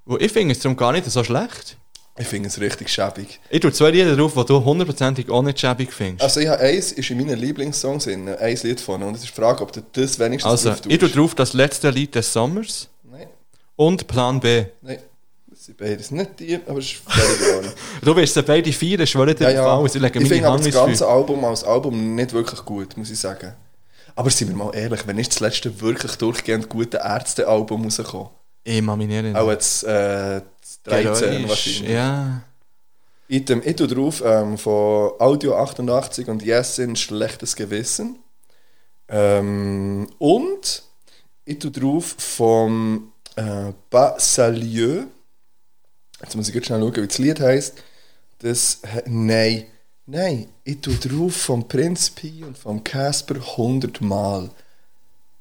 Wo 0.06 0.18
ich 0.18 0.32
finde 0.32 0.53
es 0.53 0.60
darum 0.60 0.76
gar 0.76 0.91
nicht 0.91 1.06
so 1.06 1.23
schlecht. 1.23 1.78
Ich 2.18 2.28
finde 2.28 2.49
es 2.49 2.60
richtig 2.60 2.90
schäbig. 2.90 3.40
Ich 3.49 3.61
tue 3.61 3.72
zwei 3.72 3.90
Lieder 3.91 4.15
drauf, 4.15 4.34
die 4.34 4.45
du 4.45 4.64
hundertprozentig 4.64 5.30
auch 5.30 5.41
nicht 5.41 5.60
schäbig 5.60 5.94
findest. 5.94 6.22
Also 6.23 6.40
ich 6.41 6.48
habe 6.48 6.60
eins, 6.61 6.91
ist 6.91 7.10
in 7.10 7.18
meinen 7.18 7.40
Lieblingssongs 7.40 8.03
drin, 8.03 8.28
ein 8.28 8.57
Lied 8.64 8.82
von 8.82 9.02
und 9.03 9.15
es 9.15 9.23
ist 9.23 9.30
die 9.30 9.41
Frage, 9.41 9.61
ob 9.64 9.72
du 9.72 9.82
das 9.94 10.19
wenigstens 10.19 10.52
Also, 10.52 10.69
drauf 10.69 10.82
tust. 10.82 10.91
ich 10.94 10.99
tue 10.99 11.10
drauf 11.10 11.36
das 11.36 11.53
letzte 11.53 11.90
Lied 11.90 12.14
des 12.14 12.32
Sommers 12.34 12.90
Nein, 13.10 13.28
und 13.78 14.07
Plan 14.07 14.40
B. 14.40 14.65
nein. 14.82 14.99
Das 15.48 15.65
sind 15.65 15.78
beides 15.78 16.11
nicht 16.11 16.40
die, 16.40 16.56
aber 16.68 16.80
es 16.80 16.86
ist 16.86 17.02
völlig 17.07 17.65
in. 17.65 17.72
Du 18.02 18.15
wirst 18.15 18.34
sie 18.34 18.41
beide 18.44 18.73
feiern, 18.73 19.02
ich 19.02 19.10
schwöre 19.11 19.34
dir 19.36 19.44
Ja, 19.45 19.52
ja. 19.52 19.64
Fall. 19.78 19.90
Sie 19.90 19.99
legen 19.99 20.22
Ich 20.23 20.28
finde 20.28 20.48
aber 20.48 20.57
das 20.57 20.73
ganze. 20.73 21.07
Album 21.07 21.45
als 21.45 21.64
Album 21.64 22.15
nicht 22.15 22.34
wirklich 22.34 22.65
gut, 22.65 22.98
muss 22.98 23.10
ich 23.11 23.19
sagen. 23.19 23.53
Aber 24.15 24.30
sind 24.32 24.49
wir 24.49 24.56
mal 24.56 24.76
ehrlich, 24.76 25.06
wenn 25.07 25.18
ist 25.18 25.32
das 25.32 25.40
letzte 25.40 25.80
wirklich 25.80 26.15
durchgehend 26.15 26.68
gute 26.68 26.98
Ärzte-Album 26.98 27.84
rausgekommen? 27.86 28.30
Ich 28.63 28.81
mag 28.81 28.97
mich 28.97 29.07
nicht 29.07 29.17
erinnern. 29.17 29.41
Auch 29.41 29.49
jetzt 29.49 29.83
äh, 29.83 30.41
das 30.61 30.81
13 30.83 31.03
Geräusch, 31.03 31.49
wahrscheinlich. 31.49 31.89
Ja. 31.89 32.43
Item, 33.27 33.61
ich 33.63 33.75
tue 33.75 33.88
drauf 33.88 34.21
ähm, 34.25 34.57
von 34.57 35.13
Audio 35.19 35.55
88 35.55 36.27
und 36.27 36.43
Yes 36.43 36.79
in 36.79 36.95
Schlechtes 36.95 37.55
Gewissen. 37.55 38.19
Ähm, 39.07 40.09
und 40.19 40.83
ich 41.45 41.59
tue 41.59 41.71
drauf 41.71 42.15
vom 42.17 43.13
äh, 43.35 43.71
Bas 43.89 44.35
Salieu. 44.35 45.05
Jetzt 46.21 46.35
muss 46.35 46.47
ich 46.47 46.53
ganz 46.53 46.67
schnell 46.67 46.81
schauen, 46.81 46.95
wie 46.95 47.07
das 47.07 47.17
Lied 47.17 47.39
heisst. 47.39 47.83
Das, 48.39 48.81
nein, 49.05 49.65
nein, 50.05 50.47
ich 50.63 50.81
tue 50.81 50.95
drauf 50.95 51.35
vom 51.35 51.67
Prinz 51.67 52.09
Pi 52.09 52.43
und 52.43 52.57
vom 52.57 52.83
Casper 52.83 53.35
100 53.35 54.01
Mal. 54.01 54.49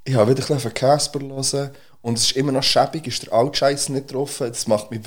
Ich 0.04 0.14
habe 0.14 0.30
wieder 0.30 0.40
ein 0.40 0.46
bisschen 0.46 0.60
von 0.60 0.74
Casper 0.74 1.20
hören 1.20 1.70
und 2.02 2.18
es 2.18 2.24
ist 2.26 2.36
immer 2.36 2.52
noch 2.52 2.62
schäbig, 2.62 3.06
ist 3.06 3.24
der 3.26 3.32
alte 3.32 3.58
Scheiß 3.58 3.88
nicht 3.90 4.08
getroffen. 4.08 4.48
Das 4.48 4.66
macht 4.66 4.90
mich, 4.90 5.00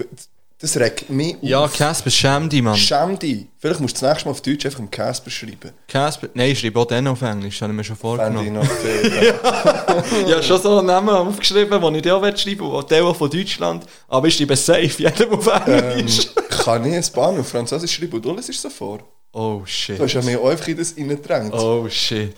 das 0.59 0.77
regt 0.77 1.09
mich 1.09 1.35
Ja, 1.41 1.65
auf. 1.65 1.73
Casper, 1.75 2.09
schäm 2.09 2.47
dich, 2.47 2.61
Mann. 2.61 2.77
Schäm 2.77 3.19
dich. 3.19 3.47
Vielleicht 3.59 3.81
musst 3.81 3.97
du 3.97 4.01
das 4.05 4.11
nächste 4.11 4.25
Mal 4.27 4.31
auf 4.31 4.41
Deutsch 4.41 4.65
einfach 4.65 4.79
im 4.79 4.89
Casper 4.91 5.29
schreiben. 5.29 5.71
Casper, 5.87 6.27
nein, 6.33 6.51
ich 6.51 6.59
schreibe 6.59 6.79
auch 6.79 6.85
den 6.85 7.05
auf 7.07 7.21
Englisch, 7.21 7.55
das 7.59 7.63
habe 7.63 7.73
ich 7.73 7.77
mir 7.77 7.83
schon 7.83 7.95
Fände 7.97 8.15
ich 8.15 8.21
vorgenommen. 8.21 8.53
noch 8.53 8.65
viel. 8.71 10.25
Ich 10.27 10.33
habe 10.33 10.43
schon 10.43 10.61
so 10.61 10.77
einen 10.77 10.87
Namen 10.87 11.09
aufgeschrieben, 11.09 11.81
den 11.81 11.95
ich 11.95 12.01
dir 12.01 12.15
auch 12.15 12.21
schreiben 12.37 12.59
will, 12.61 12.67
und 12.67 12.89
der 12.91 13.03
auch 13.03 13.15
von 13.15 13.29
Deutschland, 13.29 13.85
aber 14.07 14.27
ich 14.27 14.37
schreibe 14.37 14.55
safe 14.55 14.81
jedem 15.03 15.33
auf 15.33 15.47
ähm, 15.67 15.83
Englisch. 15.97 16.27
kann 16.49 16.85
ich 16.85 16.93
ein 16.95 17.05
Bahn 17.13 17.39
auf 17.39 17.47
Französisch 17.49 17.93
schreiben 17.95 18.13
und 18.13 18.23
du 18.25 18.33
lässt 18.33 18.49
es 18.49 18.61
so 18.61 18.69
vor? 18.69 18.99
Oh 19.33 19.63
shit. 19.65 19.97
Du 19.99 20.03
hast 20.03 20.13
ja 20.13 20.21
mir 20.21 20.39
auch 20.39 20.49
einfach 20.49 20.67
in 20.67 20.77
das 20.77 20.95
reingedrängt. 20.95 21.53
Oh 21.55 21.89
shit. 21.89 22.35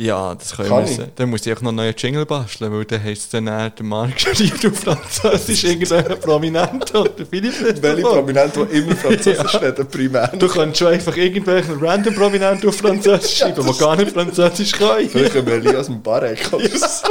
Ja, 0.00 0.32
das 0.36 0.54
können 0.54 0.68
Kann 0.68 0.84
wir 0.84 0.90
ich? 0.90 0.96
sehen. 0.96 1.10
Dann 1.16 1.28
muss 1.28 1.44
ich 1.44 1.52
auch 1.52 1.60
noch 1.60 1.70
einen 1.70 1.76
neuen 1.78 1.94
Jingle 1.98 2.24
basteln, 2.24 2.72
weil 2.72 2.84
dann 2.84 3.02
heisst 3.02 3.22
es 3.24 3.28
dann 3.30 3.48
eher 3.48 3.70
der 3.70 3.84
Marc 3.84 4.20
schreibt 4.20 4.64
auf 4.64 4.78
Französisch 4.78 5.64
irgendein 5.64 6.20
Prominenter 6.20 7.00
und 7.00 7.18
der 7.18 7.26
Philipp 7.26 7.60
nicht 7.60 7.82
Welche 7.82 8.02
davon. 8.02 8.18
Prominente, 8.18 8.64
die 8.66 8.78
immer 8.78 8.94
Französisch 8.94 9.54
reden, 9.60 9.88
primär. 9.88 10.28
Du 10.28 10.46
kannst 10.46 10.78
schon 10.78 10.86
einfach 10.86 11.16
irgendwelchen 11.16 11.78
random 11.84 12.14
Prominenten 12.14 12.68
auf 12.68 12.76
Französisch 12.76 13.38
schreiben, 13.38 13.66
die 13.66 13.76
gar 13.78 13.96
nicht 13.96 14.12
Französisch 14.12 14.70
können. 14.70 15.08
Vielleicht 15.10 15.36
ein 15.36 15.48
Elias 15.48 15.86
dem 15.86 16.00
Barek 16.00 16.52
oder 16.52 16.68
so. 16.68 17.08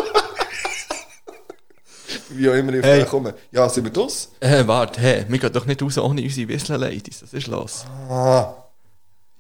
Wie 2.30 2.50
auch 2.50 2.54
immer 2.54 2.74
ich 2.74 2.84
Hey. 2.86 3.04
komme. 3.04 3.34
Ja, 3.52 3.68
sind 3.68 3.84
wir 3.84 3.92
das? 3.92 4.30
Äh, 4.40 4.66
warte, 4.66 5.02
hey, 5.02 5.26
wir 5.28 5.40
gehen 5.40 5.52
doch 5.52 5.66
nicht 5.66 5.82
raus 5.82 5.98
ohne 5.98 6.22
unsere 6.22 6.48
Whistler-Ladies. 6.48 7.22
Was 7.24 7.34
ist 7.34 7.48
los? 7.48 7.84
Ah, 8.10 8.54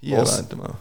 Hier, 0.01 0.17
warte 0.17 0.55
mal. 0.57 0.73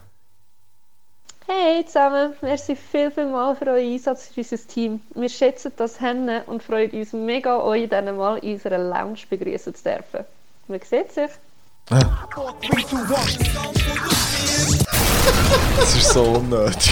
Hey 1.48 1.85
zusammen, 1.86 2.35
merci 2.43 2.74
viel, 2.74 3.09
viel 3.12 3.27
mal 3.27 3.55
für 3.55 3.66
euren 3.66 3.93
Einsatz 3.93 4.31
für 4.35 4.40
unser 4.40 4.56
Team. 4.66 5.01
Wir 5.14 5.28
schätzen 5.28 5.70
das 5.77 6.01
Hennen 6.01 6.43
und 6.47 6.60
freuen 6.60 6.90
uns 6.90 7.12
mega, 7.12 7.62
euch 7.62 7.89
dann 7.89 8.16
mal 8.16 8.39
in 8.39 8.55
unserer 8.55 8.78
Lounge 8.78 9.20
begrüßen 9.31 9.73
zu 9.73 9.85
dürfen. 9.85 10.24
Man 10.66 10.81
sieht 10.81 11.12
sich. 11.12 11.31
das 15.77 15.94
ist 15.94 16.12
so 16.12 16.24
unnötig. 16.24 16.90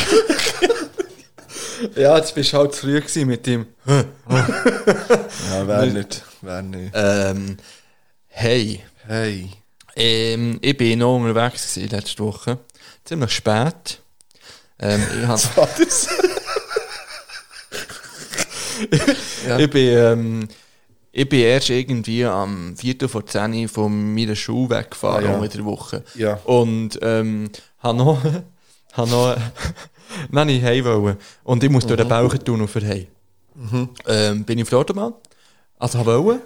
Ja, 1.97 2.17
jetzt 2.17 2.33
bist 2.37 2.53
du 2.53 2.59
halt 2.59 2.75
zu 2.75 2.83
früh 2.83 3.01
gewesen 3.01 3.27
mit 3.27 3.45
dem. 3.47 3.67
Ja, 5.51 5.67
wär 5.67 5.87
nicht. 5.87 6.23
Wär 6.43 6.63
nicht. 6.63 6.93
Ähm, 6.95 7.57
hey, 8.29 8.85
Hey. 9.07 9.51
ähm, 9.97 10.59
ich 10.63 10.77
bin 10.77 11.01
noch 11.01 11.17
unterwegs 11.17 11.75
letzte 11.75 12.23
Woche. 12.23 12.59
Ziemlich 13.05 13.33
spät. 13.33 13.99
Ähm, 14.79 15.03
ich, 15.21 15.27
hab, 15.27 15.79
ist 15.81 16.09
Ja. 19.47 19.59
ich, 19.59 19.71
bin, 19.71 19.87
ähm, 19.89 20.49
ich 21.13 21.29
bin 21.29 21.41
erst 21.41 21.71
irgendwie 21.71 22.25
am 22.25 22.77
4. 22.77 23.09
vor 23.09 23.25
10 23.25 23.55
Uhr 23.55 23.69
von 23.69 24.15
meiner 24.15 24.35
Schule 24.35 24.71
weggefahren, 24.71 25.25
Ah, 25.27 25.29
ja. 25.31 25.37
um 25.37 25.45
in 25.45 25.51
der 25.51 25.65
Woche. 25.65 26.05
Ja. 26.15 26.35
Und 26.45 26.99
ähm, 27.03 27.51
habe 27.79 27.99
noch, 27.99 28.19
habe 28.95 29.11
noch, 29.11 29.37
nein, 30.31 30.49
ich 30.49 30.63
heim 30.63 30.85
wollen. 30.85 31.17
Und 31.45 31.63
ich 31.63 31.71
muss 31.71 31.87
durch 31.87 31.99
den 32.01 32.09
Bauchentunnel 32.09 32.67
für 32.67 32.85
heim. 32.87 33.07
Ähm, 34.07 34.45
bin 34.45 34.59
ich 34.59 34.65
auf 34.65 34.71
der 34.71 34.79
Autobahn. 34.81 35.15
Also 35.79 35.99
habe 36.01 36.23
wollen. 36.25 36.41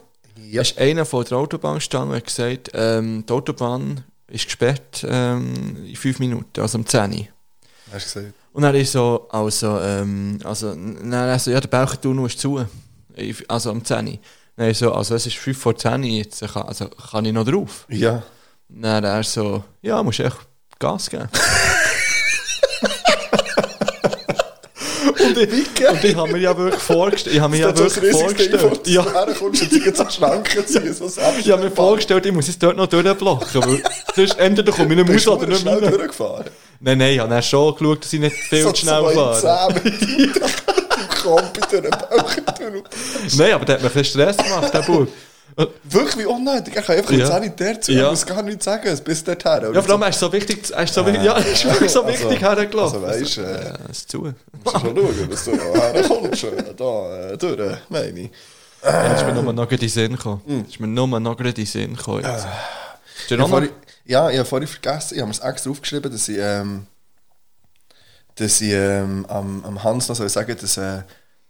Ja. 0.51 0.61
ist 0.63 0.79
einer 0.79 1.05
von 1.05 1.25
der 1.25 1.39
Autobahn 1.39 1.77
gestanden 1.77 2.11
und 2.11 2.17
hat 2.17 2.25
gesagt, 2.27 2.71
ähm, 2.75 3.25
die 3.27 3.33
Autobahn 3.33 4.05
ist 4.29 4.45
gesperrt 4.45 5.05
ähm, 5.09 5.87
in 5.87 5.97
5 5.97 6.19
Minuten, 6.21 6.61
also 6.61 6.79
um 6.79 6.87
10 6.87 7.13
Uhr. 7.13 7.27
Hast 7.93 8.15
du 8.15 8.21
gesagt? 8.21 8.35
Und 8.53 8.63
dann 8.63 8.75
ist 8.75 8.93
so, 8.93 9.29
also, 9.31 9.79
ähm, 9.81 10.39
also, 10.45 10.75
dann 10.75 11.13
also, 11.13 11.51
ja, 11.51 11.61
der 11.61 11.69
Bauchentunnel 11.69 12.27
ist 12.27 12.41
zu. 12.41 12.65
Also 13.49 13.71
um 13.71 13.85
10 13.85 14.07
Uhr. 14.09 14.19
Dann 14.57 14.75
so, 14.75 14.93
also 14.93 15.15
es 15.15 15.27
ist 15.27 15.37
5 15.37 15.57
vor 15.59 15.77
10 15.77 16.03
Uhr, 16.03 16.09
jetzt 16.09 16.41
kann, 16.41 16.63
also, 16.63 16.89
kann 16.89 17.25
ich 17.25 17.33
noch 17.33 17.45
drauf? 17.45 17.87
Ja. 17.89 18.23
Dann 18.69 19.05
er 19.05 19.23
so, 19.23 19.65
ja, 19.81 20.03
musst 20.03 20.21
echt 20.21 20.37
Gas 20.79 21.09
geben. 21.11 21.29
und, 25.25 25.39
ich, 25.39 25.89
und 25.89 26.05
ich 26.05 26.15
habe 26.17 26.33
mir 26.33 26.39
ja 26.39 26.57
wirklich 26.57 26.83
vorgestellt, 26.83 27.37
ich 27.37 27.43
habe 27.43 27.51
mir 27.53 27.61
ja 27.61 27.77
wirklich 27.77 28.13
vorgestellt, 28.13 28.87
ja, 28.87 29.03
du 29.03 29.13
herkommst 29.13 29.63
und 29.63 29.71
sie 29.71 29.85
jetzt 29.85 30.01
an 30.01 30.11
Schranken 30.11 30.67
ziehen, 30.67 30.95
so 30.95 31.09
selbst. 31.09 31.41
ich 31.41 31.51
habe 31.51 31.65
mir 31.65 31.71
vorgestellt, 31.71 32.27
ich 32.27 32.33
muss 32.33 32.47
jetzt 32.47 32.63
dort 32.63 32.77
noch 32.77 32.87
durchblocken, 32.87 33.63
weil 33.63 33.83
sonst 34.15 34.39
entweder 34.39 34.73
komme 34.73 34.95
ich 34.95 35.09
nicht 35.09 35.27
raus 35.27 35.43
oder 35.43 35.47
nicht 35.49 35.67
durchgefahren? 35.67 36.45
Nein, 36.81 36.99
nein, 36.99 37.13
ich 37.13 37.19
habe 37.21 37.43
schon 37.43 37.75
geschaut, 37.75 38.05
dass 38.05 38.13
ich 38.13 38.21
nicht 38.21 38.37
viel 38.37 38.63
so 38.63 38.73
zu 38.73 38.83
schnell 38.83 39.05
fahre. 39.13 39.75
Den 39.75 40.33
Bauchtunnel. 41.25 41.91
Nein, 43.37 43.53
aber 43.53 43.65
der 43.65 43.75
hat 43.77 43.83
mir 43.83 43.89
ein 43.89 43.93
bisschen 43.93 44.05
Stress 44.05 44.37
gemacht, 44.37 44.73
der 44.73 44.83
Bub. 44.83 45.09
Wirklich 45.85 46.27
unnötig. 46.27 46.77
Er 46.77 46.83
kann 46.83 46.97
einfach 46.97 47.11
Ja. 47.11 47.19
ja. 47.19 47.27
sanitär 47.27 47.81
zu. 47.81 47.93
Ja. 47.93 48.11
Muss 48.11 48.25
gar 48.25 48.43
nichts 48.43 48.65
sagen, 48.65 48.97
bis 49.05 49.25
dorthin. 49.25 49.75
Ja, 49.75 49.83
vor 49.83 49.91
allem, 49.93 50.03
er 50.03 50.09
ist 50.11 50.21
so 50.21 50.33
wichtig, 50.33 50.71
er 50.71 50.85
ist 50.85 50.95
so 50.95 51.05
wichtig, 51.05 51.25
ja, 51.25 51.33
er 51.37 51.47
ist 51.47 51.65
wirklich 51.65 51.91
so 51.91 52.07
wichtig 52.07 52.41
hergelaufen. 52.41 53.05
Also 53.05 53.21
weißt 53.25 53.37
du, 53.39 53.41
äh, 53.41 53.65
Ja, 53.65 53.75
ist 53.91 54.09
zu. 54.11 54.19
musst 54.65 54.77
du 54.77 54.81
schon 54.81 54.97
schauen, 54.97 55.31
dass 55.31 55.45
du 55.45 55.53
herkommst. 55.53 56.45
äh, 56.45 56.75
Da, 56.77 57.31
äh, 57.33 57.37
durch, 57.37 57.77
meine 57.89 58.21
ich. 58.21 58.31
Ja, 58.85 59.13
ist 59.15 59.27
mir 59.27 59.33
nur 59.43 59.53
noch 59.53 59.69
in 59.71 59.79
den 59.79 59.89
Sinn 59.89 60.13
gekommen. 60.13 60.65
Ist 60.69 60.79
mir 60.79 60.87
nur 60.87 61.09
noch 61.09 61.41
in 61.41 61.53
den 61.55 61.67
Sinn 61.67 61.97
gekommen. 61.97 62.23
jetzt. 62.25 62.47
Ist 63.23 63.31
dir 63.31 63.37
noch 63.39 63.61
ja, 64.09 64.31
ich 64.31 64.39
habe 64.39 64.49
vorhin 64.49 64.67
vergessen, 64.69 65.15
ich 65.15 65.21
habe 65.21 65.29
mir 65.29 65.35
es 65.37 65.41
extra 65.41 65.71
aufgeschrieben, 65.71 66.11
dass 66.11 66.29
ich, 66.29 66.39
ähm, 66.39 66.87
dass 68.35 68.61
ich 68.61 68.73
ähm, 68.73 69.27
am, 69.29 69.65
am 69.65 69.85
Hans 69.85 70.09
noch 70.09 70.17
soll 70.17 70.29
sagen 70.29 70.57
dass, 70.61 70.77
äh, 70.77 71.03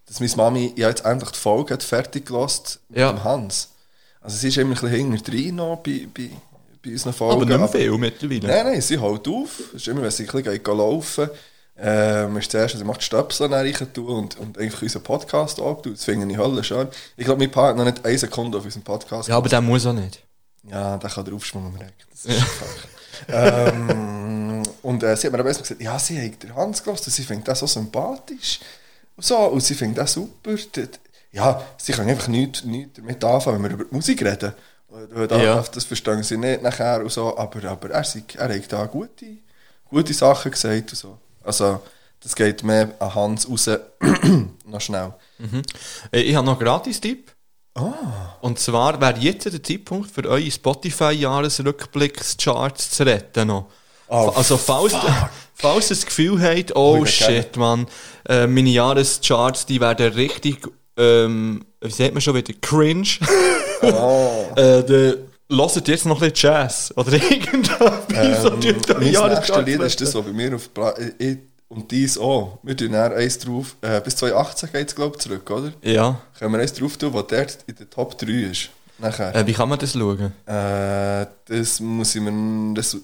dass 0.07 0.21
meine 0.21 0.37
Mami 0.37 0.73
ja 0.77 0.89
jetzt 0.89 1.05
endlich 1.05 1.31
die 1.31 1.39
Folge 1.39 1.75
hat 1.75 1.83
fertig 1.83 2.27
gelost 2.27 2.81
mit 2.89 2.99
Ja. 2.99 3.13
dem 3.13 3.23
Hans. 3.25 3.71
Also 4.21 4.37
sie 4.37 4.49
ist 4.49 4.57
immer 4.59 4.71
ein 4.75 4.81
bisschen 4.81 5.13
hinter 5.13 5.31
drin 5.31 5.55
noch 5.57 5.77
bei, 5.77 6.09
bei, 6.13 6.31
bei 6.83 6.91
unseren 6.91 7.13
Folgen. 7.13 7.35
aber 7.43 7.45
nicht 7.47 7.59
mehr 7.59 7.69
viel 7.69 7.99
mittlerweile. 7.99 8.47
Nein, 8.49 8.67
nein, 8.73 8.81
sie 8.83 9.01
hält 9.01 9.29
auf. 9.29 9.61
Es 9.69 9.83
ist 9.83 9.89
immer, 9.89 10.03
wenn 10.03 10.11
sie 10.11 10.29
ein 10.29 10.43
bisschen 10.43 10.77
laufen 10.79 11.31
ähm, 11.81 12.37
ist 12.39 12.51
zuerst, 12.51 12.77
sie 12.77 12.83
macht 12.85 13.01
die 13.03 13.05
Stöpsel 13.05 13.49
tun 13.93 14.07
und, 14.07 14.39
und 14.39 14.59
eigentlich 14.59 14.83
unseren 14.83 15.03
Podcast 15.05 15.61
abtun. 15.61 15.93
Das 15.95 16.05
finde 16.05 16.29
ich 16.33 16.37
hölle 16.37 16.65
schön. 16.65 16.89
Ich 17.17 17.25
glaube, 17.25 17.39
mein 17.39 17.51
Paar 17.53 17.69
hat 17.69 17.77
noch 17.77 17.85
nicht 17.85 18.05
eine 18.05 18.19
Sekunde 18.19 18.59
auf 18.59 18.65
unserem 18.65 18.83
Podcast 18.83 19.29
Ja, 19.29 19.37
aber 19.37 19.49
der 19.49 19.61
muss 19.61 19.87
auch 19.87 19.93
nicht. 19.93 20.21
Ja, 20.65 20.97
der 20.97 21.11
kann 21.11 21.25
draufschwimmen 21.25 21.69
am 21.75 21.77
Regen. 21.81 21.93
Das 22.11 22.25
ist 22.25 22.45
ähm, 23.29 24.63
und 24.83 25.03
äh, 25.03 25.17
sie 25.17 25.27
hat 25.27 25.33
mir 25.33 25.41
aber 25.41 25.49
erst 25.49 25.61
mal 25.61 25.63
gesagt, 25.65 25.81
ja, 25.83 25.99
sie 25.99 26.21
hat 26.25 26.43
den 26.43 26.55
Hans 26.55 26.83
gelassen 26.83 27.11
sie 27.11 27.23
findet 27.25 27.49
das 27.49 27.59
so 27.61 27.67
sympathisch. 27.67 28.61
Und, 29.17 29.25
so, 29.25 29.37
und 29.39 29.61
sie 29.63 29.75
findet 29.75 29.99
das 29.99 30.13
super. 30.13 30.55
Ja, 31.33 31.63
sie 31.77 31.93
kann 31.93 32.09
einfach 32.09 32.29
nichts, 32.29 32.65
nichts 32.65 32.93
damit 32.97 33.23
anfangen, 33.23 33.63
wenn 33.63 33.71
wir 33.71 33.75
über 33.77 33.85
die 33.85 33.95
Musik 33.95 34.23
reden. 34.25 34.53
Äh, 34.93 35.43
Ja. 35.45 35.65
Das 35.73 35.85
verstehen 35.85 36.23
sie 36.23 36.37
nicht 36.39 36.63
nachher 36.63 37.01
und 37.01 37.11
so, 37.13 37.37
aber, 37.37 37.65
aber 37.69 37.91
er, 37.91 38.05
sei- 38.05 38.23
er 38.37 38.55
hat 38.55 38.73
da 38.73 38.87
gute, 38.87 39.27
gute 39.89 40.15
Sachen 40.15 40.51
gesagt 40.51 40.91
und 40.93 40.97
so. 40.97 41.19
Also, 41.43 41.81
das 42.21 42.35
geht 42.35 42.63
mehr 42.63 42.91
an 42.99 43.15
Hans 43.15 43.49
raus. 43.49 43.69
noch 44.65 44.81
schnell. 44.81 45.13
Äh, 46.13 46.21
Ich 46.23 46.35
habe 46.35 46.47
noch 46.47 46.55
einen 46.59 46.65
Gratis-Tipp. 46.67 47.33
Ah. 47.75 48.37
Und 48.41 48.59
zwar 48.59 49.01
wäre 49.01 49.19
jetzt 49.19 49.45
der 49.47 49.63
Zeitpunkt 49.63 50.11
für 50.11 50.25
eure 50.25 50.51
Spotify-Jahresrückblicks-Charts 50.51 52.91
zu 52.91 53.05
retten. 53.05 53.49
Noch. 53.49 53.67
Oh, 54.09 54.33
also, 54.35 54.57
falls, 54.57 54.95
falls 55.55 55.91
ihr 55.91 55.97
das 55.97 56.07
Gefühl 56.07 56.41
habt, 56.41 56.75
oh 56.75 57.05
shit, 57.05 57.57
Mann, 57.57 57.87
äh, 58.27 58.47
meine 58.47 58.71
Jahrescharts, 58.71 59.67
die 59.67 59.81
werden 59.81 60.13
richtig, 60.15 60.67
ähm, 60.97 61.63
wie 61.81 61.91
sagt 61.91 62.15
man 62.15 62.21
schon 62.21 62.35
wieder, 62.35 62.53
cringe. 62.61 63.09
Oh. 63.81 64.49
äh, 64.57 64.83
dann 64.83 65.19
hört 65.49 65.87
jetzt 65.87 66.05
noch 66.05 66.21
ein 66.21 66.33
bisschen 66.33 66.51
Jazz. 66.51 66.93
Oder 66.97 67.13
irgendetwas. 67.31 68.43
so 68.43 68.51
Ähm, 68.51 68.75
mein 68.89 68.99
nächstes 68.99 69.57
Lied 69.65 69.81
ist 69.81 70.01
das, 70.01 70.17
was 70.17 70.25
bei 70.25 70.33
mir 70.33 70.57
auf 70.57 70.69
ich 71.17 71.39
und 71.69 71.91
dies 71.91 72.17
auch. 72.19 72.59
Wir 72.63 72.77
tun 72.77 72.93
dann 72.93 73.13
eins 73.13 73.39
drauf. 73.39 73.77
Äh, 73.83 74.01
bis 74.01 74.17
2018 74.17 74.73
geht 74.73 74.89
es, 74.89 74.95
glaube 74.95 75.17
ich, 75.17 75.23
zurück, 75.23 75.51
oder? 75.51 75.73
Ja. 75.83 76.21
Können 76.39 76.53
wir 76.55 76.61
eins 76.61 76.73
drauf 76.73 76.97
tun, 76.97 77.13
was 77.15 77.27
dort 77.29 77.59
in 77.67 77.77
der 77.77 77.91
Top 77.91 78.17
3 78.19 78.27
ist. 78.51 78.71
Nachher. 78.99 79.35
Äh, 79.35 79.47
wie 79.47 79.53
kann 79.53 79.69
man 79.69 79.79
das 79.79 79.93
schauen? 79.93 80.33
Äh, 80.47 81.27
das 81.47 81.81
muss 81.81 82.15
ich 82.15 82.21
mir. 82.21 82.75
Das, 82.75 82.97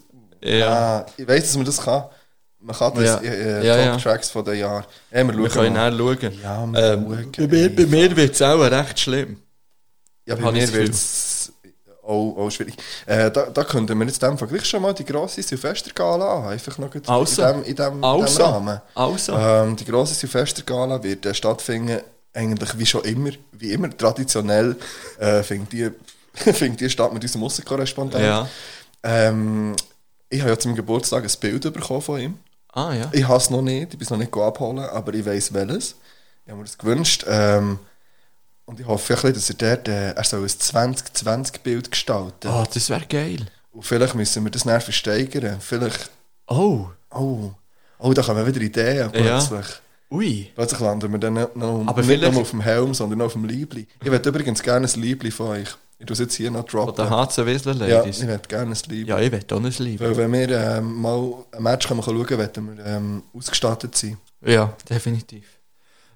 Ja. 0.43 0.69
Ah, 1.01 1.07
ich 1.17 1.27
weiß, 1.29 1.43
dass 1.45 1.57
man 1.57 1.65
das 1.67 1.81
kann. 1.81 2.05
Man 2.61 2.75
kann 2.77 2.95
das 2.95 3.05
Ja. 3.05 3.17
äh, 3.19 3.61
äh, 3.61 3.67
Ja, 3.67 3.77
ja. 3.79 3.93
Top-Tracks 3.93 4.31
von 4.31 4.45
den 4.45 4.59
Jahren. 4.59 4.85
Ja, 5.13 5.25
wir, 5.27 5.37
Wir 5.39 5.49
können 5.51 5.75
mal. 5.75 5.97
schauen. 5.97 6.33
Ja, 6.43 6.67
wir 6.67 6.79
Ähm, 6.95 7.07
schauen. 7.11 7.33
bei 7.37 7.47
mir, 7.47 7.77
bei 7.77 7.87
mir 7.87 8.17
wird 8.17 8.35
es 8.35 8.43
auch 8.43 8.59
recht 8.61 8.99
schlimm. 9.01 9.37
Ja, 10.27 10.35
bei 10.37 10.51
mir 10.51 10.73
wird 10.73 10.89
es 10.89 11.34
auch, 12.07 12.37
auch 12.37 12.51
schwierig. 12.51 12.77
Äh, 13.07 13.31
da, 13.31 13.47
da 13.47 13.65
könnten 13.65 13.99
wir 13.99 14.07
jetzt 14.07 14.23
dem 14.23 14.39
Fall 14.39 14.49
gleich 14.49 14.65
schon 14.65 14.83
mal 14.83 14.93
die 14.93 15.05
grosse 15.05 15.43
Silvestergala 15.43 16.39
an, 16.39 16.47
einfach 16.53 16.79
noch 16.79 16.91
Also. 17.07 17.43
in 17.43 17.63
in 17.65 17.77
dem, 17.77 18.05
Also. 18.05 18.43
Rahmen. 18.45 18.81
Also. 18.95 19.33
Ähm, 19.37 19.77
die 19.77 19.85
grosse 19.85 20.15
Silvestergala 20.15 21.03
wird 21.03 21.27
äh, 21.27 21.35
stattfinden, 21.35 22.01
eigentlich 22.33 22.79
wie 22.79 22.87
schon 22.87 23.03
immer, 23.05 23.31
wie 23.53 23.73
immer 23.73 23.97
traditionell, 23.97 24.77
äh, 25.19 25.43
findet 25.43 25.73
die, 25.73 25.91
findet 26.53 26.81
die 26.81 26.91
statt 26.91 27.13
mit 27.13 27.23
unserem 27.23 27.45
Aussenkorrespondenten. 27.45 28.27
Ja. 28.27 28.49
Ähm, 29.03 29.75
ich 30.29 30.41
habe 30.41 30.51
ja 30.51 30.59
zum 30.59 30.75
Geburtstag 30.75 31.25
ein 31.25 31.31
Bild 31.41 31.73
bekommen 31.73 32.03
von 32.03 32.21
ihm. 32.21 32.39
Ah, 32.73 32.93
ja. 32.93 33.09
Ich 33.13 33.27
habe 33.29 33.37
es 33.39 33.51
noch 33.51 33.63
nicht, 33.63 33.93
ich 33.93 33.99
bin 33.99 34.03
es 34.03 34.11
noch 34.11 34.19
nicht 34.19 34.37
abholen, 34.37 34.81
aber 34.81 35.15
ich 35.15 35.25
weiß 35.25 35.53
welches. 35.55 35.95
Ich 36.45 36.51
habe 36.51 36.59
mir 36.59 36.65
das 36.65 36.77
gewünscht. 36.77 37.25
Ähm, 37.29 37.79
und 38.67 38.81
ich 38.81 38.87
hoffe 38.87 39.15
ein 39.15 39.21
bisschen, 39.23 39.35
dass 39.35 39.51
er 39.51 39.77
dort, 39.77 39.89
äh, 39.89 40.11
er 40.13 40.25
soll 40.25 40.41
ein 40.43 40.47
2020-Bild 40.49 41.91
gestalten. 41.91 42.49
Ah, 42.49 42.65
das 42.73 42.89
wäre 42.91 43.05
geil. 43.07 43.47
Und 43.73 43.85
vielleicht 43.85 44.15
müssen 44.15 44.45
wir 44.45 44.51
das 44.51 44.65
näher 44.65 44.81
versteigern. 44.81 45.57
Vielleicht, 45.61 46.11
Oh. 46.47 46.87
oh, 47.11 47.51
oh, 47.99 48.13
da 48.13 48.23
kommen 48.23 48.47
wieder 48.47 48.61
Ideen 48.61 49.11
plötzlich. 49.11 49.67
Ui. 50.11 50.51
Plötzlich 50.55 50.81
landen 50.81 51.11
wir 51.11 51.19
dann 51.19 51.35
nicht, 51.35 51.57
noch, 51.57 51.85
Aber 51.87 52.03
nicht 52.03 52.23
nur 52.23 52.37
auf 52.43 52.51
dem 52.51 52.61
Helm, 52.61 52.95
sondern 52.95 53.21
auch 53.23 53.27
auf 53.27 53.33
dem 53.33 53.47
Liebli. 53.47 53.87
Ich 54.03 54.11
hätte 54.11 54.29
übrigens 54.29 54.63
gerne 54.63 54.87
ein 54.87 55.01
Liebli 55.01 55.31
von 55.31 55.49
euch. 55.49 55.69
Ich 55.99 56.07
tue 56.07 56.13
es 56.13 56.19
jetzt 56.21 56.35
hier 56.35 56.51
noch 56.51 56.69
Von 56.69 56.87
droppen. 56.87 57.05
den 57.07 57.11
HC 57.11 57.47
Wiesler 57.47 57.75
ja, 57.87 57.99
Ladies. 58.01 58.21
ich 58.21 58.27
hätte 58.29 58.49
gerne 58.49 58.73
ein 58.73 58.79
Liebli. 58.89 59.09
Ja, 59.11 59.19
ich 59.19 59.33
will 59.33 59.45
auch 59.51 59.61
nicht 59.61 59.79
lieben. 59.79 60.05
Weil 60.05 60.17
wenn 60.17 60.33
wir 60.33 60.51
ähm, 60.77 60.95
mal 61.01 61.35
ein 61.53 61.63
Match 61.63 61.89
können 61.89 62.03
schauen 62.03 62.27
können, 62.27 62.53
wollen 62.57 62.77
wir 62.77 62.85
ähm, 62.87 63.23
ausgestattet 63.35 63.97
sein. 63.97 64.19
Ja, 64.45 64.77
definitiv. 64.89 65.47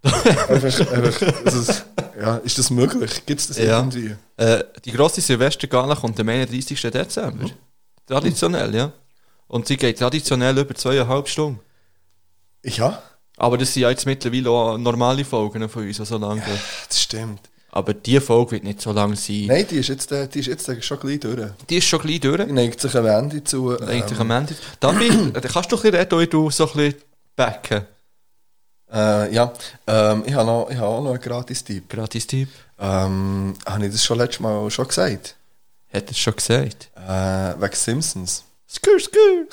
einfach, 0.03 0.93
einfach, 0.93 1.21
ja, 2.21 2.37
ist 2.39 2.59
das 2.59 2.71
möglich? 2.71 3.25
Gibt 3.27 3.41
es 3.41 3.47
das 3.49 3.59
Ja. 3.59 3.79
irgendwie? 3.79 4.15
Äh, 4.37 4.65
die 4.85 4.93
grosse 4.93 5.21
Silvestergala 5.21 5.95
kommt 5.95 6.19
am 6.21 6.29
31. 6.29 6.81
Dezember. 6.91 7.45
Mhm. 7.45 7.53
Traditionell, 8.07 8.75
ja. 8.75 8.93
Und 9.49 9.67
sie 9.67 9.77
geht 9.77 9.99
traditionell 9.99 10.57
über 10.59 10.75
zweieinhalb 10.75 11.29
Stunden. 11.29 11.61
Ja, 12.65 13.03
Aber 13.37 13.57
das 13.57 13.73
sind 13.73 13.83
ja 13.83 13.91
jetzt 13.91 14.05
mittlerweile 14.05 14.51
auch 14.51 14.77
normale 14.79 15.25
Folgen 15.25 15.69
von 15.69 15.87
uns, 15.87 16.01
also 16.01 16.19
lang. 16.19 16.43
das 16.89 17.01
stimmt. 17.01 17.41
Aber 17.71 17.95
die 17.95 18.19
Folge 18.19 18.53
wird 18.53 18.65
nicht 18.65 18.81
so 18.81 18.93
lang 18.93 19.15
sein. 19.15 19.45
Nein, 19.47 19.67
die 19.71 19.77
ist 19.77 19.89
jetzt, 19.89 20.11
äh, 20.11 20.27
die 20.27 20.41
ist 20.41 20.47
jetzt 20.47 20.85
schon 20.85 20.99
gleich 20.99 21.21
durch. 21.21 21.51
Die 21.69 21.77
ist 21.77 21.85
schon 21.87 22.01
gleich 22.01 22.19
durch. 22.21 22.47
Neigt 22.47 22.81
sich 22.81 22.97
am 22.97 23.07
Ende 23.07 23.45
zu. 23.45 23.73
Ähm, 23.79 23.87
Eigentlich 23.89 24.19
am 24.19 24.31
Ende. 24.31 24.55
David, 24.81 25.37
äh, 25.37 25.41
kannst 25.53 25.71
du 25.71 25.77
ein 25.77 25.83
bisschen 25.83 25.95
reden, 25.95 26.31
du 26.31 26.51
so 26.51 26.67
ein 26.67 26.73
bisschen 26.73 26.95
backen? 27.37 27.87
Äh, 28.93 29.35
ja, 29.35 29.53
ähm, 29.87 30.23
ich 30.27 30.35
habe 30.35 30.47
noch, 30.47 30.69
ich 30.71 30.77
habe 30.77 30.87
auch 30.87 31.03
noch 31.03 31.11
einen 31.11 31.21
Gratis-Tipp. 31.21 31.89
Gratis-Tipp. 31.89 32.49
Ähm, 32.79 33.55
habe 33.67 33.87
ich 33.87 33.93
das 33.93 34.05
schon 34.05 34.19
letztes 34.19 34.41
Mal 34.41 34.71
schon 34.71 34.89
gesagt? 34.89 35.37
Hat 35.93 36.09
er 36.09 36.15
schon 36.15 36.37
gesagt? 36.37 36.91
Äh, 36.97 37.61
wegen 37.61 37.75
Simpsons. 37.75 38.45
Skur, 38.71 39.01
skur. 39.01 39.47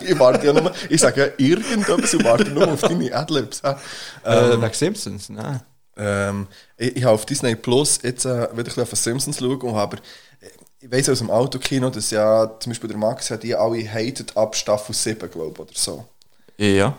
ich 0.00 0.18
warte 0.18 0.46
ja 0.46 0.52
nur, 0.52 0.72
ich 0.88 1.00
sage 1.00 1.20
ja 1.20 1.46
irgendetwas 1.46 2.14
und 2.14 2.24
warte 2.24 2.50
nur 2.50 2.66
auf 2.72 2.80
deine 2.80 3.14
Adlibs. 3.14 3.62
hä? 3.62 3.74
Äh, 4.24 4.52
Ähm, 4.52 4.62
wegen 4.62 4.74
Simpsons? 4.74 5.28
Nein. 5.28 5.60
Ähm, 5.96 6.46
ich, 6.76 6.96
ich 6.96 7.04
habe 7.04 7.14
auf 7.14 7.26
Disney 7.26 7.54
Plus 7.54 8.00
jetzt 8.02 8.24
äh, 8.24 8.28
wieder 8.28 8.50
ein 8.50 8.64
bisschen 8.64 8.82
auf 8.82 8.90
Simpsons 8.90 9.38
schauen, 9.38 9.60
und 9.60 9.74
aber 9.76 9.98
äh, 10.40 10.48
ich 10.80 10.90
weiß 10.90 11.10
aus 11.10 11.18
dem 11.18 11.30
Autokino, 11.30 11.90
dass 11.90 12.10
ja 12.10 12.50
zum 12.58 12.70
Beispiel 12.70 12.88
der 12.88 12.98
Max 12.98 13.30
hat 13.30 13.42
die 13.42 13.54
alle 13.54 13.86
hated 13.88 14.36
ab 14.36 14.56
Staffel 14.56 14.94
7, 14.94 15.30
glaube 15.30 15.52
ich, 15.52 15.58
oder 15.60 15.70
so. 15.74 16.04
Ja. 16.56 16.96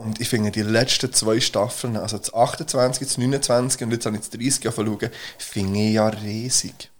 Und 0.00 0.20
ich 0.20 0.28
finde 0.28 0.50
die 0.50 0.62
letzten 0.62 1.12
zwei 1.12 1.40
Staffeln, 1.40 1.96
also 1.96 2.18
das 2.18 2.32
28, 2.32 3.06
das 3.06 3.18
29 3.18 3.82
und 3.82 3.92
jetzt 3.92 4.06
habe 4.06 4.16
ich 4.16 4.22
das 4.22 4.30
30 4.30 4.66
angefangen 4.68 5.10
finde 5.38 5.78
ich 5.80 5.92
ja 5.94 6.08
riesig. 6.08 6.90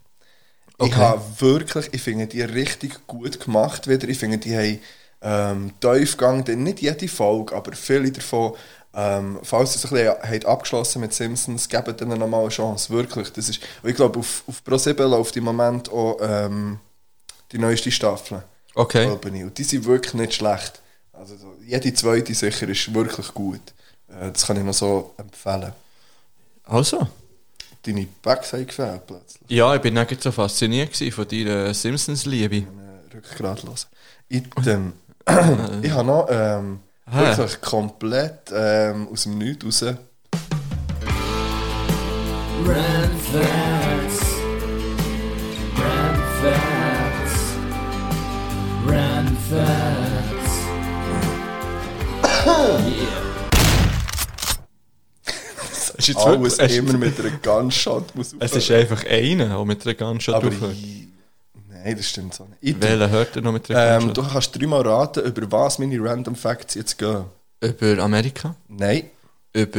Ich 0.78 0.96
Okay. 0.96 0.96
habe 0.96 1.22
wirklich, 1.40 1.88
ich 1.92 2.02
finde 2.02 2.26
die 2.26 2.42
richtig 2.42 3.06
gut 3.06 3.40
gemacht 3.40 3.88
wieder. 3.88 4.08
Ich 4.08 4.18
finde, 4.18 4.38
die 4.38 4.56
haben 4.56 4.80
ähm, 5.22 5.72
Tiefgang, 5.80 6.44
denn 6.44 6.62
nicht 6.62 6.80
jede 6.80 7.08
Folge, 7.08 7.54
aber 7.54 7.72
viele 7.74 8.10
davon, 8.12 8.54
ähm, 8.94 9.38
falls 9.42 9.72
ihr 9.76 9.84
es 9.84 9.92
ein 9.92 10.20
bisschen 10.20 10.46
abgeschlossen 10.46 11.00
mit 11.00 11.12
Simpsons, 11.14 11.68
gebt 11.68 12.00
denen 12.00 12.18
nochmal 12.18 12.42
eine 12.42 12.48
Chance, 12.50 12.90
wirklich. 12.90 13.32
Das 13.32 13.48
ist, 13.48 13.60
ich 13.84 13.94
glaube, 13.96 14.18
auf, 14.20 14.44
auf 14.46 14.62
Pro7 14.66 15.06
läuft 15.06 15.36
im 15.36 15.44
Moment 15.44 15.90
auch 15.90 16.18
ähm, 16.22 16.80
die 17.52 17.58
neueste 17.58 17.90
Staffel. 17.92 18.44
Okay. 18.74 19.04
Ich. 19.06 19.44
Und 19.44 19.58
die 19.58 19.64
sind 19.64 19.84
wirklich 19.84 20.14
nicht 20.14 20.34
schlecht. 20.34 20.82
Also 21.20 21.36
so, 21.36 21.54
jede 21.66 21.92
zweite 21.92 22.34
sicher 22.34 22.66
ist 22.66 22.94
wirklich 22.94 23.34
gut. 23.34 23.60
Äh, 24.08 24.32
das 24.32 24.46
kann 24.46 24.56
ich 24.56 24.64
noch 24.64 24.72
so 24.72 25.12
empfehlen. 25.18 25.74
Also. 26.64 27.06
Deine 27.82 28.06
Bags 28.22 28.54
haben 28.54 28.66
gefällt 28.66 29.06
plötzlich. 29.06 29.42
Ja, 29.48 29.74
ich 29.74 29.82
bin 29.82 29.94
nicht 29.94 30.22
so 30.22 30.32
fasziniert 30.32 30.96
von 30.96 31.28
deiner 31.28 31.74
Simpsons-Liebe. 31.74 32.56
Äh, 32.56 33.14
Rückgrat 33.14 33.62
hören. 33.62 33.74
Item. 34.30 34.94
ich 35.82 35.90
habe 35.90 36.06
noch 36.06 36.26
ähm, 36.30 36.80
wirklich 37.04 37.60
komplett 37.60 38.50
ähm, 38.54 39.08
aus 39.12 39.24
dem 39.24 39.36
Nichts 39.36 39.82
raus. 39.82 39.94
Fast. 43.30 44.24
Run 48.86 49.36
fast. 49.50 49.79
Ist 56.00 56.08
jetzt 56.08 56.18
Alles 56.26 56.58
wirklich- 56.58 56.76
immer 56.78 56.92
mit 56.98 57.18
einer 57.20 57.30
Gunshot 57.38 58.14
muss 58.14 58.34
Es 58.38 58.52
ist 58.56 58.70
einfach 58.70 59.04
einer, 59.06 59.46
der 59.48 59.64
mit 59.64 59.86
einer 59.86 59.94
Gunshot 59.94 60.34
Aber 60.34 60.48
aufhört. 60.48 60.72
ich- 60.74 61.06
Nein, 61.68 61.96
das 61.96 62.08
stimmt 62.10 62.34
so 62.34 62.44
nicht. 62.44 62.58
Item. 62.62 62.82
Welcher 62.82 63.10
hört 63.10 63.36
er 63.36 63.42
noch 63.42 63.52
mit 63.52 63.70
einer 63.70 63.96
Ähm, 63.96 64.00
Gunshot? 64.08 64.16
du 64.18 64.30
kannst 64.32 64.60
dreimal 64.60 64.82
raten, 64.86 65.24
über 65.24 65.50
was 65.52 65.78
meine 65.78 65.98
Random 66.02 66.34
Facts 66.36 66.74
jetzt 66.74 66.98
gehen. 66.98 67.24
Über 67.60 68.02
Amerika? 68.02 68.54
Nein. 68.68 69.04
Über 69.52 69.78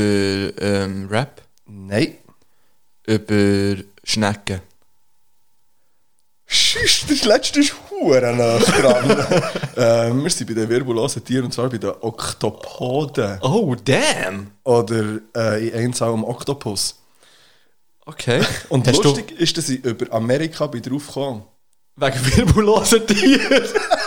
ähm, 0.62 1.08
Rap? 1.10 1.42
Nein. 1.68 2.16
Über 3.06 3.82
Schnecken? 4.04 4.62
Schiss, 6.46 7.06
das 7.08 7.24
letzte 7.24 7.60
ist 7.62 7.74
hure 8.02 8.36
nah 8.36 8.58
dran. 8.58 9.28
ähm, 10.12 10.24
wir 10.24 10.30
sind 10.30 10.48
bei 10.48 10.54
den 10.54 10.70
wirbellosen 10.70 11.24
Tieren, 11.24 11.46
und 11.46 11.54
zwar 11.54 11.70
bei 11.70 11.78
den 11.78 11.92
Oktopoden. 12.02 13.40
Oh, 13.42 13.76
damn! 13.76 14.52
Oder 14.64 15.20
äh, 15.36 15.68
in 15.68 15.74
einem 15.74 15.94
am 16.00 16.24
Oktopus. 16.24 16.96
Okay. 18.06 18.42
Und 18.70 18.88
Hast 18.88 19.04
lustig 19.04 19.32
ist, 19.40 19.58
dass 19.58 19.70
ich 19.70 19.84
über 19.86 20.12
Amerika 20.14 20.68
bin 20.68 20.82
draufgekommen 20.82 21.44
Wegen 21.96 22.36
wirbellosen 22.36 23.06
Tieren? 23.06 23.64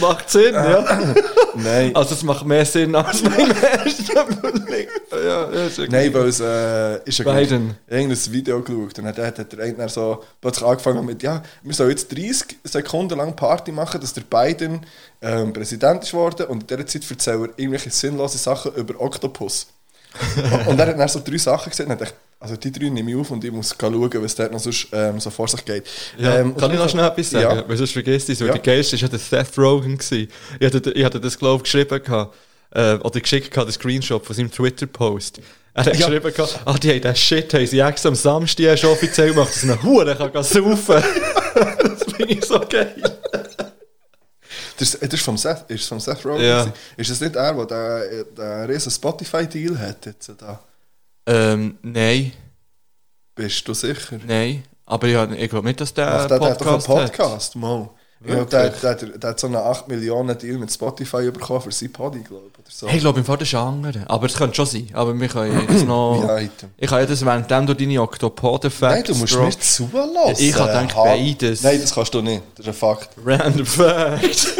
Das 0.00 0.08
macht 0.08 0.30
Sinn, 0.30 0.54
ja. 0.54 0.84
Nein. 1.54 1.94
Also 1.94 2.14
es 2.14 2.22
macht 2.22 2.46
mehr 2.46 2.64
Sinn 2.64 2.94
als 2.94 3.22
mein 3.22 3.50
erster 3.50 4.26
Überleg. 4.28 4.88
Ja, 5.10 5.50
ja, 5.50 5.66
ist 5.66 5.78
okay. 5.78 5.88
Nein, 5.90 6.14
weil 6.14 6.28
es 6.28 6.38
äh, 6.38 7.02
ist 7.04 7.18
ja 7.18 7.24
Biden. 7.24 7.74
irgendein 7.88 8.32
Video 8.32 8.60
geschaut 8.62 8.98
und 8.98 9.04
dann 9.04 9.16
hat 9.16 9.38
hat 9.38 9.52
dann 9.58 9.88
so 9.88 10.22
plötzlich 10.40 10.66
angefangen 10.66 11.04
mit, 11.04 11.22
ja, 11.22 11.42
wir 11.62 11.74
sollen 11.74 11.90
jetzt 11.90 12.12
30 12.12 12.58
Sekunden 12.62 13.16
lang 13.18 13.34
Party 13.34 13.72
machen, 13.72 14.00
dass 14.00 14.12
der 14.12 14.22
Biden 14.22 14.80
ähm, 15.22 15.52
Präsident 15.52 16.04
ist 16.04 16.12
worden 16.12 16.46
und 16.46 16.62
in 16.62 16.66
dieser 16.66 16.86
Zeit 16.86 17.10
erzählt 17.10 17.40
er 17.40 17.58
irgendwelche 17.58 17.90
sinnlose 17.90 18.38
Sachen 18.38 18.74
über 18.74 19.00
Oktopus. 19.00 19.68
und 20.66 20.78
er 20.78 20.86
hat 20.86 20.98
dann 20.98 21.08
so 21.08 21.20
drei 21.24 21.38
Sachen 21.38 21.70
gesehen 21.70 21.90
und 21.90 22.00
dachte 22.00 22.12
ich, 22.12 22.27
also 22.40 22.56
die 22.56 22.70
drei 22.70 22.88
nehme 22.88 23.10
ich 23.10 23.16
auf 23.16 23.30
und 23.30 23.44
ich 23.44 23.50
muss 23.50 23.74
schauen, 23.80 24.10
was 24.22 24.34
dort 24.34 24.52
noch 24.52 24.60
sonst, 24.60 24.88
ähm, 24.92 25.18
so 25.20 25.30
vor 25.30 25.48
sich 25.48 25.64
geht. 25.64 25.84
Ja, 26.18 26.36
Ähm, 26.38 26.56
kann 26.56 26.70
ich 26.72 26.78
noch 26.78 26.88
schnell 26.88 27.06
etwas 27.06 27.30
sagen? 27.30 27.56
Ja. 27.58 27.68
Weil 27.68 27.76
sonst 27.76 27.92
vergisst 27.92 28.28
ich 28.28 28.34
es. 28.34 28.40
weil 28.40 28.48
Ja. 28.48 28.52
Der 28.54 28.62
geilste 28.62 28.92
war 28.96 29.00
ja 29.02 29.08
der 29.08 29.18
Seth 29.18 29.58
Rogen. 29.58 29.98
gewesen. 29.98 30.28
Ich 30.60 30.66
hatte, 30.74 30.90
ich 30.92 31.04
hatte 31.04 31.20
das, 31.20 31.38
glaube 31.38 31.56
ich, 31.56 31.62
geschrieben. 31.64 32.02
Gehabt, 32.02 32.36
äh, 32.70 32.94
oder 32.94 33.20
geschickt, 33.20 33.50
gehabt, 33.50 33.68
den 33.68 33.72
Screenshot 33.72 34.24
von 34.24 34.36
seinem 34.36 34.50
Twitter-Post. 34.50 35.40
Er 35.74 35.84
hat 35.84 35.96
Ja. 35.96 36.06
geschrieben, 36.06 36.32
gehabt, 36.34 36.60
ah, 36.64 36.74
die 36.74 36.90
haben 36.90 37.00
den 37.00 37.16
Shit, 37.16 37.52
haben 37.54 37.66
sie 37.66 37.78
extra 37.80 38.08
am 38.08 38.14
Samstag 38.14 38.64
erst 38.64 38.84
offiziell 38.84 39.32
gemacht, 39.32 39.48
dass 39.54 39.62
eine 39.64 39.82
Hure 39.82 40.14
kann 40.16 40.42
saufen 40.44 41.02
Das 41.82 42.04
finde 42.14 42.32
ich 42.34 42.44
so 42.44 42.60
geil. 42.68 42.94
Das, 44.76 44.92
das 45.00 45.12
ist 45.12 45.22
vom 45.24 45.36
Seth, 45.36 45.64
ist 45.68 45.88
vom 45.88 45.98
Seth 45.98 46.24
Rogen. 46.24 46.42
Ja. 46.44 46.72
Ist 46.96 47.10
das 47.10 47.20
nicht 47.20 47.34
er, 47.36 47.64
der 47.66 48.24
den 48.24 48.70
riesen 48.70 48.90
Spotify-Deal 48.92 49.78
hat 49.78 50.06
jetzt 50.06 50.30
da? 50.38 50.60
Ähm, 51.28 51.78
nein, 51.82 52.32
Bist 53.34 53.66
du 53.68 53.74
sicher? 53.74 54.18
nein. 54.26 54.64
Aber 54.86 55.06
ja, 55.06 55.30
ich 55.30 55.50
glaube 55.50 55.66
nicht, 55.66 55.80
dass 55.80 55.92
der 55.92 56.08
Ach, 56.10 56.26
der, 56.26 56.38
der 56.38 56.50
hat 56.50 56.60
doch 56.62 56.66
einen 56.66 56.82
Podcast, 56.82 57.16
Podcast, 57.16 57.56
Mo. 57.56 57.94
Ich 58.20 58.26
glaube, 58.32 58.46
der, 58.46 58.70
der, 58.70 58.94
der, 58.96 59.30
hat 59.30 59.38
so 59.38 59.46
einen 59.46 59.56
8 59.56 59.86
Millionen 59.86 60.36
Deal 60.36 60.58
mit 60.58 60.72
Spotify 60.72 61.30
bekommen 61.30 61.60
für 61.60 61.70
sein 61.70 61.92
Podi, 61.92 62.20
glaube 62.20 62.50
ich. 62.66 62.74
So. 62.74 62.88
Hey, 62.88 62.96
ich 62.96 63.02
glaube, 63.02 63.20
im 63.20 63.24
Fall 63.24 63.36
das 63.36 63.46
ist 63.46 63.54
ein 63.54 63.60
anderer. 63.60 64.04
Aber 64.10 64.26
es 64.26 64.34
könnte 64.34 64.56
schon 64.56 64.66
sein. 64.66 64.88
Aber 64.92 65.14
wir 65.20 65.28
können 65.28 65.68
jetzt 65.70 65.84
noch... 65.86 66.24
Ja, 66.26 66.38
Item. 66.38 66.70
ich 66.76 66.88
kann 66.88 66.98
ja 66.98 67.06
das 67.06 67.24
währenddemm 67.24 67.66
durch 67.66 67.78
deine 67.78 68.02
Oktopoden-Facts 68.02 68.80
Nein, 68.80 69.04
du 69.04 69.14
musst 69.14 69.36
mir 69.38 69.50
zulassen. 69.50 70.34
Ich 70.44 70.52
habe 70.56 70.66
gedacht, 70.66 70.96
Ha- 70.96 71.04
beides. 71.04 71.62
Nein, 71.62 71.80
das 71.80 71.94
kannst 71.94 72.12
du 72.12 72.20
nicht. 72.22 72.42
Das 72.56 72.66
ist 72.66 72.72
ein 72.72 72.74
Fakt. 72.74 73.10
Random 73.24 73.66
Facts. 73.66 74.54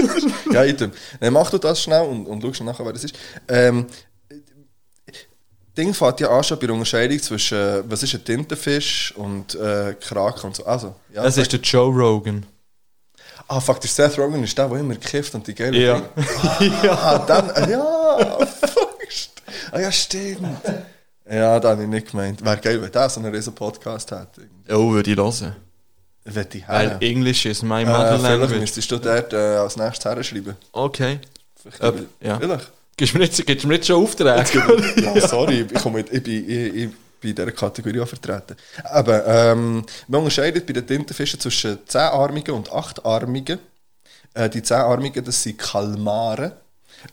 ja, 0.53 0.65
Item. 0.65 0.93
Nein, 1.19 1.33
mach 1.33 1.51
du 1.51 1.59
das 1.59 1.83
schnell 1.83 2.03
und, 2.07 2.27
und 2.27 2.57
schau 2.57 2.63
nachher, 2.63 2.85
wer 2.87 2.93
das 2.93 3.03
ist. 3.03 3.19
Ähm, 3.49 3.87
Ding 5.79 5.95
fängt 5.95 6.21
ja 6.21 6.29
an 6.29 6.43
schon 6.45 6.59
bei 6.59 6.67
der 6.67 6.75
Unterscheidung 6.75 7.21
zwischen, 7.23 7.57
äh, 7.59 7.83
was 7.89 8.03
ist 8.03 8.15
ein 8.15 8.25
Tintenfisch 8.25 9.15
und 9.17 9.55
äh, 9.55 9.95
Kraken 10.01 10.47
und 10.49 10.57
so. 10.57 10.67
Also, 10.67 10.95
ja, 11.15 11.25
Es 11.25 11.37
ist 11.37 11.53
der 11.53 11.61
Joe 11.61 11.95
Rogan. 11.95 12.45
Ah, 13.47 13.61
fuck, 13.61 13.81
der 13.81 13.89
Seth 13.89 14.19
Rogen 14.19 14.43
ist 14.45 14.59
der, 14.59 14.69
der 14.69 14.79
immer 14.79 14.97
kifft 14.97 15.35
und 15.35 15.47
die 15.47 15.55
geile 15.55 15.79
Ja. 15.79 16.03
Dinge- 16.59 16.91
Ah, 16.91 17.19
dann, 17.27 17.49
äh, 17.51 17.71
ja, 17.71 18.47
fuck. 18.47 18.99
Ah, 19.73 19.81
ja, 19.81 19.93
stimmt. 19.93 20.47
Ja, 21.31 21.59
da 21.61 21.71
habe 21.71 21.83
ich 21.83 21.89
nicht 21.89 22.11
gemeint. 22.11 22.45
Wäre 22.45 22.57
geil, 22.59 22.83
wenn 22.83 22.91
der 22.93 23.09
so 23.09 23.21
einen 23.21 23.35
riesen 23.35 23.55
Podcast 23.55 24.11
hätte. 24.11 24.49
Oh, 24.71 24.91
würde 24.93 25.11
ich 25.11 25.17
hören. 25.17 25.57
Wenn 26.25 26.49
die 26.51 26.65
Weil 26.67 26.91
her. 26.91 26.99
English 27.03 27.47
is 27.47 27.63
my 27.63 27.83
Äh, 27.83 27.87
mother 27.87 28.19
vielleicht 28.19 28.23
language. 28.41 28.61
müsstest 28.61 28.91
du 28.91 28.99
dort 28.99 29.33
äh, 29.33 29.37
als 29.37 29.77
nächstes 29.77 30.05
herschreiben. 30.05 30.57
Okay. 30.73 31.21
Vielleicht. 31.57 31.83
Äh, 31.83 32.27
ja. 32.27 32.39
Vielleicht. 32.39 32.73
Gibst 32.99 33.15
du 33.15 33.19
mir 33.19 33.25
jetzt, 33.27 33.47
gibst 33.47 33.65
du 33.65 33.69
mir 33.69 33.75
jetzt 33.75 33.87
schon 33.87 34.03
Aufträge? 34.03 34.61
ja, 34.97 35.29
sorry, 35.29 35.65
ich, 35.73 35.81
komme 35.81 35.99
mit, 35.99 36.13
ich, 36.13 36.21
bin, 36.21 36.51
ich, 36.51 36.75
ich 36.75 36.91
bin 37.21 37.31
in 37.31 37.37
dieser 37.37 37.53
Kategorie 37.53 38.01
auch 38.01 38.09
vertreten. 38.09 38.57
Aber 38.83 39.25
ähm, 39.25 39.85
man 40.09 40.21
unterscheidet 40.21 40.67
bei 40.67 40.73
den 40.73 40.85
Tintenfischen 40.85 41.39
zwischen 41.39 41.79
zehnarmigen 41.87 42.55
und 42.55 42.73
achtarmigen. 42.73 43.61
Äh, 44.35 44.51
die 44.51 44.65
zehnarmigen, 44.65 45.25
das 45.25 45.41
sind 45.41 45.59
Kalmare. 45.59 46.57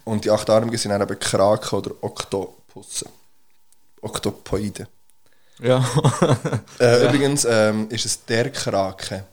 Und 0.06 0.26
die 0.26 0.32
achtarmigen 0.32 0.80
sind 0.80 0.90
dann 0.90 1.04
eben 1.04 1.20
Kraken 1.20 1.78
oder 1.78 1.92
Oktopusse. 2.02 3.06
Oktopoide. 4.02 4.88
Ja. 5.62 5.86
Äh. 6.80 7.06
Übrigens 7.06 7.46
ähm, 7.46 7.88
ist 7.90 8.06
es 8.06 8.26
der 8.26 8.50
Kraken. 8.50 9.24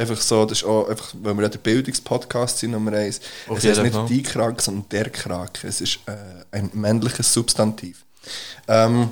Einfach 0.00 0.18
so, 0.18 0.46
das 0.46 0.62
ist 0.62 0.64
auch, 0.64 0.88
einfach, 0.88 1.12
weil 1.20 1.34
wir 1.34 1.42
ja 1.42 1.48
der 1.50 1.58
Bildungspodcast 1.58 2.56
sind, 2.56 2.70
Nummer 2.70 2.94
eins. 2.94 3.20
Auf 3.46 3.58
es 3.58 3.64
jeden 3.64 3.82
nicht 3.82 3.92
Fall. 3.92 4.06
die 4.06 4.22
Kraken, 4.22 4.58
sondern 4.58 4.88
der 4.88 5.10
Kraken. 5.10 5.68
Es 5.68 5.82
ist 5.82 5.98
äh, 6.06 6.12
ein 6.52 6.70
männliches 6.72 7.30
Substantiv. 7.34 8.02
Ähm, 8.66 9.10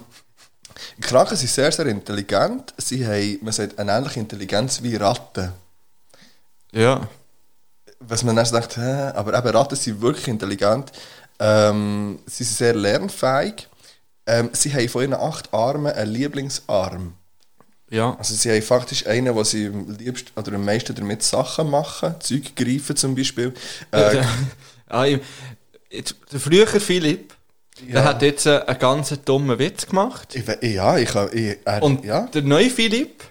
Kraken 1.03 1.37
sind 1.37 1.51
sehr, 1.51 1.71
sehr 1.73 1.85
intelligent. 1.87 2.73
Sie 2.79 3.07
haben, 3.07 3.39
man 3.43 3.53
sagt, 3.53 3.79
eine 3.79 3.93
ähnliche 3.93 4.21
Intelligenz 4.21 4.83
wie 4.83 4.97
Ratten. 4.97 5.53
Ja. 6.73 7.07
Was 8.01 8.23
man 8.23 8.43
sagt, 8.47 8.79
hä? 8.79 9.11
aber 9.15 9.37
eben 9.37 9.49
Ratten 9.49 9.77
sind 9.77 10.01
wirklich 10.01 10.27
intelligent. 10.29 10.91
Ähm, 11.39 12.19
sie 12.25 12.45
sind 12.45 12.57
sehr 12.57 12.75
lernfähig. 12.75 13.69
Ähm, 14.25 14.49
sie 14.55 14.73
haben 14.73 14.89
von 14.89 15.03
ihren 15.03 15.15
acht 15.15 15.53
Armen 15.53 15.93
einen 15.93 16.13
Lieblingsarm. 16.13 17.13
Ja. 17.91 18.17
Also 18.19 18.35
sie 18.35 18.51
haben 18.51 18.63
faktisch 18.63 19.07
einen, 19.07 19.35
wo 19.35 19.43
sie 19.45 19.67
am 19.67 19.91
liebsten 19.97 20.39
oder 20.39 20.53
am 20.55 20.65
meisten 20.65 20.95
damit 20.95 21.23
Sachen 21.23 21.71
machen, 21.71 22.15
Zeug 22.21 22.55
greifen 22.55 22.97
zum 22.97 23.15
Beispiel. 23.15 23.55
Äh, 23.91 24.23
ah, 24.89 25.07
ich, 25.07 25.21
jetzt, 25.91 26.15
der 26.33 26.41
frühere 26.41 26.81
Philipp, 26.81 27.35
Ja. 27.87 27.93
der 27.95 28.05
hat 28.05 28.23
jetzt 28.23 28.47
einen 28.47 28.79
ganz 28.79 29.15
dummen 29.25 29.59
Witz 29.59 29.87
gemacht. 29.87 30.35
ich, 30.35 30.73
ja, 30.75 30.99
ich. 30.99 31.15
Ich, 31.33 31.57
er, 31.65 31.83
Und 31.83 32.05
ja. 32.05 32.27
der 32.27 32.43
neue 32.43 32.69
Philipp, 32.71 33.23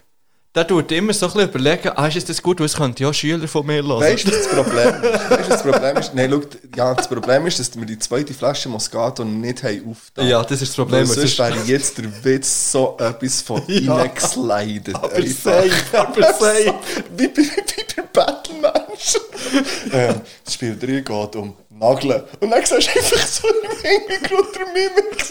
der 0.58 0.68
tut 0.68 0.92
immer 0.92 1.14
so 1.14 1.28
ein 1.28 1.34
bisschen 1.34 1.50
überlegen, 1.50 1.90
ah, 1.96 2.08
ist 2.08 2.28
das 2.28 2.42
gut, 2.42 2.60
weil 2.60 2.66
es 2.66 2.76
könnte 2.76 3.04
ja 3.04 3.14
Schüler 3.14 3.48
von 3.48 3.66
mir 3.66 3.84
hören. 3.84 4.02
Weißt 4.02 4.28
du, 4.28 4.32
was 4.32 4.38
das 4.40 4.48
Problem 4.48 4.88
ist? 5.04 5.30
Weißt 5.30 5.46
du, 5.46 5.50
das 5.50 5.62
Problem 5.64 5.98
ist? 5.98 6.14
Nein, 6.16 6.32
schau, 6.32 6.42
ja, 6.76 6.94
das 6.96 7.08
Problem 7.08 7.46
ist, 7.48 7.60
dass 7.60 7.78
wir 7.80 7.86
die 7.86 8.00
zweite 8.00 8.34
Flasche 8.34 8.68
Moscato 8.68 9.24
nicht 9.24 9.62
haben 9.64 9.92
aufgetan. 9.92 10.28
Ja, 10.28 10.42
das 10.44 10.62
ist 10.62 10.70
das 10.70 10.76
Problem, 10.76 11.08
Weil 11.08 11.16
sonst 11.16 11.38
wäre 11.38 11.58
jetzt 11.66 11.98
der 12.00 12.24
Witz 12.26 12.72
so 12.72 12.98
etwas 13.00 13.42
von 13.44 13.62
Ja. 13.68 13.96
reingeslidet. 13.98 14.96
Aber 14.96 15.10
safe, 15.22 15.72
aber 15.94 16.22
safe. 16.40 16.74
Wie 17.16 17.28
bei, 17.28 17.42
wie 17.42 17.96
bei 17.96 18.02
Battlemensch. 18.12 19.16
ähm, 19.94 20.22
das 20.44 20.54
Spiel 20.56 20.76
3 20.76 20.88
geht 21.02 21.36
um 21.36 21.56
Nageln. 21.70 22.24
Und 22.40 22.50
dann 22.50 22.66
siehst 22.66 22.88
du 22.96 23.00
einfach 23.00 23.28
so 23.28 23.48
im 23.48 23.78
Hintergrund 23.80 24.48
der 24.56 24.66
Mimik. 24.74 25.24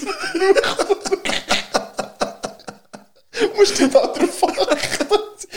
Musst 3.56 3.78
du 3.78 3.88
mal 3.88 4.06
drauf 4.06 4.42
achten. 4.44 5.06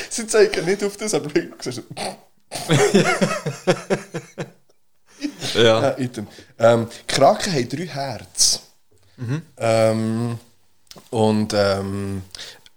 Sie 0.10 0.27
zeigen 0.27 0.65
nicht 0.65 0.84
auf 0.84 0.97
das, 0.97 1.14
aber 1.14 1.30
du 1.30 1.49
siehst 1.60 1.84
Ja. 5.53 5.81
Ja, 5.81 5.97
item. 5.97 6.27
Ähm, 6.57 6.88
Kraken 7.07 7.53
haben 7.53 7.69
drei 7.69 7.88
Herzen. 7.88 8.60
Mhm. 9.18 9.41
Ähm, 9.57 10.39
und, 11.10 11.53
ähm, 11.53 12.23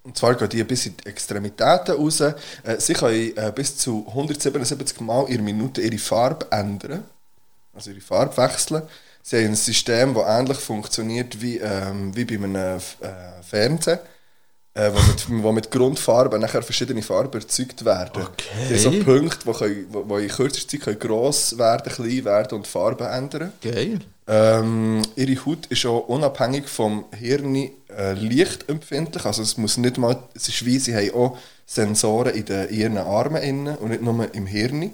und 0.02 0.16
zwar 0.16 0.34
gehen 0.34 0.48
die 0.48 0.64
bis 0.64 0.86
in 0.86 0.96
die 0.96 1.06
Extremitäten 1.08 1.94
raus. 1.94 2.20
Äh, 2.20 2.34
sie 2.78 2.94
können 2.94 3.36
äh, 3.36 3.52
bis 3.54 3.76
zu 3.76 4.04
177 4.08 5.00
Mal 5.00 5.28
in 5.28 5.44
Minute 5.44 5.80
ihre 5.80 5.98
Farbe 5.98 6.46
ändern. 6.50 7.04
Also 7.74 7.90
ihre 7.90 8.00
Farbe 8.00 8.36
wechseln. 8.36 8.82
Sie 9.22 9.36
haben 9.36 9.46
ein 9.46 9.54
System, 9.54 10.14
das 10.14 10.26
ähnlich 10.26 10.58
funktioniert 10.58 11.40
wie, 11.40 11.58
ähm, 11.58 12.14
wie 12.16 12.24
bei 12.24 12.34
einem 12.34 12.56
äh, 12.56 12.80
Fernsehen. 13.42 14.00
Äh, 14.74 14.90
wo, 14.90 15.00
mit, 15.06 15.42
wo 15.42 15.52
mit 15.52 15.70
Grundfarben 15.70 16.40
nachher 16.40 16.62
verschiedene 16.62 17.02
Farben 17.02 17.42
erzeugt 17.42 17.84
werden. 17.84 18.22
Okay. 18.22 18.78
So 18.78 18.90
Punkte, 18.90 19.44
die, 19.44 19.52
können, 19.52 19.86
wo, 19.90 20.08
wo 20.08 20.16
in 20.16 20.28
kürzester 20.28 20.66
Zeit 20.66 20.80
können 20.80 20.98
gross 20.98 21.58
werden, 21.58 21.92
klein 21.92 22.24
werden 22.24 22.56
und 22.56 22.66
Farben 22.66 23.06
ändern. 23.06 23.52
Geil. 23.60 24.00
Ähm, 24.26 25.02
ihre 25.14 25.44
Haut 25.44 25.66
ist 25.66 25.84
auch 25.84 26.08
unabhängig 26.08 26.68
vom 26.68 27.04
Hirn 27.12 27.54
äh, 27.94 28.14
lichtempfindlich. 28.14 29.26
Also 29.26 29.42
es 29.42 29.58
muss 29.58 29.76
nicht 29.76 29.98
mal, 29.98 30.16
es 30.34 30.48
ist 30.48 30.64
wie, 30.64 30.78
sie 30.78 30.96
haben 30.96 31.14
auch 31.14 31.38
Sensoren 31.66 32.34
in, 32.34 32.46
den, 32.46 32.68
in 32.68 32.74
ihren 32.76 32.98
Armen 32.98 33.42
innen 33.42 33.76
und 33.76 33.90
nicht 33.90 34.02
nur 34.02 34.34
im 34.34 34.46
Hirn 34.46 34.90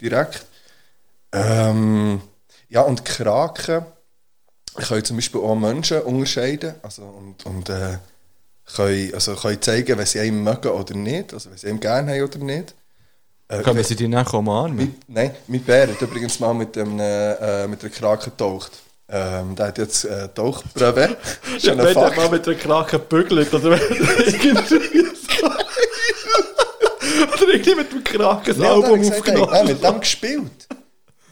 direkt. 0.00 0.46
Ähm, 1.32 2.20
ja, 2.68 2.82
und 2.82 3.04
Kraken 3.04 3.84
können 4.76 5.04
zum 5.04 5.16
Beispiel 5.16 5.40
auch 5.40 5.56
Menschen 5.56 6.02
unterscheiden 6.02 6.74
also, 6.82 7.02
und, 7.02 7.44
und 7.44 7.68
äh, 7.70 7.98
können, 8.76 9.14
also 9.14 9.34
können 9.34 9.60
zeigen, 9.62 9.98
wenn 9.98 10.06
sie 10.06 10.20
einen 10.20 10.42
mögen 10.42 10.68
oder 10.68 10.94
nicht, 10.94 11.32
also 11.34 11.50
wenn 11.50 11.58
sie 11.58 11.68
ihn 11.68 11.80
gerne 11.80 12.12
haben 12.12 12.22
oder 12.22 12.38
nicht. 12.38 12.74
Äh, 13.48 13.62
Können 13.62 13.82
sie 13.82 13.96
dich 13.96 14.08
nachher 14.08 14.38
umarmen? 14.38 14.76
mein, 14.76 14.94
nein, 15.08 15.34
mein 15.48 15.60
Bär 15.62 15.88
hat 15.88 16.00
übrigens 16.00 16.38
mal 16.38 16.54
mit, 16.54 16.76
dem, 16.76 16.98
äh, 17.00 17.66
mit 17.66 17.82
einer 17.82 17.90
Krake 17.92 18.26
getaucht. 18.30 18.70
Ähm, 19.08 19.56
der 19.56 19.66
hat 19.66 19.78
jetzt 19.78 20.04
äh, 20.04 20.28
Tauchbrevet. 20.28 21.16
Schon 21.58 21.80
ein 21.80 21.94
der 21.94 22.12
mal 22.14 22.28
mit 22.30 22.46
der 22.46 22.54
Krake 22.54 22.98
bügelt 23.00 23.52
oder 23.52 23.72
irgendwie 23.72 24.50
so. 24.68 25.46
Oder 27.34 27.52
irgendwie 27.54 27.74
mit 27.74 27.92
dem 27.92 28.04
Kraken 28.04 28.54
das 28.56 28.60
Album 28.68 28.90
er 28.92 28.98
gesagt, 28.98 29.18
aufgenommen. 29.20 29.50
hat 29.52 29.66
mit 29.66 29.82
dem 29.82 30.00
gespielt. 30.00 30.68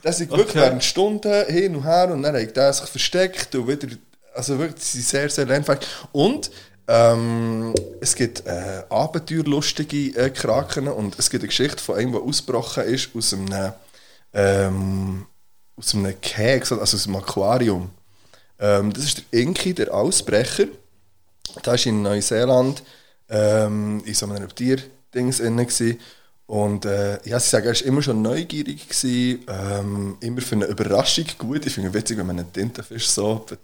Das 0.02 0.20
ist 0.20 0.31
wirklich 0.31 0.48
Okay. 0.48 0.60
während 0.60 0.85
Stunden 0.85 1.47
hin 1.47 1.77
und 1.77 1.85
her 1.85 2.10
und 2.12 2.23
dann 2.23 2.35
hat 2.36 2.56
er 2.56 2.73
sich 2.73 2.89
versteckt 2.89 3.55
und 3.55 3.69
wieder. 3.69 3.89
Also 4.35 4.59
wirklich, 4.59 4.85
sie 4.85 4.98
sind 5.01 5.09
sehr, 5.09 5.28
sehr 5.31 5.47
lernfähig. 5.47 5.81
Und 6.12 6.51
ähm, 6.89 7.74
es 8.01 8.15
gibt 8.15 8.47
äh, 8.47 8.82
abenteuerlustige 8.89 10.19
äh, 10.19 10.31
Kraken 10.31 10.89
und 10.89 11.19
es 11.19 11.28
gibt 11.28 11.43
eine 11.43 11.48
Geschichte 11.48 11.82
von 11.82 11.97
einem, 11.97 12.12
der 12.12 12.23
ausgebrochen 12.23 12.85
ist 12.85 13.10
aus 13.15 13.35
einem, 13.35 13.73
ähm, 14.32 15.27
aus 15.77 15.94
einem 15.94 16.19
Keks, 16.20 16.73
also 16.73 16.82
aus 16.82 17.06
einem 17.06 17.16
Aquarium. 17.16 17.90
Ähm, 18.59 18.93
das 18.93 19.05
ist 19.05 19.23
der 19.31 19.40
Inki, 19.40 19.74
der 19.74 19.93
Ausbrecher. 19.93 20.66
Der 21.65 21.73
war 21.73 21.86
in 21.86 22.02
Neuseeland 22.02 22.82
ähm, 23.28 24.02
in 24.06 24.15
so 24.15 24.27
einem 24.27 24.55
Tierdings 24.55 25.40
inne 25.40 25.66
gsi. 25.66 25.98
Und 26.47 26.86
äh, 26.86 27.19
ja, 27.28 27.39
sie 27.39 27.51
sagen, 27.51 27.66
er 27.66 27.74
war 27.74 27.85
immer 27.85 28.01
schon 28.01 28.23
neugierig, 28.23 28.89
gewesen, 28.89 29.44
ähm, 29.47 30.16
immer 30.20 30.40
für 30.40 30.55
eine 30.55 30.65
Überraschung 30.65 31.27
gut. 31.36 31.66
Ich 31.66 31.74
finde 31.74 31.90
es 31.90 31.94
witzig, 31.94 32.16
wenn 32.16 32.27
man 32.27 32.39
einen 32.39 32.51
Tintenfisch 32.51 33.09
so 33.09 33.44
be 33.47 33.59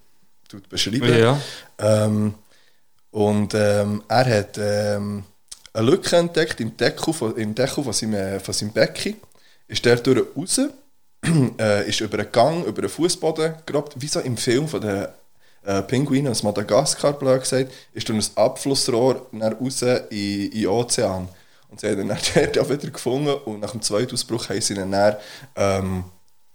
tut 0.47 0.69
beschreiben 0.69 1.19
Ja. 1.19 1.41
ähm, 1.79 2.35
Und 3.15 3.55
ähm, 3.55 4.03
er 4.09 4.39
hat 4.39 4.59
ähm, 4.59 5.23
eine 5.73 5.87
Lücke 5.89 6.17
entdeckt 6.17 6.59
im 6.59 6.77
Deckel 6.77 7.15
von, 7.15 7.37
im 7.37 7.55
Deckel 7.55 7.85
von 7.85 7.93
seinem, 7.93 8.15
äh, 8.15 8.41
von 8.41 8.53
seinem 8.53 8.73
Becken. 8.73 9.15
Ist 9.69 9.85
der 9.85 9.97
durch 9.97 10.27
raus, 10.37 10.61
äh, 11.61 11.89
ist 11.89 12.01
über 12.01 12.19
einen 12.19 12.33
Gang, 12.33 12.65
über 12.65 12.81
einen 12.83 12.89
Fußboden 12.89 13.55
gegrabt, 13.65 13.93
wie 13.97 14.09
so 14.09 14.19
im 14.19 14.37
Film 14.37 14.67
von 14.67 14.81
den 14.81 15.07
äh, 15.65 15.83
Pinguinen 15.83 16.33
aus 16.33 16.43
Madagaskar, 16.43 17.13
blöd 17.13 17.43
gesagt, 17.43 17.71
ist 17.93 18.09
durch 18.09 18.19
ein 18.19 18.37
Abflussrohr 18.37 19.29
dann 19.31 19.53
raus 19.53 19.83
in, 19.83 19.97
in 20.11 20.51
den 20.51 20.67
Ozean. 20.67 21.29
Und 21.69 21.79
sie 21.79 21.89
haben 21.89 22.01
ihn 22.01 22.09
dann 22.09 22.19
dort 22.35 22.59
auch 22.59 22.69
wieder 22.69 22.91
gefunden 22.91 23.33
und 23.45 23.61
nach 23.61 23.71
dem 23.71 23.81
zweiten 23.83 24.15
Ausbruch 24.15 24.49
haben 24.49 24.61
sie 24.61 24.75
ihn 24.75 24.91
dann 24.91 25.17
ähm, 25.55 26.05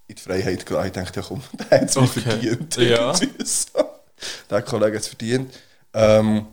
in 0.08 0.14
die 0.14 0.20
Freiheit 0.20 0.66
gelassen. 0.66 0.88
Ich 0.88 0.92
dachte, 0.92 1.20
ja 1.20 1.26
komm, 1.26 1.42
der 1.70 1.80
hat 1.80 1.88
es 1.88 1.96
Okay. 1.96 2.20
verdient. 2.20 2.76
Ja. 2.76 3.14
Der 4.50 4.60
Kollege 4.60 4.96
hat 4.96 5.02
es 5.02 5.08
verdient. 5.08 5.54
Ähm, 5.94 6.46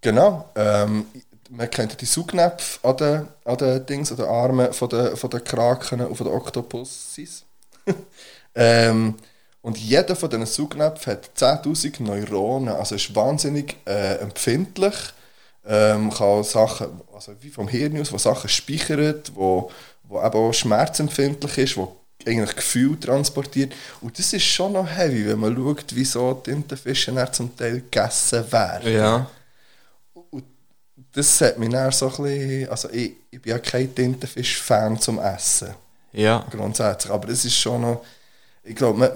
genau. 0.00 0.50
Ähm, 0.54 1.06
man 1.50 1.70
kennt 1.70 2.00
die 2.00 2.06
Saugnäpfe 2.06 2.86
an 2.86 2.96
den, 2.96 3.28
an 3.44 3.56
den 3.56 3.86
Dings, 3.86 4.12
an 4.12 4.20
Armen 4.20 4.72
von 4.72 4.88
den, 4.88 5.16
von 5.16 5.30
den 5.30 5.44
Kraken 5.44 6.00
und 6.00 6.16
von 6.16 6.26
den 6.26 6.36
Oktopussis. 6.36 7.44
ähm, 8.54 9.14
und 9.62 9.78
jeder 9.78 10.14
von 10.14 10.30
diesen 10.30 10.46
Saugnäpfen 10.46 11.12
hat 11.12 11.30
10'000 11.36 12.02
Neuronen, 12.02 12.74
also 12.74 12.94
ist 12.94 13.14
wahnsinnig 13.14 13.76
äh, 13.86 14.16
empfindlich. 14.16 14.94
Ähm, 15.66 16.10
kann 16.10 16.44
Sachen, 16.44 17.02
also 17.14 17.32
wie 17.40 17.50
vom 17.50 17.68
Hirn 17.68 18.00
aus, 18.00 18.12
wo 18.12 18.18
Sachen 18.18 18.48
speichert, 18.48 19.32
wo, 19.34 19.70
wo 20.04 20.18
eben 20.18 20.34
auch 20.34 20.52
schmerzempfindlich 20.52 21.58
ist, 21.58 21.76
wo 21.76 21.97
eigentlich 22.28 22.56
Gefühl 22.56 22.98
transportiert. 22.98 23.74
Und 24.00 24.18
das 24.18 24.32
ist 24.32 24.44
schon 24.44 24.72
noch 24.72 24.88
heavy, 24.88 25.26
wenn 25.26 25.38
man 25.38 25.56
schaut, 25.56 25.86
wieso 25.94 26.34
Tintenfische 26.34 27.12
dann 27.12 27.32
zum 27.32 27.56
Teil 27.56 27.80
gegessen 27.80 28.50
werden. 28.52 28.92
Ja. 28.92 29.30
Das 31.12 31.40
hat 31.40 31.58
mich 31.58 31.70
dann 31.70 31.90
so 31.90 32.06
ein 32.06 32.22
bisschen, 32.22 32.68
also 32.68 32.90
ich, 32.90 33.12
ich 33.30 33.40
bin 33.40 33.50
ja 33.50 33.58
kein 33.58 33.94
Tintenfisch-Fan 33.94 35.00
zum 35.00 35.18
Essen. 35.18 35.74
Ja. 36.12 36.46
Grundsätzlich, 36.50 37.12
aber 37.12 37.28
es 37.28 37.44
ist 37.44 37.56
schon 37.56 37.82
noch, 37.82 38.04
ich 38.62 38.76
glaube, 38.76 38.98
man, 38.98 39.10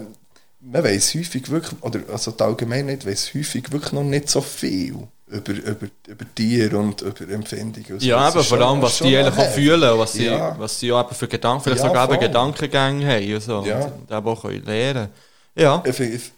man 0.61 0.85
weiss 0.85 1.15
häufig 1.15 1.51
wirklich, 1.51 1.83
oder 1.83 2.01
also 2.11 2.31
die 2.31 2.43
Allgemeinheit 2.43 3.05
weiss 3.07 3.35
häufig 3.35 3.71
wirklich 3.71 3.93
noch 3.93 4.05
nicht 4.05 4.29
so 4.29 4.41
viel 4.41 5.07
über, 5.33 5.53
über, 5.53 5.87
über 6.07 6.25
Tiere 6.35 6.77
und 6.79 7.01
über 7.01 7.29
Empfindungen. 7.33 7.93
und 7.95 8.01
so. 8.01 8.07
Ja, 8.07 8.19
aber 8.19 8.43
vor 8.45 8.61
allem, 8.61 8.83
was 8.83 8.99
die 8.99 9.17
eigentlich 9.17 9.39
auch 9.39 9.51
fühlen, 9.53 9.99
was 9.99 10.13
sie, 10.13 10.27
Ja. 10.27 10.55
was 10.59 10.79
sie 10.79 10.93
auch 10.93 11.05
eben 11.07 11.15
für 11.15 11.29
Gedanken, 11.29 11.63
vielleicht 11.65 11.83
Ja, 11.83 11.89
sogar 11.89 12.05
eben 12.05 12.15
voll. 12.15 12.29
Gedankengänge 12.29 13.07
haben 13.07 13.35
und 13.35 13.41
so. 13.43 13.65
Ja. 13.65 13.79
Und 13.87 14.11
eben 14.11 14.27
auch 14.29 14.43
können 14.43 14.65
lernen 14.65 15.09
Ja. 15.55 15.83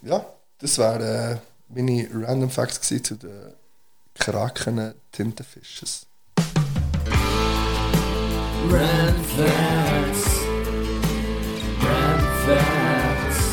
Ja, 0.02 0.26
das 0.60 0.78
wären 0.78 1.02
äh, 1.02 1.36
meine 1.68 2.08
Random 2.14 2.50
Facts 2.50 2.80
zu 2.80 2.98
den 3.16 3.30
Kraken 4.14 4.94
Tintenfisches. 5.12 6.06
Rand 8.70 9.26
Facts. 9.36 10.24
Rand 11.82 12.22
Facts. 12.46 13.44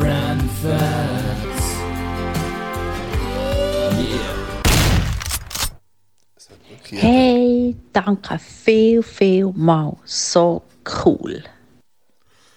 Rand 0.00 0.50
Facts. 0.62 1.21
Hey, 7.00 7.74
danke 7.92 8.38
viel, 8.38 9.02
viel 9.02 9.50
mal. 9.54 9.96
So 10.04 10.62
cool. 11.04 11.42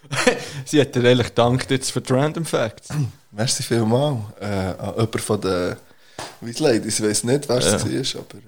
Sie 0.65 0.79
hat 0.81 0.93
dir 0.93 1.03
eigentlich 1.09 1.27
gedankt 1.27 1.71
jetzt 1.71 1.91
für 1.91 2.01
die 2.01 2.11
Random 2.13 2.45
Facts. 2.45 2.89
Merci 3.31 3.63
vielmals 3.63 4.19
äh, 4.39 4.45
an 4.45 4.93
jemanden 4.95 5.19
von 5.19 5.41
den 5.41 5.75
Weasladies. 6.41 6.99
Ich 6.99 7.05
weiß 7.05 7.23
nicht, 7.25 7.47
wer 7.49 7.57
es 7.57 7.65
Ja. 7.65 7.71
war, 7.73 7.79
aber... 8.21 8.37
Äh, 8.37 8.41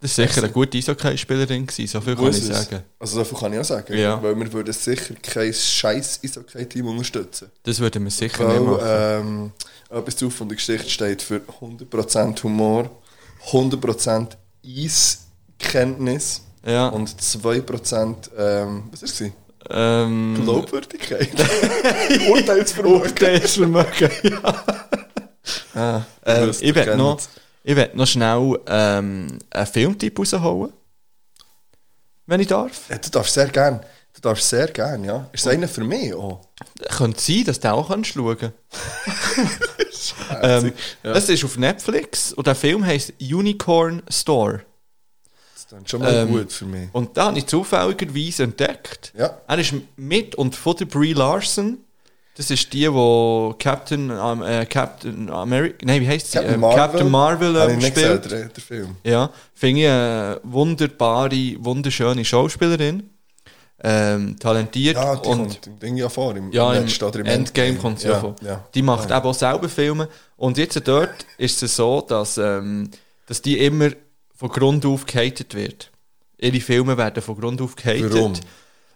Das 0.00 0.16
war 0.18 0.26
sicher 0.26 0.42
eine 0.42 0.52
gute 0.52 0.78
Eishockey-Spielerin, 0.78 1.68
so 1.68 2.00
viel 2.00 2.14
kann 2.16 2.24
muss 2.24 2.38
ich 2.38 2.44
sagen. 2.44 2.82
Also 2.98 3.16
so 3.16 3.24
viel 3.24 3.38
kann 3.38 3.52
ich 3.52 3.58
auch 3.60 3.64
sagen. 3.64 3.96
Ja. 3.98 4.22
Weil 4.22 4.34
wir 4.38 4.50
würden 4.52 4.72
sicher 4.72 5.14
kein 5.22 5.52
scheiß 5.52 6.20
Eishockey-Team 6.24 6.86
unterstützen. 6.86 7.50
Das 7.62 7.78
würden 7.78 8.04
wir 8.04 8.10
sicher 8.10 8.46
Weil, 8.48 8.58
nicht 8.60 8.70
machen. 8.70 8.82
ähm, 8.82 9.52
etwas 9.90 10.16
drauf 10.16 10.34
von 10.34 10.48
der 10.48 10.56
Geschichte 10.56 10.88
steht 10.88 11.20
für 11.22 11.40
100% 11.60 12.42
Humor, 12.42 12.90
100% 13.50 14.28
Eiskenntnis 14.64 16.42
Ja. 16.64 16.88
und 16.88 17.08
2% 17.08 18.30
ähm, 18.36 18.88
was 18.90 19.02
ist 19.02 19.20
es? 19.20 19.30
Ähm, 19.68 20.38
Glaubwürdigkeit. 20.42 21.28
Urteilsvermögen. 22.30 23.02
Urteilsvermögen, 23.02 24.10
ja. 24.22 24.64
Ah, 25.74 26.02
Ähm, 26.24 26.50
ich 26.60 26.74
werde 26.74 26.96
noch, 26.96 27.20
ich 27.62 27.76
werd 27.76 27.94
noch 27.94 28.06
schnell 28.06 28.58
ähm, 28.66 29.38
einen 29.50 29.66
Filmtipp 29.66 30.18
rausholen. 30.18 30.72
Wenn 32.26 32.40
ich 32.40 32.46
darf. 32.48 32.88
Ja, 32.88 32.98
du 32.98 33.10
darfst 33.10 33.34
sehr 33.34 33.48
gern. 33.48 33.80
Du 34.20 34.28
darfst 34.28 34.50
sehr 34.50 34.66
gern, 34.68 35.02
ja. 35.04 35.28
Ist 35.32 35.46
es 35.46 35.52
einer 35.52 35.66
für 35.66 35.82
mich 35.82 36.12
auch? 36.12 36.40
Könnte 36.90 37.20
sein, 37.20 37.44
dass 37.44 37.58
du 37.58 37.72
auch 37.72 37.88
kannst 37.88 38.12
schauen 38.12 38.36
kannst. 38.38 38.54
ähm, 40.42 40.72
Ja. 41.02 41.14
Das 41.14 41.28
ist 41.30 41.42
auf 41.44 41.56
Netflix 41.56 42.32
und 42.34 42.46
der 42.46 42.54
Film 42.54 42.84
heisst 42.84 43.14
Unicorn 43.20 44.02
Store. 44.10 44.60
Das 45.54 45.80
ist 45.80 45.90
schon 45.90 46.00
mal 46.02 46.12
Ähm, 46.14 46.28
gut 46.32 46.52
für 46.52 46.66
mich. 46.66 46.88
Und 46.92 47.16
da 47.16 47.26
habe 47.26 47.38
ich 47.38 47.46
zufälligerweise 47.46 48.42
entdeckt. 48.42 49.12
Ja. 49.16 49.38
Er 49.46 49.58
ist 49.58 49.72
mit 49.96 50.34
und 50.34 50.54
von 50.54 50.76
der 50.76 50.84
Brie 50.84 51.14
Larson. 51.14 51.78
Das 52.36 52.50
ist 52.50 52.72
die, 52.72 52.80
die 52.88 53.54
Captain, 53.58 54.10
ähm, 54.10 54.42
äh, 54.42 54.66
Captain 54.66 55.30
America, 55.30 55.78
nein, 55.84 56.00
wie 56.02 56.08
heißt 56.08 56.30
sie? 56.32 56.38
Captain 56.38 56.54
Ähm, 56.54 56.60
Marvel? 56.60 56.78
Captain 56.78 57.10
Marvel 57.10 57.56
ähm, 57.56 57.80
spielt. 57.80 57.94
gesehen, 57.94 58.28
der, 58.28 58.48
der 58.48 58.62
Film. 58.62 58.96
Ja, 59.02 59.30
finde 59.54 59.80
ich 59.80 59.86
eine 59.88 60.40
wunderbare, 60.44 61.56
wunderschöne 61.58 62.24
Schauspielerin. 62.24 63.10
Ähm, 63.82 64.38
talentiert 64.38 64.96
Ja, 64.96 65.16
die 65.16 65.28
und 65.28 65.38
kommt 65.38 65.66
im 65.66 65.78
Ding 65.78 65.96
ja 65.96 66.08
vor, 66.10 66.36
im, 66.36 66.52
ja, 66.52 66.74
im 66.74 66.86
im 66.86 67.26
Endgame 67.26 67.76
kommt 67.76 68.00
sie 68.00 68.08
ja, 68.08 68.20
vor. 68.20 68.36
ja. 68.42 68.62
Die 68.74 68.82
macht 68.82 69.08
Ja. 69.08 69.16
eben 69.18 69.26
auch 69.26 69.34
selber 69.34 69.70
Filme. 69.70 70.08
Und 70.36 70.58
jetzt 70.58 70.86
dort 70.86 71.24
ist 71.38 71.62
es 71.62 71.76
so, 71.76 72.02
dass, 72.02 72.36
ähm, 72.36 72.90
dass 73.26 73.40
die 73.40 73.58
immer 73.58 73.90
von 74.34 74.50
Grund 74.50 74.84
auf 74.84 75.06
gehatet 75.06 75.54
wird. 75.54 75.90
Ihre 76.38 76.60
Filme 76.60 76.96
werden 76.98 77.22
von 77.22 77.38
Grund 77.38 77.62
auf 77.62 77.74
gehatet. 77.74 78.12
Warum? 78.12 78.34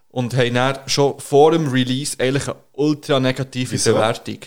Und 0.09 0.37
haben 0.37 0.55
dann 0.55 0.79
schon 0.87 1.19
vor 1.19 1.53
dem 1.53 1.69
Release 1.69 2.17
eigentlich 2.21 2.47
eine 2.49 2.57
ultra 2.73 3.19
negative 3.21 3.73
Wieso? 3.73 3.95
Bewertung. 3.95 4.39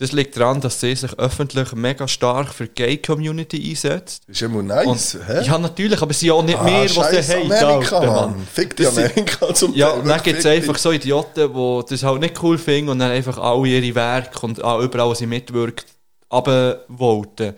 Das 0.00 0.12
liegt 0.12 0.36
daran, 0.36 0.60
dass 0.60 0.80
sie 0.80 0.94
sich 0.94 1.12
öffentlich 1.18 1.72
mega 1.72 2.06
stark 2.06 2.54
für 2.54 2.68
die 2.68 2.74
Gay-Community 2.74 3.70
einsetzt. 3.70 4.22
Ist 4.28 4.42
mal 4.48 4.62
nice, 4.62 5.14
Und, 5.16 5.26
hä? 5.26 5.42
Ja, 5.44 5.58
natürlich, 5.58 6.00
aber 6.00 6.14
sie 6.14 6.30
auch 6.30 6.42
nicht 6.44 6.56
Ah, 6.56 6.62
mehr, 6.62 6.84
was 6.96 7.10
sie 7.26 7.34
haben. 7.34 7.50
Amerika, 7.52 7.98
Alter, 7.98 8.12
Mann. 8.12 8.46
Fick 8.52 8.76
die 8.76 8.86
Amerika 8.86 9.52
zum 9.52 9.74
Ja, 9.74 9.90
Teil, 9.90 10.04
dann 10.04 10.22
gibt 10.22 10.38
es 10.38 10.46
einfach 10.46 10.78
so 10.78 10.92
Idioten, 10.92 11.52
die 11.52 11.82
das 11.90 12.02
halt 12.04 12.20
nicht 12.20 12.40
cool 12.42 12.58
finden 12.58 12.90
und 12.90 13.00
dann 13.00 13.10
einfach 13.10 13.38
alle 13.38 13.66
ihre 13.66 13.92
Werke 13.96 14.38
und 14.46 14.62
auch 14.62 14.80
überall, 14.80 15.08
wo 15.08 15.14
sie 15.14 15.26
mitwirkt, 15.26 15.84
abvoten. 16.28 17.54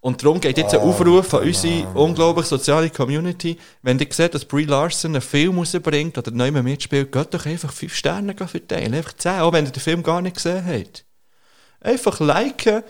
Und 0.00 0.22
darum 0.22 0.38
geht 0.38 0.58
jetzt 0.58 0.74
ein 0.74 0.80
Aufruf 0.80 1.32
an 1.32 1.44
unsere 1.44 1.86
unglaublich 1.94 2.44
soziale 2.44 2.90
Community. 2.90 3.56
Wenn 3.80 3.98
ihr 3.98 4.06
seht, 4.10 4.34
dass 4.34 4.44
Brie 4.44 4.66
Larson 4.66 5.12
einen 5.12 5.22
Film 5.22 5.58
rausbringt 5.58 6.18
oder 6.18 6.30
neu 6.30 6.50
mitspielt, 6.50 7.10
geht 7.10 7.32
doch 7.32 7.46
einfach 7.46 7.72
5 7.72 7.94
Sterne 7.94 8.34
verteilen. 8.36 8.92
Einfach 8.92 9.14
10, 9.14 9.40
auch 9.40 9.54
wenn 9.54 9.64
ihr 9.64 9.70
den 9.70 9.80
Film 9.80 10.02
gar 10.02 10.20
nicht 10.20 10.36
gesehen 10.36 10.62
habt. 10.66 11.06
Einfach 11.84 12.18
liken. 12.18 12.82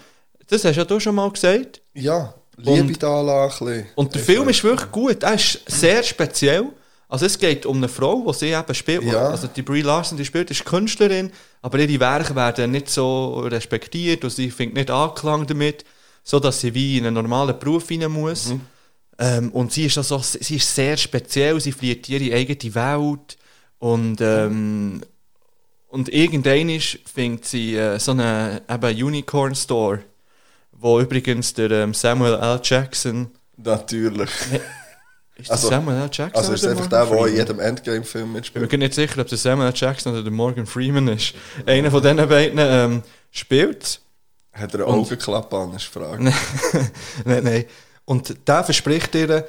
Das 0.49 0.65
hast 0.65 0.77
ja 0.77 0.85
du 0.85 0.99
schon 1.01 1.15
mal 1.15 1.31
gesagt. 1.31 1.83
Ja, 1.95 2.35
Liebe 2.57 2.83
Und- 2.83 3.03
da 3.03 3.21
ein 3.21 3.49
bisschen. 3.49 3.87
Und 3.97 4.15
der 4.15 4.23
Film 4.23 4.49
ist 4.49 4.62
wirklich 4.62 4.91
gut. 4.91 5.23
Er 5.23 5.35
ist 5.35 5.61
sehr 5.66 6.03
speziell. 6.03 6.66
Also 7.09 7.27
es 7.27 7.39
geht 7.39 7.66
um 7.66 7.77
eine 7.77 7.89
Frau, 7.89 8.25
die 8.29 8.39
sie 8.39 8.47
eben 8.53 8.75
spielt. 8.75 9.05
Ja. 9.05 9.29
Also 9.29 9.47
die 9.49 9.62
Brie 9.62 9.83
Larson, 9.83 10.16
die 10.16 10.25
spielt, 10.25 10.51
ist 10.51 10.65
Künstlerin, 10.65 11.31
aber 11.62 11.79
ihre 11.79 12.01
Werke 12.01 12.35
werden 12.35 12.71
nicht 12.71 12.89
so 12.89 13.41
respektiert 13.41 14.25
und 14.25 14.31
sie 14.31 14.51
findet 14.51 14.77
nicht 14.77 14.91
Anklang 14.91 15.47
damit, 15.47 15.85
so 16.23 16.41
dass 16.41 16.61
sie 16.61 16.75
wie 16.75 16.99
in 16.99 17.07
einen 17.07 17.15
normalen 17.15 17.59
Beruf 17.59 17.91
rein 17.91 18.11
muss. 18.11 18.49
Mhm. 18.49 18.61
Ähm, 19.19 19.53
und 19.53 19.73
sie 19.73 19.85
ist, 19.87 19.99
also, 19.99 20.19
sie 20.19 20.57
ist 20.57 20.75
sehr 20.75 20.97
speziell, 20.97 21.61
sie 21.61 21.73
fliegt 21.73 22.09
ihre 22.09 22.35
eigene 22.35 22.75
Welt 22.75 23.37
und 23.79 24.21
ähm, 24.21 25.03
und 25.95 26.09
irgendwann 26.09 26.81
findet 26.81 27.45
sie 27.45 27.77
äh, 27.77 28.01
so 28.01 28.11
einen 28.11 28.61
eben 28.69 29.05
Unicorn 29.05 29.55
Store, 29.55 30.01
wo 30.73 30.99
übrigens 30.99 31.55
der 31.55 31.71
ähm, 31.71 31.95
Samuel 31.95 32.35
L. 32.35 32.61
Jackson 32.65 33.31
Natürlich. 33.57 34.29
ist 35.37 35.51
das 35.51 35.62
Samuel 35.69 35.99
L. 35.99 36.11
Jackson? 36.11 36.35
Also 36.35 36.53
ist 36.53 36.65
es 36.65 36.69
einfach 36.69 36.89
der, 36.89 37.07
der 37.07 37.27
in 37.29 37.37
jedem 37.37 37.61
Endgame-Film 37.61 38.37
Ich 38.37 38.53
bin 38.53 38.62
mitspielt. 38.62 38.73
nicht 38.73 38.95
sicher, 38.95 39.21
ob 39.21 39.29
das 39.29 39.41
Samuel 39.41 39.69
L. 39.69 39.73
Jackson 39.77 40.15
oder 40.15 40.25
der 40.25 40.33
Morgan 40.33 40.66
Freeman 40.66 41.07
ist. 41.07 41.35
Einer 41.65 41.93
von 41.93 42.03
diesen 42.03 42.16
beiden 42.16 42.59
ähm, 42.59 43.03
spielt. 43.31 44.01
Hat 44.53 44.75
er 44.75 44.81
eine 44.81 44.89
Augenklappe 44.89 45.57
an, 45.57 45.75
ist 45.75 45.85
Frage. 45.85 46.25
nein, 47.25 47.45
nein. 47.45 47.65
Und 48.05 48.49
der 48.49 48.65
verspricht 48.65 49.15
dir, 49.15 49.47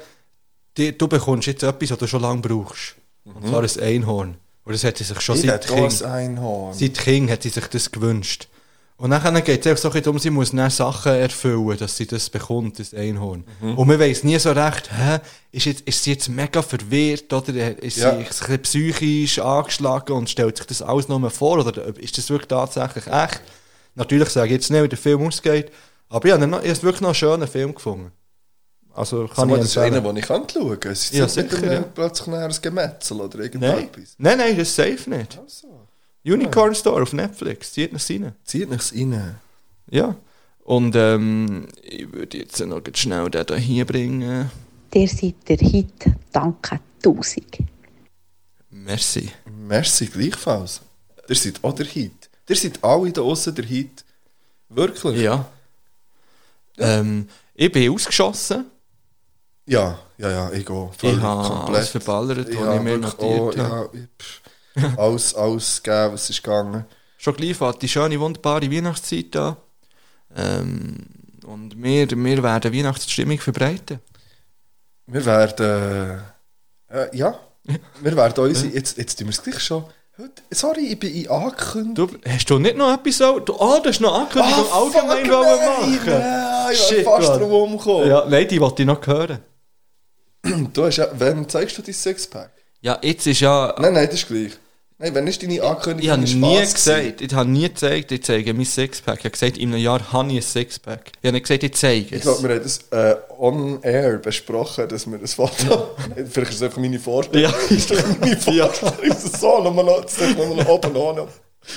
du 0.76 1.08
bekommst 1.08 1.48
jetzt 1.48 1.64
etwas, 1.64 1.90
was 1.90 1.98
du 1.98 2.06
schon 2.06 2.22
lange 2.22 2.40
brauchst. 2.40 2.94
Und 3.24 3.48
zwar 3.48 3.64
ein 3.64 3.80
Einhorn. 3.80 4.36
Und 4.66 4.74
das 4.74 4.84
hat 4.84 4.98
sie 4.98 5.04
sich 5.04 5.20
schon 5.20 5.36
Ich 5.36 5.42
seit 5.42 5.70
auch 5.70 5.74
Kind, 5.74 5.92
seit 6.74 6.94
Kind 6.98 7.30
hat 7.30 7.42
sie 7.44 7.50
sich 7.50 7.66
das 7.68 7.90
gewünscht. 7.90 8.48
Und 8.98 9.10
dann 9.10 9.44
geht 9.44 9.60
es 9.60 9.66
einfach 9.70 9.82
so 9.82 10.00
darum, 10.00 10.18
sie 10.18 10.30
muss 10.30 10.50
dann 10.52 10.70
Sachen 10.70 11.12
erfüllen, 11.12 11.76
dass 11.78 11.96
sie 11.96 12.06
das 12.06 12.30
bekommt, 12.30 12.78
das 12.78 12.92
Einhorn. 12.94 13.44
Mhm. 13.60 13.76
Und 13.76 13.88
man 13.88 14.00
weiss 14.00 14.24
nie 14.24 14.38
so 14.38 14.50
recht, 14.52 14.90
hä, 14.90 15.18
ist, 15.52 15.66
jetzt, 15.66 15.82
ist 15.82 16.02
sie 16.02 16.12
jetzt 16.12 16.28
mega 16.28 16.62
verwirrt 16.62 17.32
oder 17.32 17.80
ist 17.80 17.98
Ja. 17.98 18.18
sie 18.20 18.58
psychisch 18.58 19.38
angeschlagen 19.38 20.16
und 20.16 20.30
stellt 20.30 20.56
sich 20.56 20.66
das 20.66 20.82
alles 20.82 21.08
nur 21.08 21.30
vor 21.30 21.58
oder 21.58 21.94
ist 21.98 22.18
das 22.18 22.28
wirklich 22.30 22.48
tatsächlich 22.48 23.06
echt? 23.06 23.42
Natürlich 23.94 24.30
sage 24.30 24.46
ich 24.48 24.52
jetzt 24.54 24.70
nicht, 24.70 24.82
wie 24.82 24.88
der 24.88 24.98
Film 24.98 25.26
ausgeht, 25.26 25.70
aber 26.08 26.26
ich 26.26 26.32
habe, 26.32 26.46
noch, 26.46 26.62
ich 26.62 26.70
habe 26.70 26.82
wirklich 26.82 27.00
noch 27.02 27.08
einen 27.10 27.14
schönen 27.14 27.48
Film 27.48 27.74
gefunden. 27.74 28.12
Also 28.96 29.26
kann 29.28 29.44
Also, 29.50 29.54
ich 29.56 29.60
das 29.62 29.70
ist 29.70 29.78
einer, 29.78 30.00
den 30.00 30.16
ich 30.16 30.24
kann 30.26 30.48
schauen 30.48 30.80
kann. 30.80 30.92
Es 30.92 31.04
ist 31.04 31.14
Ja, 31.14 31.24
nicht 31.26 31.36
mit 31.36 31.50
sicher, 31.50 31.62
einem 31.62 31.72
ja. 31.82 31.88
plötzlich 31.94 32.28
ein 32.28 32.52
Gemetzel 32.62 33.20
oder 33.20 33.36
Nein. 33.38 33.44
irgendetwas. 33.44 34.14
nein, 34.18 34.38
nein, 34.38 34.56
das 34.56 34.68
ist 34.68 34.76
safe 34.76 35.10
nicht. 35.10 35.38
Unicorn 36.24 36.74
Store 36.74 37.02
auf 37.02 37.12
Netflix, 37.12 37.72
zieht 37.72 37.92
es 37.92 38.10
rein. 38.10 38.32
Zieht 38.44 38.68
nichts 38.70 38.92
rein. 38.92 39.36
Ja. 39.90 40.16
Und 40.64 40.96
ähm, 40.96 41.68
ich 41.82 42.12
würde 42.12 42.38
jetzt 42.38 42.58
noch 42.66 42.80
schnell 42.94 43.30
den 43.30 43.58
hier 43.58 43.84
bringen. 43.84 44.50
Ihr 44.94 45.08
seid 45.08 45.34
der 45.46 45.58
Hit. 45.58 45.92
Danke 46.32 46.80
tausend. 47.02 47.58
Merci. 48.70 49.30
Merci, 49.68 50.06
gleichfalls. 50.06 50.80
Ihr 51.28 51.36
seid 51.36 51.62
auch 51.62 51.74
der 51.74 51.86
Hit. 51.86 52.30
Ihr 52.48 52.56
seid 52.56 52.82
alle 52.82 53.12
da 53.12 53.20
außen 53.20 53.54
der 53.54 53.64
Hit. 53.64 54.04
Wirklich? 54.68 55.20
Ja. 55.20 55.48
Ähm, 56.78 57.28
ich 57.54 57.70
bin 57.70 57.90
ausgeschossen. 57.92 58.66
Ja, 59.66 59.98
ja, 60.18 60.30
ja, 60.30 60.50
ich 60.52 60.64
gehe. 60.64 60.90
Ich 61.02 61.20
habe 61.20 61.66
alles 61.74 61.88
verballert, 61.88 62.46
was 62.48 62.54
Ja, 62.54 62.74
ich 62.76 62.82
mir 62.82 62.98
notiert 62.98 63.20
auch, 63.20 63.56
habe. 63.58 63.98
ja, 63.98 64.02
pff. 64.18 64.98
alles, 64.98 65.34
alles 65.34 65.82
gegeben, 65.82 66.12
was 66.14 66.30
ist 66.30 66.42
gegangen. 66.42 66.84
Schon 67.18 67.34
gleich 67.34 67.56
fährt 67.56 67.82
die 67.82 67.88
schöne, 67.88 68.20
wunderbare 68.20 68.70
Weihnachtszeit 68.70 69.34
an. 69.36 69.56
Ähm, 70.36 70.96
und 71.46 71.82
wir, 71.82 72.08
wir 72.10 72.42
werden 72.42 72.72
Weihnachtsstimmung 72.74 73.38
verbreiten. 73.38 73.98
Wir 75.06 75.24
werden, 75.24 76.20
äh, 76.88 77.16
ja, 77.16 77.38
wir 78.02 78.16
werden 78.16 78.44
unsere, 78.44 78.72
jetzt, 78.72 78.98
jetzt 78.98 79.18
tun 79.18 79.26
wir 79.28 79.32
es 79.32 79.42
gleich 79.42 79.60
schon. 79.60 79.84
Sorry, 80.50 80.86
ich 80.92 80.98
bin 80.98 81.14
in 81.14 81.28
Ankündigung. 81.28 82.20
Du, 82.22 82.30
hast 82.30 82.48
du 82.48 82.58
nicht 82.58 82.76
noch 82.76 82.92
etwas? 82.94 83.18
Du, 83.44 83.54
ah, 83.60 83.80
das 83.80 83.96
ist 83.96 84.00
noch 84.00 84.18
Ankündigung 84.18 84.64
Ah, 84.70 84.78
allgemein 84.78 85.28
machen. 85.28 86.06
nein, 86.06 86.72
ich 86.72 86.78
Shit, 86.78 86.96
bin 86.98 87.04
fast 87.04 87.28
drum 87.40 87.50
umgekommen. 87.52 88.08
Ja, 88.08 88.24
nein, 88.26 88.48
die 88.48 88.60
wollte 88.60 88.82
ich 88.82 88.86
noch 88.86 89.06
hören. 89.06 89.38
Du 90.72 90.84
hast 90.84 90.96
ja, 90.96 91.08
wem 91.18 91.48
zeigst 91.48 91.78
du 91.78 91.82
dein 91.82 91.94
Sixpack? 91.94 92.50
Ja, 92.80 92.98
jetzt 93.02 93.26
ist 93.26 93.40
ja... 93.40 93.74
Nein, 93.78 93.94
nein, 93.94 94.06
das 94.06 94.16
ist 94.16 94.28
gleich. 94.28 94.52
Nein, 94.98 95.14
wenn 95.14 95.26
ist 95.26 95.42
deine 95.42 95.62
Ankündigung? 95.62 96.02
Ich 96.02 96.10
habe 96.10 96.26
Spaß 96.26 96.34
nie 96.34 96.54
gewesen? 96.56 96.72
gesagt, 96.72 97.20
ich 97.20 97.34
habe 97.34 97.50
nie 97.50 97.68
gezeigt, 97.68 98.12
ich 98.12 98.24
zeige 98.24 98.54
mein 98.54 98.64
Sixpack. 98.64 99.18
Ich 99.18 99.24
habe 99.24 99.30
gesagt, 99.32 99.58
in 99.58 99.74
einem 99.74 99.82
Jahr 99.82 100.10
habe 100.10 100.30
ich 100.30 100.36
ein 100.36 100.42
Sixpack. 100.42 101.12
Ich 101.20 101.26
habe 101.26 101.32
nicht 101.32 101.42
gesagt, 101.42 101.62
ich 101.64 101.74
zeige 101.74 102.06
Ich 102.06 102.12
es. 102.12 102.22
glaube, 102.22 102.42
wir 102.44 102.54
haben 102.54 102.62
das 102.62 102.78
äh, 102.92 103.16
on 103.38 103.82
air 103.82 104.16
besprochen, 104.16 104.88
dass 104.88 105.06
wir 105.06 105.18
das 105.18 105.34
Foto. 105.34 105.96
Vielleicht 106.30 106.50
ist 106.50 106.56
es 106.56 106.62
einfach 106.62 106.78
meine 106.78 106.98
Vorstellung. 106.98 107.52
Ja. 107.52 107.56
ist 107.76 107.90
doch 107.90 108.02
meine 108.20 108.38
Vorstellung. 108.38 108.94
Ja. 109.04 109.14
so, 109.14 109.62
nochmal 109.62 109.84
nochmal 109.84 110.66
oben. 110.66 111.28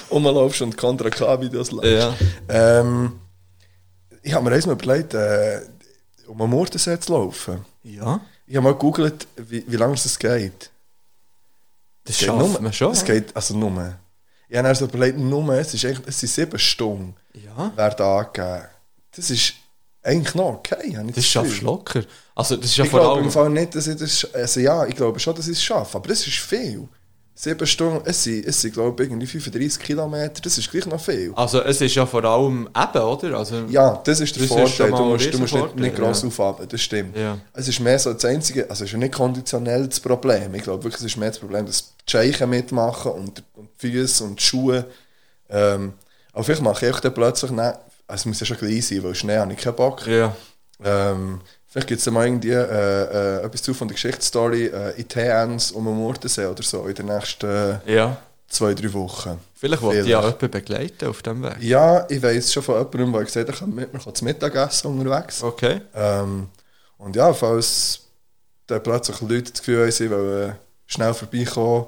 Und 0.09 0.23
man 0.23 0.35
laufst 0.35 0.61
und 0.61 0.77
Contra 0.77 1.09
K-Videos 1.09 1.71
Ja. 1.83 2.13
Ähm, 2.47 3.19
ich 4.23 4.33
habe 4.33 4.45
mir 4.49 4.55
eins 4.55 4.65
mal 4.65 4.73
überlegt, 4.73 5.13
äh, 5.13 5.59
um 6.27 6.41
am 6.41 6.49
Mordensee 6.51 6.97
zu 6.99 7.11
laufen. 7.11 7.65
Ja. 7.83 8.21
Ich 8.49 8.55
habe 8.55 8.63
mal 8.63 8.73
gegoogelt, 8.73 9.27
wie, 9.37 9.63
wie 9.67 9.75
lange 9.75 9.93
es 9.93 10.17
geht. 10.17 10.71
Das 12.03 12.17
geht 12.17 12.27
schafft 12.27 12.39
nur- 12.39 12.59
man 12.59 12.73
schon. 12.73 12.91
Es 12.91 13.05
geht, 13.05 13.35
also 13.35 13.55
nur. 13.55 13.95
Ich 14.49 14.57
habe 14.57 14.73
so 14.73 14.85
überlegt, 14.85 15.19
nur, 15.19 15.53
es, 15.53 15.71
ist 15.75 15.85
eigentlich, 15.85 16.07
es 16.07 16.19
sind 16.19 16.29
sieben 16.29 16.57
Stunden, 16.57 17.15
Ja. 17.33 17.71
werden 17.77 18.03
angegeben. 18.03 18.67
Das 19.15 19.29
ist 19.29 19.53
eigentlich 20.01 20.33
noch 20.33 20.45
okay. 20.55 20.97
habe 20.97 21.09
ich 21.09 21.15
Das 21.15 21.25
schaffst 21.25 21.61
du 21.61 21.65
locker. 21.65 22.03
Also, 22.33 22.55
das 22.55 22.65
ist 22.65 22.77
ja 22.77 22.85
ich 22.85 22.89
vor 22.89 23.01
glaube 23.01 23.15
allem... 23.17 23.25
im 23.25 23.31
Fall 23.31 23.49
nicht, 23.51 23.75
dass 23.75 23.85
ich 23.85 23.97
das. 23.97 24.33
Also 24.33 24.59
ja, 24.61 24.83
ich 24.87 24.95
glaube 24.95 25.19
schon, 25.19 25.35
dass 25.35 25.47
ich 25.47 25.57
es 25.57 25.63
schaffe, 25.63 25.97
aber 25.97 26.07
das 26.07 26.25
ist 26.25 26.37
viel. 26.39 26.87
Sieben 27.41 27.65
Stunden, 27.65 28.01
es 28.03 28.21
sind, 28.21 28.45
es 28.45 28.59
sind 28.59 28.73
glaube 28.73 29.01
ich, 29.01 29.09
irgendwie 29.09 29.25
35 29.25 29.81
Kilometer, 29.81 30.41
das 30.41 30.57
ist 30.57 30.69
gleich 30.69 30.85
noch 30.87 30.99
viel. 30.99 31.31
Also, 31.35 31.61
es 31.63 31.79
ist 31.79 31.95
ja 31.95 32.05
vor 32.05 32.25
allem 32.25 32.67
eben, 32.75 33.01
oder? 33.01 33.37
Also, 33.37 33.63
Ja, 33.69 34.01
das 34.03 34.19
ist 34.19 34.35
der 34.35 34.43
Das 34.45 34.51
ist 34.51 34.75
Vorteil. 34.75 34.91
mal 34.91 34.97
du 34.97 35.03
musst, 35.05 35.33
du 35.33 35.37
musst 35.39 35.53
nicht, 35.53 35.75
nicht 35.77 35.95
gross 35.95 36.21
ja. 36.21 36.27
aufhaben, 36.27 36.67
das 36.67 36.81
stimmt. 36.81 37.15
Ja. 37.15 37.37
Es 37.53 37.69
ist 37.69 37.79
mehr 37.79 37.97
so 37.97 38.11
das 38.11 38.25
einzige, 38.25 38.69
also 38.69 38.83
es 38.83 38.89
ist 38.89 38.91
ja 38.91 38.97
nicht 38.97 39.13
konditionell 39.13 39.87
das 39.87 40.01
Problem. 40.01 40.53
Ich 40.53 40.63
glaube 40.63 40.83
wirklich, 40.83 40.99
es 40.99 41.05
ist 41.05 41.15
mehr 41.15 41.29
das 41.29 41.39
Problem, 41.39 41.65
dass 41.65 41.93
die 42.05 42.11
Scheichen 42.11 42.49
mitmachen 42.49 43.13
und, 43.13 43.41
und 43.55 43.69
die 43.81 43.89
Füße 43.89 44.21
und 44.25 44.37
die 44.37 44.43
Schuhe. 44.43 44.85
Ähm, 45.49 45.93
aber 46.33 46.43
vielleicht 46.43 46.61
mache 46.61 46.89
ich 46.89 46.95
dann 46.97 47.13
plötzlich, 47.13 47.51
nicht, 47.51 47.61
also 47.61 47.79
es 48.09 48.25
muss 48.25 48.41
ja 48.41 48.47
schon 48.47 48.57
gleich 48.57 48.85
sein, 48.85 49.01
weil 49.01 49.15
Schnee 49.15 49.37
habe 49.37 49.53
ich 49.53 49.59
keinen 49.59 49.77
Bock. 49.77 50.05
Ja. 50.07 50.35
Ähm, 50.83 51.39
vielleicht 51.69 51.87
gibt 51.87 51.99
es 51.99 52.05
ja 52.05 52.11
mal 52.11 52.25
irgendwie 52.27 52.49
äh, 52.51 52.61
äh, 52.61 53.43
etwas 53.45 53.61
zu 53.61 53.73
von 53.73 53.87
der 53.87 53.95
Geschichtsstory 53.95 54.65
äh, 54.67 54.99
in 54.99 55.07
TNs 55.07 55.71
um 55.71 55.85
den 55.85 55.95
Mordensee 55.95 56.45
oder 56.45 56.63
so 56.63 56.85
in 56.87 56.95
den 56.95 57.05
nächsten 57.05 57.45
äh, 57.85 57.93
Ja. 57.93 58.17
zwei, 58.49 58.73
drei 58.73 58.91
Wochen. 58.93 59.39
Vielleicht 59.55 59.81
wollte 59.81 60.01
ich 60.01 60.07
ja 60.07 60.19
jemanden 60.21 60.49
begleiten 60.51 61.07
auf 61.09 61.21
dem 61.21 61.43
Weg. 61.43 61.57
Ja, 61.61 62.05
ich 62.09 62.21
weiß 62.23 62.53
schon 62.53 62.63
von 62.63 62.75
jemandem, 62.77 63.13
der 63.13 63.23
gesagt 63.23 63.49
hat, 63.49 63.61
er 63.77 63.85
kann 63.99 64.15
zum 64.15 64.25
Mittagessen 64.25 64.87
unterwegs. 64.99 65.43
Okay. 65.43 65.81
Ähm, 65.95 66.47
und 66.97 67.15
ja, 67.15 67.33
falls 67.33 68.01
dann 68.67 68.81
plötzlich 68.83 69.19
Leute 69.21 69.51
das 69.51 69.59
Gefühl 69.61 69.83
haben, 69.83 69.91
sie 69.91 70.09
wollen 70.11 70.55
schnell 70.85 71.13
vorbeikommen, 71.13 71.85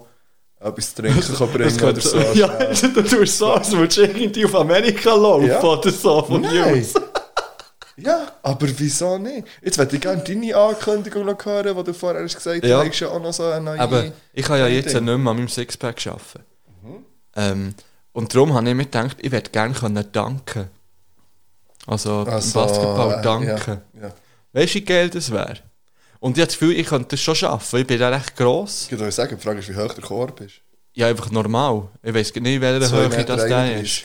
etwas 0.59 0.93
zu 0.93 1.01
trinken 1.01 1.35
kann 1.37 1.51
bringen 1.51 1.77
Das 1.77 1.83
oder 1.83 2.01
so. 2.01 2.17
Ja, 2.33 2.75
schnell. 2.75 2.93
du 2.93 3.01
tust 3.03 3.37
so, 3.37 3.53
als 3.53 3.71
würdest 3.71 3.97
du 3.97 4.01
irgendwie 4.03 4.45
auf 4.45 4.53
Amerika 4.55 5.13
laufen 5.15 5.47
Ja. 5.47 5.61
oder 5.63 5.91
so 5.91 6.21
von 6.23 6.41
Nein. 6.41 6.75
News. 6.79 6.93
Ja, 8.03 8.31
aber 8.41 8.67
wieso 8.77 9.17
nicht? 9.17 9.47
Jetzt 9.61 9.77
würde 9.77 9.95
ich 9.95 10.01
gerne 10.01 10.23
deine 10.23 10.55
Ankündigung 10.55 11.25
noch 11.25 11.45
hören, 11.45 11.77
die 11.77 11.83
du 11.83 11.93
vorher 11.93 12.23
hast 12.23 12.35
gesagt 12.35 12.63
hast. 12.63 12.69
Ja. 12.69 12.83
Du 12.83 12.89
hast 12.89 12.99
ja 12.99 13.07
auch 13.09 13.21
noch 13.21 13.33
so 13.33 13.43
eine 13.45 13.61
neue... 13.61 13.79
Aber 13.79 14.11
ich 14.33 14.45
kann 14.45 14.59
ja 14.59 14.67
jetzt 14.67 14.93
Ding. 14.93 15.05
nicht 15.05 15.17
mehr 15.17 15.31
an 15.31 15.37
meinem 15.37 15.47
Sixpack 15.47 16.05
arbeiten. 16.07 16.45
Mhm. 16.83 17.05
Ähm, 17.35 17.75
und 18.13 18.33
darum 18.33 18.53
habe 18.53 18.69
ich 18.69 18.75
mir 18.75 18.85
gedacht, 18.85 19.17
ich 19.19 19.31
würde 19.31 19.49
gerne 19.49 19.73
können 19.73 20.05
danken. 20.11 20.69
Also, 21.87 22.25
Ach 22.27 22.35
im 22.35 22.41
so, 22.41 22.59
Basketball 22.59 23.19
äh, 23.19 23.21
danken. 23.21 23.81
ja, 23.93 24.01
ja. 24.03 24.13
Weißt 24.53 24.75
du, 24.75 24.79
wie 24.79 24.85
geil 24.85 25.09
das 25.09 25.31
wäre? 25.31 25.57
Und 26.19 26.37
ich 26.37 26.41
habe 26.41 26.47
das 26.47 26.59
Gefühl, 26.59 26.77
ich 26.77 26.87
könnte 26.87 27.09
das 27.09 27.21
schon 27.21 27.35
schaffen. 27.35 27.79
Ich 27.79 27.87
bin 27.87 27.99
da 27.99 28.09
recht 28.09 28.35
gross. 28.35 28.87
Ich 28.91 28.99
würde 28.99 29.11
sagen, 29.11 29.35
die 29.37 29.43
Frage 29.43 29.59
ist, 29.59 29.69
wie 29.69 29.75
hoch 29.75 29.93
der 29.93 30.03
Korb 30.03 30.39
ist. 30.41 30.55
Ja, 30.93 31.07
einfach 31.07 31.31
normal. 31.31 31.87
Ich 32.03 32.13
weiß 32.13 32.35
nicht, 32.35 32.45
in 32.45 32.61
welcher 32.61 32.91
Höhe 32.91 33.07
2,31 33.07 33.23
das 33.23 33.47
der 33.47 33.81
ist. 33.81 34.03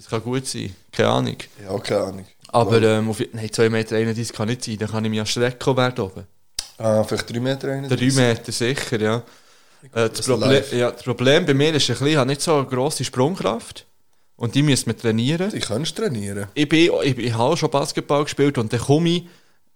Das 0.00 0.08
kann 0.08 0.22
gut 0.22 0.46
sein. 0.46 0.74
Keine 0.90 1.08
Ahnung. 1.10 1.36
Ja, 1.62 1.78
keine 1.78 2.00
Ahnung. 2.00 2.24
Aber 2.48 2.80
ähm, 2.80 3.10
auf, 3.10 3.20
nein, 3.32 3.48
2,31 3.48 3.68
Meter 3.68 4.32
kann 4.32 4.48
nicht 4.48 4.64
sein. 4.64 4.78
Dann 4.78 4.88
kann 4.88 5.04
ich 5.04 5.10
mich 5.10 5.18
ja 5.18 5.26
strecken 5.26 5.76
werden 5.76 6.04
oben. 6.04 6.26
Ah, 6.78 7.04
vielleicht 7.04 7.30
3 7.30 7.38
Meter 7.38 7.68
31. 7.68 8.14
3 8.14 8.22
Meter 8.22 8.52
sicher, 8.52 8.98
ja. 8.98 9.16
Äh, 9.16 10.08
das, 10.08 10.12
das 10.12 10.26
Problem, 10.26 10.62
ja. 10.72 10.90
das 10.90 11.02
Problem 11.02 11.44
bei 11.44 11.52
mir 11.52 11.74
ist 11.74 11.82
ein 11.82 11.92
bisschen, 11.92 12.06
ich 12.06 12.16
habe 12.16 12.28
nicht 12.28 12.40
so 12.40 12.56
eine 12.56 12.66
grosse 12.66 13.04
Sprungkraft. 13.04 13.84
Und 14.36 14.54
die 14.54 14.62
müssen 14.62 14.86
wir 14.86 14.96
trainieren. 14.96 15.50
Die 15.50 15.60
kannst 15.60 15.94
trainieren. 15.98 16.46
Ich, 16.54 16.66
bin, 16.66 16.90
ich, 17.02 17.18
ich 17.18 17.34
habe 17.34 17.58
schon 17.58 17.70
Basketball 17.70 18.24
gespielt 18.24 18.56
und 18.56 18.72
dann 18.72 18.80
komme 18.80 19.10
ich, 19.10 19.28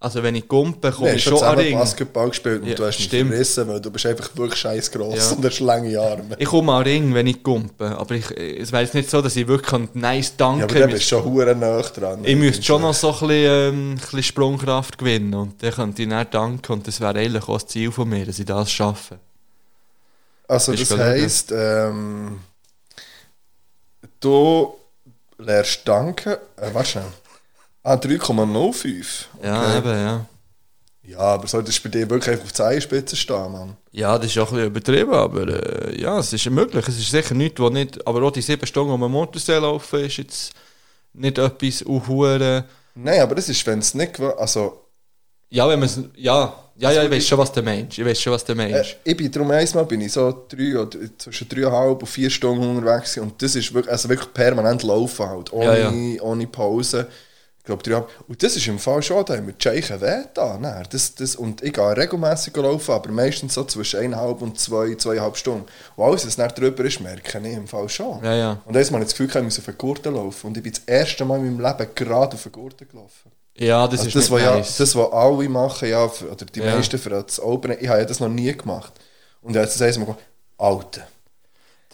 also 0.04 0.22
wenn 0.22 0.34
ich 0.34 0.46
gumpe, 0.46 0.92
komme 0.92 1.10
Nee, 1.10 1.16
ich 1.16 1.24
schon 1.24 1.42
an 1.42 1.58
Ring. 1.58 1.78
Basketball 1.78 2.28
gespielt 2.28 2.62
und 2.62 2.68
Ja, 2.68 2.74
du 2.74 2.84
hast 2.84 2.98
mich 2.98 3.06
stimmt. 3.06 3.30
verrissen, 3.30 3.66
weil 3.68 3.80
du 3.80 3.90
bist 3.90 4.06
einfach 4.06 4.36
wirklich 4.36 4.60
scheiß 4.60 4.90
gross 4.90 5.30
Ja. 5.30 5.36
und 5.36 5.44
hast 5.44 5.60
lange 5.60 5.98
Arme. 5.98 6.36
Ich 6.38 6.44
komme 6.46 6.72
an 6.72 6.82
Ring, 6.82 7.14
wenn 7.14 7.26
ich 7.26 7.42
gumpe. 7.42 7.86
Aber 7.98 8.14
ich, 8.14 8.30
es 8.30 8.70
wäre 8.70 8.82
jetzt 8.82 8.94
nicht 8.94 9.10
so, 9.10 9.20
dass 9.22 9.34
ich 9.34 9.48
wirklich 9.48 9.72
ein 9.72 9.88
nice 9.94 10.36
danken 10.36 10.60
Ja, 10.60 10.64
aber 10.66 10.78
dann 10.78 10.90
bist 10.90 11.08
schon 11.08 11.24
hure 11.24 11.56
nah 11.56 11.80
dran. 11.82 12.20
Ich 12.24 12.36
müsste 12.36 12.62
schon 12.62 12.82
noch 12.82 12.94
so 12.94 13.08
ein 13.08 13.12
bisschen, 13.14 13.30
ähm, 13.30 13.90
ein 13.92 13.94
bisschen 13.96 14.22
Sprungkraft 14.22 14.98
gewinnen 14.98 15.34
und 15.34 15.62
dann 15.62 15.72
könnte 15.72 16.02
ich 16.02 16.08
dann 16.08 16.26
danken 16.30 16.72
und 16.72 16.86
das 16.86 17.00
wäre 17.00 17.18
eigentlich 17.18 17.48
auch 17.48 17.54
das 17.60 17.66
Ziel 17.66 17.90
von 17.90 18.08
mir, 18.08 18.26
dass 18.26 18.38
ich 18.38 18.44
das 18.46 18.70
schaffe. 18.70 19.18
Also 20.46 20.72
Bist 20.72 20.90
das 20.90 20.98
heisst, 21.00 21.52
ähm, 21.52 22.40
du 24.20 24.74
lernst 25.38 25.80
danken, 25.86 26.36
äh, 26.56 26.72
warte 26.74 26.88
schnell. 26.90 27.04
Ah, 27.84 27.96
3,05. 27.96 29.26
Ja, 29.42 29.78
eben, 29.78 29.88
ja. 29.88 30.26
Ja, 31.06 31.18
aber 31.18 31.46
solltest 31.46 31.78
du 31.78 31.82
bei 31.82 31.90
dir 31.90 32.08
wirklich 32.08 32.30
einfach 32.30 32.44
auf 32.46 32.52
die 32.52 32.56
Zehenspitze 32.56 33.14
stehen, 33.14 33.52
Mann? 33.52 33.76
Ja, 33.92 34.16
das 34.16 34.28
ist 34.28 34.38
auch 34.38 34.48
ein 34.50 34.54
bisschen 34.56 34.66
übertrieben, 34.68 35.12
aber 35.12 35.42
äh, 35.90 36.00
ja, 36.00 36.18
es 36.18 36.32
ist 36.32 36.48
möglich. 36.50 36.88
Es 36.88 36.98
ist 36.98 37.10
sicher 37.10 37.34
nichts, 37.34 37.60
wo 37.60 37.68
nicht, 37.68 38.06
aber 38.06 38.22
auch 38.22 38.30
die 38.30 38.40
sieben 38.40 38.66
Stunden 38.66 38.90
um 38.92 39.00
den 39.02 39.10
Motorsee 39.10 39.58
laufen 39.58 40.00
ist 40.00 40.16
jetzt 40.16 40.52
nicht 41.12 41.36
etwas 41.38 41.82
unhuren. 41.82 42.64
Nein, 42.94 43.20
aber 43.20 43.34
das 43.34 43.48
ist, 43.50 43.66
wenn 43.66 43.80
es 43.80 43.92
nicht, 43.94 44.18
also 44.18 44.80
Ja, 45.50 45.68
wenn 45.68 45.78
man 45.78 45.88
es, 45.88 46.00
ja, 46.16 46.54
ja, 46.76 46.90
ja, 46.90 47.04
ich 47.04 47.10
weiß 47.10 47.26
schon, 47.28 47.38
was 47.38 47.52
der 47.52 47.62
Mensch, 47.62 47.98
ich 47.98 48.04
weiß 48.04 48.20
schon, 48.20 48.32
was 48.32 48.44
der 48.44 48.56
Äh, 48.58 48.72
Mensch. 48.72 48.96
ich 49.04 49.16
bin 49.16 49.30
darum 49.30 49.50
einmal 49.50 49.84
bin 49.84 50.00
ich 50.00 50.12
so 50.12 50.46
drei 50.48 50.78
oder 50.78 50.98
zwischen 51.18 51.48
dreieinhalb 51.48 52.00
und 52.02 52.08
vier 52.08 52.30
Stunden 52.30 52.76
unterwegs 52.78 53.18
und 53.18 53.40
das 53.42 53.54
ist 53.54 53.72
wirklich, 53.74 53.92
also 53.92 54.08
wirklich 54.08 54.32
permanent 54.32 54.82
laufen 54.82 55.26
halt, 55.28 55.52
ohne, 55.52 56.16
Ja, 56.16 56.22
ohne 56.22 56.46
Pause. 56.46 57.06
Ich 57.64 57.66
glaube 57.66 57.82
dreieinhalb. 57.82 58.10
Und 58.28 58.42
das 58.42 58.56
ist 58.56 58.66
im 58.66 58.78
Fall 58.78 59.02
schon, 59.02 59.24
da 59.24 59.36
haben 59.38 59.46
wir 59.46 59.54
die 59.54 59.62
Scheichen 59.62 59.98
weh 60.02 60.24
da. 60.34 60.82
Das, 60.90 61.14
das, 61.14 61.34
und 61.34 61.62
ich 61.62 61.72
gehe 61.72 61.96
regelmäßig 61.96 62.54
laufen, 62.56 62.90
aber 62.92 63.10
meistens 63.10 63.54
so 63.54 63.64
zwischen 63.64 64.00
eineinhalb 64.00 64.42
und 64.42 64.60
zwei, 64.60 64.94
zweieinhalb 64.96 65.34
Stunden. 65.38 65.64
Und 65.96 66.04
alles, 66.04 66.26
was 66.26 66.36
nicht 66.36 66.58
drüber 66.58 66.84
ist, 66.84 67.00
merke 67.00 67.38
ich 67.38 67.54
im 67.56 67.66
Fall 67.66 67.88
schon. 67.88 68.22
Ja, 68.22 68.34
ja. 68.34 68.50
Und 68.66 68.76
einmal 68.76 68.84
habe 68.92 68.98
ich 69.04 69.04
das 69.08 69.16
Gefühl, 69.16 69.34
ich 69.34 69.42
muss 69.44 69.58
auf 69.58 69.64
den 69.64 69.78
Gurten 69.78 70.14
laufen. 70.14 70.46
Und 70.48 70.56
ich 70.58 70.62
bin 70.62 70.72
das 70.74 70.82
erste 70.84 71.24
Mal 71.24 71.38
in 71.38 71.56
meinem 71.56 71.78
Leben 71.78 71.90
gerade 71.94 72.34
auf 72.36 72.42
den 72.42 72.52
Gurten 72.52 72.86
gelaufen. 72.86 73.32
Ja, 73.56 73.88
das 73.88 74.00
Also 74.00 74.08
ist 74.08 74.16
das, 74.16 74.30
was 74.30 74.42
ja, 74.42 74.56
nice. 74.56 74.76
das, 74.76 74.94
was 74.94 75.12
alle 75.12 75.48
machen, 75.48 75.88
ja, 75.88 76.06
für- 76.06 76.32
oder 76.32 76.44
die 76.44 76.60
Ja. 76.60 76.74
meisten 76.76 76.98
für 76.98 77.08
das 77.08 77.40
Open, 77.40 77.74
ich 77.80 77.88
habe 77.88 78.00
ja 78.00 78.04
das 78.04 78.20
noch 78.20 78.28
nie 78.28 78.52
gemacht. 78.54 78.92
Und 79.40 79.54
jetzt 79.54 79.76
das 79.76 79.80
erste 79.80 80.00
Mal 80.00 80.06
gesagt, 80.06 80.22
Alter. 80.58 81.06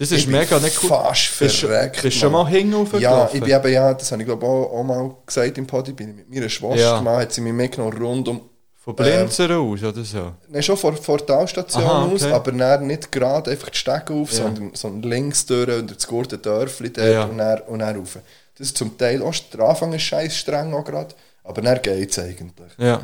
Das 0.00 0.10
ist 0.12 0.18
ich 0.20 0.26
mega 0.28 0.58
nicht 0.58 0.82
cool. 0.82 0.88
fast 0.88 1.26
verreckt. 1.26 2.00
bist 2.02 2.16
du 2.16 2.20
schon 2.20 2.32
mal 2.32 2.46
hinten 2.48 2.86
Ja, 2.98 3.28
ich 3.30 3.38
bin 3.40 3.50
eben, 3.50 3.72
ja, 3.72 3.92
das 3.92 4.10
habe 4.10 4.22
ich 4.22 4.26
glaube 4.26 4.46
auch, 4.46 4.72
auch 4.72 4.82
mal 4.82 5.14
gesagt 5.26 5.58
im 5.58 5.66
Podi, 5.66 5.92
bin 5.92 6.08
ich 6.10 6.16
mit 6.16 6.30
meiner 6.34 6.48
Schwester 6.48 6.76
Ja. 6.80 6.98
gemacht, 6.98 7.20
hat 7.20 7.32
sie 7.32 7.42
mich 7.42 7.52
mitgenommen 7.52 7.96
rund 8.02 8.26
um... 8.28 8.40
Von 8.82 8.96
Blinzer 8.96 9.58
aus 9.58 9.82
oder 9.82 10.02
so? 10.02 10.32
Nein, 10.48 10.62
schon 10.62 10.78
vor, 10.78 10.94
vor 10.96 11.18
der 11.18 11.26
Talstation 11.26 11.84
Aha, 11.84 12.06
aus, 12.10 12.22
okay. 12.22 12.32
aber 12.32 12.50
dann 12.52 12.86
nicht 12.86 13.12
gerade 13.12 13.50
einfach 13.50 13.68
die 13.68 13.76
Stege 13.76 14.14
auf, 14.14 14.32
Ja. 14.32 14.38
sondern, 14.44 14.70
sondern 14.74 15.10
links 15.10 15.44
durch 15.44 15.68
und 15.78 15.94
das 15.94 16.06
gute 16.06 16.38
Dörfli 16.38 16.90
dort 16.90 17.06
Ja. 17.12 17.24
und, 17.24 17.36
dann, 17.36 17.60
und 17.66 17.78
dann 17.80 17.96
rauf. 17.98 18.16
Das 18.56 18.68
ist 18.68 18.78
zum 18.78 18.96
Teil 18.96 19.20
auch, 19.22 19.34
der 19.52 19.60
Anfang 19.60 19.92
ist 19.92 20.00
scheiß 20.02 20.34
streng 20.34 20.72
auch 20.72 20.82
gerade, 20.84 21.14
aber 21.44 21.60
dann 21.60 21.80
geht 21.82 22.10
es 22.10 22.18
eigentlich. 22.18 22.72
Ja. 22.78 23.02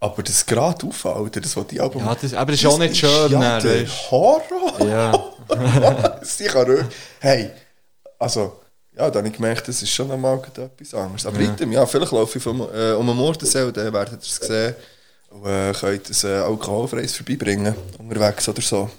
Aber 0.00 0.22
das 0.22 0.44
gerade 0.46 0.86
aufhalten, 0.86 1.42
das 1.42 1.54
was 1.56 1.66
die 1.66 1.78
Album... 1.80 2.04
Ja, 2.04 2.16
das- 2.20 2.32
aber 2.34 2.50
das 2.52 2.60
ist 2.60 2.66
auch 2.66 2.78
nicht 2.78 2.96
schön, 2.96 3.30
Ja, 3.30 3.60
dann, 3.60 3.62
der. 3.62 3.86
Horror! 4.10 4.86
Ja. 4.88 5.12
Sie 6.22 6.44
kann 6.44 6.66
ruhig... 6.66 6.84
Hey, 7.20 7.50
also... 8.18 8.58
Ja, 8.94 9.08
da 9.10 9.20
habe 9.20 9.28
ich 9.28 9.34
gemerkt, 9.34 9.66
das 9.68 9.80
ist 9.82 9.90
schon 9.90 10.10
einmal 10.10 10.38
etwas 10.38 10.92
anderes. 10.92 11.24
Aber 11.24 11.40
Ja. 11.40 11.56
ja. 11.58 11.66
ja, 11.66 11.86
vielleicht 11.86 12.12
laufe 12.12 12.36
ich 12.36 12.44
vom, 12.44 12.60
äh, 12.60 12.92
um 12.92 13.06
den 13.06 13.16
Mordensee 13.16 13.72
dann 13.72 13.90
werdet 13.90 14.12
ihr 14.12 14.18
es 14.18 14.36
sehen 14.36 14.74
und 15.30 15.46
äh, 15.46 15.72
könnt 15.72 16.10
ein 16.10 16.30
äh, 16.30 16.34
alkoholfreies 16.40 17.16
vorbeibringen, 17.16 17.74
unterwegs 17.98 18.46
oder 18.50 18.60
so. 18.60 18.90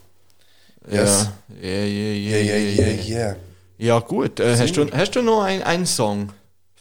Yes. 0.89 1.27
Ja, 1.61 1.69
yeah, 1.69 1.85
yeah, 1.85 2.13
Yeah, 2.15 2.39
yeah, 2.41 2.57
yeah, 2.57 2.87
yeah, 2.87 3.05
yeah. 3.27 3.35
Ja, 3.77 3.99
gut. 3.99 4.39
Äh, 4.39 4.57
hast, 4.57 4.75
du, 4.75 4.87
hast 4.91 5.11
du 5.15 5.21
noch 5.21 5.43
ein- 5.43 5.61
einen 5.61 5.85
Song 5.85 6.29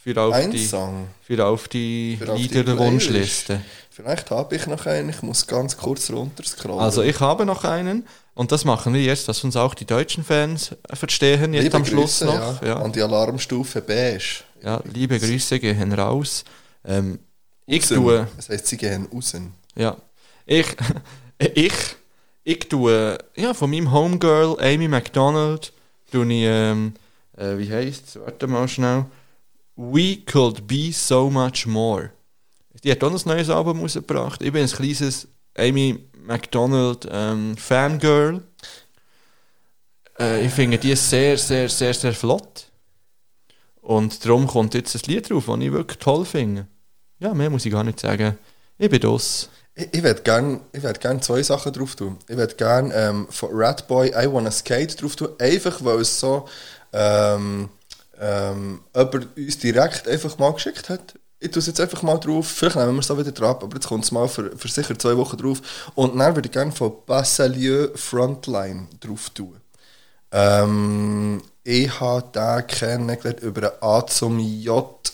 für 0.03 0.21
auf 0.21 0.33
Ein 0.33 0.51
die, 0.51 0.65
Song? 0.65 1.07
Für 1.21 1.47
auf 1.47 1.69
die 1.69 2.19
Liederwunschliste? 2.35 3.61
Vielleicht 3.89 4.31
habe 4.31 4.55
ich 4.55 4.67
noch 4.67 4.85
einen, 4.85 5.09
ich 5.09 5.21
muss 5.21 5.47
ganz 5.47 5.77
kurz 5.77 6.09
runter 6.09 6.43
scrollen. 6.43 6.81
Also 6.81 7.03
ich 7.03 7.19
habe 7.21 7.45
noch 7.45 7.63
einen 7.63 8.05
und 8.33 8.51
das 8.51 8.65
machen 8.65 8.93
wir 8.93 9.01
jetzt, 9.01 9.29
dass 9.29 9.43
uns 9.45 9.55
auch 9.55 9.73
die 9.73 9.85
deutschen 9.85 10.25
Fans 10.25 10.75
verstehen 10.91 11.53
jetzt 11.53 11.63
Liebe 11.63 11.77
am 11.77 11.85
Schluss 11.85 12.19
Grüße, 12.19 12.25
noch. 12.25 12.61
Ja, 12.61 12.67
Ja. 12.67 12.81
An 12.81 12.91
die 12.91 13.01
Alarmstufe 13.01 13.81
beige. 13.81 14.43
Ja, 14.61 14.81
liebe 14.93 15.17
Grüße 15.19 15.59
gehen 15.59 15.93
raus. 15.93 16.43
Ähm, 16.83 17.19
ich 17.65 17.87
tue, 17.87 18.27
Das 18.35 18.49
heisst, 18.49 18.67
sie 18.67 18.77
gehen 18.77 19.07
raus. 19.13 19.33
ja, 19.75 19.95
ich, 20.45 20.67
ich, 21.53 21.73
ich 22.43 22.59
tue, 22.67 23.17
ja, 23.37 23.53
von 23.53 23.69
meinem 23.69 23.91
Homegirl 23.91 24.57
Amy 24.59 24.89
McDonald, 24.89 25.71
tue 26.11 26.25
ich, 26.25 26.43
ähm, 26.45 26.93
äh, 27.37 27.57
wie 27.57 27.71
heisst 27.71 28.19
Warte 28.19 28.47
mal 28.47 28.67
schnell. 28.67 29.05
We 29.75 30.17
Could 30.25 30.67
Be 30.67 30.91
So 30.91 31.29
Much 31.29 31.65
More. 31.65 32.11
Die 32.83 32.91
hat 32.91 33.03
auch 33.03 33.11
ein 33.11 33.21
neues 33.25 33.49
Album 33.49 33.81
rausgebracht. 33.81 34.41
Ich 34.41 34.51
bin 34.51 34.63
ein 34.63 34.69
kleines 34.69 35.27
Amy 35.57 36.07
McDonald 36.25 37.07
ähm, 37.09 37.55
Fangirl. 37.57 38.43
Äh, 40.19 40.45
ich 40.45 40.51
finde 40.51 40.77
die 40.77 40.95
sehr, 40.95 41.37
sehr, 41.37 41.69
sehr, 41.69 41.93
sehr 41.93 42.13
flott. 42.13 42.67
Und 43.81 44.23
darum 44.25 44.47
kommt 44.47 44.73
jetzt 44.73 44.95
ein 44.95 45.01
Lied 45.07 45.29
drauf, 45.29 45.45
das 45.47 45.59
ich 45.59 45.71
wirklich 45.71 45.99
toll 45.99 46.25
finde. 46.25 46.67
Ja, 47.19 47.33
mehr 47.33 47.49
muss 47.49 47.65
ich 47.65 47.71
gar 47.71 47.83
nicht 47.83 47.99
sagen. 47.99 48.37
Ich 48.77 48.89
bin 48.89 49.01
das. 49.01 49.49
Ich, 49.75 49.87
ich 49.91 50.03
würde 50.03 50.21
gerne 50.21 50.61
gern 50.99 51.21
zwei 51.21 51.41
Sachen 51.43 51.73
drauf 51.73 51.95
tun. 51.95 52.17
Ich 52.27 52.37
würde 52.37 52.55
gerne 52.55 52.93
ähm, 52.93 53.27
von 53.29 53.49
Ratboy 53.51 54.09
I 54.09 54.31
Wanna 54.31 54.51
Skate 54.51 55.01
drauf 55.01 55.15
tun, 55.15 55.29
einfach 55.39 55.83
weil 55.83 56.01
es 56.01 56.19
so 56.19 56.47
ähm, 56.93 57.69
ähm, 58.23 58.81
uns 58.93 59.57
direkt 59.59 60.07
einfach 60.07 60.37
mal 60.37 60.53
geschickt 60.53 60.89
hat. 60.89 61.19
Ich 61.39 61.51
tue 61.51 61.59
es 61.59 61.67
jetzt 61.67 61.81
einfach 61.81 62.01
mal 62.03 62.17
drauf, 62.17 62.47
vielleicht 62.47 62.77
nehmen 62.77 62.93
wir 62.93 63.01
es 63.01 63.11
auch 63.11 63.17
wieder 63.17 63.33
drauf, 63.33 63.61
aber 63.61 63.75
jetzt 63.75 63.87
kommt 63.87 64.05
es 64.05 64.11
mal 64.13 64.29
für, 64.29 64.57
für 64.57 64.67
sicher 64.69 64.97
zwei 64.97 65.17
Wochen 65.17 65.37
drauf. 65.37 65.61
Und 65.93 66.17
dann 66.17 66.33
würde 66.33 66.47
ich 66.47 66.53
gerne 66.53 66.71
von 66.71 66.93
Bassalieu 67.05 67.89
Frontline 67.95 68.87
drauf 69.01 69.29
tun. 69.31 69.59
Ähm, 70.31 71.41
ich 71.63 71.99
habe 71.99 72.29
den 72.33 72.67
kennengelernt 72.67 73.41
über 73.41 73.83
A 73.83 74.05
zum 74.07 74.39
J 74.39 75.11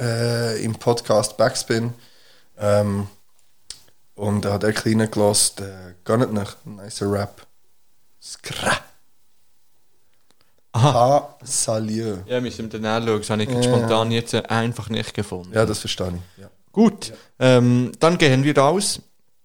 äh, 0.00 0.64
im 0.64 0.74
Podcast 0.74 1.36
Backspin. 1.36 1.92
Ähm, 2.58 3.08
und 4.14 4.44
er 4.46 4.54
hat 4.54 4.64
er 4.64 4.72
kleinen 4.72 5.10
gelassen, 5.10 5.64
äh, 5.64 5.94
gar 6.04 6.16
nicht 6.16 6.32
nach 6.32 6.56
nicer 6.64 7.12
Rap. 7.12 7.46
Skra. 8.22 8.89
Aha. 10.72 11.36
Salieu. 11.42 12.18
Ja, 12.26 12.34
wir 12.34 12.40
müssen 12.42 12.70
dann 12.70 12.84
anschauen. 12.84 13.18
Das 13.18 13.30
habe 13.30 13.42
ich 13.42 13.48
Ja. 13.50 13.62
spontan 13.62 14.10
jetzt 14.12 14.34
einfach 14.34 14.88
nicht 14.88 15.14
gefunden. 15.14 15.52
Ja, 15.52 15.66
das 15.66 15.78
verstehe 15.80 16.08
ich. 16.36 16.42
Ja. 16.42 16.50
Gut, 16.72 17.12
ähm, 17.40 17.90
dann 17.98 18.16
gehen 18.18 18.44
wir 18.44 18.56
raus. 18.56 19.00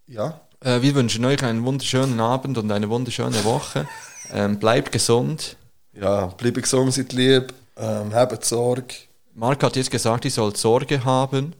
Ja. 0.07 0.39
Äh, 0.61 0.81
wir 0.81 0.93
wünschen 0.93 1.25
euch 1.25 1.41
einen 1.43 1.63
wunderschönen 1.65 2.19
Abend 2.19 2.57
und 2.59 2.71
eine 2.71 2.89
wunderschöne 2.89 3.43
Woche. 3.43 3.87
Ähm, 4.31 4.59
bleibt 4.59 4.91
gesund. 4.91 5.57
Ja, 5.93 6.27
bleibt 6.27 6.61
gesund, 6.61 6.93
seid 6.93 7.13
lieb, 7.13 7.53
ähm, 7.77 8.13
habt 8.13 8.45
Sorge. 8.45 8.93
Marc 9.33 9.63
hat 9.63 9.75
jetzt 9.75 9.89
gesagt, 9.91 10.25
ihr 10.25 10.31
sollt 10.31 10.57
Sorge 10.57 11.03
haben. 11.03 11.53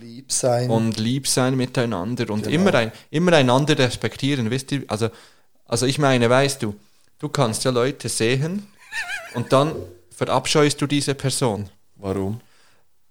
Lieb 0.00 0.30
sein. 0.30 0.68
Und 0.70 0.98
lieb 0.98 1.26
sein 1.26 1.56
miteinander 1.56 2.28
und 2.30 2.42
Genau. 2.42 2.54
immer, 2.54 2.74
ein, 2.74 2.92
immer 3.10 3.32
einander 3.32 3.78
respektieren. 3.78 4.50
Wisst 4.50 4.72
ihr, 4.72 4.82
also, 4.88 5.08
also 5.66 5.86
ich 5.86 5.98
meine, 5.98 6.28
weißt 6.28 6.62
du, 6.62 6.74
du 7.18 7.28
kannst 7.28 7.64
ja 7.64 7.70
Leute 7.70 8.08
sehen 8.08 8.66
und 9.34 9.52
dann 9.52 9.74
verabscheust 10.10 10.80
du 10.80 10.86
diese 10.86 11.14
Person. 11.14 11.68
Warum? 11.96 12.40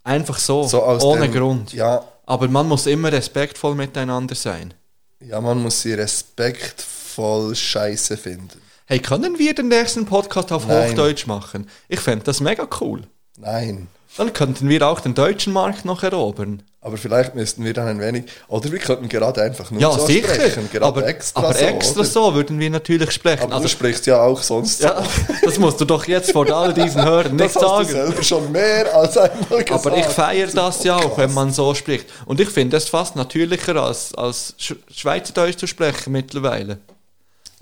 Einfach 0.04 0.38
so, 0.38 0.64
So 0.64 0.84
ohne 0.84 1.28
dem- 1.28 1.34
Grund. 1.34 1.74
Ja. 1.74 2.04
Aber 2.26 2.48
man 2.48 2.68
muss 2.68 2.88
immer 2.88 3.12
respektvoll 3.12 3.76
miteinander 3.76 4.36
sein. 4.36 4.74
Ja, 5.20 5.40
man 5.42 5.62
muss 5.62 5.82
sie 5.82 5.94
respektvoll 5.94 7.56
scheiße 7.56 8.18
finden. 8.18 8.62
Hey, 8.88 9.00
können 9.00 9.38
wir 9.40 9.54
den 9.56 9.68
nächsten 9.68 10.06
Podcast 10.06 10.52
auf 10.52 10.68
Nein. 10.68 10.92
Hochdeutsch 10.92 11.26
machen? 11.28 11.68
Ich 11.88 12.00
fände 12.00 12.26
das 12.26 12.40
mega 12.40 12.68
cool. 12.82 13.04
Nein. 13.38 13.88
Dann 14.18 14.32
könnten 14.34 14.70
wir 14.70 14.88
auch 14.88 15.02
den 15.02 15.14
deutschen 15.14 15.52
Markt 15.52 15.84
noch 15.86 16.02
erobern. 16.04 16.64
Aber 16.80 16.98
vielleicht 16.98 17.34
müssten 17.36 17.66
wir 17.66 17.74
dann 17.74 17.88
ein 17.88 18.00
wenig. 18.00 18.26
Oder 18.48 18.72
wir 18.72 18.78
könnten 18.80 19.10
gerade 19.10 19.42
einfach 19.42 19.72
nur 19.72 19.82
Ja, 19.82 19.92
so 19.92 20.06
sicher. 20.06 20.34
sprechen. 20.36 20.70
Gerade 20.72 20.86
aber 20.86 21.08
extra 21.08 21.40
aber 21.42 21.54
so. 21.54 21.66
extra 21.66 22.00
oder? 22.02 22.10
so 22.10 22.34
würden 22.36 22.60
wir 22.60 22.70
natürlich 22.70 23.12
sprechen. 23.12 23.44
Aber 23.44 23.56
also, 23.56 23.64
du 23.64 23.70
sprichst 23.70 24.06
ja 24.06 24.22
auch 24.22 24.42
sonst 24.42 24.82
ja, 24.84 25.04
das 25.44 25.58
musst 25.58 25.82
du 25.82 25.86
doch 25.86 26.06
jetzt 26.08 26.32
vor 26.32 26.48
all 26.50 26.74
diesen 26.74 27.04
Hörern 27.04 27.36
nicht 27.36 27.56
das 27.56 27.64
hast 27.64 27.64
sagen. 27.64 27.88
du 27.88 27.94
selber 27.94 28.24
schon 28.24 28.52
mehr 28.52 28.96
als 28.96 29.18
einmal 29.18 29.64
gesagt. 29.64 29.72
Aber 29.72 29.98
ich 29.98 30.06
feiere 30.06 30.48
das 30.54 30.84
ja 30.84 30.96
auch, 30.96 31.18
wenn 31.18 31.34
man 31.34 31.52
so 31.52 31.74
spricht. 31.74 32.06
Und 32.26 32.40
ich 32.40 32.50
finde 32.50 32.78
es 32.78 32.88
fast 32.88 33.16
natürlicher, 33.16 33.76
als, 33.78 34.14
als 34.14 34.54
Sch 34.60 34.76
Schweizerdeutsch 34.96 35.58
zu 35.58 35.66
sprechen 35.68 36.12
mittlerweile. 36.14 36.78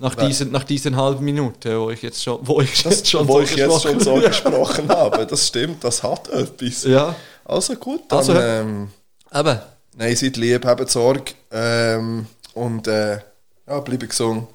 Nach 0.00 0.16
Nein. 0.16 0.26
diesen, 0.28 0.50
nach 0.50 0.64
diesen 0.64 0.96
halben 0.96 1.24
Minuten, 1.24 1.78
wo 1.78 1.90
ich 1.90 2.02
jetzt 2.02 2.22
schon, 2.22 2.38
wo 2.46 2.60
ich 2.60 2.82
Das, 2.82 2.94
jetzt 2.96 3.10
schon 3.10 3.28
wo 3.28 3.34
so 3.34 3.40
ich 3.42 3.54
jetzt 3.54 3.82
schon 3.82 3.96
gesprochen 3.98 4.22
so 4.22 4.28
gesprochen 4.28 4.88
habe, 4.88 5.26
das 5.26 5.46
stimmt, 5.46 5.84
das 5.84 6.02
hat 6.02 6.28
etwas. 6.28 6.82
Ja. 6.84 7.14
Also 7.44 7.76
gut, 7.76 8.02
dann. 8.08 8.18
Also, 8.18 8.34
ähm, 8.34 8.88
eben. 9.32 9.58
Nein, 9.96 10.16
seid 10.16 10.36
lieb, 10.36 10.64
habt 10.66 10.90
Sorge. 10.90 11.32
Ähm, 11.52 12.26
und 12.54 12.88
äh, 12.88 13.20
ja, 13.68 13.80
bleibt 13.80 14.08
gesund. 14.08 14.48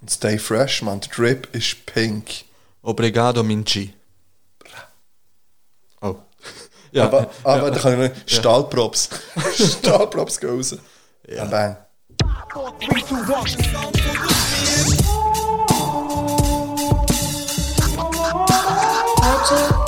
Und 0.00 0.10
stay 0.10 0.38
fresh, 0.38 0.80
man. 0.82 1.00
Der 1.00 1.10
Drip 1.10 1.54
ist 1.54 1.84
pink. 1.84 2.24
Obrigado, 2.82 3.42
Minci. 3.42 3.92
Oh. 6.00 6.16
Ja. 6.92 7.04
Aber, 7.04 7.30
aber 7.42 7.64
Ja. 7.64 7.70
da 7.70 7.78
kann 7.78 8.02
ich 8.02 8.10
noch. 8.10 8.16
Stahlprops. 8.26 9.10
Stahlprops 9.80 10.40
gehen 10.40 10.50
raus. 10.50 10.76
Ja. 11.28 11.44
Bang. 11.44 11.76
Four, 12.52 12.70
three, 12.80 13.02
two, 13.02 13.16
one. 13.16 13.46
Magic. 19.20 19.85